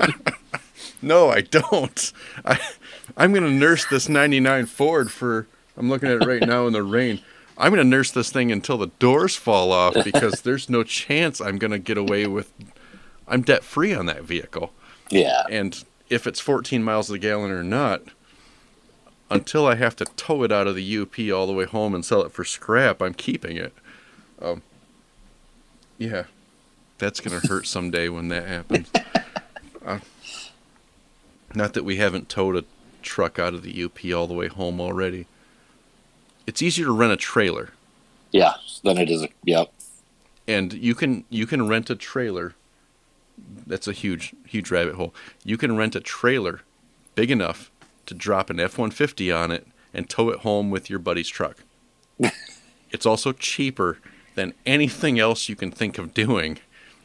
no, 1.03 1.29
I 1.29 1.41
don't. 1.41 2.11
I 2.43 2.59
I'm 3.15 3.31
going 3.33 3.43
to 3.43 3.51
nurse 3.51 3.85
this 3.85 4.09
99 4.09 4.65
Ford 4.65 5.11
for 5.11 5.45
I'm 5.77 5.89
looking 5.89 6.09
at 6.09 6.21
it 6.21 6.25
right 6.25 6.41
now 6.41 6.65
in 6.65 6.73
the 6.73 6.81
rain. 6.81 7.21
I'm 7.57 7.71
going 7.71 7.85
to 7.85 7.89
nurse 7.89 8.09
this 8.09 8.31
thing 8.31 8.51
until 8.51 8.77
the 8.77 8.87
doors 8.97 9.35
fall 9.35 9.71
off 9.71 9.93
because 10.03 10.41
there's 10.41 10.69
no 10.69 10.83
chance 10.83 11.39
I'm 11.39 11.59
going 11.59 11.69
to 11.71 11.79
get 11.79 11.97
away 11.97 12.25
with 12.25 12.51
I'm 13.27 13.43
debt 13.43 13.63
free 13.63 13.93
on 13.93 14.07
that 14.07 14.23
vehicle. 14.23 14.71
Yeah, 15.11 15.43
And 15.49 15.83
if 16.09 16.25
it's 16.25 16.39
14 16.39 16.83
miles 16.83 17.11
a 17.11 17.19
gallon 17.19 17.51
or 17.51 17.63
not, 17.63 18.01
until 19.33 19.67
I 19.67 19.75
have 19.75 19.95
to 19.97 20.05
tow 20.05 20.43
it 20.43 20.51
out 20.51 20.67
of 20.67 20.75
the 20.75 20.97
UP 20.97 21.17
all 21.33 21.47
the 21.47 21.53
way 21.53 21.65
home 21.65 21.95
and 21.95 22.05
sell 22.05 22.21
it 22.21 22.31
for 22.31 22.43
scrap, 22.43 23.01
I'm 23.01 23.13
keeping 23.13 23.57
it. 23.57 23.73
Um, 24.41 24.61
yeah, 25.97 26.23
that's 26.97 27.19
gonna 27.19 27.39
hurt 27.39 27.67
someday 27.67 28.09
when 28.09 28.29
that 28.29 28.47
happens. 28.47 28.89
Uh, 29.85 29.99
not 31.53 31.73
that 31.73 31.83
we 31.83 31.97
haven't 31.97 32.29
towed 32.29 32.55
a 32.55 32.63
truck 33.01 33.37
out 33.37 33.53
of 33.53 33.63
the 33.63 33.83
UP 33.83 33.99
all 34.15 34.27
the 34.27 34.33
way 34.33 34.47
home 34.47 34.79
already. 34.79 35.27
It's 36.47 36.61
easier 36.61 36.85
to 36.85 36.91
rent 36.93 37.11
a 37.11 37.17
trailer, 37.17 37.71
yeah. 38.31 38.53
than 38.83 38.97
it 38.97 39.09
is. 39.09 39.23
A, 39.23 39.29
yep. 39.43 39.73
and 40.47 40.71
you 40.71 40.95
can 40.95 41.25
you 41.29 41.45
can 41.45 41.67
rent 41.67 41.89
a 41.89 41.95
trailer. 41.95 42.55
That's 43.67 43.89
a 43.89 43.91
huge 43.91 44.33
huge 44.47 44.71
rabbit 44.71 44.95
hole. 44.95 45.13
You 45.43 45.57
can 45.57 45.75
rent 45.75 45.97
a 45.97 45.99
trailer 45.99 46.61
big 47.15 47.29
enough 47.29 47.71
to 48.05 48.13
drop 48.13 48.49
an 48.49 48.59
F 48.59 48.77
one 48.77 48.91
fifty 48.91 49.31
on 49.31 49.51
it 49.51 49.67
and 49.93 50.09
tow 50.09 50.29
it 50.29 50.39
home 50.39 50.69
with 50.69 50.89
your 50.89 50.99
buddy's 50.99 51.29
truck. 51.29 51.57
it's 52.91 53.05
also 53.05 53.31
cheaper 53.31 53.99
than 54.35 54.53
anything 54.65 55.19
else 55.19 55.49
you 55.49 55.55
can 55.55 55.71
think 55.71 55.97
of 55.97 56.13
doing 56.13 56.59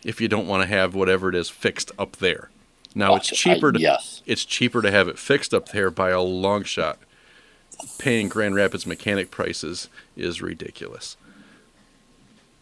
if 0.04 0.20
you 0.20 0.28
don't 0.28 0.46
want 0.46 0.62
to 0.62 0.68
have 0.68 0.94
whatever 0.94 1.28
it 1.28 1.34
is 1.34 1.50
fixed 1.50 1.92
up 1.98 2.16
there. 2.16 2.50
Now 2.94 3.16
it's 3.16 3.30
uh, 3.30 3.36
cheaper 3.36 3.72
to 3.72 3.80
yes. 3.80 4.22
it's 4.26 4.44
cheaper 4.44 4.82
to 4.82 4.90
have 4.90 5.08
it 5.08 5.18
fixed 5.18 5.52
up 5.52 5.68
there 5.68 5.90
by 5.90 6.10
a 6.10 6.20
long 6.20 6.64
shot. 6.64 6.98
Paying 7.98 8.28
Grand 8.28 8.54
Rapids 8.54 8.86
mechanic 8.86 9.30
prices 9.30 9.88
is 10.16 10.42
ridiculous. 10.42 11.16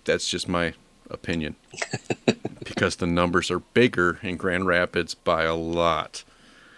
That's 0.05 0.29
just 0.29 0.49
my 0.49 0.75
opinion. 1.09 1.57
because 2.65 2.97
the 2.97 3.07
numbers 3.07 3.51
are 3.51 3.61
bigger 3.61 4.19
in 4.23 4.37
Grand 4.37 4.67
Rapids 4.67 5.15
by 5.15 5.45
a 5.45 5.55
lot. 5.55 6.25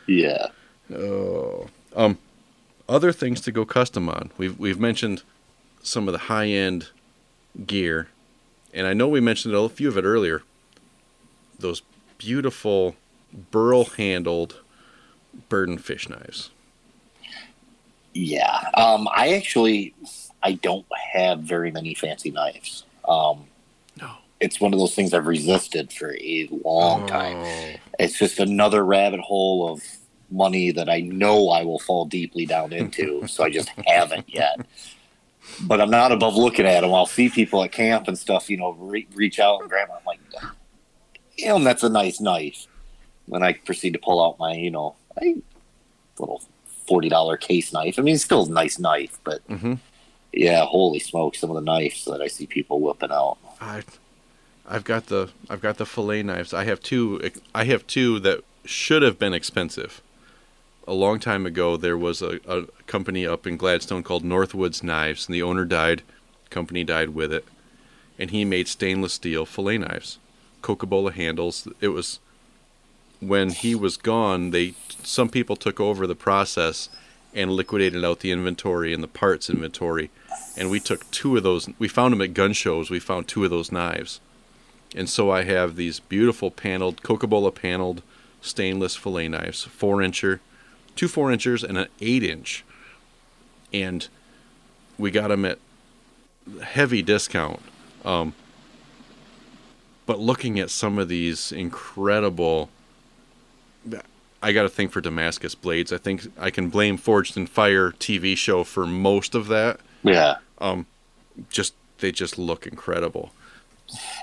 Yeah. 0.07 0.49
Oh. 0.95 1.69
Um 1.95 2.19
other 2.89 3.13
things 3.13 3.41
to 3.43 3.53
go 3.53 3.65
custom 3.65 4.09
on. 4.09 4.31
We've 4.39 4.59
we've 4.59 4.81
mentioned 4.81 5.23
some 5.83 6.09
of 6.09 6.13
the 6.13 6.19
high 6.19 6.49
end 6.49 6.89
gear. 7.67 8.09
And 8.75 8.87
I 8.87 8.93
know 8.93 9.09
we 9.09 9.21
mentioned 9.21 9.55
a 9.55 9.69
few 9.69 9.89
of 9.89 9.97
it 9.97 10.05
earlier. 10.05 10.43
Those 11.59 11.83
beautiful 12.19 12.97
burl 13.51 13.85
handled 13.85 14.61
bird 15.49 15.69
and 15.69 15.83
fish 15.83 16.09
knives. 16.09 16.51
Yeah. 18.15 18.59
Um, 18.75 19.09
I 19.15 19.35
actually 19.35 19.95
I 20.43 20.53
don't 20.53 20.87
have 21.13 21.41
very 21.41 21.71
many 21.71 21.95
fancy 21.95 22.31
knives. 22.31 22.85
Um, 23.09 23.47
No. 24.01 24.11
it's 24.41 24.61
one 24.61 24.73
of 24.73 24.79
those 24.79 24.95
things 24.95 25.13
I've 25.15 25.27
resisted 25.27 25.93
for 25.93 26.15
a 26.21 26.49
long 26.65 27.07
time. 27.07 27.39
Oh. 27.39 27.75
It's 27.99 28.19
just 28.19 28.39
another 28.39 28.85
rabbit 28.85 29.21
hole 29.21 29.69
of 29.73 29.83
money 30.31 30.71
that 30.73 30.89
I 30.89 31.01
know 31.01 31.49
I 31.51 31.65
will 31.65 31.79
fall 31.79 32.05
deeply 32.05 32.47
down 32.47 32.73
into. 32.73 33.27
so 33.29 33.45
I 33.45 33.51
just 33.51 33.69
haven't 33.87 34.29
yet. 34.33 34.61
but 35.63 35.81
I'm 35.81 35.91
not 35.91 36.13
above 36.13 36.37
looking 36.37 36.67
at 36.67 36.83
them. 36.83 36.93
I'll 36.95 37.07
see 37.07 37.29
people 37.29 37.63
at 37.65 37.73
camp 37.73 38.09
and 38.09 38.19
stuff, 38.19 38.51
you 38.51 38.57
know, 38.59 38.73
re- 38.73 39.07
reach 39.15 39.39
out 39.39 39.61
and 39.61 39.69
grab 39.71 39.89
them. 39.89 39.97
I'm 40.01 40.05
like, 40.07 40.21
damn, 41.39 41.65
that's 41.65 41.83
a 41.83 41.89
nice 41.89 42.21
knife. 42.21 42.67
Then 43.29 43.43
I 43.43 43.53
proceed 43.55 43.93
to 43.93 43.99
pull 43.99 44.25
out 44.25 44.39
my, 44.39 44.55
you 44.55 44.71
know, 44.71 44.97
little 46.19 46.43
forty 46.87 47.09
dollar 47.09 47.37
case 47.37 47.73
knife. 47.73 47.99
I 47.99 48.03
mean, 48.03 48.15
it's 48.15 48.25
still 48.25 48.47
a 48.47 48.51
nice 48.51 48.79
knife, 48.79 49.19
but 49.25 49.47
Mm-hmm. 49.49 49.75
yeah, 50.33 50.65
holy 50.65 50.99
smoke, 50.99 51.35
some 51.35 51.51
of 51.51 51.55
the 51.57 51.63
knives 51.63 52.05
that 52.07 52.21
I 52.23 52.29
see 52.29 52.47
people 52.47 52.81
whipping 52.81 53.11
out. 53.13 53.39
I, 53.61 53.83
I've 54.67 54.85
got 54.85 55.07
the 55.07 55.31
I've 55.51 55.61
got 55.61 55.77
the 55.79 55.87
fillet 55.87 56.23
knives. 56.23 56.53
I 56.55 56.65
have 56.65 56.81
two. 56.81 57.31
I 57.55 57.65
have 57.65 57.87
two 57.87 58.19
that 58.21 58.43
should 58.65 59.03
have 59.03 59.19
been 59.19 59.35
expensive. 59.35 60.03
A 60.89 60.95
long 60.95 61.21
time 61.21 61.45
ago, 61.45 61.77
there 61.77 61.99
was 61.99 62.23
a, 62.23 62.41
a 62.49 62.63
company 62.87 63.27
up 63.27 63.47
in 63.47 63.59
Gladstone 63.59 64.03
called 64.03 64.25
Northwoods 64.25 64.83
Knives, 64.83 65.27
and 65.27 65.35
the 65.35 65.43
owner 65.43 65.67
died. 65.67 66.03
Company 66.49 66.83
died 66.83 67.11
with 67.11 67.31
it, 67.31 67.45
and 68.19 68.31
he 68.31 68.43
made 68.47 68.69
stainless 68.69 69.13
steel 69.13 69.45
fillet 69.45 69.77
knives, 69.77 70.19
Coca-Cola 70.63 71.13
handles. 71.13 71.69
It 71.83 71.89
was 71.89 72.21
when 73.21 73.51
he 73.51 73.75
was 73.75 73.99
gone. 73.99 74.51
They 74.51 74.73
some 75.03 75.29
people 75.29 75.57
took 75.57 75.79
over 75.79 76.07
the 76.07 76.15
process 76.15 76.89
and 77.35 77.51
liquidated 77.51 78.03
out 78.03 78.21
the 78.21 78.31
inventory 78.31 78.95
and 78.95 79.03
the 79.03 79.09
parts 79.09 79.51
inventory, 79.51 80.09
and 80.57 80.71
we 80.71 80.81
took 80.81 81.11
two 81.11 81.37
of 81.37 81.43
those. 81.43 81.69
We 81.79 81.89
found 81.89 82.13
them 82.13 82.23
at 82.23 82.33
gun 82.33 82.55
shows. 82.55 82.89
We 82.89 82.99
found 82.99 83.29
two 83.29 83.45
of 83.45 83.51
those 83.51 83.71
knives, 83.71 84.21
and 84.97 85.07
so 85.07 85.31
I 85.31 85.43
have 85.43 85.77
these 85.77 86.01
beautiful 86.01 86.51
paneled 86.51 87.03
Coca-Cola 87.03 87.53
paneled 87.53 88.03
stainless 88.41 88.97
fillet 88.97 89.29
knives, 89.29 89.65
four 89.65 89.99
incher, 89.99 90.41
two 90.99 91.09
four 91.09 91.31
inchers, 91.31 91.63
and 91.63 91.79
an 91.79 91.87
eight 92.01 92.25
inch, 92.25 92.65
and 93.73 94.09
we 94.99 95.13
got 95.13 95.29
them 95.29 95.45
at 95.45 95.59
heavy 96.63 97.03
discount. 97.03 97.61
Um, 98.05 98.35
but 100.07 100.19
looking 100.19 100.59
at 100.59 100.71
some 100.71 100.99
of 100.99 101.09
these 101.09 101.53
incredible, 101.53 102.69
I 104.43 104.53
got 104.53 104.63
to 104.63 104.69
think 104.69 104.91
for 104.91 105.01
Damascus 105.01 105.55
blades. 105.55 105.93
I 105.93 105.99
think 105.99 106.27
I 106.37 106.51
can 106.51 106.69
blame 106.69 106.97
Forged 106.97 107.37
in 107.37 107.47
Fire 107.47 107.93
TV 107.93 108.37
show 108.37 108.65
for 108.65 108.85
most 108.85 109.37
of 109.37 109.47
that. 109.49 109.79
Yeah. 110.03 110.39
Um, 110.59 110.87
Just 111.49 111.75
they 111.99 112.11
just 112.11 112.39
look 112.39 112.67
incredible. 112.67 113.33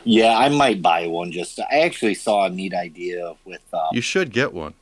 Yeah, 0.03 0.37
I 0.37 0.49
might 0.49 0.81
buy 0.81 1.07
one. 1.07 1.31
Just 1.31 1.57
I 1.59 1.79
actually 1.79 2.15
saw 2.15 2.45
a 2.45 2.49
neat 2.49 2.73
idea 2.73 3.33
with. 3.45 3.61
Um, 3.73 3.89
You 3.93 4.01
should 4.01 4.33
get 4.33 4.53
one. 4.53 4.73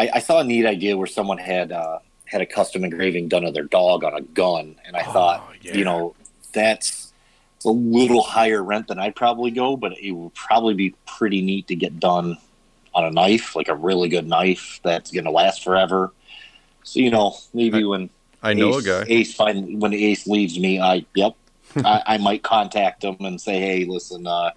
I, 0.00 0.10
I 0.14 0.18
saw 0.20 0.40
a 0.40 0.44
neat 0.44 0.66
idea 0.66 0.96
where 0.96 1.06
someone 1.06 1.38
had 1.38 1.72
uh, 1.72 1.98
had 2.24 2.40
a 2.40 2.46
custom 2.46 2.84
engraving 2.84 3.28
done 3.28 3.44
of 3.44 3.54
their 3.54 3.64
dog 3.64 4.04
on 4.04 4.14
a 4.14 4.22
gun, 4.22 4.76
and 4.86 4.96
I 4.96 5.04
Oh, 5.06 5.12
thought, 5.12 5.54
yeah. 5.62 5.74
you 5.76 5.84
know, 5.84 6.14
that's 6.52 7.12
a 7.64 7.70
little 7.70 8.22
higher 8.22 8.62
rent 8.62 8.88
than 8.88 8.98
I'd 8.98 9.14
probably 9.14 9.50
go, 9.50 9.76
but 9.76 9.92
it 9.98 10.12
would 10.12 10.34
probably 10.34 10.74
be 10.74 10.94
pretty 11.06 11.42
neat 11.42 11.66
to 11.68 11.74
get 11.74 12.00
done 12.00 12.38
on 12.94 13.04
a 13.04 13.10
knife, 13.10 13.54
like 13.54 13.68
a 13.68 13.74
really 13.74 14.08
good 14.08 14.26
knife 14.26 14.80
that's 14.82 15.10
going 15.10 15.24
to 15.24 15.30
last 15.30 15.62
forever. 15.62 16.12
So 16.82 17.00
you 17.00 17.10
know, 17.10 17.36
maybe 17.52 17.84
when 17.84 18.08
I 18.42 18.54
know 18.54 18.70
Ace, 18.78 18.86
a 18.86 18.88
guy. 18.88 19.04
Ace 19.08 19.34
finally, 19.34 19.76
when 19.76 19.92
Ace 19.92 20.26
leaves 20.26 20.58
me, 20.58 20.80
I 20.80 21.04
yep, 21.14 21.34
I, 21.76 22.02
I 22.06 22.18
might 22.18 22.42
contact 22.42 23.04
him 23.04 23.16
and 23.20 23.38
say, 23.40 23.60
hey, 23.60 23.84
listen, 23.84 24.26
uh, 24.26 24.52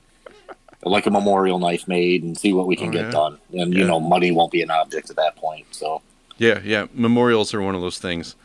like 0.85 1.05
a 1.05 1.11
memorial 1.11 1.59
knife 1.59 1.87
made 1.87 2.23
and 2.23 2.37
see 2.37 2.53
what 2.53 2.67
we 2.67 2.75
can 2.75 2.89
Oh, 2.89 2.91
get 2.91 3.05
yeah. 3.05 3.11
done. 3.11 3.37
And 3.53 3.73
Yeah. 3.73 3.79
you 3.81 3.85
know, 3.87 3.99
money 3.99 4.31
won't 4.31 4.51
be 4.51 4.61
an 4.61 4.71
object 4.71 5.09
at 5.09 5.15
that 5.15 5.35
point. 5.35 5.65
So 5.71 6.01
Yeah, 6.37 6.59
yeah. 6.63 6.87
Memorials 6.93 7.53
are 7.53 7.61
one 7.61 7.75
of 7.75 7.81
those 7.81 7.99
things. 7.99 8.35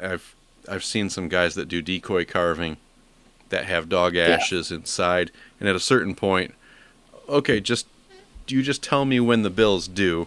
I've 0.00 0.34
I've 0.68 0.84
seen 0.84 1.08
some 1.08 1.28
guys 1.28 1.54
that 1.54 1.66
do 1.68 1.80
decoy 1.80 2.24
carving 2.26 2.76
that 3.48 3.64
have 3.64 3.88
dog 3.88 4.16
ashes 4.16 4.70
inside, 4.70 5.30
and 5.58 5.66
at 5.68 5.74
a 5.74 5.80
certain 5.80 6.14
point, 6.14 6.54
okay, 7.28 7.58
just 7.60 7.86
do 8.46 8.54
you 8.54 8.62
just 8.62 8.82
tell 8.82 9.04
me 9.06 9.18
when 9.20 9.42
the 9.42 9.50
bill's 9.50 9.88
due, 9.88 10.26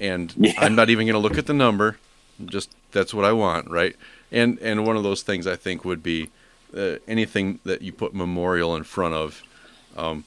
and 0.00 0.32
Yeah. 0.36 0.52
I'm 0.58 0.74
not 0.74 0.88
even 0.88 1.06
going 1.06 1.14
to 1.14 1.18
look 1.28 1.36
at 1.38 1.46
the 1.46 1.52
number. 1.52 1.98
Just 2.46 2.70
that's 2.92 3.12
what 3.12 3.24
I 3.26 3.32
want, 3.32 3.68
right? 3.70 3.96
And 4.32 4.58
and 4.60 4.86
one 4.86 4.96
of 4.96 5.02
those 5.02 5.22
things 5.22 5.46
I 5.46 5.56
think 5.56 5.84
would 5.84 6.02
be 6.02 6.30
uh, 6.76 6.96
anything 7.06 7.60
that 7.64 7.82
you 7.82 7.92
put 7.92 8.14
memorial 8.14 8.74
in 8.76 8.84
front 8.84 9.14
of, 9.14 9.42
um, 9.96 10.24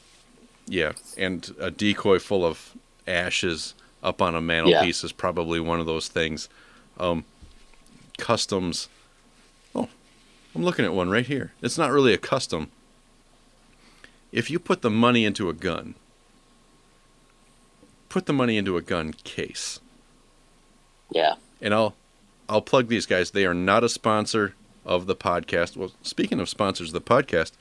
yeah, 0.70 0.94
and 1.18 1.54
a 1.60 1.70
decoy 1.72 2.20
full 2.20 2.46
of 2.46 2.74
ashes 3.08 3.74
up 4.02 4.22
on 4.22 4.36
a 4.36 4.42
mantelpiece 4.42 5.04
is 5.04 5.12
probably 5.12 5.60
one 5.60 5.80
of 5.80 5.86
those 5.86 6.08
things. 6.08 6.48
Um, 7.00 7.26
customs. 8.18 8.88
Oh, 9.76 9.90
I'm 10.56 10.64
looking 10.64 10.86
at 10.86 10.94
one 10.94 11.10
right 11.10 11.26
here. 11.26 11.52
It's 11.62 11.78
not 11.78 11.92
really 11.92 12.14
a 12.14 12.18
custom. 12.18 12.70
If 14.32 14.50
you 14.50 14.60
put 14.60 14.82
the 14.82 14.90
money 14.90 15.26
into 15.26 15.50
a 15.50 15.54
gun, 15.54 15.96
put 18.10 18.26
the 18.26 18.34
money 18.34 18.58
into 18.58 18.78
a 18.78 18.82
gun 18.82 19.14
case. 19.24 19.80
yeah, 21.12 21.36
And 21.62 21.74
I'll 21.74 21.96
I'll 22.48 22.62
plug 22.62 22.88
these 22.88 23.06
guys. 23.06 23.32
They 23.32 23.46
are 23.46 23.54
not 23.54 23.84
a 23.84 23.90
sponsor 23.90 24.56
of 24.86 25.06
the 25.08 25.16
podcast. 25.16 25.78
Well, 25.78 25.92
speaking 26.04 26.40
of 26.40 26.50
sponsors 26.50 26.90
of 26.90 26.94
the 26.94 27.02
podcast, 27.02 27.52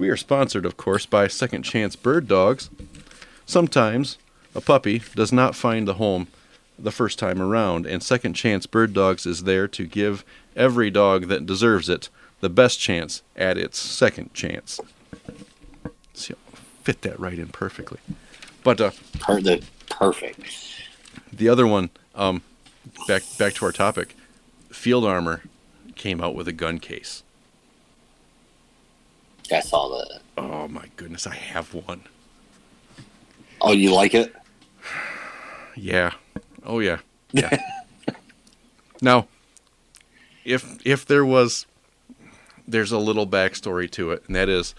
we 0.00 0.08
are 0.08 0.16
sponsored, 0.16 0.64
of 0.64 0.78
course, 0.78 1.04
by 1.04 1.28
Second 1.28 1.62
Chance 1.62 1.94
Bird 1.94 2.26
Dogs. 2.26 2.70
Sometimes 3.44 4.16
a 4.54 4.60
puppy 4.62 5.02
does 5.14 5.30
not 5.30 5.54
find 5.54 5.86
a 5.90 5.92
home 5.92 6.26
the 6.78 6.90
first 6.90 7.18
time 7.18 7.42
around, 7.42 7.84
and 7.84 8.02
Second 8.02 8.32
Chance 8.32 8.64
Bird 8.64 8.94
Dogs 8.94 9.26
is 9.26 9.42
there 9.42 9.68
to 9.68 9.84
give 9.86 10.24
every 10.56 10.90
dog 10.90 11.28
that 11.28 11.44
deserves 11.44 11.90
it 11.90 12.08
the 12.40 12.48
best 12.48 12.80
chance 12.80 13.22
at 13.36 13.58
its 13.58 13.78
second 13.78 14.32
chance. 14.32 14.80
See, 16.14 16.32
I'll 16.32 16.56
fit 16.82 17.02
that 17.02 17.20
right 17.20 17.38
in 17.38 17.48
perfectly. 17.48 17.98
But 18.64 18.80
uh, 18.80 18.92
per- 19.18 19.42
the 19.42 19.62
perfect. 19.90 20.80
the 21.30 21.50
other 21.50 21.66
one, 21.66 21.90
um, 22.14 22.40
back 23.06 23.22
back 23.38 23.52
to 23.54 23.66
our 23.66 23.72
topic, 23.72 24.16
Field 24.70 25.04
Armor 25.04 25.42
came 25.94 26.22
out 26.22 26.34
with 26.34 26.48
a 26.48 26.52
gun 26.52 26.78
case. 26.78 27.22
I 29.52 29.60
saw 29.60 29.88
that. 29.88 30.20
Oh 30.36 30.68
my 30.68 30.86
goodness, 30.96 31.26
I 31.26 31.34
have 31.34 31.74
one. 31.74 32.02
Oh, 33.60 33.72
you 33.72 33.92
like 33.92 34.14
it? 34.14 34.34
Yeah. 35.76 36.12
Oh 36.66 36.80
yeah. 36.80 36.98
Yeah. 37.32 37.56
now, 39.00 39.28
if 40.44 40.84
if 40.84 41.06
there 41.06 41.24
was, 41.24 41.64
there's 42.66 42.92
a 42.92 42.98
little 42.98 43.26
backstory 43.26 43.88
to 43.92 44.10
it, 44.10 44.24
and 44.26 44.34
that 44.34 44.48
is, 44.48 44.74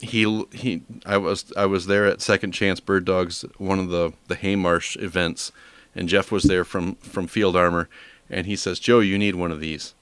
he 0.00 0.44
he 0.52 0.82
I 1.06 1.16
was 1.16 1.50
I 1.56 1.66
was 1.66 1.86
there 1.86 2.06
at 2.06 2.20
Second 2.20 2.52
Chance 2.52 2.80
Bird 2.80 3.04
Dogs, 3.04 3.44
one 3.56 3.78
of 3.78 3.88
the 3.88 4.12
the 4.28 4.36
Haymarsh 4.36 5.02
events, 5.02 5.50
and 5.94 6.08
Jeff 6.08 6.30
was 6.30 6.44
there 6.44 6.64
from 6.64 6.94
from 6.96 7.26
Field 7.26 7.56
Armor, 7.56 7.88
and 8.28 8.46
he 8.46 8.56
says, 8.56 8.78
Joe, 8.78 9.00
you 9.00 9.18
need 9.18 9.34
one 9.34 9.50
of 9.50 9.60
these. 9.60 9.94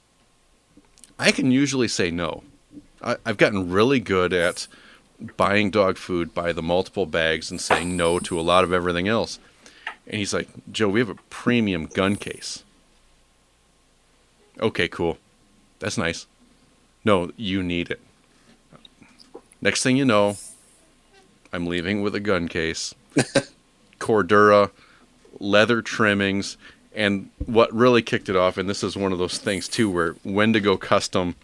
I 1.19 1.33
can 1.33 1.51
usually 1.51 1.89
say 1.89 2.11
no. 2.11 2.43
I, 3.03 3.17
I've 3.25 3.37
gotten 3.37 3.71
really 3.71 4.01
good 4.01 4.33
at 4.33 4.67
buying 5.37 5.71
dog 5.71 5.97
food 5.97 6.33
by 6.35 6.53
the 6.53 6.63
multiple 6.63 7.07
bags 7.07 7.51
and 7.51 7.61
saying 7.61 7.97
no 7.97 8.19
to 8.21 8.39
a 8.39 8.43
lot 8.43 8.65
of 8.65 8.73
everything 8.73 9.09
else. 9.09 9.39
And 10.07 10.17
he's 10.17 10.33
like, 10.33 10.49
Joe, 10.71 10.89
we 10.89 11.01
have 11.01 11.11
a 11.11 11.17
premium 11.29 11.87
gun 11.87 12.17
case. 12.17 12.65
Okay, 14.61 14.89
cool. 14.89 15.19
That's 15.81 15.99
nice. 15.99 16.27
No, 17.05 17.31
you 17.37 17.63
need 17.63 17.91
it. 17.91 18.01
Next 19.61 19.83
thing 19.83 19.97
you 19.97 20.05
know, 20.05 20.37
I'm 21.53 21.67
leaving 21.67 22.03
with 22.03 22.15
a 22.15 22.21
gun 22.21 22.49
case, 22.49 22.95
Cordura, 23.99 24.71
leather 25.41 25.83
trimmings, 25.83 26.57
and 26.95 27.31
what 27.45 27.73
really 27.73 28.03
kicked 28.03 28.29
it 28.29 28.37
off, 28.37 28.57
and 28.57 28.69
this 28.69 28.83
is 28.83 28.97
one 28.97 29.13
of 29.13 29.19
those 29.19 29.39
things 29.39 29.69
too, 29.69 29.91
where 29.91 30.17
Wendigo 30.25 30.77
Custom, 30.77 31.35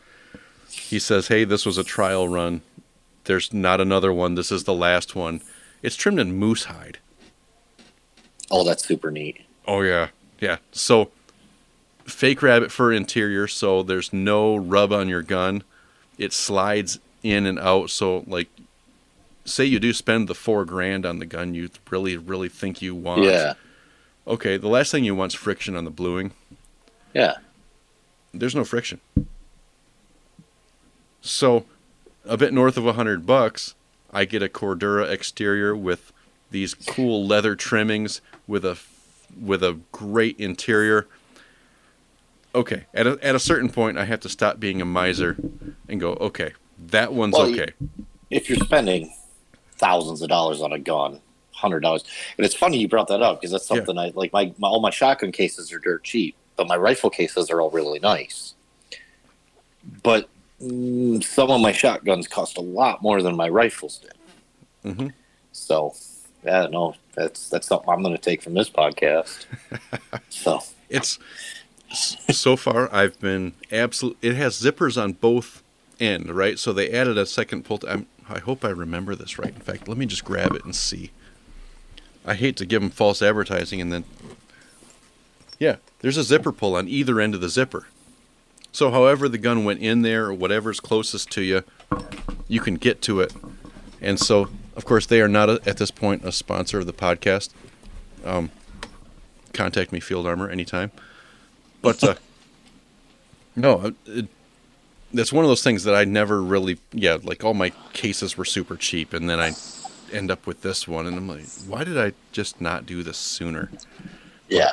he 0.75 0.99
says, 0.99 1.29
hey, 1.29 1.45
this 1.45 1.65
was 1.67 1.79
a 1.79 1.85
trial 1.85 2.29
run. 2.29 2.63
There's 3.25 3.53
not 3.53 3.81
another 3.81 4.13
one. 4.13 4.35
This 4.35 4.53
is 4.53 4.65
the 4.65 4.75
last 4.75 5.15
one. 5.15 5.41
It's 5.83 5.97
trimmed 5.97 6.21
in 6.21 6.35
moose 6.35 6.65
hide. 6.65 6.99
Oh, 8.51 8.65
that's 8.65 8.85
super 8.87 9.11
neat. 9.11 9.41
Oh 9.67 9.81
yeah, 9.81 10.09
yeah. 10.41 10.59
So 10.73 11.11
fake 12.05 12.43
rabbit 12.43 12.71
fur 12.71 12.93
interior, 12.93 13.49
so 13.49 13.83
there's 13.83 14.13
no 14.13 14.57
rub 14.57 14.93
on 14.93 15.09
your 15.09 15.23
gun. 15.23 15.63
It 16.19 16.33
slides 16.33 16.99
in 17.23 17.47
and 17.47 17.59
out. 17.59 17.89
So 17.91 18.25
like, 18.27 18.49
say 19.47 19.65
you 19.65 19.79
do 19.81 19.93
spend 19.95 20.29
the 20.29 20.35
four 20.35 20.65
grand 20.67 21.07
on 21.07 21.19
the 21.19 21.27
gun 21.27 21.55
you 21.55 21.71
really 21.91 22.17
really 22.19 22.51
think 22.51 22.83
you 22.83 22.95
want. 22.95 23.23
Yeah, 23.23 23.55
Okay, 24.27 24.57
the 24.59 24.69
last 24.69 24.91
thing 24.91 25.05
you 25.05 25.15
want 25.15 25.33
is 25.33 25.39
friction 25.39 25.77
on 25.77 25.85
the 25.85 25.91
bluing. 25.91 26.33
yeah. 27.15 27.37
There's 28.37 28.55
no 28.55 28.65
friction. 28.65 29.01
So, 31.29 31.65
a 32.27 32.37
bit 32.37 32.53
north 32.53 32.77
of 32.77 32.87
a 32.87 32.93
hundred 32.93 33.25
bucks, 33.25 33.75
I 34.13 34.27
get 34.27 34.43
a 34.43 34.49
Cordura 34.49 35.09
exterior 35.11 35.75
with 35.75 36.13
these 36.51 36.75
cool 36.75 37.27
leather 37.27 37.57
trimmings 37.57 38.21
with 38.47 38.65
a 38.65 38.79
with 39.41 39.63
a 39.63 39.79
great 39.91 40.39
interior. 40.39 41.07
okay, 42.55 42.85
at 42.93 43.07
a, 43.07 43.19
at 43.23 43.35
a 43.35 43.41
certain 43.41 43.71
point, 43.71 43.97
I 43.99 44.05
have 44.05 44.21
to 44.21 44.29
stop 44.29 44.61
being 44.61 44.81
a 44.83 44.85
miser 44.85 45.37
and 45.89 45.99
go, 45.99 46.13
okay, 46.13 46.53
that 46.89 47.13
one's 47.13 47.33
Well, 47.33 47.51
okay. 47.51 47.71
If 48.31 48.49
you're 48.51 48.59
spending 48.59 49.13
thousands 49.79 50.21
of 50.23 50.29
dollars 50.29 50.61
on 50.61 50.73
a 50.73 50.79
gun, 50.79 51.21
hundred 51.53 51.81
dollars, 51.81 52.05
and 52.37 52.45
it's 52.45 52.55
funny 52.55 52.79
you 52.79 52.87
brought 52.87 53.09
that 53.09 53.23
up 53.23 53.41
because 53.41 53.51
that's 53.51 53.69
Yeah. 53.71 53.77
something 53.79 53.97
I 53.99 54.13
like. 54.15 54.31
My, 54.33 54.53
my 54.59 54.69
all 54.69 54.81
my 54.81 54.91
shotgun 54.91 55.33
cases 55.33 55.73
are 55.73 55.79
dirt 55.79 56.05
cheap, 56.05 56.37
but 56.57 56.69
my 56.69 56.77
rifle 56.77 57.09
cases 57.09 57.51
are 57.51 57.63
all 57.63 57.71
really 57.71 57.99
nice. 57.99 58.55
But 60.03 60.29
some 61.23 61.51
of 61.51 61.61
my 61.61 61.73
shotguns 61.73 62.29
cost 62.29 62.57
a 62.57 62.63
lot 62.63 63.03
more 63.03 63.23
than 63.23 63.37
my 63.37 63.49
rifles 63.49 63.99
did. 63.99 64.95
hmm 64.97 65.09
So, 65.53 65.95
yeah, 66.45 66.67
no, 66.67 66.95
that's 67.15 67.49
that's 67.49 67.67
something 67.67 67.89
I'm 67.89 68.03
going 68.03 68.17
to 68.17 68.23
take 68.23 68.43
from 68.43 68.55
this 68.55 68.71
podcast. 68.71 69.47
so, 70.29 70.61
It's 70.89 71.19
so 71.91 72.57
far 72.57 72.93
I've 72.95 73.19
been 73.21 73.55
absolute. 73.71 74.17
It 74.23 74.35
has 74.35 74.61
zippers 74.61 75.01
on 75.01 75.13
both 75.13 75.63
end, 76.01 76.31
right? 76.31 76.59
So 76.59 76.73
they 76.73 76.91
added 76.91 77.19
a 77.19 77.27
second 77.27 77.65
pull. 77.65 77.81
I'm, 77.89 78.07
I 78.29 78.39
hope 78.41 78.65
I 78.65 78.71
remember 78.71 79.15
this 79.15 79.39
right. 79.39 79.55
In 79.55 79.61
fact, 79.61 79.89
let 79.89 79.97
me 79.99 80.07
just 80.07 80.25
grab 80.25 80.53
it 80.53 80.65
and 80.65 80.75
see. 80.75 81.11
I 82.27 82.35
hate 82.35 82.57
to 82.57 82.67
give 82.67 82.81
them 82.81 82.91
false 82.91 83.21
advertising 83.23 83.81
and 83.81 83.93
then. 83.93 84.05
Yeah, 85.59 85.77
there's 86.01 86.17
a 86.17 86.25
zipper 86.25 86.53
pull 86.53 86.75
on 86.75 86.89
either 86.89 87.21
end 87.21 87.35
of 87.35 87.41
the 87.41 87.49
zipper. 87.49 87.87
So, 88.75 88.91
however 88.91 89.29
the 89.29 89.39
gun 89.39 89.63
went 89.63 89.79
in 89.79 90.03
there 90.03 90.25
or 90.25 90.35
whatever's 90.35 90.81
closest 90.81 91.31
to 91.31 91.43
you, 91.43 91.63
you 92.49 92.59
can 92.59 92.75
get 92.75 93.01
to 93.03 93.21
it. 93.21 93.33
And 94.01 94.19
so, 94.19 94.49
of 94.75 94.85
course, 94.85 95.07
they 95.07 95.21
are 95.21 95.29
not 95.29 95.49
a, 95.49 95.61
at 95.65 95.77
this 95.77 95.93
point 95.93 96.25
a 96.25 96.33
sponsor 96.33 96.81
of 96.81 96.87
the 96.87 96.93
podcast. 96.93 97.51
Um, 98.25 98.51
contact 99.53 99.93
me, 99.93 100.01
Field 100.01 100.27
Armor, 100.27 100.49
anytime. 100.49 100.91
But 101.83 102.03
uh, 102.03 102.15
no, 103.57 103.93
it, 104.07 104.27
that's 105.13 105.33
one 105.33 105.45
of 105.45 105.49
those 105.49 105.63
things 105.63 105.85
that 105.85 105.95
I 105.95 106.05
never 106.05 106.43
really, 106.43 106.79
yeah, 106.91 107.19
like 107.23 107.45
all 107.45 107.55
my 107.55 107.71
cases 107.93 108.37
were 108.37 108.45
super 108.45 108.77
cheap, 108.77 109.13
and 109.13 109.31
then 109.31 109.39
I 109.39 109.53
end 110.13 110.33
up 110.33 110.49
with 110.49 110.63
this 110.63 110.89
one, 110.89 111.07
and 111.07 111.17
I'm 111.17 111.29
like, 111.29 111.47
why 111.69 111.85
did 111.85 111.97
I 111.97 112.13
just 112.33 112.61
not 112.61 112.87
do 112.87 113.05
this 113.05 113.19
sooner? 113.19 113.71
yeah, 114.49 114.73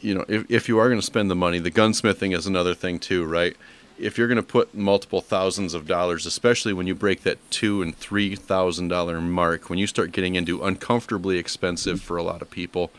you 0.00 0.14
know, 0.14 0.24
if, 0.28 0.50
if 0.50 0.68
you 0.68 0.78
are 0.78 0.88
going 0.88 1.00
to 1.00 1.06
spend 1.06 1.30
the 1.30 1.34
money, 1.36 1.58
the 1.58 1.70
gunsmithing 1.70 2.36
is 2.36 2.46
another 2.46 2.74
thing 2.74 2.98
too, 2.98 3.24
right? 3.24 3.56
If 3.98 4.16
you're 4.16 4.28
going 4.28 4.36
to 4.36 4.42
put 4.44 4.74
multiple 4.74 5.20
thousands 5.20 5.74
of 5.74 5.86
dollars, 5.86 6.24
especially 6.24 6.72
when 6.72 6.86
you 6.86 6.94
break 6.94 7.22
that 7.24 7.38
two 7.50 7.82
and 7.82 7.96
three 7.96 8.36
thousand 8.36 8.88
dollar 8.88 9.20
mark, 9.20 9.68
when 9.68 9.78
you 9.78 9.86
start 9.88 10.12
getting 10.12 10.36
into 10.36 10.62
uncomfortably 10.62 11.36
expensive 11.38 12.00
for 12.00 12.16
a 12.16 12.22
lot 12.22 12.40
of 12.40 12.48
people, 12.50 12.92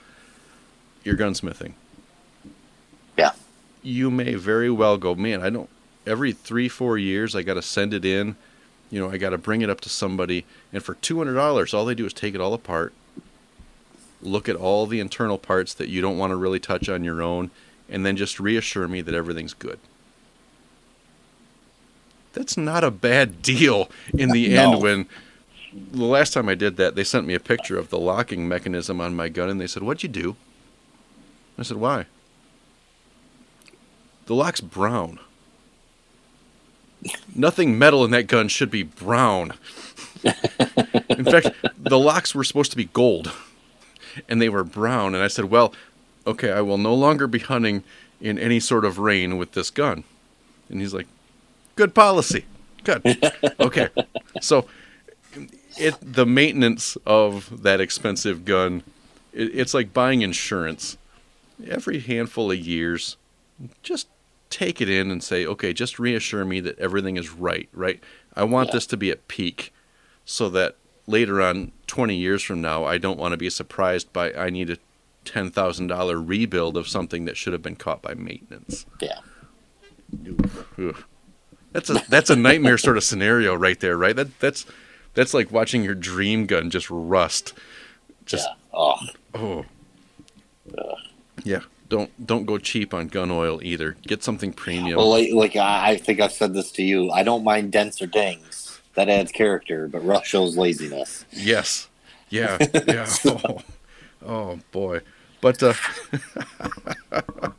you're 1.06 1.16
gunsmithing. 1.16 1.74
yeah, 3.18 3.32
You 3.82 4.12
may 4.12 4.36
very 4.36 4.70
well 4.70 4.98
go, 4.98 5.16
man. 5.16 5.42
I 5.42 5.50
don't. 5.50 5.70
Every 6.06 6.34
three 6.34 6.68
four 6.68 6.98
years, 6.98 7.36
I 7.36 7.44
got 7.44 7.54
to 7.54 7.62
send 7.62 7.94
it 7.94 8.04
in. 8.04 8.36
You 8.90 9.00
know, 9.00 9.10
I 9.12 9.18
got 9.18 9.30
to 9.30 9.38
bring 9.38 9.62
it 9.62 9.70
up 9.70 9.80
to 9.82 9.90
somebody, 9.90 10.44
and 10.74 10.84
for 10.84 10.96
two 10.96 11.18
hundred 11.20 11.36
dollars, 11.36 11.74
all 11.74 11.86
they 11.86 11.96
do 11.96 12.06
is 12.06 12.14
take 12.14 12.36
it 12.36 12.42
all 12.42 12.54
apart, 12.54 12.92
look 14.22 14.50
at 14.50 14.56
all 14.56 14.86
the 14.86 15.00
internal 15.00 15.38
parts 15.38 15.74
that 15.76 15.90
you 15.90 16.02
don't 16.02 16.18
want 16.18 16.32
to 16.32 16.36
really 16.36 16.60
touch 16.60 16.90
on 16.90 17.04
your 17.04 17.22
own, 17.22 17.52
and 17.90 18.06
then 18.06 18.16
just 18.18 18.40
reassure 18.40 18.88
me 18.88 19.02
that 19.02 19.14
everything's 19.16 19.54
good. 19.54 19.80
That's 22.34 22.58
not 22.58 22.84
a 22.84 22.92
bad 22.92 23.42
deal 23.42 23.90
in 24.14 24.30
the 24.30 24.50
No. 24.54 24.74
end 24.74 24.82
when 24.82 25.06
the 25.92 26.06
last 26.06 26.34
time 26.34 26.50
I 26.50 26.56
did 26.56 26.78
that, 26.78 26.96
they 26.96 27.04
sent 27.04 27.26
me 27.28 27.34
a 27.34 27.40
picture 27.40 27.78
of 27.78 27.90
the 27.90 28.00
locking 28.00 28.48
mechanism 28.48 29.02
on 29.02 29.16
my 29.16 29.30
gun 29.30 29.50
and 29.50 29.60
they 29.60 29.68
said, 29.68 29.84
What'd 29.84 30.04
you 30.04 30.10
do? 30.10 30.36
I 31.58 31.64
said, 31.64 31.78
Why? 31.78 32.06
The 34.26 34.36
lock's 34.36 34.62
brown. 34.62 35.20
Nothing 37.34 37.78
metal 37.80 38.04
in 38.06 38.12
that 38.12 38.28
gun 38.28 38.48
should 38.48 38.70
be 38.70 38.84
brown. 38.84 39.54
in 40.24 41.26
fact, 41.26 41.50
the 41.78 41.98
locks 41.98 42.36
were 42.36 42.44
supposed 42.44 42.72
to 42.72 42.78
be 42.78 42.86
gold 42.86 43.32
and 44.28 44.42
they 44.42 44.50
were 44.50 44.64
brown. 44.64 45.16
And 45.16 45.24
I 45.24 45.28
said, 45.28 45.46
Well, 45.46 45.74
okay, 46.28 46.52
I 46.52 46.62
will 46.62 46.78
no 46.78 46.94
longer 46.94 47.28
be 47.28 47.40
hunting 47.40 47.84
in 48.22 48.38
any 48.38 48.60
sort 48.60 48.86
of 48.86 49.00
rain 49.00 49.38
with 49.38 49.54
this 49.54 49.70
gun. 49.70 50.04
And 50.70 50.82
he's 50.82 50.94
like, 50.94 51.08
Good 51.76 51.94
policy. 51.96 52.46
Good. 52.84 53.04
Okay. 53.60 53.90
So 54.42 54.68
it 55.78 55.96
the 56.02 56.26
maintenance 56.26 56.98
of 57.06 57.64
that 57.64 57.80
expensive 57.82 58.46
gun, 58.46 58.84
it, 59.34 59.52
it's 59.54 59.74
like 59.74 59.94
buying 59.94 60.22
insurance. 60.22 60.98
Every 61.68 62.00
handful 62.00 62.52
of 62.52 62.58
years, 62.58 63.18
just 63.84 64.08
take 64.50 64.82
it 64.82 64.90
in 64.90 65.12
and 65.12 65.22
say, 65.22 65.46
okay, 65.46 65.74
just 65.74 66.00
reassure 66.00 66.44
me 66.46 66.60
that 66.62 66.80
everything 66.80 67.18
is 67.18 67.30
right, 67.30 67.68
right? 67.74 68.02
I 68.36 68.44
want 68.46 68.70
Yeah. 68.70 68.74
this 68.76 68.86
to 68.88 68.98
be 68.98 69.12
at 69.12 69.28
peak 69.28 69.74
so 70.26 70.50
that 70.50 70.78
later 71.06 71.42
on, 71.42 71.72
20 71.90 72.16
years 72.16 72.42
from 72.42 72.62
now, 72.62 72.86
I 72.86 72.98
don't 72.98 73.20
want 73.20 73.34
to 73.34 73.38
be 73.38 73.50
surprised 73.50 74.14
by 74.14 74.32
I 74.34 74.50
need 74.50 74.70
a 74.70 74.78
$10,000 75.26 76.28
rebuild 76.28 76.78
of 76.78 76.88
something 76.88 77.26
that 77.26 77.36
should 77.36 77.52
have 77.52 77.62
been 77.62 77.76
caught 77.76 78.02
by 78.02 78.14
maintenance. 78.14 78.86
yeah. 79.02 79.20
Ugh. 80.78 81.04
That's 81.72 81.90
a 81.92 82.02
that's 82.10 82.32
a 82.32 82.36
nightmare 82.36 82.80
sort 82.80 82.98
of 82.98 83.04
scenario 83.04 83.54
right 83.54 83.80
there, 83.80 83.96
right? 83.96 84.16
That 84.16 84.40
that's 84.40 84.66
that's 85.14 85.36
like 85.36 85.52
watching 85.52 85.84
your 85.84 85.94
dream 85.94 86.48
gun 86.48 86.72
just 86.72 86.90
rust. 86.90 87.54
Just 88.26 88.48
yeah. 88.48 88.56
Oh, 88.74 88.96
oh 89.36 89.66
Ugh. 90.76 90.98
yeah. 91.44 91.60
Don't 91.90 92.10
don't 92.26 92.46
go 92.46 92.58
cheap 92.58 92.92
on 92.94 93.08
gun 93.08 93.30
oil 93.30 93.60
either. 93.64 93.98
Get 94.08 94.24
something 94.24 94.52
premium. 94.52 94.98
well, 94.98 95.10
like, 95.10 95.32
like 95.32 95.56
I 95.56 95.92
I 95.92 95.98
think 95.98 96.20
I've 96.22 96.34
said 96.34 96.54
this 96.56 96.72
to 96.74 96.84
you. 96.84 97.12
I 97.12 97.22
don't 97.22 97.44
mind 97.44 97.72
dents 97.72 98.02
or 98.02 98.08
dings. 98.08 98.59
That 98.96 99.10
adds 99.10 99.32
character, 99.32 99.88
but 99.88 100.04
Rush 100.06 100.28
shows 100.28 100.58
laziness. 100.58 101.26
yes. 101.32 101.88
Yeah. 102.30 102.58
Yeah. 102.88 103.10
Oh, 103.26 103.62
oh 104.26 104.60
boy. 104.72 105.02
But 105.42 105.64
uh 105.64 105.74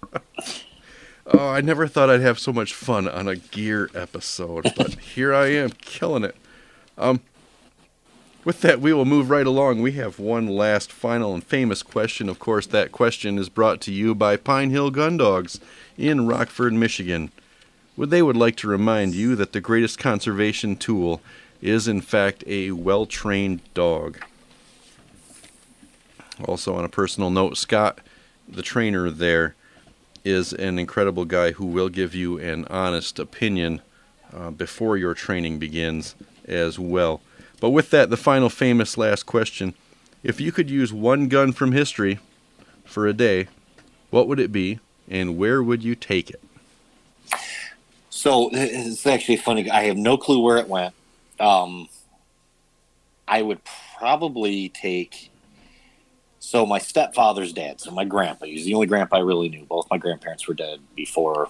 Oh, 1.33 1.49
I 1.49 1.61
never 1.61 1.87
thought 1.87 2.11
I'd 2.11 2.21
have 2.23 2.39
so 2.41 2.53
much 2.53 2.75
fun 2.75 3.07
on 3.09 3.29
a 3.29 3.37
gear 3.37 3.89
episode, 3.95 4.73
but 4.77 4.95
here 5.15 5.33
I 5.35 5.47
am 5.49 5.71
killing 5.71 6.25
it. 6.25 6.37
Um 6.99 7.21
with 8.43 8.63
that, 8.63 8.81
we 8.81 8.93
will 8.95 9.05
move 9.05 9.29
right 9.29 9.47
along. 9.47 9.83
We 9.83 9.93
have 9.93 10.19
one 10.19 10.47
last, 10.47 10.91
final, 10.91 11.35
and 11.35 11.45
famous 11.45 11.83
question. 11.83 12.27
Of 12.31 12.39
course, 12.39 12.67
that 12.69 12.91
question 12.91 13.37
is 13.39 13.51
brought 13.51 13.83
to 13.83 13.93
you 13.93 14.15
by 14.15 14.37
Pine 14.37 14.71
Hill 14.71 14.91
Gun 14.91 15.19
Dogs 15.19 15.61
in 15.99 16.27
Rockford, 16.27 16.73
Michigan. 16.73 17.33
They 18.09 18.23
would 18.23 18.37
like 18.37 18.57
to 18.57 18.69
remind 18.69 19.15
you 19.15 19.37
that 19.37 19.53
the 19.53 19.61
greatest 19.61 19.99
conservation 19.99 20.77
tool 20.77 21.21
is, 21.61 21.87
in 21.87 22.01
fact, 22.01 22.43
a 22.47 22.71
well 22.71 23.05
trained 23.05 23.61
dog. 23.75 24.19
Also, 26.45 26.75
on 26.75 26.85
a 26.85 26.89
personal 26.89 27.29
note, 27.29 27.59
Scott, 27.59 28.01
the 28.49 28.63
trainer 28.63 29.11
there, 29.11 29.55
is 30.25 30.53
an 30.53 30.79
incredible 30.79 31.25
guy 31.25 31.53
who 31.53 31.67
will 31.67 31.89
give 31.89 32.15
you 32.15 32.39
an 32.39 32.65
honest 32.69 33.19
opinion 33.19 33.83
uh, 34.35 34.51
before 34.51 34.97
your 34.97 35.15
training 35.15 35.59
begins 35.59 36.15
as 36.47 36.79
well. 36.79 37.21
But 37.61 37.71
with 37.71 37.91
that, 37.91 38.11
the 38.11 38.17
final 38.17 38.49
famous 38.49 38.97
last 38.97 39.27
question. 39.27 39.75
If 40.23 40.41
you 40.41 40.53
could 40.53 40.71
use 40.71 40.93
one 40.93 41.29
gun 41.29 41.53
from 41.53 41.73
history 41.73 42.19
for 42.85 43.07
a 43.07 43.13
day, 43.13 43.49
what 44.11 44.29
would 44.29 44.41
it 44.41 44.53
be 44.53 44.81
and 45.09 45.37
where 45.37 45.63
would 45.63 45.83
you 45.83 45.95
take 45.95 46.31
it? 46.31 46.43
So 48.21 48.51
it's 48.53 49.07
actually 49.07 49.39
funny. 49.39 49.71
I 49.71 49.85
have 49.85 49.97
no 49.97 50.19
clue 50.19 50.43
where 50.43 50.59
it 50.59 50.69
went. 50.69 50.93
Um, 51.39 51.89
I 53.27 53.41
would 53.41 53.61
probably 53.99 54.69
take. 54.69 55.31
So 56.39 56.67
my 56.67 56.81
stepfather's 56.81 57.55
dad, 57.55 57.81
so 57.81 57.91
my 57.93 58.05
grandpa, 58.05 58.45
he's 58.45 58.67
the 58.67 58.75
only 58.75 58.89
grandpa 58.89 59.17
I 59.17 59.21
really 59.21 59.49
knew. 59.49 59.65
Both 59.65 59.87
my 59.91 59.97
grandparents 59.97 60.47
were 60.47 60.53
dead 60.53 60.81
before 60.95 61.49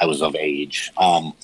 I 0.00 0.06
was 0.06 0.22
of 0.22 0.34
age. 0.36 0.90
Um, 0.96 1.34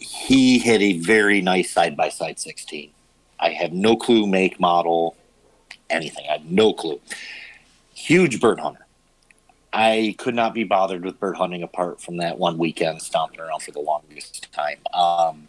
he 0.00 0.58
had 0.58 0.82
a 0.82 0.98
very 0.98 1.40
nice 1.40 1.70
side 1.70 1.96
by 1.96 2.08
side 2.08 2.40
16. 2.40 2.90
I 3.38 3.50
have 3.50 3.72
no 3.72 3.94
clue, 3.94 4.26
make, 4.26 4.58
model, 4.58 5.16
anything. 5.88 6.26
I 6.28 6.32
have 6.32 6.46
no 6.46 6.72
clue. 6.72 7.00
Huge 7.94 8.40
bird 8.40 8.58
hunter. 8.58 8.83
I 9.74 10.14
could 10.18 10.36
not 10.36 10.54
be 10.54 10.62
bothered 10.62 11.04
with 11.04 11.18
bird 11.18 11.36
hunting 11.36 11.64
apart 11.64 12.00
from 12.00 12.18
that 12.18 12.38
one 12.38 12.58
weekend 12.58 13.02
stomping 13.02 13.40
around 13.40 13.60
for 13.62 13.72
the 13.72 13.80
longest 13.80 14.52
time. 14.52 14.78
Um, 14.94 15.48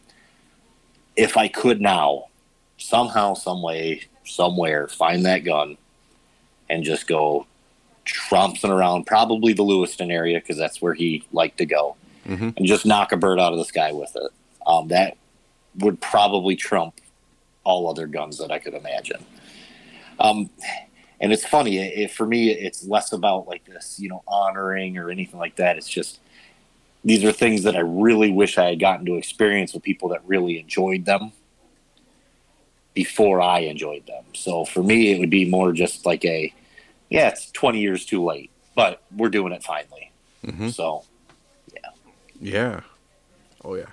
if 1.15 1.37
I 1.37 1.47
could 1.47 1.79
now, 1.79 2.25
somehow, 2.77 3.35
some 3.35 3.61
way, 3.61 4.01
somewhere, 4.25 4.87
find 4.87 5.25
that 5.25 5.43
gun 5.43 5.77
and 6.69 6.83
just 6.83 7.07
go 7.07 7.45
tromping 8.05 8.69
around, 8.69 9.05
probably 9.05 9.53
the 9.53 9.61
Lewiston 9.63 10.09
area 10.09 10.39
because 10.39 10.57
that's 10.57 10.81
where 10.81 10.95
he 10.95 11.23
liked 11.31 11.59
to 11.59 11.65
go, 11.67 11.95
Mhm. 12.25 12.57
and 12.57 12.65
just 12.65 12.85
knock 12.85 13.11
a 13.11 13.17
bird 13.17 13.39
out 13.39 13.51
of 13.53 13.59
the 13.59 13.65
sky 13.65 13.91
with 13.91 14.15
it. 14.15 14.31
Um, 14.65 14.87
that 14.87 15.17
would 15.77 16.01
probably 16.01 16.55
trump 16.55 16.99
all 17.63 17.87
other 17.89 18.07
guns 18.07 18.39
that 18.39 18.51
I 18.51 18.57
could 18.57 18.73
imagine. 18.73 19.23
Um, 20.19 20.49
and 21.19 21.31
it's 21.31 21.45
funny. 21.45 21.77
It, 21.77 22.11
for 22.11 22.25
me, 22.25 22.51
it's 22.51 22.85
less 22.85 23.11
about 23.11 23.47
like 23.47 23.65
this, 23.65 23.99
you 23.99 24.09
know, 24.09 24.23
honoring 24.27 24.97
or 24.97 25.09
anything 25.09 25.39
like 25.39 25.55
that. 25.57 25.77
It's 25.77 25.89
just 25.89 26.19
these 27.03 27.23
are 27.23 27.31
things 27.31 27.63
that 27.63 27.75
I 27.75 27.81
really 27.81 28.31
wish 28.31 28.57
I 28.57 28.65
had 28.65 28.79
gotten 28.79 29.05
to 29.05 29.15
experience 29.15 29.73
with 29.73 29.83
people 29.83 30.09
that 30.09 30.21
really 30.25 30.59
enjoyed 30.59 31.05
them 31.05 31.31
before 32.95 33.41
I 33.41 33.59
enjoyed 33.59 34.07
them. 34.07 34.23
So 34.33 34.65
for 34.65 34.81
me, 34.81 35.11
it 35.11 35.19
would 35.19 35.29
be 35.29 35.47
more 35.47 35.71
just 35.71 36.05
like 36.05 36.25
a, 36.25 36.51
yeah, 37.09 37.27
it's 37.27 37.51
20 37.51 37.79
years 37.79 38.05
too 38.05 38.23
late, 38.23 38.49
but 38.73 39.03
we're 39.15 39.29
doing 39.29 39.53
it 39.53 39.63
finally. 39.63 40.11
Mm-hmm. 40.43 40.69
So, 40.69 41.03
yeah. 41.73 41.89
Yeah. 42.41 42.79
Oh, 43.63 43.75
yeah. 43.75 43.89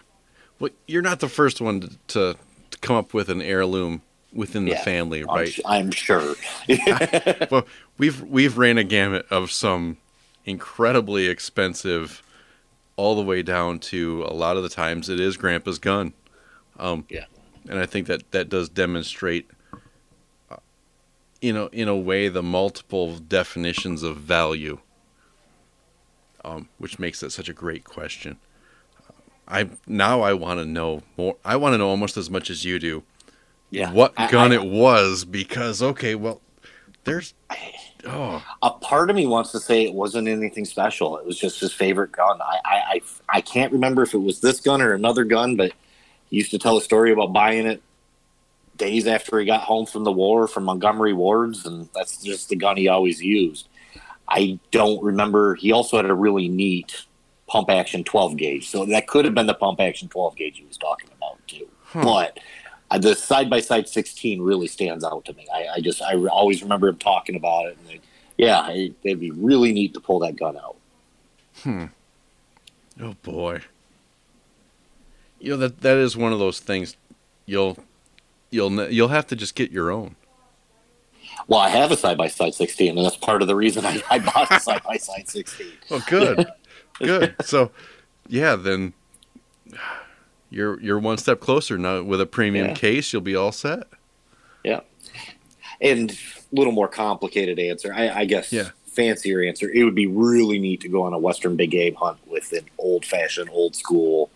Well, 0.59 0.71
you're 0.87 1.03
not 1.03 1.21
the 1.21 1.29
first 1.29 1.61
one 1.61 1.81
to, 1.81 1.99
to 2.09 2.37
come 2.81 2.97
up 2.97 3.13
with 3.13 3.29
an 3.29 3.43
heirloom 3.43 4.03
within 4.33 4.65
the 4.65 4.73
yeah, 4.73 4.85
family, 4.85 5.25
right? 5.25 5.59
I'm, 5.65 5.87
I'm 5.87 5.91
sure. 5.91 6.35
well, 7.51 7.67
we've 7.99 8.23
we've 8.23 8.57
ran 8.57 8.79
a 8.79 8.85
gamut 8.85 9.27
of 9.31 9.51
some 9.51 9.99
incredibly 10.45 11.27
expensive, 11.27 12.23
all 12.97 13.15
the 13.15 13.23
way 13.23 13.43
down 13.43 13.79
to 13.79 14.25
a 14.25 14.33
lot 14.33 14.57
of 14.57 14.63
the 14.63 14.69
times 14.69 15.09
it 15.09 15.21
is 15.21 15.37
Grandpa's 15.37 15.79
gun. 15.79 16.13
Um, 16.79 17.07
yeah, 17.09 17.27
and 17.69 17.79
I 17.79 17.87
think 17.87 18.07
that 18.07 18.31
that 18.33 18.49
does 18.49 18.69
demonstrate, 18.69 19.51
uh, 20.51 20.57
you 21.41 21.53
know, 21.53 21.67
in 21.69 21.89
a 21.89 21.97
way, 21.97 22.29
the 22.29 22.43
multiple 22.43 23.19
definitions 23.19 24.03
of 24.03 24.17
value, 24.17 24.79
um, 26.45 26.69
which 26.79 26.99
makes 26.99 27.23
it 27.23 27.33
such 27.33 27.49
a 27.49 27.55
great 27.55 27.85
question. 27.85 28.39
I 29.47 29.69
now 29.87 30.23
I 30.23 30.33
want 30.33 30.61
to 30.61 30.65
know 30.65 31.03
more. 31.17 31.37
I 31.45 31.57
want 31.57 31.75
to 31.75 31.79
know 31.79 31.89
almost 31.89 32.17
as 32.17 32.31
much 32.31 32.49
as 32.49 32.65
you 32.65 32.79
do 32.79 33.03
yeah. 33.73 33.91
what 33.91 34.15
gun 34.31 34.53
I, 34.53 34.57
it 34.57 34.65
was 34.65 35.25
because 35.25 35.83
okay, 35.83 36.15
well, 36.15 36.41
there's 37.05 37.35
oh 38.07 38.43
a 38.61 38.71
part 38.71 39.09
of 39.09 39.17
me 39.17 39.27
wants 39.27 39.51
to 39.53 39.61
say 39.61 39.85
it 39.85 39.95
wasn't 39.95 40.29
anything 40.29 40.65
special. 40.65 41.17
It 41.17 41.27
was 41.27 41.39
just 41.39 41.59
his 41.59 41.73
favorite 41.73 42.13
gun. 42.13 42.41
I 42.41 42.59
I 42.65 42.77
I, 42.77 43.01
I 43.31 43.41
can't 43.41 43.73
remember 43.73 44.03
if 44.03 44.15
it 44.15 44.19
was 44.19 44.41
this 44.41 44.61
gun 44.61 44.83
or 44.83 44.93
another 44.93 45.25
gun, 45.25 45.57
but 45.57 45.73
he 46.29 46.37
used 46.37 46.51
to 46.51 46.59
tell 46.59 46.77
a 46.77 46.83
story 46.83 47.13
about 47.13 47.33
buying 47.33 47.67
it 47.67 47.83
days 48.77 49.07
after 49.07 49.39
he 49.39 49.47
got 49.47 49.63
home 49.63 49.87
from 49.87 50.05
the 50.05 50.13
war 50.13 50.47
from 50.47 50.65
Montgomery 50.65 51.15
Wards, 51.15 51.65
and 51.65 51.89
that's 51.95 52.23
just 52.23 52.51
the 52.51 52.57
gun 52.57 52.77
he 52.77 52.89
always 52.89 53.23
used. 53.23 53.69
I 54.29 54.59
don't 54.71 55.03
remember. 55.03 55.55
He 55.55 55.73
also 55.73 55.97
had 55.97 56.07
a 56.07 56.15
really 56.15 56.49
neat 56.49 57.05
pump 57.47 57.71
action 57.71 58.05
12 58.05 58.37
gauge, 58.37 58.69
so 58.69 58.85
that 58.85 59.07
could 59.07 59.25
have 59.25 59.35
been 59.35 59.47
the 59.47 59.55
pump 59.55 59.81
action 59.81 60.09
12 60.09 60.37
gauge 60.37 60.59
he 60.59 60.65
was 60.65 60.77
talking 60.77 61.09
about 61.17 61.39
too. 61.47 61.69
Hmm. 61.87 62.03
But 62.03 62.39
the 62.99 63.15
side 63.15 63.49
by 63.49 63.61
side 63.61 63.89
16 63.89 64.41
really 64.43 64.67
stands 64.67 65.05
out 65.05 65.25
to 65.27 65.33
me. 65.35 65.47
I, 65.53 65.67
I, 65.77 65.81
just 65.81 66.03
I 66.03 66.15
always 66.15 66.63
remember 66.63 66.89
him 66.89 66.99
talking 66.99 67.37
about 67.37 67.67
it, 67.67 67.79
and 67.79 67.89
they, 67.89 68.01
yeah, 68.37 68.69
it, 68.71 68.95
it'd 69.03 69.21
be 69.21 69.31
really 69.31 69.73
neat 69.73 69.95
to 69.95 70.01
pull 70.01 70.19
that 70.21 70.37
gun 70.37 70.57
out. 70.57 70.77
Hmm. 71.63 71.87
Oh 73.01 73.15
boy. 73.23 73.63
You 75.41 75.53
know 75.53 75.57
that 75.59 75.81
that 75.81 75.97
is 75.97 76.17
one 76.17 76.33
of 76.33 76.39
those 76.39 76.61
things. 76.61 76.97
You'll 77.47 77.79
you'll 78.51 78.91
you'll 78.91 79.09
have 79.09 79.27
to 79.29 79.37
just 79.37 79.55
get 79.55 79.71
your 79.71 79.91
own. 79.91 80.17
Well, 81.49 81.61
I 81.61 81.71
have 81.71 81.91
a 81.91 81.97
side 81.97 82.17
by 82.17 82.29
side 82.29 82.55
16, 82.55 82.97
and 82.97 83.05
that's 83.05 83.17
part 83.17 83.43
of 83.43 83.49
the 83.49 83.57
reason 83.57 83.85
I, 83.85 84.03
I 84.11 84.19
bought 84.19 84.51
a 84.51 84.61
side 84.61 84.83
by 84.85 84.97
side 84.97 85.29
16. 85.29 85.67
Oh, 85.91 86.03
good, 86.07 86.47
good. 86.99 87.35
So, 87.43 87.73
yeah, 88.29 88.55
then 88.55 88.93
you're 90.53 90.81
you're 90.81 90.99
one 90.99 91.19
step 91.19 91.41
closer 91.41 91.79
now 91.79 92.03
with 92.03 92.21
a 92.21 92.27
premium 92.27 92.69
yeah. 92.69 92.75
case. 92.75 93.13
You'll 93.13 93.23
be 93.23 93.35
all 93.35 93.53
set. 93.53 93.89
Yeah, 94.63 94.81
and 95.81 96.11
a 96.11 96.17
little 96.53 96.73
more 96.73 96.89
complicated 96.89 97.59
answer. 97.59 97.93
I, 97.93 98.21
I 98.21 98.25
guess. 98.25 98.53
Yeah. 98.53 98.71
Fancier 98.87 99.43
answer. 99.43 99.71
It 99.71 99.85
would 99.85 99.95
be 99.95 100.07
really 100.07 100.59
neat 100.59 100.83
to 100.83 100.89
go 100.89 101.05
on 101.05 101.15
a 101.15 101.19
western 101.19 101.57
big 101.57 101.71
game 101.71 101.95
hunt 101.95 102.19
with 102.27 102.53
an 102.53 102.67
old 102.77 103.07
fashioned, 103.07 103.49
old 103.51 103.75
school, 103.75 104.29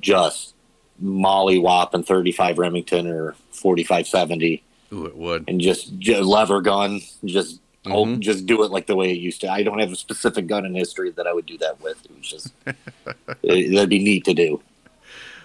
just 0.00 0.54
molly 0.98 1.58
whopping 1.58 2.02
35 2.02 2.58
Remington 2.58 3.06
or 3.06 3.36
4570. 3.52 4.60
Ooh, 4.92 5.06
it 5.06 5.16
would. 5.16 5.44
And 5.48 5.60
just, 5.60 5.96
just 6.00 6.22
lever 6.22 6.60
gun, 6.62 7.00
just 7.24 7.60
mm-hmm. 7.84 8.20
just 8.20 8.46
do 8.46 8.64
it 8.64 8.72
like 8.72 8.86
the 8.86 8.96
way 8.96 9.12
it 9.12 9.18
used 9.18 9.40
to. 9.42 9.48
I 9.50 9.62
don't 9.62 9.78
have 9.78 9.92
a 9.92 9.96
specific 9.96 10.48
gun 10.48 10.66
in 10.66 10.74
history 10.74 11.10
that 11.12 11.28
I 11.28 11.32
would 11.32 11.46
do 11.46 11.58
that 11.58 11.80
with. 11.80 12.04
It 12.04 12.16
was 12.16 12.28
just 12.28 12.52
it, 13.42 13.72
that'd 13.72 13.88
be 13.88 14.02
neat 14.02 14.24
to 14.24 14.34
do. 14.34 14.60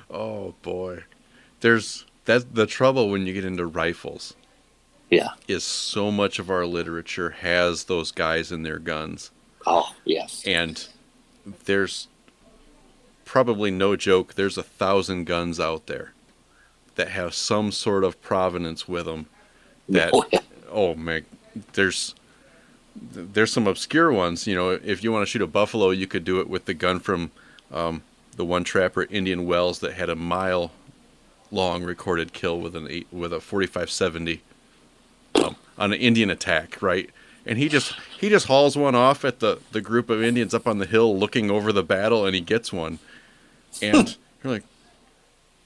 Oh 0.09 0.55
boy, 0.61 1.03
there's 1.61 2.05
that's 2.25 2.45
the 2.45 2.65
trouble 2.65 3.09
when 3.09 3.25
you 3.25 3.33
get 3.33 3.45
into 3.45 3.65
rifles. 3.65 4.35
Yeah, 5.09 5.29
is 5.47 5.63
so 5.63 6.11
much 6.11 6.39
of 6.39 6.49
our 6.49 6.65
literature 6.65 7.31
has 7.31 7.85
those 7.85 8.11
guys 8.11 8.51
in 8.51 8.63
their 8.63 8.79
guns. 8.79 9.31
Oh 9.65 9.93
yes, 10.05 10.43
and 10.45 10.87
there's 11.65 12.07
probably 13.25 13.71
no 13.71 13.95
joke. 13.95 14.33
There's 14.33 14.57
a 14.57 14.63
thousand 14.63 15.25
guns 15.25 15.59
out 15.59 15.87
there 15.87 16.13
that 16.95 17.09
have 17.09 17.33
some 17.33 17.71
sort 17.71 18.03
of 18.03 18.21
provenance 18.21 18.87
with 18.87 19.05
them. 19.05 19.27
That 19.87 20.11
oh, 20.13 20.25
yeah. 20.31 20.39
oh 20.69 20.95
man, 20.95 21.25
there's 21.73 22.13
there's 22.95 23.51
some 23.51 23.67
obscure 23.67 24.11
ones. 24.11 24.45
You 24.47 24.55
know, 24.55 24.71
if 24.71 25.03
you 25.03 25.11
want 25.11 25.23
to 25.23 25.25
shoot 25.25 25.41
a 25.41 25.47
buffalo, 25.47 25.91
you 25.91 26.07
could 26.07 26.23
do 26.23 26.39
it 26.39 26.49
with 26.49 26.65
the 26.65 26.73
gun 26.73 26.99
from 26.99 27.31
um, 27.71 28.03
the 28.39 28.45
one 28.45 28.63
trapper 28.63 29.01
at 29.01 29.11
Indian 29.11 29.45
Wells 29.45 29.79
that 29.79 29.95
had 29.95 30.09
a 30.09 30.15
mile 30.15 30.71
long 31.51 31.83
recorded 31.83 32.31
kill 32.31 32.57
with 32.57 32.73
an 32.73 32.87
eight 32.89 33.05
with 33.11 33.33
a 33.33 33.41
4570 33.41 34.41
um, 35.35 35.57
on 35.77 35.91
an 35.91 35.99
Indian 35.99 36.29
attack, 36.29 36.81
right? 36.81 37.09
And 37.45 37.57
he 37.57 37.67
just 37.67 37.95
he 38.17 38.29
just 38.29 38.45
hauls 38.45 38.77
one 38.77 38.95
off 38.95 39.25
at 39.25 39.41
the 39.41 39.59
the 39.73 39.81
group 39.81 40.09
of 40.09 40.23
Indians 40.23 40.53
up 40.53 40.67
on 40.67 40.77
the 40.77 40.85
hill 40.85 41.19
looking 41.19 41.51
over 41.51 41.73
the 41.73 41.83
battle, 41.83 42.25
and 42.25 42.33
he 42.33 42.39
gets 42.39 42.71
one. 42.71 42.99
And 43.81 44.15
you're 44.43 44.53
like, 44.53 44.63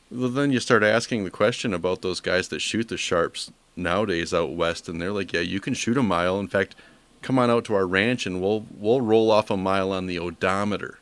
well, 0.10 0.30
then 0.30 0.52
you 0.52 0.60
start 0.60 0.82
asking 0.82 1.26
the 1.26 1.30
question 1.30 1.76
about 1.76 2.02
those 2.02 2.20
guys 2.20 2.48
that 2.48 2.60
shoot 2.60 2.88
the 2.88 2.98
sharps 2.98 3.52
nowadays 3.76 4.34
out 4.34 4.54
west, 4.54 4.90
and 4.90 5.00
they're 5.00 5.12
like, 5.12 5.32
yeah, 5.32 5.42
you 5.42 5.60
can 5.60 5.76
shoot 5.76 5.96
a 5.96 6.02
mile. 6.02 6.40
In 6.40 6.48
fact, 6.48 6.74
come 7.22 7.38
on 7.38 7.52
out 7.52 7.66
to 7.66 7.76
our 7.76 7.86
ranch, 7.86 8.26
and 8.26 8.42
we'll 8.42 8.66
we'll 8.76 9.02
roll 9.02 9.30
off 9.30 9.52
a 9.52 9.58
mile 9.58 9.92
on 9.92 10.08
the 10.08 10.18
odometer 10.18 10.98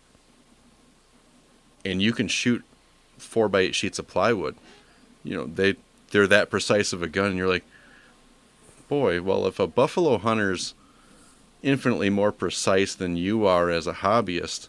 and 1.83 2.01
you 2.01 2.13
can 2.13 2.27
shoot 2.27 2.63
four 3.17 3.47
by 3.47 3.61
eight 3.61 3.75
sheets 3.75 3.99
of 3.99 4.07
plywood. 4.07 4.55
You 5.23 5.35
know, 5.35 5.45
they 5.45 5.75
they're 6.11 6.27
that 6.27 6.49
precise 6.49 6.93
of 6.93 7.01
a 7.01 7.07
gun. 7.07 7.27
And 7.27 7.37
you're 7.37 7.47
like, 7.47 7.65
boy, 8.87 9.21
well, 9.21 9.47
if 9.47 9.59
a 9.59 9.67
buffalo 9.67 10.17
hunter's 10.17 10.73
infinitely 11.63 12.09
more 12.09 12.31
precise 12.31 12.95
than 12.95 13.17
you 13.17 13.45
are 13.45 13.69
as 13.69 13.87
a 13.87 13.93
hobbyist, 13.93 14.67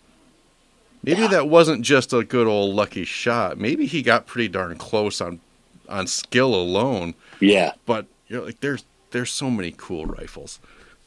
maybe 1.02 1.22
yeah. 1.22 1.28
that 1.28 1.48
wasn't 1.48 1.82
just 1.82 2.12
a 2.12 2.24
good 2.24 2.46
old 2.46 2.74
lucky 2.74 3.04
shot. 3.04 3.58
Maybe 3.58 3.86
he 3.86 4.02
got 4.02 4.26
pretty 4.26 4.48
darn 4.48 4.76
close 4.76 5.20
on 5.20 5.40
on 5.88 6.06
skill 6.06 6.54
alone. 6.54 7.14
Yeah. 7.40 7.72
But 7.86 8.06
you 8.28 8.36
know, 8.36 8.44
like 8.44 8.60
there's 8.60 8.84
there's 9.10 9.30
so 9.30 9.50
many 9.50 9.74
cool 9.76 10.06
rifles. 10.06 10.58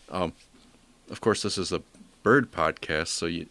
Um, 0.10 0.34
of 1.10 1.22
course, 1.22 1.42
this 1.42 1.58
is 1.58 1.72
a 1.72 1.82
bird 2.24 2.52
podcast, 2.52 3.08
so 3.08 3.26
you 3.26 3.48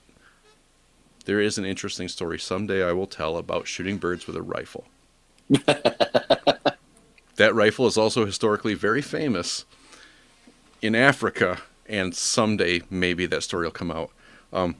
there 1.24 1.40
is 1.40 1.58
an 1.58 1.64
interesting 1.64 2.08
story 2.08 2.38
someday 2.38 2.86
I 2.86 2.92
will 2.92 3.06
tell 3.06 3.36
about 3.36 3.66
shooting 3.66 3.96
birds 3.96 4.26
with 4.26 4.36
a 4.36 4.42
rifle. 4.42 4.84
that 7.36 7.54
rifle 7.54 7.86
is 7.86 7.96
also 7.96 8.24
historically 8.26 8.74
very 8.74 9.02
famous 9.02 9.64
in 10.82 10.94
Africa, 10.94 11.62
and 11.86 12.14
someday 12.14 12.82
maybe 12.90 13.26
that 13.26 13.42
story 13.42 13.66
will 13.66 13.72
come 13.72 13.90
out 13.90 14.10
um, 14.52 14.76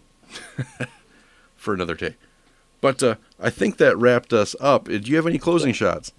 for 1.57 1.75
another 1.75 1.95
day. 1.95 2.17
But 2.81 3.03
uh, 3.03 3.15
I 3.41 3.51
think 3.51 3.79
that 3.79 3.97
wrapped 3.97 4.33
us 4.33 4.55
up. 4.61 4.85
Do 4.85 4.99
you 4.99 5.17
have 5.17 5.27
any 5.27 5.39
closing 5.39 5.73
shots? 5.73 6.13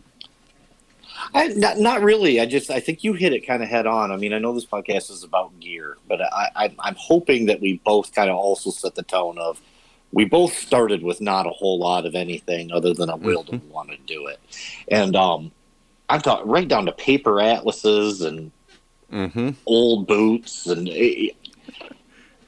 I, 1.33 1.47
not, 1.49 1.77
not 1.77 2.01
really. 2.01 2.39
I 2.39 2.45
just 2.45 2.69
I 2.69 2.79
think 2.79 3.03
you 3.03 3.13
hit 3.13 3.33
it 3.33 3.41
kind 3.41 3.63
of 3.63 3.69
head 3.69 3.85
on. 3.85 4.11
I 4.11 4.17
mean, 4.17 4.33
I 4.33 4.39
know 4.39 4.53
this 4.53 4.65
podcast 4.65 5.11
is 5.11 5.23
about 5.23 5.59
gear, 5.59 5.97
but 6.07 6.21
I, 6.21 6.49
I 6.55 6.75
I'm 6.79 6.95
hoping 6.97 7.45
that 7.47 7.61
we 7.61 7.81
both 7.85 8.13
kind 8.13 8.29
of 8.29 8.35
also 8.35 8.71
set 8.71 8.95
the 8.95 9.03
tone 9.03 9.37
of 9.37 9.61
we 10.11 10.25
both 10.25 10.53
started 10.53 11.03
with 11.03 11.19
not 11.19 11.45
a 11.45 11.49
whole 11.49 11.77
lot 11.77 12.05
of 12.05 12.15
anything 12.15 12.71
other 12.71 12.93
than 12.93 13.09
a 13.09 13.17
will 13.17 13.43
mm-hmm. 13.43 13.57
to 13.57 13.73
want 13.73 13.89
to 13.89 13.97
do 14.05 14.27
it. 14.27 14.39
And 14.87 15.15
um, 15.15 15.51
I'm 16.09 16.21
talking 16.21 16.47
right 16.47 16.67
down 16.67 16.85
to 16.85 16.93
paper 16.93 17.41
atlases 17.41 18.21
and 18.21 18.51
mm-hmm. 19.11 19.49
old 19.65 20.07
boots. 20.07 20.67
And 20.67 20.87
it, 20.87 21.35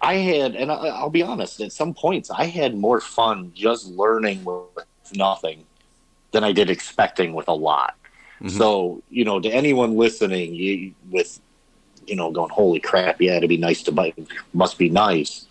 I 0.02 0.16
had, 0.16 0.56
and 0.56 0.72
I, 0.72 1.04
will 1.04 1.10
be 1.10 1.24
honest, 1.24 1.60
at 1.60 1.74
some 1.74 1.94
points, 1.94 2.30
I 2.30 2.46
had 2.46 2.76
more 2.76 3.02
fun 3.02 3.52
just 3.54 3.88
learning 3.88 4.46
with 4.46 4.86
nothing 5.16 5.66
than 6.32 6.44
I 6.44 6.52
did 6.52 6.70
expecting 6.70 7.34
with 7.34 7.48
a 7.48 7.54
lot. 7.54 7.96
Mm-hmm. 8.42 8.58
So, 8.58 9.02
you 9.10 9.26
know, 9.26 9.40
to 9.40 9.50
anyone 9.50 9.98
listening, 9.98 10.54
you, 10.54 10.94
with, 11.10 11.40
you 12.06 12.16
know, 12.16 12.32
going, 12.32 12.50
holy 12.50 12.80
crap, 12.80 13.20
yeah, 13.20 13.36
it'd 13.36 13.50
be 13.50 13.58
nice 13.58 13.84
to 13.84 13.92
buy, 13.92 14.14
must 14.54 14.78
be 14.78 14.90
nice. 14.90 15.48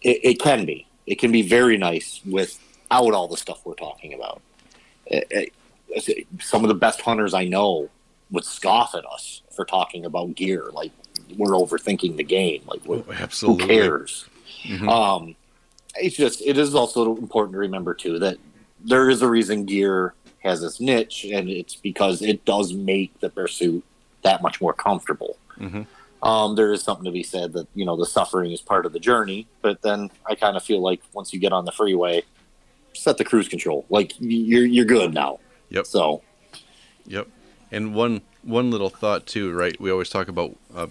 It, 0.00 0.20
it 0.22 0.38
can 0.40 0.64
be 0.64 0.86
it 1.06 1.16
can 1.18 1.32
be 1.32 1.42
very 1.42 1.76
nice 1.76 2.20
without 2.24 3.12
all 3.14 3.28
the 3.28 3.36
stuff 3.36 3.60
we're 3.64 3.74
talking 3.74 4.14
about. 4.14 4.40
It, 5.06 5.26
it, 5.30 6.26
some 6.40 6.64
of 6.64 6.68
the 6.68 6.74
best 6.74 7.00
hunters 7.00 7.34
I 7.34 7.44
know 7.44 7.88
would 8.30 8.44
scoff 8.44 8.94
at 8.94 9.04
us 9.06 9.42
for 9.54 9.64
talking 9.64 10.04
about 10.04 10.34
gear. 10.34 10.70
Like 10.72 10.92
we're 11.36 11.50
overthinking 11.52 12.16
the 12.16 12.24
game. 12.24 12.62
Like 12.66 12.80
Oh, 12.88 13.04
who 13.40 13.58
cares? 13.66 14.26
Mhm. 14.64 14.88
Um, 14.88 15.36
it's 15.96 16.16
just 16.16 16.40
it 16.42 16.56
is 16.56 16.74
also 16.74 17.16
important 17.16 17.52
to 17.54 17.58
remember 17.58 17.94
too 17.94 18.18
that 18.20 18.38
there 18.84 19.10
is 19.10 19.22
a 19.22 19.28
reason 19.28 19.64
gear 19.66 20.14
has 20.42 20.60
this 20.60 20.80
niche, 20.80 21.24
and 21.30 21.48
it's 21.48 21.76
because 21.76 22.22
it 22.22 22.44
does 22.44 22.72
make 22.72 23.18
the 23.20 23.28
pursuit 23.28 23.84
that 24.22 24.42
much 24.42 24.60
more 24.60 24.72
comfortable. 24.72 25.36
Mhm. 25.58 25.86
Um, 26.22 26.54
there 26.54 26.72
is 26.72 26.82
something 26.82 27.04
to 27.04 27.10
be 27.10 27.22
said 27.24 27.52
that 27.54 27.66
you 27.74 27.84
know 27.84 27.96
the 27.96 28.06
suffering 28.06 28.52
is 28.52 28.60
part 28.60 28.86
of 28.86 28.92
the 28.92 29.00
journey, 29.00 29.46
but 29.60 29.82
then 29.82 30.10
I 30.26 30.34
kind 30.36 30.56
of 30.56 30.62
feel 30.62 30.80
like 30.80 31.00
once 31.12 31.32
you 31.32 31.40
get 31.40 31.52
on 31.52 31.64
the 31.64 31.72
freeway, 31.72 32.22
set 32.92 33.18
the 33.18 33.24
cruise 33.24 33.48
control. 33.48 33.84
Like 33.90 34.12
you're 34.20 34.64
you're 34.66 34.84
good 34.84 35.12
now. 35.14 35.40
Yep. 35.70 35.86
So 35.86 36.22
Yep. 37.06 37.26
And 37.72 37.94
one 37.94 38.20
one 38.42 38.70
little 38.70 38.90
thought 38.90 39.26
too, 39.26 39.52
right? 39.52 39.78
We 39.80 39.90
always 39.90 40.10
talk 40.10 40.28
about 40.28 40.56
uh, 40.74 40.86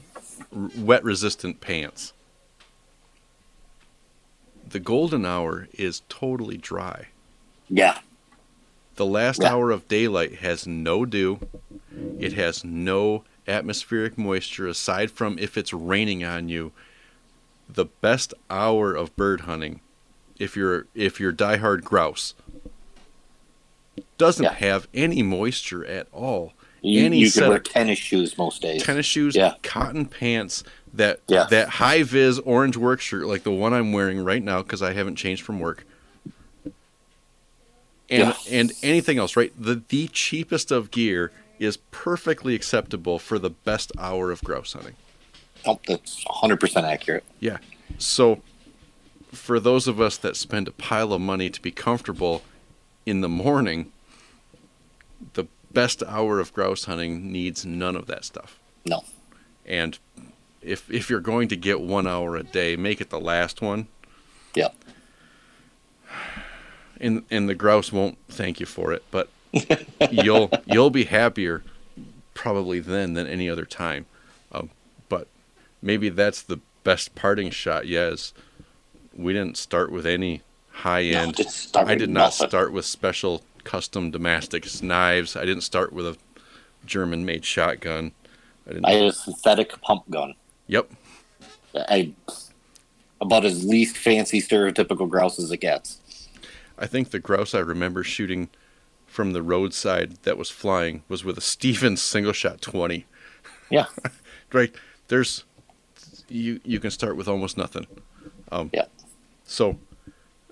r- 0.55 0.69
wet 0.77 1.03
resistant 1.03 1.61
pants. 1.61 2.11
The 4.67 4.79
golden 4.79 5.25
hour 5.25 5.67
is 5.73 6.01
totally 6.09 6.57
dry. 6.57 7.07
yeah, 7.69 7.99
The 8.95 9.05
last 9.05 9.41
Yeah. 9.41 9.53
hour 9.53 9.71
of 9.71 9.87
daylight 9.87 10.35
has 10.39 10.65
no 10.67 11.05
dew. 11.05 11.39
It 12.19 12.33
has 12.33 12.63
no 12.63 13.23
atmospheric 13.47 14.17
moisture 14.17 14.67
aside 14.67 15.11
from 15.11 15.37
if 15.39 15.57
it's 15.57 15.73
raining 15.73 16.23
on 16.23 16.49
you. 16.49 16.71
The 17.69 17.85
best 17.85 18.33
hour 18.49 18.93
of 18.93 19.15
bird 19.15 19.41
hunting, 19.41 19.79
if 20.37 20.55
you're 20.57 20.87
if 20.93 21.19
you're 21.19 21.31
diehard 21.33 21.83
grouse, 21.83 22.33
doesn't 24.17 24.43
Yeah. 24.43 24.53
have 24.53 24.87
any 24.93 25.21
moisture 25.23 25.85
at 25.85 26.07
all. 26.11 26.53
you, 26.83 27.05
Any 27.05 27.19
you 27.19 27.29
set 27.29 27.41
can 27.41 27.49
wear 27.49 27.59
tennis 27.59 27.99
shoes 27.99 28.35
most 28.39 28.61
days. 28.63 28.81
tennis 28.81 29.05
shoes, 29.05 29.35
Yeah. 29.35 29.53
cotton 29.61 30.05
pants, 30.07 30.63
that 30.93 31.19
Yeah. 31.27 31.45
that 31.51 31.69
high 31.69 32.01
vis 32.03 32.39
orange 32.39 32.75
work 32.75 32.99
shirt 33.01 33.27
like 33.27 33.43
the 33.43 33.51
one 33.51 33.71
I'm 33.73 33.91
wearing 33.91 34.23
right 34.23 34.41
now 34.43 34.63
because 34.63 34.81
I 34.81 34.93
haven't 34.93 35.15
changed 35.15 35.43
from 35.43 35.59
work. 35.59 35.85
And 38.09 38.29
Yeah. 38.29 38.33
and 38.49 38.71
anything 38.83 39.17
else, 39.19 39.35
right? 39.37 39.53
The 39.57 39.81
the 39.87 40.07
cheapest 40.09 40.71
of 40.71 40.91
gear 40.91 41.31
is 41.61 41.77
perfectly 41.91 42.55
acceptable 42.55 43.19
for 43.19 43.37
the 43.37 43.51
best 43.51 43.91
hour 43.99 44.31
of 44.31 44.43
grouse 44.43 44.73
hunting. 44.73 44.95
Oh, 45.65 45.79
that's 45.87 46.25
100 46.25 46.59
percent 46.59 46.87
accurate. 46.87 47.23
Yeah. 47.39 47.57
So 47.99 48.41
for 49.31 49.59
those 49.59 49.87
of 49.87 50.01
us 50.01 50.17
that 50.17 50.35
spend 50.35 50.67
a 50.67 50.71
pile 50.71 51.13
of 51.13 51.21
money 51.21 51.51
to 51.51 51.61
be 51.61 51.69
comfortable 51.69 52.41
in 53.05 53.21
the 53.21 53.29
morning, 53.29 53.91
the 55.33 55.45
best 55.71 56.01
hour 56.03 56.39
of 56.39 56.51
grouse 56.51 56.85
hunting 56.85 57.31
needs 57.31 57.63
none 57.63 57.95
of 57.95 58.07
that 58.07 58.25
stuff. 58.25 58.59
No. 58.83 59.03
And 59.63 59.99
if 60.63 60.89
if 60.89 61.11
you're 61.11 61.19
going 61.19 61.47
to 61.49 61.55
get 61.55 61.79
one 61.79 62.07
hour 62.07 62.35
a 62.35 62.43
day, 62.43 62.75
make 62.75 63.01
it 63.01 63.11
the 63.11 63.19
last 63.19 63.61
one. 63.61 63.87
Yep. 64.55 64.75
And 66.99 67.23
and 67.29 67.47
the 67.47 67.55
grouse 67.55 67.91
won't 67.91 68.17
thank 68.27 68.59
you 68.59 68.65
for 68.65 68.91
it, 68.93 69.03
but 69.11 69.29
you'll 70.11 70.49
you'll 70.65 70.89
be 70.89 71.05
happier 71.05 71.63
probably 72.33 72.79
then 72.79 73.13
than 73.13 73.27
any 73.27 73.49
other 73.49 73.65
time. 73.65 74.05
Um, 74.51 74.69
but 75.09 75.27
maybe 75.81 76.09
that's 76.09 76.41
the 76.41 76.59
best 76.83 77.15
parting 77.15 77.49
shot. 77.49 77.87
Yes, 77.87 78.33
we 79.15 79.33
didn't 79.33 79.57
start 79.57 79.91
with 79.91 80.05
any 80.05 80.41
high 80.69 81.03
end. 81.03 81.37
start 81.49 81.87
I 81.87 81.95
did 81.95 82.09
not 82.09 82.25
nothing. 82.25 82.47
start 82.47 82.73
with 82.73 82.85
special 82.85 83.43
custom 83.63 84.11
Damascus 84.11 84.81
knives. 84.81 85.35
I 85.35 85.45
didn't 85.45 85.61
start 85.61 85.93
with 85.93 86.07
a 86.07 86.17
German 86.85 87.25
made 87.25 87.45
shotgun. 87.45 88.11
I 88.67 88.73
didn't. 88.73 88.85
I 88.85 88.91
had 88.91 89.05
a 89.05 89.13
synthetic 89.13 89.79
pump 89.81 90.09
gun. 90.09 90.33
yep. 90.67 90.89
I 91.73 92.13
about 93.21 93.45
as 93.45 93.63
least 93.63 93.97
fancy 93.97 94.41
stereotypical 94.41 95.07
grouse 95.07 95.39
as 95.39 95.51
it 95.51 95.57
gets. 95.57 95.99
I 96.77 96.87
think 96.87 97.11
the 97.11 97.19
grouse 97.19 97.53
I 97.53 97.59
remember 97.59 98.03
shooting 98.03 98.49
from 99.11 99.33
the 99.33 99.43
roadside 99.43 100.15
that 100.23 100.37
was 100.37 100.49
flying 100.49 101.03
was 101.09 101.23
with 101.25 101.37
a 101.37 101.41
Stevens 101.41 102.01
single 102.01 102.33
shot 102.33 102.61
20. 102.61 103.05
Yeah. 103.69 103.85
Right. 104.53 104.75
There's 105.07 105.45
you 106.27 106.59
you 106.65 106.81
can 106.81 106.91
start 106.91 107.15
with 107.15 107.29
almost 107.29 107.57
nothing. 107.57 107.87
Um 108.51 108.69
Yeah. 108.73 108.85
So 109.45 109.77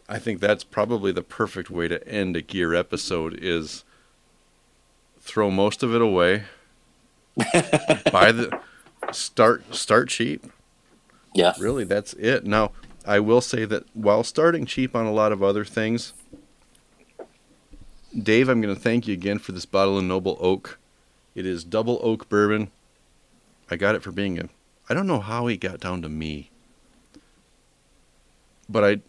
I 0.08 0.20
think 0.20 0.40
that's 0.40 0.64
probably 0.64 1.12
the 1.12 1.22
perfect 1.22 1.70
way 1.70 1.90
to 1.90 2.06
end 2.08 2.38
a 2.38 2.42
gear 2.42 2.74
episode 2.74 3.38
is 3.42 3.84
throw 5.20 5.52
most 5.52 5.84
of 5.84 5.94
it 5.94 6.02
away. 6.02 6.44
buy 8.12 8.32
the 8.32 8.58
start 9.12 9.76
start 9.76 10.08
cheap. 10.08 10.46
Yeah. 11.36 11.54
Really, 11.60 11.84
that's 11.84 12.14
it. 12.14 12.46
Now, 12.46 12.72
I 13.06 13.20
will 13.20 13.42
say 13.42 13.66
that 13.66 13.84
while 13.94 14.24
starting 14.24 14.66
cheap 14.66 14.96
on 14.96 15.06
a 15.06 15.12
lot 15.12 15.32
of 15.34 15.44
other 15.44 15.66
things, 15.66 16.14
Dave, 18.18 18.50
I'm 18.50 18.60
going 18.60 18.74
to 18.74 18.82
thank 18.82 19.08
you 19.08 19.14
again 19.14 19.38
for 19.38 19.52
this 19.52 19.66
bottle 19.66 19.98
of 19.98 20.04
Noble 20.04 20.38
Oak. 20.40 20.80
It 21.36 21.46
is 21.46 21.64
double 21.64 22.00
oak 22.02 22.28
bourbon. 22.28 22.72
I 23.70 23.76
got 23.76 23.94
it 23.94 24.02
for 24.02 24.12
being 24.12 24.40
a. 24.40 24.50
I 24.90 24.96
don't 24.96 25.06
know 25.06 25.20
how 25.20 25.46
he 25.46 25.58
got 25.58 25.80
down 25.80 26.02
to 26.02 26.10
me, 26.10 26.50
but 28.68 28.84
I 28.84 29.02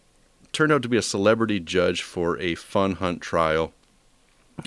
turned 0.51 0.71
out 0.71 0.83
to 0.83 0.89
be 0.89 0.97
a 0.97 1.01
celebrity 1.01 1.59
judge 1.59 2.03
for 2.03 2.37
a 2.39 2.53
fun 2.53 2.93
hunt 2.93 3.21
trial 3.21 3.73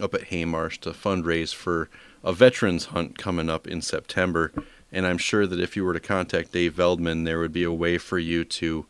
up 0.03 0.15
at 0.15 0.31
Haymarsh 0.31 0.79
to 0.81 0.91
fundraise 0.91 1.55
for 1.55 1.89
a 2.25 2.33
veterans 2.33 2.87
hunt 2.87 3.17
coming 3.17 3.49
up 3.49 3.69
in 3.69 3.81
September. 3.81 4.53
And 4.91 5.07
I'm 5.07 5.19
sure 5.19 5.47
that 5.47 5.61
if 5.61 5.77
you 5.77 5.85
were 5.85 5.93
to 5.93 6.01
contact 6.01 6.51
Dave 6.51 6.75
Veldman, 6.75 7.25
there 7.25 7.39
would 7.39 7.53
be 7.53 7.65
a 7.65 7.73
way 7.73 7.99
for 7.99 8.19
you 8.19 8.45
to 8.45 8.87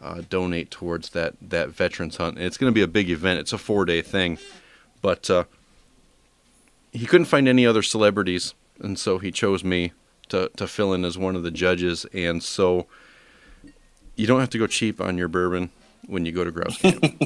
uh, 0.00 0.22
donate 0.28 0.72
towards 0.72 1.10
that, 1.10 1.34
that 1.40 1.68
veterans 1.68 2.16
hunt. 2.16 2.36
And 2.36 2.46
it's 2.46 2.56
going 2.56 2.70
to 2.70 2.74
be 2.74 2.82
a 2.82 2.88
big 2.88 3.10
event. 3.10 3.38
It's 3.38 3.52
a 3.52 3.58
four 3.58 3.84
day 3.84 4.02
thing. 4.02 4.38
But 5.00 5.30
uh, 5.30 5.44
he 6.92 7.06
couldn't 7.06 7.26
find 7.26 7.48
any 7.48 7.66
other 7.66 7.82
celebrities. 7.82 8.54
And 8.80 8.98
so 8.98 9.18
he 9.18 9.30
chose 9.30 9.64
me 9.64 9.92
to, 10.28 10.50
to 10.56 10.66
fill 10.66 10.92
in 10.92 11.04
as 11.04 11.18
one 11.18 11.36
of 11.36 11.42
the 11.42 11.50
judges. 11.50 12.06
And 12.12 12.42
so 12.42 12.86
you 14.16 14.26
don't 14.26 14.40
have 14.40 14.50
to 14.50 14.58
go 14.58 14.66
cheap 14.66 15.00
on 15.00 15.18
your 15.18 15.28
bourbon 15.28 15.70
when 16.06 16.24
you 16.24 16.32
go 16.32 16.44
to 16.44 16.50
grouse 16.50 16.76
camp. 16.76 17.02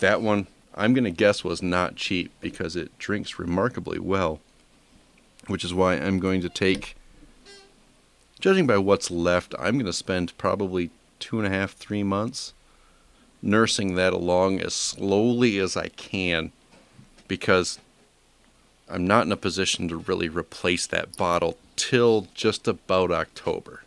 that 0.00 0.22
one, 0.22 0.46
I'm 0.74 0.94
going 0.94 1.04
to 1.04 1.10
guess, 1.10 1.42
was 1.42 1.62
not 1.62 1.96
cheap 1.96 2.32
because 2.40 2.76
it 2.76 2.96
drinks 2.98 3.38
remarkably 3.38 3.98
well, 3.98 4.40
which 5.46 5.64
is 5.64 5.72
why 5.72 5.94
I'm 5.94 6.18
going 6.18 6.40
to 6.42 6.48
take, 6.48 6.96
judging 8.40 8.66
by 8.66 8.78
what's 8.78 9.10
left, 9.10 9.54
I'm 9.58 9.74
going 9.74 9.86
to 9.86 9.92
spend 9.92 10.36
probably 10.38 10.90
two 11.18 11.38
and 11.38 11.46
a 11.46 11.50
half, 11.50 11.72
three 11.72 12.02
months 12.02 12.52
nursing 13.42 13.94
that 13.94 14.12
along 14.12 14.60
as 14.60 14.74
slowly 14.74 15.58
as 15.58 15.76
I 15.76 15.88
can 15.88 16.52
because 17.28 17.78
I'm 18.88 19.06
not 19.06 19.26
in 19.26 19.32
a 19.32 19.36
position 19.36 19.88
to 19.88 19.96
really 19.96 20.28
replace 20.28 20.86
that 20.86 21.16
bottle 21.16 21.58
till 21.74 22.28
just 22.34 22.68
about 22.68 23.10
October. 23.10 23.82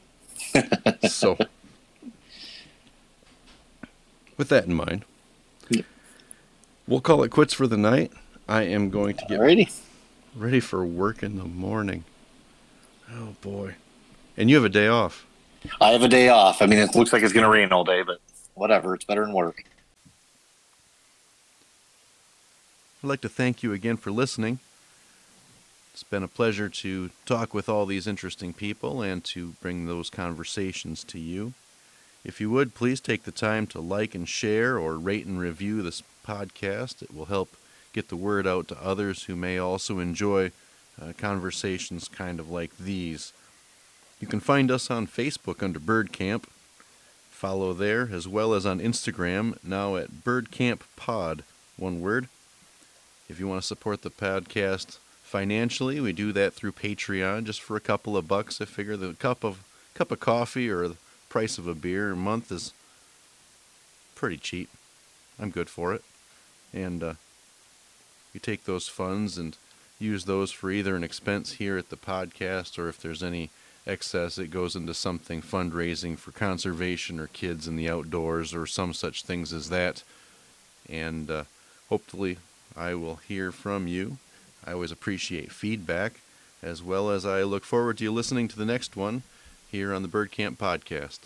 so, 1.08 1.38
with 4.38 4.50
that 4.50 4.66
in 4.66 4.74
mind, 4.74 5.06
we'll 6.88 7.02
call 7.02 7.24
it 7.24 7.30
quits 7.30 7.54
for 7.54 7.68
the 7.68 7.78
night. 7.78 8.12
I 8.48 8.64
am 8.64 8.90
going 8.90 9.16
to 9.16 9.26
get 9.26 9.40
ready, 9.40 9.70
ready 10.36 10.60
for 10.60 10.84
work 10.86 11.24
in 11.24 11.38
the 11.38 11.46
morning. 11.46 12.04
Oh 13.12 13.36
boy. 13.42 13.76
And 14.38 14.50
you 14.50 14.56
have 14.56 14.66
a 14.66 14.70
day 14.70 14.88
off. 14.88 15.26
I 15.82 15.92
have 15.92 16.04
a 16.04 16.08
day 16.08 16.30
off. 16.30 16.62
I 16.62 16.66
mean, 16.66 16.80
it 16.80 16.96
looks 16.96 17.12
like 17.12 17.22
it's 17.22 17.34
going 17.34 17.44
to 17.44 17.50
rain 17.50 17.72
all 17.72 17.84
day, 17.84 18.02
but 18.02 18.22
whatever. 18.60 18.94
It's 18.94 19.06
better 19.06 19.26
than 19.26 19.34
work. 19.34 19.64
I'd 23.04 23.08
like 23.08 23.22
to 23.22 23.30
thank 23.30 23.64
you 23.64 23.72
again 23.74 23.98
for 23.98 24.12
listening. 24.12 24.60
It's 25.94 26.04
been 26.04 26.24
a 26.24 26.28
pleasure 26.28 26.70
to 26.70 27.10
talk 27.26 27.54
with 27.54 27.70
all 27.70 27.86
these 27.86 28.08
interesting 28.08 28.54
people 28.54 29.02
and 29.02 29.24
to 29.26 29.54
bring 29.62 29.86
those 29.86 30.10
conversations 30.10 31.04
to 31.06 31.20
you. 31.20 31.54
If 32.24 32.42
you 32.42 32.50
would, 32.52 32.76
please 32.76 33.00
take 33.00 33.24
the 33.24 33.32
time 33.32 33.68
to 33.68 33.80
like 33.80 34.14
and 34.14 34.28
share 34.28 34.78
or 34.78 34.98
rate 34.98 35.26
and 35.26 35.40
review 35.40 35.82
this 35.82 36.04
podcast. 36.28 37.02
It 37.02 37.16
will 37.16 37.26
help 37.26 37.56
get 37.94 38.10
the 38.10 38.16
word 38.16 38.46
out 38.46 38.68
to 38.68 38.84
others 38.84 39.24
who 39.24 39.36
may 39.36 39.58
also 39.58 40.00
enjoy 40.00 40.52
uh, 41.02 41.14
conversations 41.18 42.08
kind 42.08 42.40
of 42.40 42.50
like 42.50 42.78
these. 42.78 43.32
You 44.20 44.28
can 44.28 44.42
find 44.42 44.70
us 44.70 44.92
on 44.92 45.08
Facebook 45.08 45.64
under 45.64 45.80
Bird 45.80 46.12
Camp. 46.12 46.50
Follow 47.40 47.72
there 47.72 48.10
as 48.12 48.28
well 48.28 48.54
as 48.54 48.66
on 48.66 48.82
Instagram, 48.82 49.58
now 49.64 49.96
at 49.96 50.26
Bird 50.26 50.52
Camp 50.52 50.84
Pod, 50.98 51.44
one 51.78 52.02
word. 52.02 52.28
If 53.30 53.40
you 53.40 53.48
want 53.48 53.62
to 53.62 53.66
support 53.66 54.02
the 54.02 54.10
podcast 54.10 54.98
financially, 55.24 56.02
we 56.02 56.12
do 56.12 56.34
that 56.34 56.54
through 56.54 56.74
Patreon 56.74 57.46
just 57.46 57.62
for 57.62 57.78
a 57.78 57.80
couple 57.80 58.18
of 58.18 58.28
bucks. 58.28 58.60
I 58.60 58.66
figure 58.66 58.98
the 58.98 59.14
cup 59.14 59.46
of 59.46 59.64
cup 59.94 60.12
of 60.12 60.20
coffee 60.20 60.70
or 60.70 60.90
the 60.90 60.98
price 61.30 61.58
of 61.58 61.66
a 61.66 61.74
beer 61.74 62.12
a 62.12 62.16
month 62.18 62.52
is 62.52 62.74
pretty 64.16 64.36
cheap. 64.36 64.70
I'm 65.40 65.50
good 65.50 65.70
for 65.70 65.94
it. 65.94 66.04
And 66.74 67.02
uh, 67.02 67.14
you 68.34 68.42
take 68.42 68.66
those 68.66 68.90
funds 68.90 69.38
and 69.38 69.56
use 69.98 70.26
those 70.26 70.52
for 70.52 70.72
either 70.72 70.94
an 70.94 71.06
expense 71.06 71.54
here 71.54 71.78
at 71.78 71.90
the 71.90 71.96
podcast 71.96 72.78
or 72.78 72.90
if 72.90 73.00
there's 73.00 73.24
any 73.24 73.50
excess, 73.90 74.38
it 74.38 74.52
goes 74.52 74.76
into 74.76 74.94
something 74.94 75.42
fundraising 75.42 76.18
for 76.18 76.32
conservation 76.32 77.20
or 77.20 77.28
kids 77.28 77.68
in 77.68 77.76
the 77.76 77.90
outdoors 77.90 78.54
or 78.54 78.66
some 78.66 78.94
such 78.94 79.24
things 79.24 79.52
as 79.52 79.70
that. 79.70 80.04
And 80.88 81.30
uh, 81.30 81.44
hopefully, 81.90 82.38
I 82.76 82.94
will 82.94 83.18
hear 83.28 83.52
from 83.52 83.88
you. 83.88 84.18
I 84.66 84.74
always 84.74 84.92
appreciate 84.92 85.52
feedback, 85.52 86.22
as 86.62 86.84
well 86.84 87.10
as 87.10 87.26
I 87.26 87.44
look 87.44 87.64
forward 87.64 87.98
to 87.98 88.04
you 88.04 88.12
listening 88.12 88.48
to 88.50 88.58
the 88.58 88.66
next 88.66 88.96
one 88.96 89.24
here 89.72 89.94
on 89.94 90.02
the 90.02 90.08
Bird 90.08 90.32
Camp 90.32 90.60
Podcast. 90.60 91.20